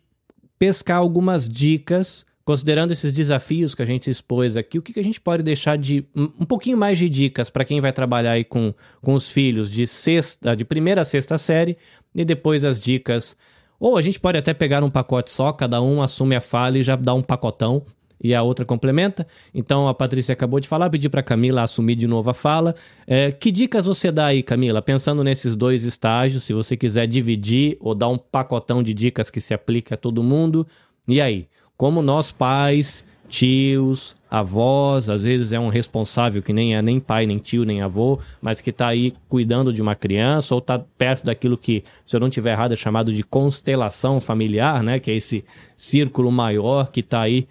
pescar 0.58 0.98
algumas 0.98 1.48
dicas, 1.48 2.24
considerando 2.44 2.92
esses 2.92 3.12
desafios 3.12 3.74
que 3.74 3.82
a 3.82 3.86
gente 3.86 4.10
expôs 4.10 4.56
aqui, 4.56 4.78
o 4.78 4.82
que, 4.82 4.92
que 4.92 5.00
a 5.00 5.04
gente 5.04 5.20
pode 5.20 5.42
deixar 5.42 5.76
de 5.76 6.06
um 6.14 6.44
pouquinho 6.44 6.78
mais 6.78 6.98
de 6.98 7.08
dicas 7.08 7.50
para 7.50 7.64
quem 7.64 7.80
vai 7.80 7.92
trabalhar 7.92 8.32
aí 8.32 8.44
com, 8.44 8.72
com 9.02 9.14
os 9.14 9.30
filhos 9.30 9.70
de 9.70 9.86
sexta, 9.86 10.54
de 10.54 10.64
primeira 10.64 11.02
a 11.02 11.04
sexta 11.04 11.36
série, 11.36 11.76
e 12.14 12.24
depois 12.24 12.64
as 12.64 12.78
dicas. 12.78 13.36
Ou 13.78 13.96
a 13.96 14.02
gente 14.02 14.18
pode 14.18 14.38
até 14.38 14.54
pegar 14.54 14.82
um 14.82 14.90
pacote 14.90 15.30
só, 15.30 15.52
cada 15.52 15.82
um 15.82 16.00
assume 16.00 16.34
a 16.34 16.40
fala 16.40 16.78
e 16.78 16.82
já 16.82 16.96
dá 16.96 17.12
um 17.12 17.22
pacotão 17.22 17.84
e 18.22 18.34
a 18.34 18.42
outra 18.42 18.64
complementa. 18.64 19.26
Então 19.54 19.88
a 19.88 19.94
Patrícia 19.94 20.32
acabou 20.32 20.60
de 20.60 20.68
falar, 20.68 20.90
pedir 20.90 21.08
para 21.08 21.22
Camila 21.22 21.62
assumir 21.62 21.94
de 21.94 22.06
novo 22.06 22.30
a 22.30 22.34
fala. 22.34 22.74
É, 23.06 23.30
que 23.30 23.50
dicas 23.50 23.86
você 23.86 24.10
dá 24.10 24.26
aí, 24.26 24.42
Camila? 24.42 24.82
Pensando 24.82 25.22
nesses 25.22 25.56
dois 25.56 25.84
estágios, 25.84 26.44
se 26.44 26.52
você 26.52 26.76
quiser 26.76 27.06
dividir 27.06 27.76
ou 27.80 27.94
dar 27.94 28.08
um 28.08 28.18
pacotão 28.18 28.82
de 28.82 28.94
dicas 28.94 29.30
que 29.30 29.40
se 29.40 29.54
aplique 29.54 29.92
a 29.94 29.96
todo 29.96 30.22
mundo. 30.22 30.66
E 31.08 31.20
aí, 31.20 31.46
como 31.76 32.02
nós 32.02 32.32
pais, 32.32 33.04
tios, 33.28 34.16
avós, 34.30 35.08
às 35.08 35.24
vezes 35.24 35.52
é 35.52 35.58
um 35.58 35.68
responsável 35.68 36.42
que 36.42 36.52
nem 36.52 36.76
é 36.76 36.82
nem 36.82 37.00
pai, 37.00 37.26
nem 37.26 37.38
tio, 37.38 37.64
nem 37.64 37.82
avô, 37.82 38.18
mas 38.40 38.60
que 38.60 38.70
está 38.70 38.88
aí 38.88 39.12
cuidando 39.28 39.72
de 39.72 39.82
uma 39.82 39.94
criança 39.94 40.54
ou 40.54 40.58
está 40.58 40.78
perto 40.78 41.24
daquilo 41.24 41.56
que, 41.56 41.84
se 42.04 42.16
eu 42.16 42.20
não 42.20 42.30
tiver 42.30 42.52
errado, 42.52 42.72
é 42.72 42.76
chamado 42.76 43.12
de 43.12 43.22
constelação 43.22 44.20
familiar, 44.20 44.82
né? 44.82 44.98
Que 44.98 45.10
é 45.10 45.16
esse 45.16 45.44
círculo 45.76 46.30
maior 46.30 46.90
que 46.90 47.00
está 47.00 47.22
aí 47.22 47.46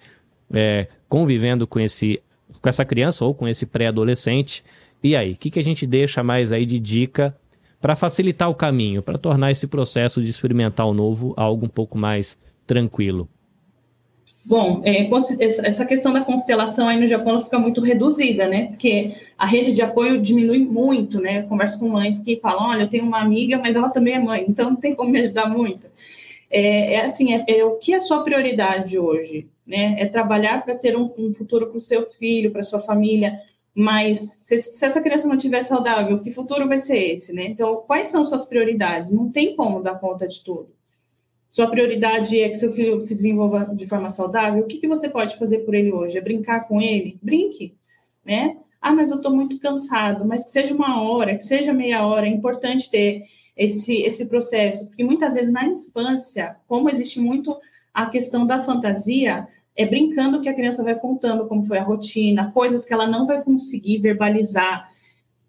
é, 0.53 0.87
convivendo 1.07 1.67
com, 1.67 1.79
esse, 1.79 2.21
com 2.61 2.69
essa 2.69 2.85
criança 2.85 3.25
ou 3.25 3.33
com 3.33 3.47
esse 3.47 3.65
pré-adolescente. 3.65 4.63
E 5.03 5.15
aí, 5.15 5.33
o 5.33 5.35
que, 5.35 5.51
que 5.51 5.59
a 5.59 5.63
gente 5.63 5.85
deixa 5.85 6.23
mais 6.23 6.51
aí 6.51 6.65
de 6.65 6.79
dica 6.79 7.35
para 7.79 7.95
facilitar 7.95 8.49
o 8.49 8.55
caminho, 8.55 9.01
para 9.01 9.17
tornar 9.17 9.51
esse 9.51 9.67
processo 9.67 10.21
de 10.21 10.29
experimentar 10.29 10.87
o 10.87 10.93
novo 10.93 11.33
algo 11.37 11.65
um 11.65 11.69
pouco 11.69 11.97
mais 11.97 12.37
tranquilo? 12.65 13.29
Bom, 14.45 14.83
é, 14.85 15.09
essa 15.39 15.85
questão 15.87 16.13
da 16.13 16.21
constelação 16.21 16.87
aí 16.87 16.99
no 16.99 17.07
Japão 17.07 17.41
fica 17.41 17.57
muito 17.57 17.81
reduzida, 17.81 18.47
né? 18.47 18.67
Porque 18.67 19.13
a 19.35 19.45
rede 19.45 19.73
de 19.73 19.81
apoio 19.81 20.21
diminui 20.21 20.59
muito, 20.59 21.19
né? 21.19 21.39
Eu 21.39 21.47
converso 21.47 21.79
com 21.79 21.89
mães 21.89 22.19
que 22.19 22.39
falam: 22.39 22.69
olha, 22.69 22.83
eu 22.83 22.89
tenho 22.89 23.05
uma 23.05 23.19
amiga, 23.19 23.57
mas 23.57 23.75
ela 23.75 23.89
também 23.89 24.13
é 24.13 24.19
mãe, 24.19 24.45
então 24.47 24.69
não 24.69 24.77
tem 24.77 24.93
como 24.93 25.09
me 25.09 25.19
ajudar 25.19 25.49
muito. 25.49 25.87
É, 26.51 26.93
é 26.93 27.05
assim: 27.05 27.33
é, 27.33 27.43
é 27.47 27.65
o 27.65 27.77
que 27.77 27.91
é 27.91 27.99
sua 27.99 28.23
prioridade 28.23 28.99
hoje? 28.99 29.47
Né? 29.65 29.95
É 29.97 30.05
trabalhar 30.05 30.63
para 30.63 30.75
ter 30.75 30.95
um, 30.95 31.11
um 31.17 31.33
futuro 31.33 31.67
para 31.67 31.77
o 31.77 31.81
seu 31.81 32.05
filho, 32.05 32.51
para 32.51 32.63
sua 32.63 32.79
família. 32.79 33.39
Mas 33.73 34.19
se, 34.19 34.57
se, 34.57 34.85
essa 34.85 35.01
criança 35.01 35.27
não 35.27 35.35
estiver 35.35 35.61
saudável, 35.61 36.19
que 36.21 36.31
futuro 36.31 36.67
vai 36.67 36.79
ser 36.79 36.97
esse, 36.97 37.33
né? 37.33 37.47
Então, 37.47 37.83
quais 37.87 38.07
são 38.07 38.23
suas 38.23 38.45
prioridades? 38.45 39.11
Não 39.11 39.29
tem 39.29 39.55
como 39.55 39.81
dar 39.81 39.99
conta 39.99 40.27
de 40.27 40.43
tudo. 40.43 40.73
Sua 41.49 41.67
prioridade 41.67 42.39
é 42.39 42.49
que 42.49 42.55
seu 42.55 42.71
filho 42.71 43.03
se 43.03 43.15
desenvolva 43.15 43.65
de 43.73 43.85
forma 43.85 44.09
saudável. 44.09 44.63
O 44.63 44.67
que, 44.67 44.77
que 44.77 44.87
você 44.87 45.09
pode 45.09 45.37
fazer 45.37 45.59
por 45.59 45.73
ele 45.73 45.91
hoje? 45.91 46.17
É 46.17 46.21
brincar 46.21 46.67
com 46.67 46.81
ele? 46.81 47.17
Brinque, 47.21 47.75
né? 48.25 48.57
Ah, 48.81 48.93
mas 48.93 49.09
eu 49.09 49.17
estou 49.17 49.33
muito 49.33 49.59
cansado. 49.59 50.25
Mas 50.25 50.45
que 50.45 50.51
seja 50.51 50.73
uma 50.73 51.01
hora, 51.01 51.35
que 51.35 51.43
seja 51.43 51.73
meia 51.73 52.05
hora. 52.05 52.27
É 52.27 52.29
importante 52.29 52.89
ter 52.89 53.23
esse, 53.55 54.01
esse 54.01 54.27
processo, 54.27 54.87
porque 54.87 55.03
muitas 55.03 55.33
vezes 55.33 55.51
na 55.51 55.65
infância, 55.65 56.57
como 56.67 56.89
existe 56.89 57.19
muito 57.19 57.57
a 57.95 58.07
questão 58.07 58.45
da 58.45 58.61
fantasia 58.61 59.47
é 59.73 59.85
brincando 59.85 60.41
que 60.41 60.49
a 60.49 60.53
criança 60.53 60.83
vai 60.83 60.95
contando 60.95 61.47
como 61.47 61.63
foi 61.63 61.77
a 61.77 61.83
rotina, 61.83 62.51
coisas 62.51 62.85
que 62.85 62.93
ela 62.93 63.07
não 63.07 63.25
vai 63.25 63.41
conseguir 63.41 63.99
verbalizar 63.99 64.89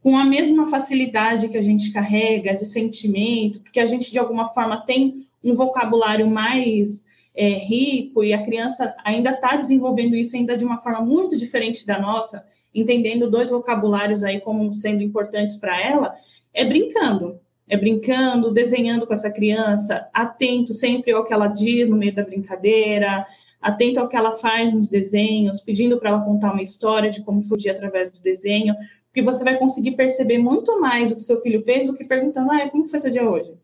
com 0.01 0.17
a 0.17 0.25
mesma 0.25 0.69
facilidade 0.69 1.49
que 1.49 1.57
a 1.57 1.63
gente 1.63 1.93
carrega 1.93 2.55
de 2.55 2.65
sentimento, 2.65 3.61
porque 3.61 3.81
a 3.81 3.87
gente 3.87 4.13
de 4.13 4.19
alguma 4.19 4.49
forma 4.55 4.81
tem 4.87 5.27
um 5.43 5.57
vocabulário 5.57 6.29
mais 6.31 7.05
é, 7.35 7.49
rico 7.49 8.23
e 8.23 8.33
a 8.33 8.45
criança 8.45 8.95
ainda 9.05 9.31
está 9.31 9.57
desenvolvendo 9.57 10.15
isso 10.15 10.37
ainda 10.37 10.57
de 10.57 10.65
uma 10.65 10.79
forma 10.79 11.01
muito 11.01 11.37
diferente 11.37 11.85
da 11.85 11.99
nossa, 11.99 12.47
entendendo 12.73 13.29
dois 13.29 13.51
vocabulários 13.51 14.23
aí 14.23 14.41
como 14.41 14.73
sendo 14.73 15.03
importantes 15.03 15.57
para 15.57 15.81
ela, 15.81 16.15
é 16.55 16.65
brincando 16.65 17.41
é 17.69 17.77
brincando, 17.77 18.53
desenhando 18.53 19.07
com 19.07 19.13
essa 19.13 19.31
criança, 19.31 20.09
atento 20.13 20.73
sempre 20.73 21.13
ao 21.13 21.25
que 21.25 21.33
ela 21.33 21.49
diz 21.49 21.89
no 21.89 21.97
meio 21.97 22.15
da 22.15 22.23
brincadeira, 22.23 23.27
atento 23.61 23.99
ao 23.99 24.09
que 24.09 24.17
ela 24.17 24.37
faz 24.37 24.73
nos 24.73 24.89
desenhos, 24.89 25.61
pedindo 25.61 25.99
para 25.99 26.11
ela 26.11 26.25
contar 26.25 26.53
uma 26.53 26.63
história 26.63 27.11
de 27.11 27.23
como 27.23 27.43
dia 27.57 27.73
através 27.73 28.11
do 28.11 28.21
desenho, 28.21 28.75
porque 29.07 29.23
você 29.23 29.43
vai 29.43 29.59
conseguir 29.59 29.93
perceber 29.93 30.39
muito 30.39 30.81
mais 30.81 31.11
o 31.11 31.17
que 31.17 31.23
seu 31.23 31.41
filho 31.41 31.63
fez 31.63 31.87
do 31.87 31.97
que 31.97 32.05
perguntando, 32.05 32.53
ah, 32.53 32.69
como 32.69 32.87
foi 32.87 33.01
seu 33.01 33.11
dia 33.11 33.29
hoje? 33.29 33.55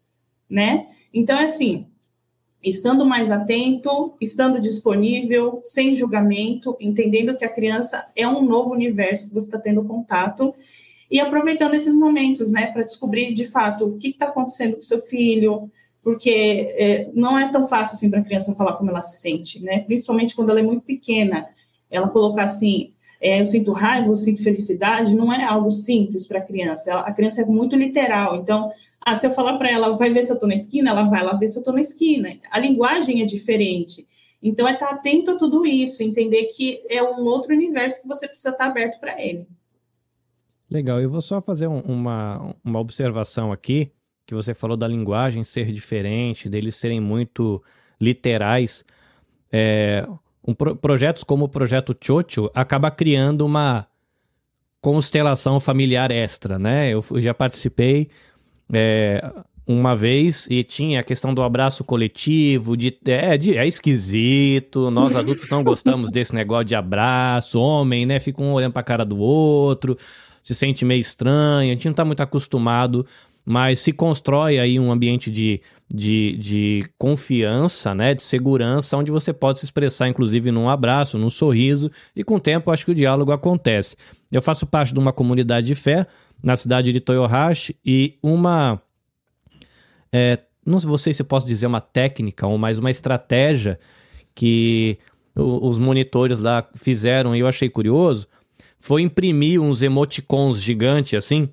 Né? 0.49 0.89
Então, 1.15 1.39
é 1.39 1.45
assim, 1.45 1.87
estando 2.63 3.05
mais 3.05 3.31
atento, 3.31 4.15
estando 4.21 4.61
disponível, 4.61 5.61
sem 5.65 5.95
julgamento, 5.95 6.77
entendendo 6.81 7.37
que 7.37 7.45
a 7.45 7.53
criança 7.53 8.07
é 8.17 8.27
um 8.27 8.43
novo 8.43 8.71
universo 8.71 9.29
que 9.29 9.35
você 9.35 9.47
está 9.47 9.59
tendo 9.59 9.85
contato 9.85 10.55
e 11.13 11.21
aproveitando 11.21 11.75
esses 11.75 11.95
momentos, 11.95 12.51
né, 12.51 12.69
para 12.69 12.85
descobrir 12.85 13.35
de 13.35 13.47
fato 13.47 13.85
o 13.85 13.99
que 13.99 14.09
está 14.09 14.29
acontecendo 14.29 14.77
com 14.77 14.81
seu 14.81 15.03
filho, 15.03 15.71
porque 16.03 16.75
é, 16.75 17.11
não 17.13 17.39
é 17.39 17.53
tão 17.53 17.69
fácil 17.69 17.97
assim 17.97 18.09
para 18.09 18.21
a 18.21 18.25
criança 18.25 18.55
falar 18.55 18.73
como 18.73 18.89
ela 18.89 19.03
se 19.03 19.21
sente, 19.21 19.63
né? 19.63 19.81
Principalmente 19.81 20.35
quando 20.35 20.49
ela 20.49 20.61
é 20.61 20.63
muito 20.63 20.83
pequena, 20.85 21.47
ela 21.91 22.09
colocar 22.09 22.45
assim, 22.45 22.95
é, 23.21 23.43
eu 23.43 23.45
sinto 23.45 23.73
raiva, 23.73 24.09
eu 24.09 24.17
sinto 24.17 24.43
felicidade, 24.43 25.15
não 25.15 25.31
é 25.31 25.45
algo 25.45 25.71
simples 25.71 26.27
para 26.27 26.39
a 26.39 26.43
criança. 26.43 26.91
Ela, 26.91 27.03
a 27.03 27.13
criança 27.13 27.43
é 27.43 27.45
muito 27.45 27.77
literal, 27.77 28.37
então, 28.37 28.73
ah, 29.03 29.15
se 29.15 29.27
eu 29.27 29.33
falar 29.33 29.59
para 29.59 29.71
ela, 29.71 29.95
vai 29.95 30.11
ver 30.15 30.25
se 30.25 30.33
eu 30.33 30.35
estou 30.35 30.49
na 30.49 30.55
esquina, 30.55 30.91
ela 30.91 31.03
vai 31.03 31.23
lá 31.23 31.35
ver 31.37 31.49
se 31.49 31.59
eu 31.59 31.61
estou 31.61 31.75
na 31.75 31.83
esquina. 31.83 32.39
A 32.51 32.59
linguagem 32.59 33.21
é 33.21 33.27
diferente. 33.27 34.09
Então, 34.43 34.67
é 34.67 34.73
estar 34.73 34.87
tá 34.87 34.95
atento 34.95 35.33
a 35.33 35.37
tudo 35.37 35.67
isso, 35.67 36.03
entender 36.03 36.45
que 36.47 36.83
é 36.89 37.03
um 37.03 37.23
outro 37.27 37.55
universo 37.55 38.01
que 38.01 38.09
você 38.09 38.27
precisa 38.27 38.49
estar 38.49 38.65
tá 38.65 38.71
aberto 38.71 38.99
para 38.99 39.23
ele. 39.23 39.47
Legal, 40.73 40.99
eu 41.03 41.11
vou 41.11 41.21
só 41.21 41.39
fazer 41.39 41.67
um, 41.67 41.81
uma, 41.81 42.55
uma 42.65 42.81
observação 42.81 43.53
aqui, 43.53 43.93
que 44.27 44.35
você 44.35 44.55
falou 44.55 44.75
da 44.75 44.89
linguagem 44.89 45.45
ser 45.45 45.71
diferente, 45.71 46.49
deles 46.49 46.77
serem 46.77 46.99
muito 46.99 47.63
literais. 48.01 48.83
É, 49.53 50.09
um 50.47 50.55
pro, 50.55 50.75
projetos 50.75 51.23
como 51.25 51.45
o 51.45 51.49
projeto 51.49 51.95
Chocho 52.01 52.51
acaba 52.55 52.91
criando 52.91 53.45
uma 53.45 53.87
constelação 54.81 55.61
familiar 55.61 56.11
extra, 56.11 56.59
né? 56.59 56.89
Eu, 56.89 57.05
eu 57.11 57.21
já 57.21 57.35
participei 57.35 58.09
é, 58.73 59.23
uma 59.67 59.95
vez 59.95 60.49
e 60.51 60.65
tinha 60.65 61.01
a 61.01 61.05
questão 61.05 61.35
do 61.35 61.43
abraço 61.43 61.85
coletivo, 61.85 62.79
de 62.79 62.99
é, 63.05 63.37
de, 63.37 63.59
é 63.59 63.67
esquisito, 63.67 64.91
nós 64.91 65.15
adultos 65.15 65.51
não 65.51 65.63
gostamos 65.63 66.11
desse 66.11 66.35
negócio 66.35 66.65
de 66.65 66.75
abraço, 66.75 67.61
homem, 67.61 68.07
né? 68.07 68.19
Fica 68.21 68.43
um 68.43 68.55
olhando 68.55 68.73
pra 68.73 68.83
cara 68.83 69.05
do 69.05 69.19
outro 69.19 69.99
se 70.43 70.55
sente 70.55 70.85
meio 70.85 71.01
estranho, 71.01 71.71
a 71.71 71.75
gente 71.75 71.85
não 71.85 71.93
está 71.93 72.05
muito 72.05 72.23
acostumado, 72.23 73.07
mas 73.45 73.81
se 73.81 73.93
constrói 73.93 74.59
aí 74.59 74.79
um 74.79 74.91
ambiente 74.91 75.31
de, 75.31 75.61
de, 75.93 76.37
de 76.37 76.91
confiança, 76.99 77.95
né, 77.95 78.15
de 78.15 78.23
segurança, 78.23 78.97
onde 78.97 79.11
você 79.11 79.33
pode 79.33 79.59
se 79.59 79.65
expressar, 79.65 80.09
inclusive, 80.09 80.51
num 80.51 80.69
abraço, 80.69 81.19
num 81.19 81.31
sorriso, 81.31 81.91
e 82.15 82.23
com 82.23 82.37
o 82.37 82.41
tempo 82.41 82.71
acho 82.71 82.85
que 82.85 82.93
o 82.93 82.95
diálogo 82.95 83.33
acontece. 83.33 83.97
Eu 84.31 84.43
faço 84.43 84.67
parte 84.67 84.93
de 84.93 84.99
uma 84.99 85.13
comunidade 85.13 85.67
de 85.67 85.75
fé 85.75 86.07
na 86.43 86.57
cidade 86.57 86.93
de 86.93 87.01
Toyohashi 87.01 87.77
e 87.85 88.19
uma. 88.23 88.81
É, 90.13 90.39
não 90.65 90.79
sei 90.99 91.13
se 91.13 91.25
posso 91.25 91.47
dizer 91.47 91.67
uma 91.67 91.81
técnica 91.81 92.47
ou 92.47 92.59
mais 92.59 92.79
uma 92.79 92.91
estratégia 92.91 93.79
que 94.35 94.99
os 95.35 95.79
monitores 95.79 96.41
lá 96.41 96.67
fizeram 96.75 97.35
e 97.35 97.41
eu 97.41 97.47
achei 97.47 97.69
curioso 97.69 98.29
foi 98.83 99.03
imprimir 99.03 99.61
uns 99.61 99.81
emoticons 99.81 100.61
gigantes 100.61 101.15
assim, 101.15 101.49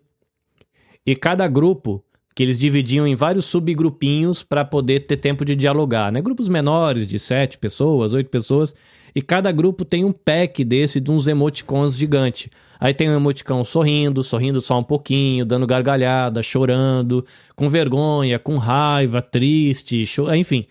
e 1.05 1.15
cada 1.15 1.47
grupo 1.47 2.03
que 2.33 2.41
eles 2.41 2.57
dividiam 2.57 3.05
em 3.05 3.13
vários 3.13 3.45
subgrupinhos 3.45 4.41
para 4.41 4.65
poder 4.65 5.01
ter 5.01 5.17
tempo 5.17 5.45
de 5.45 5.55
dialogar, 5.55 6.11
né? 6.11 6.21
Grupos 6.21 6.49
menores 6.49 7.05
de 7.05 7.19
sete 7.19 7.59
pessoas, 7.59 8.15
oito 8.15 8.31
pessoas, 8.31 8.73
e 9.13 9.21
cada 9.21 9.51
grupo 9.51 9.85
tem 9.85 10.03
um 10.03 10.11
pack 10.11 10.63
desse 10.63 10.99
de 10.99 11.11
uns 11.11 11.27
emoticons 11.27 11.95
gigante. 11.95 12.49
Aí 12.79 12.95
tem 12.95 13.07
um 13.07 13.15
emoticão 13.15 13.63
sorrindo, 13.63 14.23
sorrindo 14.23 14.59
só 14.59 14.79
um 14.79 14.83
pouquinho, 14.83 15.45
dando 15.45 15.67
gargalhada, 15.67 16.41
chorando, 16.41 17.23
com 17.55 17.69
vergonha, 17.69 18.39
com 18.39 18.57
raiva, 18.57 19.21
triste, 19.21 20.03
enfim. 20.35 20.65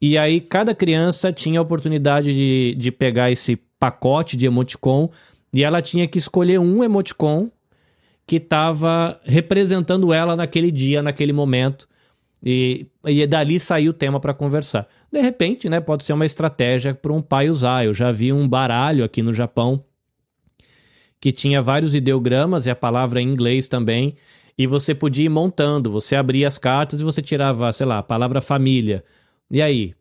E 0.00 0.16
aí 0.16 0.40
cada 0.40 0.76
criança 0.76 1.32
tinha 1.32 1.58
a 1.58 1.62
oportunidade 1.62 2.32
de, 2.32 2.76
de 2.76 2.92
pegar 2.92 3.32
esse 3.32 3.56
pacote 3.80 4.36
de 4.36 4.46
emoticon 4.46 5.10
e 5.52 5.64
ela 5.64 5.80
tinha 5.80 6.06
que 6.06 6.18
escolher 6.18 6.58
um 6.58 6.84
emoticon 6.84 7.50
que 8.26 8.36
estava 8.36 9.18
representando 9.24 10.12
ela 10.12 10.36
naquele 10.36 10.70
dia, 10.70 11.02
naquele 11.02 11.32
momento. 11.32 11.88
E, 12.44 12.86
e 13.04 13.26
dali 13.26 13.58
saiu 13.58 13.90
o 13.90 13.94
tema 13.94 14.20
para 14.20 14.34
conversar. 14.34 14.86
De 15.10 15.20
repente, 15.20 15.68
né, 15.68 15.80
pode 15.80 16.04
ser 16.04 16.12
uma 16.12 16.26
estratégia 16.26 16.94
para 16.94 17.12
um 17.12 17.22
pai 17.22 17.48
usar. 17.48 17.86
Eu 17.86 17.94
já 17.94 18.12
vi 18.12 18.32
um 18.32 18.46
baralho 18.46 19.02
aqui 19.02 19.22
no 19.22 19.32
Japão 19.32 19.82
que 21.20 21.32
tinha 21.32 21.60
vários 21.60 21.94
ideogramas 21.94 22.66
e 22.66 22.70
a 22.70 22.76
palavra 22.76 23.20
em 23.20 23.28
inglês 23.28 23.66
também. 23.66 24.14
E 24.56 24.66
você 24.66 24.94
podia 24.94 25.26
ir 25.26 25.30
montando. 25.30 25.90
Você 25.90 26.14
abria 26.14 26.46
as 26.46 26.58
cartas 26.58 27.00
e 27.00 27.04
você 27.04 27.22
tirava, 27.22 27.72
sei 27.72 27.86
lá, 27.86 27.98
a 27.98 28.02
palavra 28.02 28.40
família. 28.40 29.04
E 29.50 29.62
aí? 29.62 29.94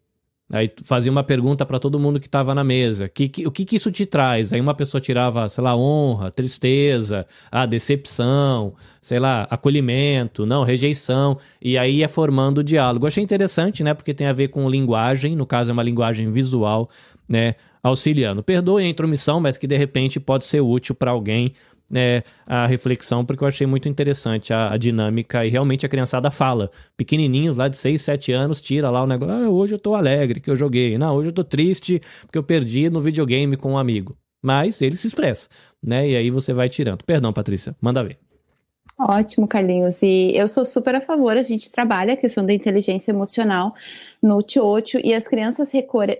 Aí 0.50 0.72
fazia 0.86 1.12
uma 1.12 1.24
pergunta 1.24 1.66
para 1.66 1.78
todo 1.78 2.00
mundo 2.00 2.22
que 2.22 2.26
estava 2.26 2.56
na 2.56 2.64
mesa. 2.64 3.10
Que, 3.10 3.28
que, 3.28 3.46
o 3.46 3.52
que, 3.52 3.66
que 3.66 3.76
isso 3.76 3.92
te 3.92 4.06
traz? 4.06 4.54
Aí 4.54 4.62
uma 4.62 4.74
pessoa 4.74 5.02
tirava, 5.02 5.50
sei 5.50 5.62
lá, 5.62 5.76
honra, 5.76 6.32
tristeza, 6.32 7.28
a 7.52 7.66
decepção, 7.66 8.74
sei 9.02 9.20
lá, 9.20 9.46
acolhimento, 9.50 10.46
não, 10.46 10.64
rejeição. 10.64 11.38
E 11.62 11.78
aí 11.78 11.98
ia 11.98 12.08
formando 12.08 12.60
o 12.60 12.64
diálogo. 12.64 13.06
Achei 13.06 13.22
interessante, 13.22 13.84
né? 13.84 13.94
Porque 13.94 14.14
tem 14.14 14.28
a 14.28 14.34
ver 14.34 14.48
com 14.48 14.70
linguagem, 14.70 15.36
no 15.36 15.46
caso 15.46 15.70
é 15.70 15.74
uma 15.74 15.84
linguagem 15.84 16.32
visual, 16.32 16.90
né? 17.28 17.56
Auxiliando. 17.84 18.42
Perdoe 18.42 18.86
a 18.86 18.88
intromissão, 18.88 19.42
mas 19.42 19.58
que 19.58 19.68
de 19.68 19.76
repente 19.76 20.18
pode 20.18 20.46
ser 20.46 20.62
útil 20.62 20.96
para 20.96 21.12
alguém 21.12 21.54
é, 21.94 22.24
a 22.46 22.66
reflexão, 22.68 23.26
porque 23.26 23.44
eu 23.44 23.48
achei 23.48 23.66
muito 23.66 23.88
interessante 23.88 24.54
a, 24.54 24.74
a, 24.74 24.78
dinâmica 24.78 25.46
e 25.46 25.50
realmente 25.50 25.86
a 25.86 25.90
criançada 25.90 26.30
fala. 26.30 26.70
Pequenininhos 26.96 27.58
lá 27.58 27.68
de 27.68 27.78
6, 27.78 28.02
7 28.02 28.32
anos, 28.34 28.62
tira 28.62 28.90
lá 28.90 29.04
o 29.04 29.08
negócio. 29.08 29.34
Ah, 29.34 29.50
hoje 29.50 29.76
eu 29.76 29.80
tô 29.80 29.96
alegre 29.96 30.40
que 30.40 30.50
eu 30.50 30.56
joguei. 30.56 30.98
Não, 30.98 31.16
hoje 31.16 31.30
eu 31.30 31.34
tô 31.34 31.44
triste 31.44 32.02
porque 32.22 32.38
eu 32.38 32.44
perdi 32.44 32.90
no 32.90 33.02
videogame 33.02 33.56
com 33.56 33.74
um 33.74 33.78
amigo. 33.78 34.18
Mas 34.44 34.82
ele 34.82 34.98
se 34.98 35.08
expressa, 35.08 35.50
né? 35.84 36.10
E 36.10 36.16
aí 36.16 36.30
você 36.30 36.54
vai 36.54 36.70
tirando. 36.70 37.04
Perdão, 37.04 37.34
Patrícia, 37.34 37.76
manda 37.82 38.04
ver. 38.04 38.20
Ótimo, 39.00 39.48
Carlinhos. 39.48 40.02
E 40.02 40.32
eu 40.36 40.48
sou 40.48 40.66
super 40.66 40.96
a 40.96 41.02
favor, 41.02 41.38
a 41.38 41.44
gente 41.44 41.72
trabalha 41.72 42.14
a 42.14 42.18
questão 42.18 42.44
da 42.44 42.54
inteligência 42.54 43.12
emocional 43.12 43.76
no 44.22 44.42
Tiocho 44.42 45.00
e 45.04 45.14
as 45.14 45.28
crianças 45.28 45.72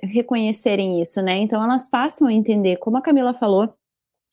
reconhecerem 0.04 1.02
isso, 1.02 1.22
né? 1.22 1.38
Então 1.38 1.64
elas 1.64 1.88
passam 1.88 2.28
a 2.28 2.34
entender, 2.34 2.78
como 2.78 2.98
a 2.98 3.02
Camila 3.02 3.34
falou, 3.34 3.74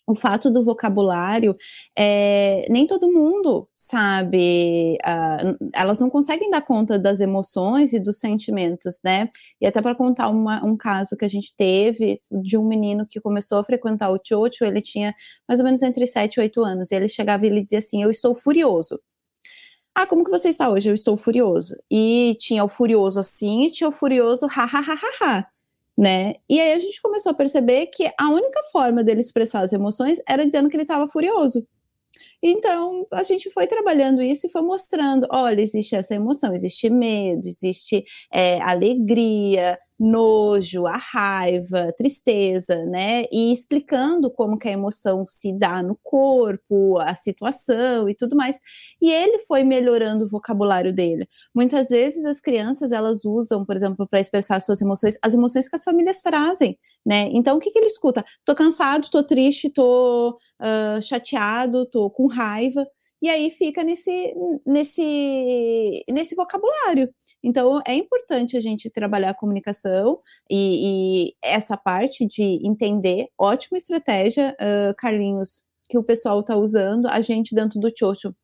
o 0.07 0.15
fato 0.15 0.51
do 0.51 0.65
vocabulário, 0.65 1.57
é, 1.97 2.67
nem 2.69 2.87
todo 2.87 3.11
mundo 3.11 3.69
sabe, 3.75 4.99
uh, 5.05 5.57
elas 5.75 6.01
não 6.01 6.11
conseguem 6.11 6.51
dar 6.51 6.61
conta 6.63 6.99
das 6.99 7.21
emoções 7.21 7.93
e 7.93 8.01
dos 8.01 8.19
sentimentos, 8.19 9.01
né? 9.05 9.31
E 9.61 9.67
até 9.67 9.81
para 9.81 9.95
contar 9.95 10.29
uma, 10.29 10.65
um 10.65 10.77
caso 10.77 11.17
que 11.17 11.25
a 11.25 11.29
gente 11.29 11.57
teve 11.57 12.21
de 12.31 12.57
um 12.59 12.67
menino 12.67 13.07
que 13.09 13.21
começou 13.21 13.59
a 13.59 13.65
frequentar 13.65 14.11
o 14.11 14.21
Chocho, 14.23 14.65
ele 14.65 14.83
tinha 14.83 15.15
mais 15.49 15.59
ou 15.61 15.65
menos 15.65 15.83
entre 15.83 16.07
7 16.07 16.35
e 16.37 16.41
8 16.41 16.63
anos, 16.65 16.91
e 16.91 16.95
ele 16.97 17.09
chegava 17.09 17.47
e 17.47 17.49
ele 17.49 17.63
dizia 17.63 17.79
assim: 17.79 18.03
Eu 18.03 18.11
estou 18.11 18.35
furioso. 18.35 19.01
Ah, 19.95 20.07
como 20.07 20.25
que 20.25 20.31
você 20.31 20.49
está 20.49 20.69
hoje? 20.69 20.89
Eu 20.89 20.95
estou 20.95 21.17
furioso. 21.17 21.77
E 21.91 22.37
tinha 22.41 22.65
o 22.65 22.69
furioso 22.69 23.21
assim 23.21 23.67
e 23.67 23.71
tinha 23.71 23.89
o 23.89 23.93
furioso 23.93 24.47
ha 24.47 24.65
ha 24.65 24.81
ha 24.81 24.95
ha 24.95 25.39
ha 25.39 25.54
né? 25.97 26.35
E 26.49 26.61
aí 26.61 26.73
a 26.73 26.79
gente 26.79 27.01
começou 27.01 27.31
a 27.31 27.35
perceber 27.35 27.87
que 27.87 28.11
a 28.19 28.29
única 28.29 28.61
forma 28.73 29.05
dele 29.05 29.21
expressar 29.21 29.61
as 29.61 29.73
emoções 29.73 30.19
era 30.29 30.45
dizendo 30.45 30.69
que 30.69 30.77
ele 30.77 30.83
estava 30.83 31.09
furioso. 31.09 31.67
Então, 32.43 33.07
a 33.11 33.23
gente 33.23 33.51
foi 33.51 33.67
trabalhando 33.67 34.23
isso 34.23 34.47
e 34.47 34.51
foi 34.51 34.61
mostrando: 34.61 35.27
olha, 35.31 35.63
existe 35.63 35.97
essa 35.97 36.15
emoção, 36.15 36.53
existe 36.53 36.91
medo, 36.91 37.49
existe 37.49 38.05
é, 38.33 38.61
alegria, 38.61 39.79
nojo, 39.99 40.87
a 40.87 40.97
raiva, 40.97 41.93
tristeza, 41.97 42.85
né? 42.87 43.25
E 43.33 43.53
explicando 43.53 44.31
como 44.31 44.59
que 44.59 44.69
a 44.69 44.73
emoção 44.73 45.25
se 45.27 45.57
dá 45.57 45.83
no 45.83 45.97
corpo, 46.03 46.99
a 46.99 47.15
situação 47.15 48.09
e 48.09 48.15
tudo 48.15 48.37
mais. 48.37 48.59
E 49.01 49.11
ele 49.11 49.39
foi 49.41 49.63
melhorando 49.65 50.25
o 50.25 50.29
vocabulário 50.29 50.93
dele. 50.93 51.29
Muitas 51.55 51.89
vezes 51.89 52.25
as 52.25 52.41
crianças 52.41 52.93
elas 52.93 53.25
usam, 53.25 53.65
por 53.65 53.77
exemplo, 53.77 54.07
para 54.09 54.21
expressar 54.21 54.61
suas 54.61 54.81
emoções, 54.81 55.17
as 55.23 55.35
emoções 55.35 55.69
que 55.69 55.77
as 55.77 55.85
famílias 55.85 56.21
trazem, 56.21 56.79
né? 57.07 57.31
Então 57.33 57.57
o 57.57 57.61
que, 57.61 57.71
que 57.71 57.79
ele 57.79 57.87
escuta? 57.87 58.25
Tô 58.45 58.55
cansado, 58.55 59.09
tô 59.11 59.23
triste, 59.23 59.71
tô 59.71 60.37
uh, 60.61 61.01
chateado, 61.03 61.87
tô 61.87 62.11
com 62.11 62.27
raiva 62.27 62.85
e 63.25 63.31
aí 63.31 63.49
fica 63.49 63.83
nesse, 63.83 64.35
nesse, 64.67 66.05
nesse 66.11 66.35
vocabulário. 66.35 67.09
Então, 67.43 67.81
é 67.87 67.95
importante 67.95 68.55
a 68.55 68.61
gente 68.61 68.91
trabalhar 68.91 69.31
a 69.31 69.35
comunicação 69.35 70.21
e, 70.51 71.29
e 71.31 71.35
essa 71.43 71.75
parte 71.75 72.27
de 72.27 72.61
entender, 72.63 73.29
ótima 73.39 73.79
estratégia, 73.79 74.55
uh, 74.61 74.95
Carlinhos, 74.99 75.63
que 75.89 75.97
o 75.97 76.05
pessoal 76.05 76.41
está 76.41 76.55
usando, 76.55 77.07
a 77.07 77.23
gente 77.23 77.55
dentro 77.55 77.81
do 77.81 77.91
Chocho 77.99 78.35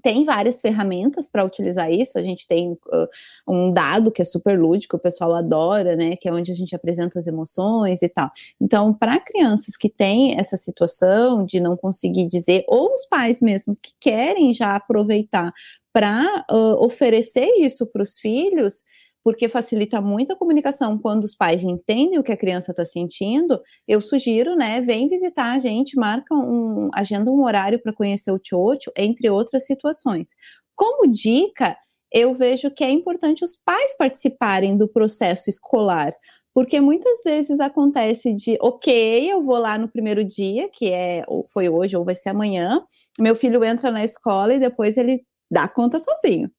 tem 0.00 0.24
várias 0.24 0.60
ferramentas 0.60 1.28
para 1.28 1.44
utilizar 1.44 1.90
isso. 1.90 2.18
A 2.18 2.22
gente 2.22 2.46
tem 2.46 2.72
uh, 2.72 3.08
um 3.46 3.72
dado 3.72 4.10
que 4.10 4.22
é 4.22 4.24
super 4.24 4.58
lúdico, 4.58 4.96
o 4.96 5.00
pessoal 5.00 5.34
adora, 5.34 5.96
né? 5.96 6.16
Que 6.16 6.28
é 6.28 6.32
onde 6.32 6.50
a 6.50 6.54
gente 6.54 6.74
apresenta 6.74 7.18
as 7.18 7.26
emoções 7.26 8.02
e 8.02 8.08
tal. 8.08 8.30
Então, 8.60 8.94
para 8.94 9.20
crianças 9.20 9.76
que 9.76 9.88
têm 9.88 10.38
essa 10.38 10.56
situação 10.56 11.44
de 11.44 11.60
não 11.60 11.76
conseguir 11.76 12.26
dizer, 12.26 12.64
ou 12.66 12.86
os 12.86 13.04
pais 13.06 13.42
mesmo 13.42 13.76
que 13.80 13.92
querem 14.00 14.52
já 14.52 14.76
aproveitar 14.76 15.52
para 15.92 16.44
uh, 16.50 16.84
oferecer 16.84 17.46
isso 17.58 17.86
para 17.86 18.02
os 18.02 18.18
filhos, 18.18 18.84
porque 19.24 19.48
facilita 19.48 20.00
muito 20.00 20.32
a 20.32 20.36
comunicação 20.36 20.98
quando 20.98 21.24
os 21.24 21.34
pais 21.34 21.62
entendem 21.62 22.18
o 22.18 22.22
que 22.22 22.32
a 22.32 22.36
criança 22.36 22.72
está 22.72 22.84
sentindo, 22.84 23.60
eu 23.86 24.00
sugiro, 24.00 24.56
né, 24.56 24.80
vem 24.80 25.08
visitar 25.08 25.52
a 25.52 25.58
gente, 25.58 25.96
marca 25.96 26.34
um, 26.34 26.90
agenda 26.94 27.30
um 27.30 27.44
horário 27.44 27.80
para 27.80 27.92
conhecer 27.92 28.32
o 28.32 28.38
Tiocho, 28.38 28.90
entre 28.96 29.30
outras 29.30 29.64
situações. 29.64 30.30
Como 30.74 31.10
dica, 31.10 31.76
eu 32.12 32.34
vejo 32.34 32.70
que 32.70 32.84
é 32.84 32.90
importante 32.90 33.44
os 33.44 33.56
pais 33.64 33.96
participarem 33.96 34.76
do 34.76 34.88
processo 34.88 35.48
escolar, 35.48 36.12
porque 36.54 36.80
muitas 36.80 37.22
vezes 37.24 37.60
acontece 37.60 38.34
de, 38.34 38.58
ok, 38.60 39.32
eu 39.32 39.42
vou 39.42 39.56
lá 39.56 39.78
no 39.78 39.88
primeiro 39.88 40.24
dia, 40.24 40.68
que 40.68 40.90
é 40.90 41.22
ou 41.26 41.46
foi 41.48 41.68
hoje 41.68 41.96
ou 41.96 42.04
vai 42.04 42.14
ser 42.14 42.30
amanhã, 42.30 42.82
meu 43.18 43.34
filho 43.34 43.64
entra 43.64 43.90
na 43.90 44.04
escola 44.04 44.54
e 44.54 44.58
depois 44.58 44.96
ele 44.96 45.24
dá 45.50 45.68
conta 45.68 45.98
sozinho 45.98 46.50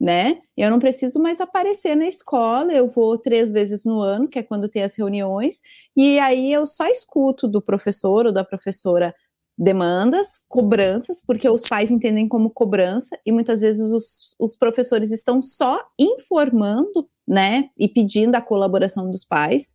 né? 0.00 0.38
Eu 0.56 0.70
não 0.70 0.78
preciso 0.78 1.20
mais 1.20 1.40
aparecer 1.40 1.96
na 1.96 2.06
escola, 2.06 2.72
eu 2.72 2.86
vou 2.86 3.16
três 3.18 3.50
vezes 3.50 3.84
no 3.84 4.00
ano, 4.00 4.28
que 4.28 4.38
é 4.38 4.42
quando 4.42 4.68
tem 4.68 4.82
as 4.82 4.94
reuniões, 4.94 5.60
e 5.96 6.18
aí 6.18 6.52
eu 6.52 6.66
só 6.66 6.86
escuto 6.86 7.48
do 7.48 7.62
professor 7.62 8.26
ou 8.26 8.32
da 8.32 8.44
professora 8.44 9.14
demandas, 9.58 10.44
cobranças, 10.48 11.22
porque 11.24 11.48
os 11.48 11.62
pais 11.62 11.90
entendem 11.90 12.28
como 12.28 12.50
cobrança, 12.50 13.18
e 13.24 13.32
muitas 13.32 13.62
vezes 13.62 13.90
os, 13.90 14.36
os 14.38 14.54
professores 14.54 15.10
estão 15.10 15.40
só 15.40 15.82
informando, 15.98 17.08
né, 17.26 17.70
e 17.76 17.88
pedindo 17.88 18.36
a 18.36 18.40
colaboração 18.40 19.10
dos 19.10 19.24
pais. 19.24 19.74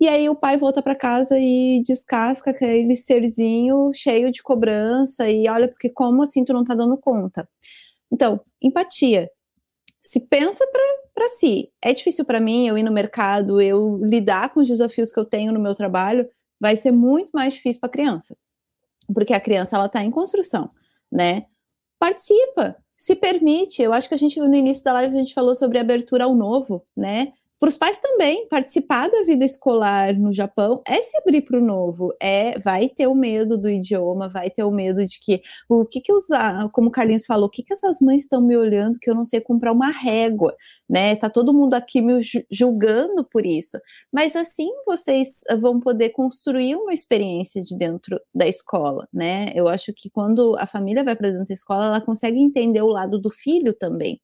E 0.00 0.08
aí 0.08 0.28
o 0.28 0.36
pai 0.36 0.56
volta 0.56 0.80
para 0.80 0.94
casa 0.94 1.36
e 1.38 1.82
descasca 1.84 2.52
aquele 2.52 2.94
serzinho 2.94 3.90
cheio 3.92 4.30
de 4.30 4.42
cobrança 4.42 5.28
e 5.28 5.48
olha 5.48 5.66
porque 5.66 5.90
como 5.90 6.22
assim 6.22 6.44
tu 6.44 6.52
não 6.52 6.62
tá 6.62 6.74
dando 6.74 6.96
conta. 6.96 7.48
Então, 8.10 8.40
empatia 8.62 9.28
se 10.02 10.20
pensa 10.20 10.64
para 11.14 11.28
si. 11.28 11.70
É 11.82 11.92
difícil 11.92 12.24
para 12.24 12.40
mim 12.40 12.66
eu 12.66 12.78
ir 12.78 12.82
no 12.82 12.92
mercado, 12.92 13.60
eu 13.60 13.98
lidar 14.02 14.52
com 14.52 14.60
os 14.60 14.68
desafios 14.68 15.12
que 15.12 15.18
eu 15.18 15.24
tenho 15.24 15.52
no 15.52 15.60
meu 15.60 15.74
trabalho, 15.74 16.28
vai 16.60 16.76
ser 16.76 16.92
muito 16.92 17.30
mais 17.30 17.54
difícil 17.54 17.80
para 17.80 17.88
a 17.88 17.92
criança. 17.92 18.36
Porque 19.12 19.32
a 19.32 19.40
criança 19.40 19.76
ela 19.76 19.86
está 19.86 20.02
em 20.02 20.10
construção, 20.10 20.70
né? 21.10 21.46
Participa, 21.98 22.76
se 22.96 23.14
permite. 23.14 23.82
Eu 23.82 23.92
acho 23.92 24.08
que 24.08 24.14
a 24.14 24.18
gente 24.18 24.38
no 24.38 24.54
início 24.54 24.84
da 24.84 24.92
live 24.94 25.16
a 25.16 25.18
gente 25.18 25.34
falou 25.34 25.54
sobre 25.54 25.78
abertura 25.78 26.24
ao 26.24 26.34
novo, 26.34 26.84
né? 26.96 27.32
Para 27.60 27.68
os 27.70 27.76
pais 27.76 27.98
também, 27.98 28.46
participar 28.48 29.10
da 29.10 29.24
vida 29.24 29.44
escolar 29.44 30.14
no 30.16 30.32
Japão 30.32 30.80
é 30.86 31.02
se 31.02 31.16
abrir 31.18 31.42
para 31.42 31.58
o 31.58 31.64
novo, 31.64 32.14
é 32.22 32.56
vai 32.56 32.88
ter 32.88 33.08
o 33.08 33.14
medo 33.16 33.58
do 33.58 33.68
idioma, 33.68 34.28
vai 34.28 34.48
ter 34.48 34.62
o 34.62 34.70
medo 34.70 35.04
de 35.04 35.18
que 35.20 35.42
o 35.68 35.84
que 35.84 36.00
que 36.00 36.12
usar, 36.12 36.68
como 36.70 36.86
o 36.88 36.90
Carlinhos 36.92 37.26
falou, 37.26 37.46
o 37.48 37.50
que 37.50 37.64
que 37.64 37.72
essas 37.72 38.00
mães 38.00 38.22
estão 38.22 38.40
me 38.40 38.56
olhando 38.56 38.96
que 39.00 39.10
eu 39.10 39.14
não 39.14 39.24
sei 39.24 39.40
comprar 39.40 39.72
uma 39.72 39.90
régua, 39.90 40.54
né? 40.88 41.16
Tá 41.16 41.28
todo 41.28 41.52
mundo 41.52 41.74
aqui 41.74 42.00
me 42.00 42.14
julgando 42.50 43.24
por 43.24 43.44
isso. 43.44 43.78
Mas 44.12 44.34
assim 44.34 44.68
vocês 44.86 45.40
vão 45.60 45.78
poder 45.80 46.10
construir 46.10 46.76
uma 46.76 46.92
experiência 46.92 47.62
de 47.62 47.76
dentro 47.76 48.20
da 48.34 48.46
escola, 48.46 49.06
né? 49.12 49.52
Eu 49.54 49.68
acho 49.68 49.92
que 49.94 50.08
quando 50.10 50.56
a 50.58 50.66
família 50.66 51.04
vai 51.04 51.14
para 51.16 51.30
dentro 51.30 51.46
da 51.46 51.54
escola, 51.54 51.86
ela 51.86 52.00
consegue 52.00 52.38
entender 52.38 52.82
o 52.82 52.88
lado 52.88 53.18
do 53.18 53.30
filho 53.30 53.74
também. 53.74 54.20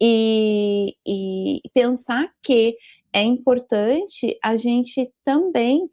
E, 0.00 0.94
e 1.06 1.60
pensar 1.74 2.30
que 2.42 2.76
é 3.12 3.22
importante 3.22 4.38
a 4.42 4.56
gente 4.56 5.12
também 5.24 5.88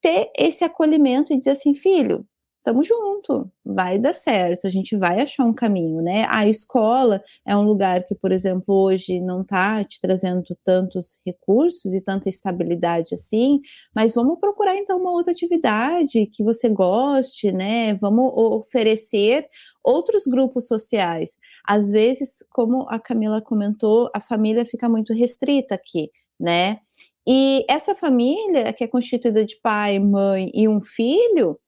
ter 0.00 0.30
esse 0.38 0.64
acolhimento 0.64 1.32
e 1.32 1.38
dizer 1.38 1.52
assim, 1.52 1.74
filho, 1.74 2.26
estamos 2.58 2.86
junto, 2.86 3.50
vai 3.64 3.98
dar 3.98 4.12
certo, 4.12 4.66
a 4.66 4.70
gente 4.70 4.96
vai 4.96 5.20
achar 5.20 5.44
um 5.44 5.54
caminho, 5.54 6.02
né? 6.02 6.26
A 6.28 6.46
escola 6.46 7.22
é 7.46 7.56
um 7.56 7.62
lugar 7.62 8.04
que, 8.04 8.14
por 8.14 8.32
exemplo, 8.32 8.74
hoje 8.74 9.20
não 9.20 9.42
está 9.42 9.82
te 9.84 10.00
trazendo 10.00 10.42
tantos 10.64 11.20
recursos 11.24 11.94
e 11.94 12.00
tanta 12.00 12.28
estabilidade 12.28 13.14
assim, 13.14 13.60
mas 13.94 14.14
vamos 14.14 14.38
procurar 14.38 14.76
então 14.76 14.98
uma 15.00 15.12
outra 15.12 15.32
atividade 15.32 16.26
que 16.26 16.42
você 16.42 16.68
goste, 16.68 17.52
né? 17.52 17.94
Vamos 17.94 18.32
oferecer 18.34 19.46
outros 19.82 20.26
grupos 20.26 20.66
sociais. 20.66 21.38
Às 21.66 21.90
vezes, 21.90 22.44
como 22.50 22.86
a 22.90 22.98
Camila 22.98 23.40
comentou, 23.40 24.10
a 24.14 24.20
família 24.20 24.66
fica 24.66 24.88
muito 24.88 25.14
restrita 25.14 25.74
aqui, 25.74 26.10
né? 26.38 26.80
E 27.26 27.64
essa 27.68 27.94
família, 27.94 28.72
que 28.72 28.82
é 28.82 28.86
constituída 28.88 29.44
de 29.44 29.56
pai, 29.60 29.98
mãe 29.98 30.50
e 30.54 30.66
um 30.66 30.80
filho, 30.80 31.58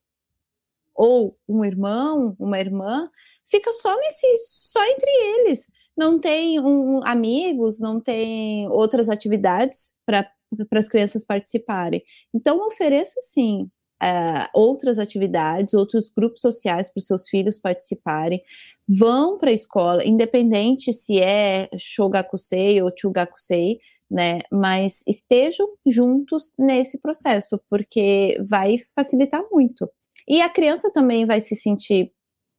ou 1.01 1.35
um 1.49 1.65
irmão, 1.65 2.35
uma 2.37 2.59
irmã, 2.59 3.09
fica 3.43 3.71
só 3.71 3.97
nesse, 3.97 4.37
só 4.47 4.79
entre 4.85 5.09
eles. 5.09 5.65
Não 5.97 6.19
tem 6.19 6.59
um, 6.59 6.99
amigos, 7.03 7.79
não 7.79 7.99
tem 7.99 8.69
outras 8.69 9.09
atividades 9.09 9.93
para 10.05 10.31
as 10.73 10.87
crianças 10.87 11.25
participarem. 11.25 12.03
Então, 12.31 12.65
ofereça 12.67 13.19
sim 13.21 13.67
Uh, 14.03 14.49
outras 14.55 14.97
atividades, 14.97 15.75
outros 15.75 16.09
grupos 16.09 16.41
sociais 16.41 16.91
para 16.91 16.99
os 16.99 17.05
seus 17.05 17.29
filhos 17.29 17.59
participarem, 17.59 18.41
vão 18.89 19.37
para 19.37 19.51
a 19.51 19.53
escola, 19.53 20.03
independente 20.03 20.91
se 20.91 21.19
é 21.19 21.69
Shogakusei 21.77 22.81
ou 22.81 22.91
Chugakusei, 22.97 23.77
né? 24.09 24.39
Mas 24.51 25.03
estejam 25.07 25.67
juntos 25.85 26.55
nesse 26.57 26.97
processo, 26.97 27.61
porque 27.69 28.41
vai 28.49 28.77
facilitar 28.95 29.43
muito. 29.51 29.87
E 30.27 30.41
a 30.41 30.49
criança 30.49 30.91
também 30.91 31.25
vai 31.25 31.41
se 31.41 31.55
sentir 31.55 32.11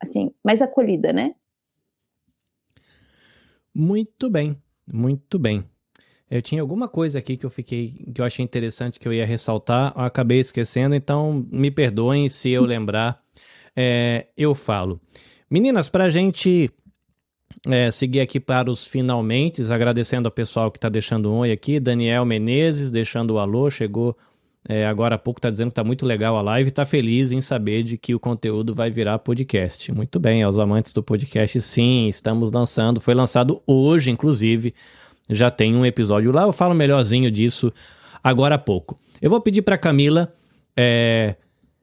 assim 0.02 0.30
mais 0.44 0.60
acolhida, 0.60 1.12
né? 1.12 1.34
Muito 3.74 4.28
bem, 4.28 4.56
muito 4.86 5.38
bem. 5.38 5.64
Eu 6.30 6.40
tinha 6.40 6.62
alguma 6.62 6.88
coisa 6.88 7.18
aqui 7.18 7.36
que 7.36 7.44
eu 7.44 7.50
fiquei, 7.50 8.06
que 8.14 8.20
eu 8.20 8.24
achei 8.24 8.42
interessante 8.42 8.98
que 8.98 9.06
eu 9.06 9.12
ia 9.12 9.26
ressaltar, 9.26 9.92
eu 9.94 10.02
acabei 10.02 10.40
esquecendo, 10.40 10.94
então 10.94 11.46
me 11.50 11.70
perdoem 11.70 12.28
se 12.28 12.50
eu 12.50 12.64
lembrar, 12.64 13.22
é, 13.76 14.28
eu 14.36 14.54
falo. 14.54 15.00
Meninas, 15.50 15.90
para 15.90 16.04
a 16.04 16.08
gente 16.08 16.70
é, 17.66 17.90
seguir 17.90 18.20
aqui 18.20 18.40
para 18.40 18.70
os 18.70 18.86
finalmente, 18.86 19.62
agradecendo 19.70 20.26
ao 20.26 20.32
pessoal 20.32 20.70
que 20.70 20.78
está 20.78 20.88
deixando 20.88 21.30
um 21.30 21.38
oi 21.38 21.52
aqui, 21.52 21.78
Daniel 21.78 22.24
Menezes 22.24 22.90
deixando 22.90 23.32
o 23.32 23.38
alô, 23.38 23.70
chegou 23.70 24.16
é, 24.68 24.86
agora 24.86 25.16
há 25.16 25.18
pouco, 25.18 25.38
está 25.38 25.50
dizendo 25.50 25.68
que 25.68 25.72
está 25.72 25.84
muito 25.84 26.06
legal 26.06 26.36
a 26.36 26.42
live 26.42 26.68
e 26.68 26.70
está 26.70 26.86
feliz 26.86 27.32
em 27.32 27.40
saber 27.40 27.82
de 27.82 27.98
que 27.98 28.14
o 28.14 28.20
conteúdo 28.20 28.74
vai 28.74 28.90
virar 28.90 29.18
podcast. 29.18 29.92
Muito 29.92 30.20
bem, 30.20 30.42
aos 30.42 30.58
amantes 30.58 30.92
do 30.92 31.02
podcast, 31.02 31.60
sim, 31.60 32.06
estamos 32.06 32.52
lançando, 32.52 33.00
foi 33.00 33.14
lançado 33.14 33.60
hoje, 33.66 34.10
inclusive, 34.10 34.72
já 35.28 35.50
tem 35.50 35.74
um 35.74 35.84
episódio 35.84 36.30
lá, 36.30 36.42
eu 36.42 36.52
falo 36.52 36.74
melhorzinho 36.74 37.30
disso 37.30 37.72
agora 38.22 38.54
há 38.54 38.58
pouco. 38.58 38.98
Eu 39.20 39.30
vou 39.30 39.40
pedir 39.40 39.62
para 39.62 39.76
Camila 39.76 40.32
é, 40.76 41.36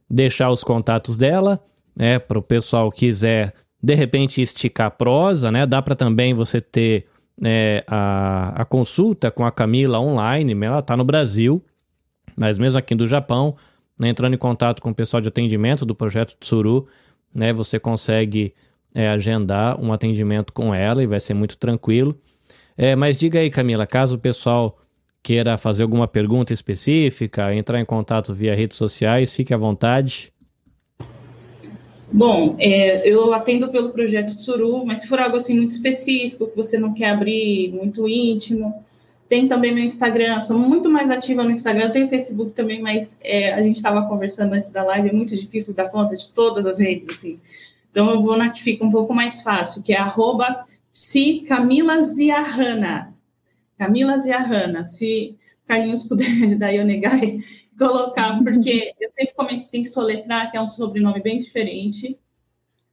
deixar 0.09 0.49
os 0.49 0.63
contatos 0.63 1.17
dela, 1.17 1.59
né, 1.95 2.17
para 2.17 2.39
o 2.39 2.41
pessoal 2.41 2.91
quiser 2.91 3.53
de 3.81 3.95
repente 3.95 4.41
esticar 4.41 4.87
a 4.87 4.91
prosa, 4.91 5.51
né? 5.51 5.65
Dá 5.65 5.81
para 5.81 5.95
também 5.95 6.33
você 6.33 6.59
ter 6.59 7.05
é, 7.41 7.83
a, 7.87 8.61
a 8.61 8.65
consulta 8.65 9.31
com 9.31 9.45
a 9.45 9.51
Camila 9.51 9.99
online, 9.99 10.53
ela 10.65 10.79
está 10.79 10.97
no 10.97 11.05
Brasil, 11.05 11.63
mas 12.39 12.57
mesmo 12.57 12.79
aqui 12.79 12.95
do 12.95 13.05
Japão, 13.05 13.53
né, 13.99 14.07
entrando 14.07 14.33
em 14.33 14.37
contato 14.37 14.81
com 14.81 14.91
o 14.91 14.95
pessoal 14.95 15.19
de 15.19 15.27
atendimento 15.27 15.85
do 15.85 15.93
projeto 15.93 16.37
Tsuru, 16.39 16.87
né, 17.35 17.51
você 17.51 17.77
consegue 17.77 18.53
é, 18.95 19.09
agendar 19.09 19.79
um 19.79 19.91
atendimento 19.91 20.53
com 20.53 20.73
ela 20.73 21.03
e 21.03 21.05
vai 21.05 21.19
ser 21.19 21.33
muito 21.33 21.57
tranquilo. 21.57 22.17
É, 22.77 22.95
mas 22.95 23.17
diga 23.17 23.39
aí, 23.39 23.49
Camila, 23.49 23.85
caso 23.85 24.15
o 24.15 24.19
pessoal 24.19 24.79
queira 25.21 25.57
fazer 25.57 25.83
alguma 25.83 26.07
pergunta 26.07 26.53
específica, 26.53 27.53
entrar 27.53 27.77
em 27.77 27.85
contato 27.85 28.33
via 28.33 28.55
redes 28.55 28.77
sociais, 28.77 29.35
fique 29.35 29.53
à 29.53 29.57
vontade. 29.57 30.31
Bom, 32.09 32.55
é, 32.57 33.07
eu 33.07 33.33
atendo 33.33 33.67
pelo 33.67 33.89
projeto 33.89 34.33
Tsuru, 34.33 34.85
mas 34.85 35.01
se 35.01 35.09
for 35.09 35.19
algo 35.19 35.35
assim 35.35 35.57
muito 35.57 35.71
específico, 35.71 36.47
que 36.47 36.55
você 36.55 36.79
não 36.79 36.93
quer 36.93 37.09
abrir, 37.09 37.69
muito 37.73 38.07
íntimo, 38.07 38.81
tem 39.29 39.47
também 39.47 39.73
meu 39.73 39.83
Instagram, 39.83 40.41
sou 40.41 40.57
muito 40.57 40.89
mais 40.89 41.11
ativa 41.11 41.43
no 41.43 41.51
Instagram, 41.51 41.85
eu 41.85 41.91
tenho 41.91 42.09
Facebook 42.09 42.51
também, 42.51 42.81
mas 42.81 43.15
é, 43.21 43.53
a 43.53 43.61
gente 43.61 43.75
estava 43.75 44.07
conversando 44.07 44.53
antes 44.53 44.69
da 44.71 44.83
live, 44.83 45.09
é 45.09 45.13
muito 45.13 45.35
difícil 45.35 45.75
dar 45.75 45.87
conta 45.89 46.17
de 46.17 46.29
todas 46.29 46.65
as 46.65 46.79
redes, 46.79 47.07
assim. 47.09 47.39
Então 47.91 48.09
eu 48.09 48.21
vou 48.21 48.35
na 48.35 48.49
que 48.49 48.61
fica 48.61 48.83
um 48.83 48.91
pouco 48.91 49.13
mais 49.13 49.41
fácil, 49.41 49.83
que 49.83 49.93
é 49.93 49.97
arroba 49.97 50.65
se 50.91 51.41
Camila. 51.41 52.03
Se 54.87 55.37
Carlinhos 55.67 56.03
puder 56.03 56.27
ajudar 56.43 56.73
eu 56.73 56.83
negar 56.83 57.19
colocar, 57.79 58.37
porque 58.43 58.91
eu 58.99 59.11
sempre 59.11 59.33
comento 59.33 59.63
que 59.65 59.71
tem 59.71 59.83
que 59.83 59.89
soletrar, 59.89 60.51
que 60.51 60.57
é 60.57 60.61
um 60.61 60.67
sobrenome 60.67 61.21
bem 61.21 61.37
diferente, 61.37 62.19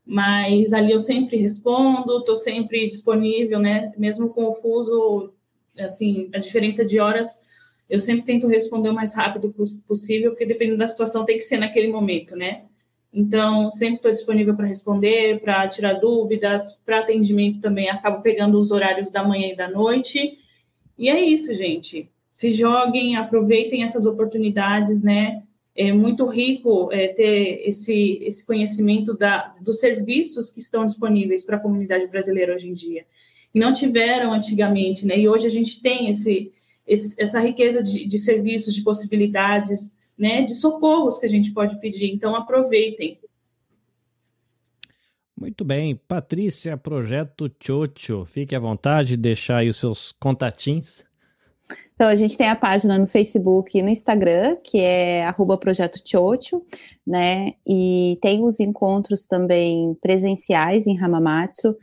mas 0.04 0.72
ali 0.72 0.92
eu 0.92 1.00
sempre 1.00 1.36
respondo, 1.36 2.18
estou 2.18 2.36
sempre 2.36 2.86
disponível, 2.86 3.58
né? 3.58 3.92
Mesmo 3.98 4.28
confuso, 4.28 5.32
assim, 5.78 6.28
a 6.34 6.38
diferença 6.38 6.84
de 6.84 6.98
horas, 7.00 7.28
eu 7.88 8.00
sempre 8.00 8.24
tento 8.24 8.46
responder 8.46 8.88
o 8.88 8.94
mais 8.94 9.14
rápido 9.14 9.54
possível, 9.86 10.30
porque 10.30 10.46
dependendo 10.46 10.78
da 10.78 10.88
situação 10.88 11.24
tem 11.24 11.36
que 11.36 11.44
ser 11.44 11.58
naquele 11.58 11.88
momento, 11.88 12.34
né? 12.36 12.62
Então, 13.12 13.70
sempre 13.70 13.96
estou 13.96 14.12
disponível 14.12 14.54
para 14.54 14.66
responder, 14.66 15.40
para 15.40 15.66
tirar 15.68 15.94
dúvidas, 15.94 16.80
para 16.84 16.98
atendimento 16.98 17.60
também. 17.60 17.88
Acabo 17.88 18.20
pegando 18.20 18.58
os 18.58 18.70
horários 18.70 19.10
da 19.10 19.24
manhã 19.24 19.52
e 19.52 19.56
da 19.56 19.70
noite. 19.70 20.34
E 20.98 21.08
é 21.08 21.18
isso, 21.18 21.54
gente 21.54 22.10
se 22.36 22.50
joguem, 22.50 23.16
aproveitem 23.16 23.82
essas 23.82 24.04
oportunidades, 24.04 25.02
né? 25.02 25.42
É 25.74 25.90
muito 25.90 26.26
rico 26.26 26.90
é, 26.92 27.08
ter 27.08 27.66
esse, 27.66 28.18
esse 28.20 28.44
conhecimento 28.44 29.16
da, 29.16 29.54
dos 29.58 29.80
serviços 29.80 30.50
que 30.50 30.60
estão 30.60 30.84
disponíveis 30.84 31.46
para 31.46 31.56
a 31.56 31.60
comunidade 31.60 32.06
brasileira 32.08 32.54
hoje 32.54 32.68
em 32.68 32.74
dia. 32.74 33.06
E 33.56 33.58
não 33.58 33.72
tiveram 33.72 34.34
antigamente, 34.34 35.06
né? 35.06 35.18
E 35.18 35.26
hoje 35.26 35.46
a 35.46 35.50
gente 35.50 35.80
tem 35.80 36.10
esse, 36.10 36.52
esse 36.86 37.18
essa 37.18 37.40
riqueza 37.40 37.82
de, 37.82 38.04
de 38.04 38.18
serviços, 38.18 38.74
de 38.74 38.82
possibilidades, 38.82 39.96
né? 40.18 40.42
De 40.42 40.54
socorros 40.54 41.18
que 41.18 41.24
a 41.24 41.28
gente 41.28 41.52
pode 41.52 41.80
pedir. 41.80 42.12
Então, 42.12 42.36
aproveitem. 42.36 43.18
Muito 45.34 45.64
bem. 45.64 45.98
Patrícia, 46.06 46.76
Projeto 46.76 47.50
Chocho, 47.58 48.26
fique 48.26 48.54
à 48.54 48.60
vontade 48.60 49.08
de 49.08 49.16
deixar 49.16 49.58
aí 49.58 49.70
os 49.70 49.78
seus 49.78 50.12
contatinhos. 50.12 51.06
Então, 51.94 52.08
a 52.08 52.14
gente 52.14 52.36
tem 52.36 52.50
a 52.50 52.56
página 52.56 52.98
no 52.98 53.06
Facebook 53.06 53.78
e 53.78 53.80
no 53.80 53.88
Instagram, 53.88 54.58
que 54.62 54.80
é 54.80 55.24
arroba 55.24 55.56
Projeto 55.56 55.98
Chocho, 56.04 56.62
né? 57.06 57.54
E 57.66 58.18
tem 58.20 58.44
os 58.44 58.60
encontros 58.60 59.26
também 59.26 59.96
presenciais 60.02 60.86
em 60.86 61.02
Hamamatsu. 61.02 61.74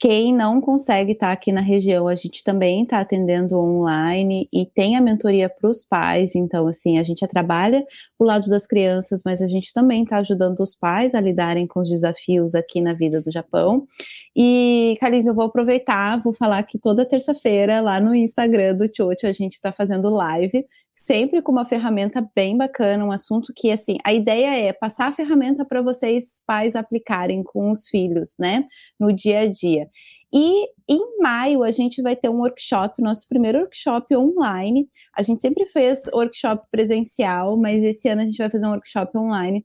Quem 0.00 0.32
não 0.32 0.60
consegue 0.60 1.12
estar 1.12 1.28
tá 1.28 1.32
aqui 1.32 1.50
na 1.50 1.60
região, 1.60 2.06
a 2.06 2.14
gente 2.14 2.44
também 2.44 2.84
está 2.84 3.00
atendendo 3.00 3.58
online 3.58 4.48
e 4.52 4.64
tem 4.64 4.96
a 4.96 5.00
mentoria 5.00 5.48
para 5.48 5.68
os 5.68 5.84
pais. 5.84 6.36
Então, 6.36 6.68
assim, 6.68 6.98
a 6.98 7.02
gente 7.02 7.26
trabalha 7.26 7.84
o 8.16 8.24
lado 8.24 8.48
das 8.48 8.64
crianças, 8.64 9.22
mas 9.24 9.42
a 9.42 9.48
gente 9.48 9.72
também 9.72 10.04
está 10.04 10.18
ajudando 10.18 10.60
os 10.60 10.74
pais 10.74 11.16
a 11.16 11.20
lidarem 11.20 11.66
com 11.66 11.80
os 11.80 11.88
desafios 11.88 12.54
aqui 12.54 12.80
na 12.80 12.92
vida 12.94 13.20
do 13.20 13.30
Japão. 13.30 13.88
E, 14.36 14.96
Carlinhos, 15.00 15.26
eu 15.26 15.34
vou 15.34 15.46
aproveitar, 15.46 16.22
vou 16.22 16.32
falar 16.32 16.62
que 16.62 16.78
toda 16.78 17.04
terça-feira, 17.04 17.80
lá 17.80 18.00
no 18.00 18.14
Instagram 18.14 18.76
do 18.76 18.86
Chocho, 18.86 19.26
a 19.26 19.32
gente 19.32 19.54
está 19.54 19.72
fazendo 19.72 20.08
live 20.10 20.64
sempre 20.98 21.40
com 21.40 21.52
uma 21.52 21.64
ferramenta 21.64 22.28
bem 22.34 22.56
bacana, 22.56 23.04
um 23.04 23.12
assunto 23.12 23.52
que, 23.56 23.70
assim, 23.70 23.98
a 24.04 24.12
ideia 24.12 24.68
é 24.68 24.72
passar 24.72 25.06
a 25.06 25.12
ferramenta 25.12 25.64
para 25.64 25.80
vocês, 25.80 26.42
pais, 26.44 26.74
aplicarem 26.74 27.44
com 27.44 27.70
os 27.70 27.88
filhos, 27.88 28.34
né, 28.38 28.64
no 28.98 29.12
dia 29.12 29.40
a 29.40 29.46
dia. 29.46 29.88
E 30.34 30.66
em 30.88 31.22
maio 31.22 31.62
a 31.62 31.70
gente 31.70 32.02
vai 32.02 32.16
ter 32.16 32.28
um 32.28 32.38
workshop, 32.40 33.00
nosso 33.00 33.26
primeiro 33.28 33.60
workshop 33.60 34.14
online. 34.14 34.88
A 35.16 35.22
gente 35.22 35.40
sempre 35.40 35.66
fez 35.66 36.02
workshop 36.12 36.66
presencial, 36.70 37.56
mas 37.56 37.82
esse 37.82 38.08
ano 38.08 38.22
a 38.22 38.26
gente 38.26 38.36
vai 38.36 38.50
fazer 38.50 38.66
um 38.66 38.70
workshop 38.72 39.16
online 39.16 39.64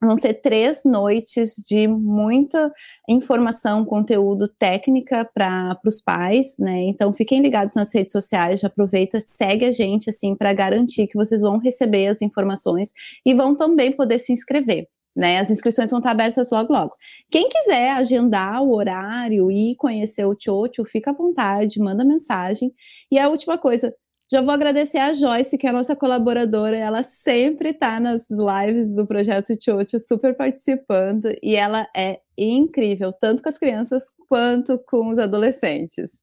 Vão 0.00 0.16
ser 0.16 0.34
três 0.34 0.82
noites 0.84 1.54
de 1.66 1.88
muita 1.88 2.72
informação, 3.08 3.84
conteúdo, 3.84 4.46
técnica 4.46 5.28
para 5.34 5.76
os 5.84 6.00
pais, 6.00 6.54
né? 6.56 6.82
Então 6.84 7.12
fiquem 7.12 7.40
ligados 7.40 7.74
nas 7.74 7.92
redes 7.92 8.12
sociais, 8.12 8.60
já 8.60 8.68
aproveita, 8.68 9.18
segue 9.20 9.64
a 9.64 9.72
gente 9.72 10.08
assim 10.08 10.36
para 10.36 10.52
garantir 10.52 11.08
que 11.08 11.16
vocês 11.16 11.40
vão 11.40 11.58
receber 11.58 12.06
as 12.06 12.22
informações 12.22 12.92
e 13.26 13.34
vão 13.34 13.56
também 13.56 13.90
poder 13.90 14.20
se 14.20 14.32
inscrever. 14.32 14.86
Né, 15.16 15.40
as 15.40 15.50
inscrições 15.50 15.90
vão 15.90 15.98
estar 15.98 16.12
abertas 16.12 16.48
logo, 16.52 16.72
logo. 16.72 16.94
Quem 17.28 17.48
quiser 17.48 17.90
agendar 17.90 18.62
o 18.62 18.72
horário 18.72 19.50
e 19.50 19.74
conhecer 19.74 20.24
o 20.24 20.34
Tchotcho, 20.36 20.84
fica 20.84 21.10
à 21.10 21.14
vontade, 21.14 21.80
manda 21.80 22.04
mensagem. 22.04 22.72
E 23.10 23.18
a 23.18 23.28
última 23.28 23.58
coisa, 23.58 23.92
já 24.30 24.42
vou 24.42 24.52
agradecer 24.52 24.98
a 24.98 25.14
Joyce, 25.14 25.56
que 25.56 25.66
é 25.66 25.70
a 25.70 25.72
nossa 25.72 25.96
colaboradora. 25.96 26.76
Ela 26.76 27.02
sempre 27.02 27.70
está 27.70 27.98
nas 27.98 28.28
lives 28.30 28.94
do 28.94 29.06
Projeto 29.06 29.56
Tchotcho, 29.56 29.98
super 29.98 30.36
participando. 30.36 31.34
E 31.42 31.56
ela 31.56 31.88
é 31.96 32.20
incrível, 32.36 33.10
tanto 33.10 33.42
com 33.42 33.48
as 33.48 33.56
crianças 33.56 34.12
quanto 34.28 34.78
com 34.80 35.08
os 35.08 35.18
adolescentes. 35.18 36.22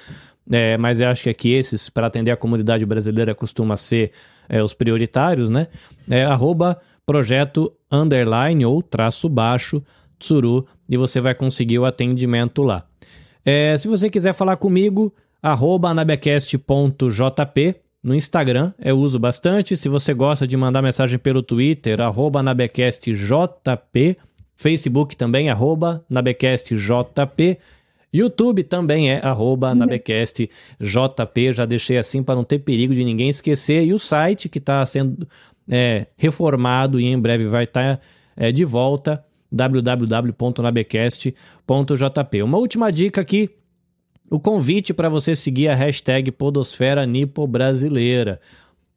é, 0.51 0.77
mas 0.77 1.01
eu 1.01 1.09
acho 1.09 1.25
que 1.25 1.31
aqui 1.31 1.53
esses, 1.53 1.89
para 1.89 2.07
atender 2.07 2.31
a 2.31 2.37
comunidade 2.37 2.87
brasileira, 2.87 3.35
costuma 3.35 3.77
ser 3.77 4.13
é, 4.49 4.63
os 4.63 4.75
prioritários, 4.75 5.51
né? 5.51 5.67
É 6.09 6.25
arroba 6.25 6.81
projeto 7.05 7.73
underline 7.91 8.65
ou 8.65 8.83
traço 8.83 9.29
baixo 9.29 9.83
tsuru 10.19 10.67
e 10.89 10.97
você 10.97 11.21
vai 11.21 11.35
conseguir 11.35 11.79
o 11.79 11.85
atendimento 11.85 12.63
lá. 12.63 12.85
É, 13.45 13.77
se 13.77 13.87
você 13.87 14.09
quiser 14.11 14.33
falar 14.33 14.57
comigo, 14.57 15.15
arroba 15.43 15.91
anabecast.jp 15.91 17.77
no 18.03 18.15
Instagram, 18.15 18.73
eu 18.79 18.99
uso 18.99 19.19
bastante. 19.19 19.77
Se 19.77 19.89
você 19.89 20.15
gosta 20.15 20.47
de 20.47 20.57
mandar 20.57 20.81
mensagem 20.81 21.19
pelo 21.19 21.43
Twitter, 21.43 22.01
arroba 22.01 22.41
anabecastjp, 22.41 24.17
Facebook 24.55 25.17
também, 25.17 25.51
arroba 25.51 26.05
anabecastjp. 26.11 27.59
YouTube 28.17 28.65
também 28.65 29.11
é 29.11 29.25
arroba 29.25 29.73
nabecastjp, 29.75 31.53
já 31.53 31.67
deixei 31.67 31.99
assim 31.99 32.23
para 32.23 32.35
não 32.35 32.45
ter 32.45 32.61
perigo 32.61 32.95
de 32.95 33.05
ninguém 33.05 33.29
esquecer. 33.29 33.85
E 33.85 33.93
o 33.93 33.99
site 33.99 34.49
que 34.49 34.57
está 34.59 34.87
sendo 34.87 35.29
é, 35.69 36.07
reformado 36.17 37.01
e 37.01 37.07
em 37.07 37.19
breve 37.19 37.47
vai 37.47 37.65
estar 37.65 37.97
tá, 37.97 38.03
é, 38.37 38.53
de 38.53 38.65
volta, 38.65 39.25
www.nabecast.jp. 39.51 42.43
Uma 42.43 42.59
última 42.59 42.93
dica 42.93 43.21
aqui, 43.21 43.51
o 44.31 44.39
convite 44.41 44.95
para 44.95 45.09
você 45.09 45.37
seguir 45.37 45.69
a 45.69 45.75
hashtag 45.75 46.33
Podosfera 46.33 47.07
Nipo 47.07 47.47
Brasileira. 47.47 48.41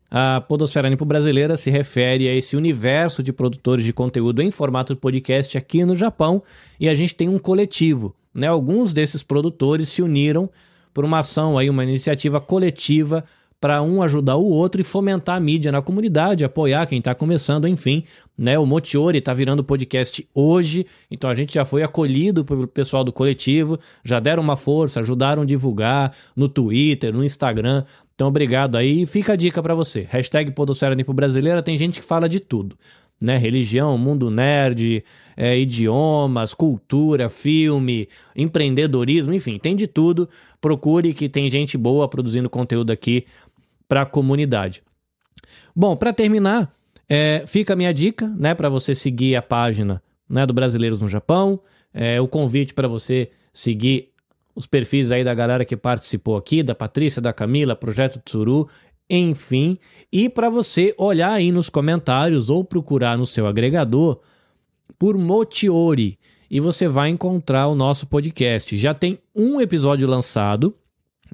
A 0.09 0.41
Podosfera 0.41 0.89
Nipo 0.89 1.05
Brasileira 1.05 1.55
se 1.55 1.69
refere 1.69 2.27
a 2.27 2.33
esse 2.33 2.57
universo 2.57 3.21
de 3.21 3.31
produtores 3.31 3.85
de 3.85 3.93
conteúdo 3.93 4.41
em 4.41 4.49
formato 4.49 4.95
podcast 4.95 5.55
aqui 5.55 5.85
no 5.85 5.95
Japão 5.95 6.41
e 6.79 6.89
a 6.89 6.95
gente 6.95 7.13
tem 7.13 7.29
um 7.29 7.37
coletivo 7.37 8.15
né, 8.39 8.47
alguns 8.47 8.93
desses 8.93 9.21
produtores 9.21 9.89
se 9.89 10.01
uniram 10.01 10.49
por 10.93 11.05
uma 11.05 11.19
ação 11.19 11.57
aí, 11.57 11.69
uma 11.69 11.83
iniciativa 11.83 12.41
coletiva 12.41 13.23
para 13.59 13.81
um 13.81 14.01
ajudar 14.01 14.37
o 14.37 14.45
outro 14.45 14.79
e 14.79 14.85
fomentar 14.85 15.35
a 15.35 15.39
mídia 15.39 15.71
na 15.71 15.81
comunidade, 15.81 16.45
apoiar 16.45 16.87
quem 16.87 16.97
está 16.97 17.13
começando, 17.13 17.67
enfim. 17.67 18.03
Né? 18.37 18.57
O 18.57 18.65
Motiori 18.65 19.17
está 19.17 19.33
virando 19.33 19.63
podcast 19.63 20.25
hoje, 20.33 20.85
então 21.11 21.29
a 21.29 21.35
gente 21.35 21.53
já 21.53 21.65
foi 21.65 21.83
acolhido 21.83 22.45
pelo 22.45 22.65
pessoal 22.67 23.03
do 23.03 23.11
coletivo, 23.11 23.77
já 24.03 24.19
deram 24.19 24.41
uma 24.41 24.55
força, 24.55 25.01
ajudaram 25.01 25.41
a 25.41 25.45
divulgar 25.45 26.13
no 26.35 26.47
Twitter, 26.47 27.13
no 27.13 27.23
Instagram. 27.23 27.83
Então, 28.15 28.29
obrigado 28.29 28.75
aí. 28.77 29.05
Fica 29.05 29.33
a 29.33 29.35
dica 29.35 29.61
para 29.61 29.75
você. 29.75 30.07
Hashtag 30.09 30.51
Podosfera 30.51 30.95
Brasileira, 31.13 31.61
tem 31.61 31.77
gente 31.77 31.99
que 31.99 32.05
fala 32.05 32.29
de 32.29 32.39
tudo 32.39 32.77
né? 33.19 33.37
Religião, 33.37 33.97
mundo 33.97 34.29
nerd, 34.29 35.03
é, 35.35 35.57
idiomas, 35.57 36.53
cultura, 36.53 37.29
filme, 37.29 38.07
empreendedorismo, 38.35 39.33
enfim, 39.33 39.57
tem 39.57 39.75
de 39.75 39.87
tudo. 39.87 40.29
Procure 40.61 41.13
que 41.13 41.27
tem 41.27 41.49
gente 41.49 41.77
boa 41.77 42.07
produzindo 42.07 42.49
conteúdo 42.49 42.91
aqui 42.91 43.25
para 43.87 44.03
a 44.03 44.05
comunidade. 44.05 44.83
Bom, 45.75 45.95
para 45.95 46.13
terminar, 46.13 46.73
é, 47.07 47.43
fica 47.45 47.73
a 47.73 47.75
minha 47.75 47.93
dica, 47.93 48.27
né, 48.27 48.53
para 48.53 48.69
você 48.69 48.93
seguir 48.93 49.35
a 49.35 49.41
página 49.41 50.01
né, 50.29 50.45
do 50.45 50.53
Brasileiros 50.53 51.01
no 51.01 51.07
Japão, 51.07 51.59
é, 51.93 52.21
o 52.21 52.27
convite 52.27 52.73
para 52.73 52.87
você 52.87 53.31
seguir 53.51 54.09
os 54.55 54.67
perfis 54.67 55.11
aí 55.11 55.23
da 55.23 55.33
galera 55.33 55.65
que 55.65 55.75
participou 55.75 56.35
aqui, 56.35 56.61
da 56.61 56.75
Patrícia, 56.75 57.21
da 57.21 57.33
Camila, 57.33 57.75
Projeto 57.75 58.19
Tsuru 58.19 58.67
enfim, 59.09 59.77
e 60.11 60.29
para 60.29 60.49
você 60.49 60.93
olhar 60.97 61.31
aí 61.31 61.51
nos 61.51 61.69
comentários 61.69 62.49
ou 62.49 62.63
procurar 62.63 63.17
no 63.17 63.25
seu 63.25 63.47
agregador 63.47 64.19
por 64.99 65.17
Motiori 65.17 66.19
e 66.49 66.59
você 66.59 66.87
vai 66.87 67.09
encontrar 67.09 67.67
o 67.67 67.75
nosso 67.75 68.07
podcast. 68.07 68.75
Já 68.77 68.93
tem 68.93 69.17
um 69.35 69.61
episódio 69.61 70.07
lançado. 70.07 70.75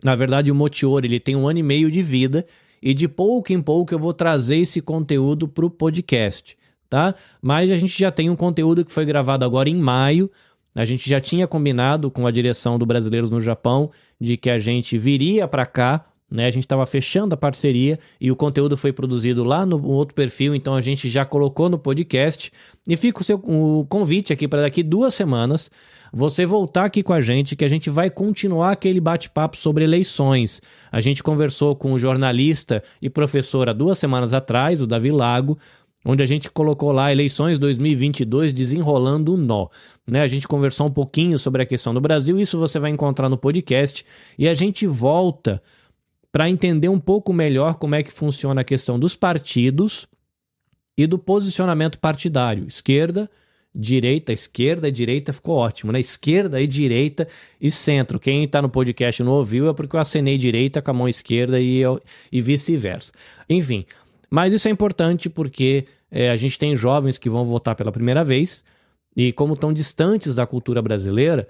Na 0.03 0.15
verdade, 0.15 0.52
o 0.52 0.56
Motiori 0.56 1.07
ele 1.07 1.19
tem 1.19 1.35
um 1.35 1.47
ano 1.47 1.60
e 1.60 1.64
meio 1.64 1.89
de 1.89 2.02
vida 2.02 2.45
e 2.81 2.93
de 2.93 3.07
pouco 3.07 3.52
em 3.52 3.61
pouco 3.61 3.93
eu 3.93 3.99
vou 3.99 4.14
trazer 4.14 4.57
esse 4.57 4.81
conteúdo 4.81 5.47
para 5.47 5.65
o 5.65 5.69
podcast, 5.69 6.57
tá? 6.89 7.15
Mas 7.41 7.72
a 7.72 7.77
gente 7.77 7.97
já 7.97 8.11
tem 8.11 8.30
um 8.30 8.35
conteúdo 8.35 8.85
que 8.85 8.91
foi 8.91 9.06
gravado 9.06 9.43
agora 9.43 9.69
em 9.69 9.76
maio. 9.76 10.30
A 10.73 10.84
gente 10.84 11.10
já 11.10 11.22
tinha 11.22 11.47
combinado 11.47 12.11
com 12.11 12.27
a 12.27 12.31
direção 12.31 12.77
do 12.77 12.85
Brasileiros 12.85 13.30
no 13.30 13.39
Japão 13.39 13.89
de 14.19 14.35
que 14.35 14.49
a 14.49 14.60
gente 14.60 14.97
viria 14.97 15.47
para 15.47 15.65
cá 15.65 16.06
né? 16.36 16.45
A 16.48 16.52
gente 16.52 16.64
estava 16.64 16.86
fechando 16.86 17.34
a 17.34 17.38
parceria 17.38 17.98
e 18.20 18.32
o 18.32 18.36
conteúdo 18.36 18.76
foi 18.76 18.91
produzido 18.91 19.44
lá 19.44 19.66
no 19.66 19.84
outro 19.88 20.14
perfil, 20.14 20.53
então 20.53 20.76
a 20.76 20.82
gente 20.82 21.10
já 21.10 21.26
colocou 21.26 21.70
no 21.70 21.80
podcast. 21.80 22.52
E 22.88 22.95
fica 22.95 23.22
o 23.22 23.24
seu 23.24 23.38
o 23.38 23.86
convite 23.88 24.34
aqui 24.34 24.48
para 24.48 24.62
daqui 24.62 24.84
duas 24.84 25.16
semanas 25.16 25.72
você 26.14 26.45
voltar 26.45 26.86
aqui 26.86 27.03
com 27.03 27.12
a 27.12 27.20
gente, 27.20 27.56
que 27.56 27.66
a 27.66 27.68
gente 27.68 27.90
vai 27.90 28.10
continuar 28.10 28.72
aquele 28.72 29.02
bate-papo 29.02 29.57
sobre 29.57 29.84
eleições. 29.84 30.62
A 30.91 31.02
gente 31.02 31.22
conversou 31.22 31.76
com 31.76 31.91
o 31.91 31.99
jornalista 31.99 32.82
e 33.02 33.10
professor 33.10 33.68
há 33.68 33.74
duas 33.74 33.98
semanas 33.98 34.34
atrás, 34.34 34.82
o 34.82 34.88
Davi 34.88 35.12
Lago, 35.12 35.57
onde 36.06 36.22
a 36.22 36.26
gente 36.26 36.49
colocou 36.52 36.91
lá 36.91 37.12
eleições 37.12 37.57
2022 37.57 38.53
desenrolando 38.53 39.34
o 39.34 39.38
nó. 39.38 39.68
Né? 40.07 40.22
A 40.22 40.28
gente 40.28 40.48
conversou 40.48 40.88
um 40.88 40.91
pouquinho 40.91 41.38
sobre 41.40 41.64
a 41.64 41.66
questão 41.66 41.94
do 41.94 41.99
Brasil, 41.99 42.40
isso 42.40 42.60
você 42.60 42.80
vai 42.80 42.91
encontrar 42.91 43.28
no 43.28 43.38
podcast 43.38 44.06
e 44.38 44.48
a 44.48 44.53
gente 44.53 44.86
volta 44.86 45.62
para 46.36 46.49
entender 46.49 46.90
um 46.90 46.99
pouco 46.99 47.32
melhor 47.32 47.76
como 47.76 47.95
é 47.95 48.03
que 48.03 48.12
funciona 48.12 48.60
a 48.60 48.64
questão 48.66 48.99
dos 48.99 49.16
partidos 49.16 50.06
e 50.98 51.07
do 51.07 51.18
posicionamento 51.18 51.98
partidário. 51.98 52.68
Esquerda, 52.68 53.32
direita, 53.74 54.34
esquerda 54.34 54.90
e 54.90 54.91
direita 54.91 55.32
ficou 55.32 55.56
ótimo, 55.56 55.94
né? 55.94 55.99
Esquerda 56.02 56.62
e 56.62 56.68
direita 56.68 57.26
e 57.62 57.72
centro. 57.72 58.20
Quem 58.20 58.44
está 58.44 58.62
no 58.62 58.68
podcast 58.68 59.24
não 59.24 59.32
ouviu 59.32 59.70
é 59.70 59.74
porque 59.74 59.95
eu 59.95 59.99
acenei 60.02 60.38
direita 60.38 60.82
com 60.82 60.91
a 60.91 60.94
mão 60.94 61.07
esquerda 61.07 61.57
e, 61.57 61.84
e 62.30 62.41
vice-versa. 62.41 63.14
Enfim, 63.49 63.86
mas 64.30 64.52
isso 64.52 64.68
é 64.68 64.72
importante 64.72 65.30
porque 65.30 65.86
é, 66.12 66.32
a 66.32 66.36
gente 66.36 66.60
tem 66.60 66.76
jovens 66.76 67.18
que 67.18 67.30
vão 67.30 67.45
votar 67.45 67.78
pela 67.78 67.94
primeira 67.94 68.26
vez 68.26 68.66
e 69.16 69.32
como 69.32 69.53
estão 69.53 69.72
distantes 69.72 70.36
da 70.36 70.45
cultura 70.45 70.82
brasileira, 70.82 71.48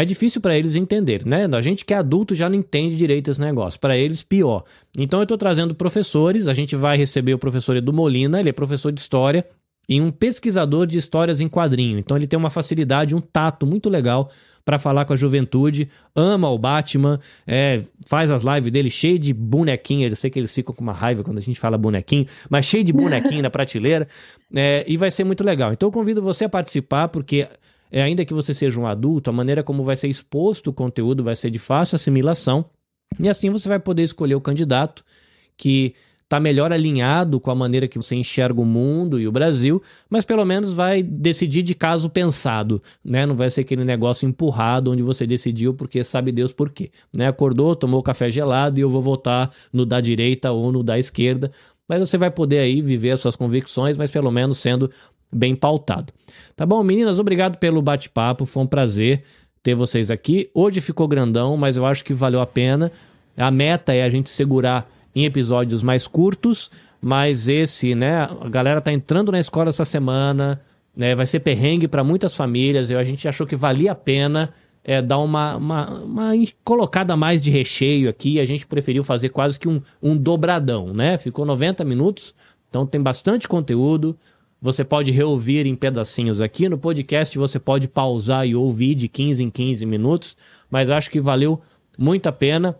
é 0.00 0.04
difícil 0.04 0.40
para 0.40 0.56
eles 0.58 0.76
entender, 0.76 1.24
né? 1.24 1.46
A 1.50 1.60
gente 1.62 1.84
que 1.84 1.94
é 1.94 1.96
adulto 1.96 2.34
já 2.34 2.48
não 2.48 2.56
entende 2.56 2.96
direito 2.96 3.30
esse 3.30 3.40
negócio. 3.40 3.80
Para 3.80 3.96
eles, 3.96 4.22
pior. 4.22 4.64
Então 4.96 5.20
eu 5.20 5.24
estou 5.24 5.38
trazendo 5.38 5.74
professores. 5.74 6.46
A 6.46 6.52
gente 6.52 6.76
vai 6.76 6.98
receber 6.98 7.32
o 7.32 7.38
professor 7.38 7.76
Edu 7.76 7.92
Molina, 7.92 8.38
ele 8.38 8.50
é 8.50 8.52
professor 8.52 8.92
de 8.92 9.00
história 9.00 9.46
e 9.88 10.00
um 10.00 10.10
pesquisador 10.10 10.86
de 10.86 10.98
histórias 10.98 11.40
em 11.40 11.48
quadrinho. 11.48 11.98
Então 11.98 12.16
ele 12.16 12.26
tem 12.26 12.38
uma 12.38 12.50
facilidade, 12.50 13.14
um 13.14 13.20
tato 13.20 13.66
muito 13.66 13.88
legal 13.88 14.30
para 14.64 14.78
falar 14.78 15.04
com 15.04 15.12
a 15.12 15.16
juventude, 15.16 15.88
ama 16.14 16.50
o 16.50 16.58
Batman, 16.58 17.20
é, 17.46 17.80
faz 18.04 18.30
as 18.30 18.42
lives 18.42 18.70
dele 18.70 18.90
cheio 18.90 19.18
de 19.18 19.32
bonequinhos. 19.32 20.10
Eu 20.10 20.16
sei 20.16 20.28
que 20.28 20.38
eles 20.38 20.52
ficam 20.52 20.74
com 20.74 20.82
uma 20.82 20.92
raiva 20.92 21.22
quando 21.22 21.38
a 21.38 21.40
gente 21.40 21.58
fala 21.58 21.78
bonequinho, 21.78 22.26
mas 22.50 22.66
cheio 22.66 22.82
de 22.82 22.92
bonequinho 22.92 23.40
na 23.42 23.48
prateleira. 23.48 24.08
É, 24.54 24.84
e 24.86 24.96
vai 24.96 25.10
ser 25.10 25.24
muito 25.24 25.42
legal. 25.44 25.72
Então 25.72 25.88
eu 25.88 25.92
convido 25.92 26.20
você 26.20 26.44
a 26.44 26.48
participar, 26.48 27.08
porque 27.08 27.48
é, 27.90 28.02
ainda 28.02 28.24
que 28.24 28.34
você 28.34 28.52
seja 28.52 28.80
um 28.80 28.86
adulto, 28.86 29.30
a 29.30 29.32
maneira 29.32 29.62
como 29.62 29.82
vai 29.82 29.96
ser 29.96 30.08
exposto 30.08 30.68
o 30.68 30.72
conteúdo 30.72 31.22
vai 31.22 31.36
ser 31.36 31.50
de 31.50 31.58
fácil 31.58 31.96
assimilação, 31.96 32.64
e 33.18 33.28
assim 33.28 33.50
você 33.50 33.68
vai 33.68 33.78
poder 33.78 34.02
escolher 34.02 34.34
o 34.34 34.40
candidato 34.40 35.04
que 35.56 35.94
está 36.26 36.40
melhor 36.40 36.72
alinhado 36.72 37.38
com 37.38 37.52
a 37.52 37.54
maneira 37.54 37.86
que 37.86 37.96
você 37.96 38.16
enxerga 38.16 38.60
o 38.60 38.64
mundo 38.64 39.18
e 39.20 39.28
o 39.28 39.32
Brasil, 39.32 39.80
mas 40.10 40.24
pelo 40.24 40.44
menos 40.44 40.74
vai 40.74 41.00
decidir 41.00 41.62
de 41.62 41.72
caso 41.72 42.10
pensado, 42.10 42.82
né? 43.04 43.24
Não 43.24 43.36
vai 43.36 43.48
ser 43.48 43.60
aquele 43.60 43.84
negócio 43.84 44.28
empurrado 44.28 44.90
onde 44.90 45.04
você 45.04 45.24
decidiu 45.24 45.72
porque 45.72 46.02
sabe 46.02 46.32
Deus 46.32 46.52
por 46.52 46.70
quê, 46.70 46.90
né? 47.16 47.28
Acordou, 47.28 47.76
tomou 47.76 48.02
café 48.02 48.28
gelado 48.28 48.78
e 48.80 48.82
eu 48.82 48.90
vou 48.90 49.00
votar 49.00 49.52
no 49.72 49.86
da 49.86 50.00
direita 50.00 50.50
ou 50.50 50.72
no 50.72 50.82
da 50.82 50.98
esquerda, 50.98 51.52
mas 51.88 52.00
você 52.00 52.18
vai 52.18 52.30
poder 52.30 52.58
aí 52.58 52.80
viver 52.80 53.12
as 53.12 53.20
suas 53.20 53.36
convicções, 53.36 53.96
mas 53.96 54.10
pelo 54.10 54.32
menos 54.32 54.58
sendo 54.58 54.90
bem 55.36 55.54
pautado. 55.54 56.12
Tá 56.56 56.64
bom, 56.64 56.82
meninas? 56.82 57.18
Obrigado 57.18 57.58
pelo 57.58 57.82
bate-papo, 57.82 58.46
foi 58.46 58.62
um 58.62 58.66
prazer 58.66 59.22
ter 59.62 59.74
vocês 59.74 60.10
aqui. 60.10 60.50
Hoje 60.54 60.80
ficou 60.80 61.06
grandão, 61.06 61.56
mas 61.56 61.76
eu 61.76 61.84
acho 61.84 62.04
que 62.04 62.14
valeu 62.14 62.40
a 62.40 62.46
pena. 62.46 62.90
A 63.36 63.50
meta 63.50 63.92
é 63.92 64.02
a 64.02 64.08
gente 64.08 64.30
segurar 64.30 64.90
em 65.14 65.24
episódios 65.24 65.82
mais 65.82 66.06
curtos, 66.06 66.70
mas 67.00 67.48
esse, 67.48 67.94
né, 67.94 68.28
a 68.40 68.48
galera 68.48 68.80
tá 68.80 68.92
entrando 68.92 69.32
na 69.32 69.38
escola 69.38 69.70
essa 69.70 69.84
semana, 69.84 70.60
né, 70.94 71.14
vai 71.14 71.26
ser 71.26 71.40
perrengue 71.40 71.88
para 71.88 72.04
muitas 72.04 72.34
famílias, 72.36 72.90
e 72.90 72.94
a 72.94 73.02
gente 73.02 73.26
achou 73.26 73.46
que 73.46 73.56
valia 73.56 73.92
a 73.92 73.94
pena 73.94 74.52
é, 74.84 75.00
dar 75.02 75.18
uma, 75.18 75.56
uma, 75.56 75.90
uma, 76.00 76.32
colocada 76.62 77.16
mais 77.16 77.42
de 77.42 77.50
recheio 77.50 78.08
aqui, 78.08 78.38
a 78.38 78.44
gente 78.44 78.66
preferiu 78.66 79.02
fazer 79.02 79.30
quase 79.30 79.58
que 79.58 79.68
um, 79.68 79.80
um 80.02 80.16
dobradão, 80.16 80.92
né, 80.92 81.18
ficou 81.18 81.44
90 81.44 81.84
minutos, 81.84 82.34
então 82.68 82.86
tem 82.86 83.00
bastante 83.00 83.48
conteúdo, 83.48 84.16
você 84.60 84.84
pode 84.84 85.10
reouvir 85.10 85.66
em 85.66 85.74
pedacinhos 85.74 86.40
aqui, 86.40 86.68
no 86.68 86.78
podcast 86.78 87.36
você 87.38 87.58
pode 87.58 87.88
pausar 87.88 88.46
e 88.46 88.54
ouvir 88.54 88.94
de 88.94 89.08
15 89.08 89.44
em 89.44 89.50
15 89.50 89.86
minutos, 89.86 90.36
mas 90.70 90.90
acho 90.90 91.10
que 91.10 91.20
valeu 91.20 91.60
muito 91.98 92.26
a 92.26 92.32
pena, 92.32 92.76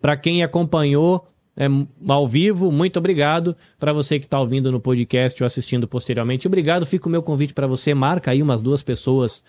para 0.00 0.16
quem 0.16 0.42
acompanhou 0.42 1.26
é, 1.56 1.66
ao 2.08 2.26
vivo, 2.26 2.72
muito 2.72 2.98
obrigado. 2.98 3.54
Para 3.78 3.92
você 3.92 4.18
que 4.18 4.24
está 4.24 4.40
ouvindo 4.40 4.72
no 4.72 4.80
podcast 4.80 5.42
ou 5.42 5.46
assistindo 5.46 5.86
posteriormente, 5.86 6.46
obrigado. 6.46 6.86
Fica 6.86 7.06
o 7.06 7.10
meu 7.10 7.22
convite 7.22 7.52
para 7.52 7.66
você. 7.66 7.92
Marca 7.92 8.30
aí 8.30 8.42
umas 8.42 8.62
duas 8.62 8.82
pessoas 8.82 9.44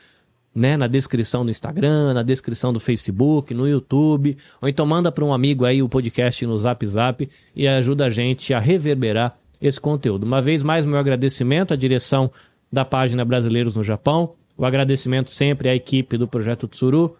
né, 0.53 0.75
na 0.75 0.87
descrição 0.87 1.45
do 1.45 1.51
Instagram, 1.51 2.13
na 2.13 2.23
descrição 2.23 2.73
do 2.73 2.79
Facebook, 2.79 3.53
no 3.53 3.65
YouTube, 3.65 4.37
ou 4.61 4.67
então 4.67 4.85
manda 4.85 5.09
para 5.09 5.23
um 5.23 5.33
amigo 5.33 5.63
aí 5.63 5.81
o 5.81 5.87
podcast 5.87 6.45
no 6.45 6.57
Zap 6.57 6.85
Zap 6.85 7.29
e 7.55 7.67
ajuda 7.67 8.07
a 8.07 8.09
gente 8.09 8.53
a 8.53 8.59
reverberar 8.59 9.37
esse 9.61 9.79
conteúdo. 9.79 10.23
Uma 10.23 10.41
vez 10.41 10.63
mais, 10.63 10.85
meu 10.85 10.97
agradecimento 10.97 11.73
à 11.73 11.77
direção 11.77 12.31
da 12.71 12.83
página 12.83 13.23
Brasileiros 13.23 13.75
no 13.75 13.83
Japão, 13.83 14.33
o 14.57 14.65
agradecimento 14.65 15.29
sempre 15.29 15.69
à 15.69 15.75
equipe 15.75 16.17
do 16.17 16.27
Projeto 16.27 16.67
Tsuru. 16.67 17.15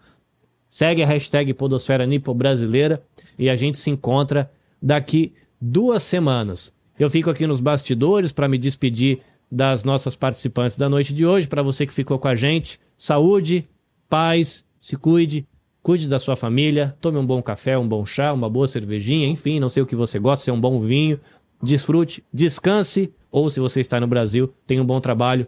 Segue 0.68 1.02
a 1.02 1.06
hashtag 1.06 1.52
Podosfera 1.54 2.06
Nipo 2.06 2.32
Brasileira 2.32 3.02
e 3.38 3.50
a 3.50 3.54
gente 3.54 3.78
se 3.78 3.90
encontra 3.90 4.50
daqui 4.80 5.32
duas 5.60 6.02
semanas. 6.02 6.72
Eu 6.98 7.10
fico 7.10 7.30
aqui 7.30 7.46
nos 7.46 7.60
bastidores 7.60 8.32
para 8.32 8.48
me 8.48 8.58
despedir 8.58 9.20
das 9.50 9.84
nossas 9.84 10.16
participantes 10.16 10.78
da 10.78 10.88
noite 10.88 11.12
de 11.12 11.26
hoje. 11.26 11.46
Para 11.46 11.62
você 11.62 11.86
que 11.86 11.92
ficou 11.92 12.18
com 12.18 12.28
a 12.28 12.34
gente, 12.34 12.80
saúde, 12.96 13.68
paz, 14.08 14.64
se 14.80 14.96
cuide, 14.96 15.44
cuide 15.82 16.08
da 16.08 16.18
sua 16.18 16.36
família, 16.36 16.96
tome 17.00 17.18
um 17.18 17.26
bom 17.26 17.42
café, 17.42 17.76
um 17.76 17.86
bom 17.86 18.06
chá, 18.06 18.32
uma 18.32 18.48
boa 18.48 18.66
cervejinha, 18.66 19.26
enfim, 19.26 19.60
não 19.60 19.68
sei 19.68 19.82
o 19.82 19.86
que 19.86 19.96
você 19.96 20.18
gosta, 20.18 20.44
se 20.44 20.50
é 20.50 20.52
um 20.52 20.60
bom 20.60 20.80
vinho. 20.80 21.20
Desfrute, 21.62 22.24
descanse, 22.32 23.12
ou 23.30 23.48
se 23.48 23.60
você 23.60 23.80
está 23.80 24.00
no 24.00 24.06
Brasil, 24.06 24.52
tenha 24.66 24.82
um 24.82 24.86
bom 24.86 25.00
trabalho. 25.00 25.46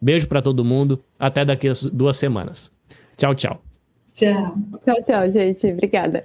Beijo 0.00 0.28
para 0.28 0.42
todo 0.42 0.64
mundo, 0.64 1.00
até 1.18 1.44
daqui 1.44 1.68
a 1.68 1.72
duas 1.92 2.16
semanas. 2.16 2.70
Tchau, 3.16 3.34
tchau. 3.34 3.62
Tchau. 4.06 4.56
Tchau, 4.84 5.02
tchau, 5.04 5.30
gente. 5.30 5.66
Obrigada. 5.72 6.24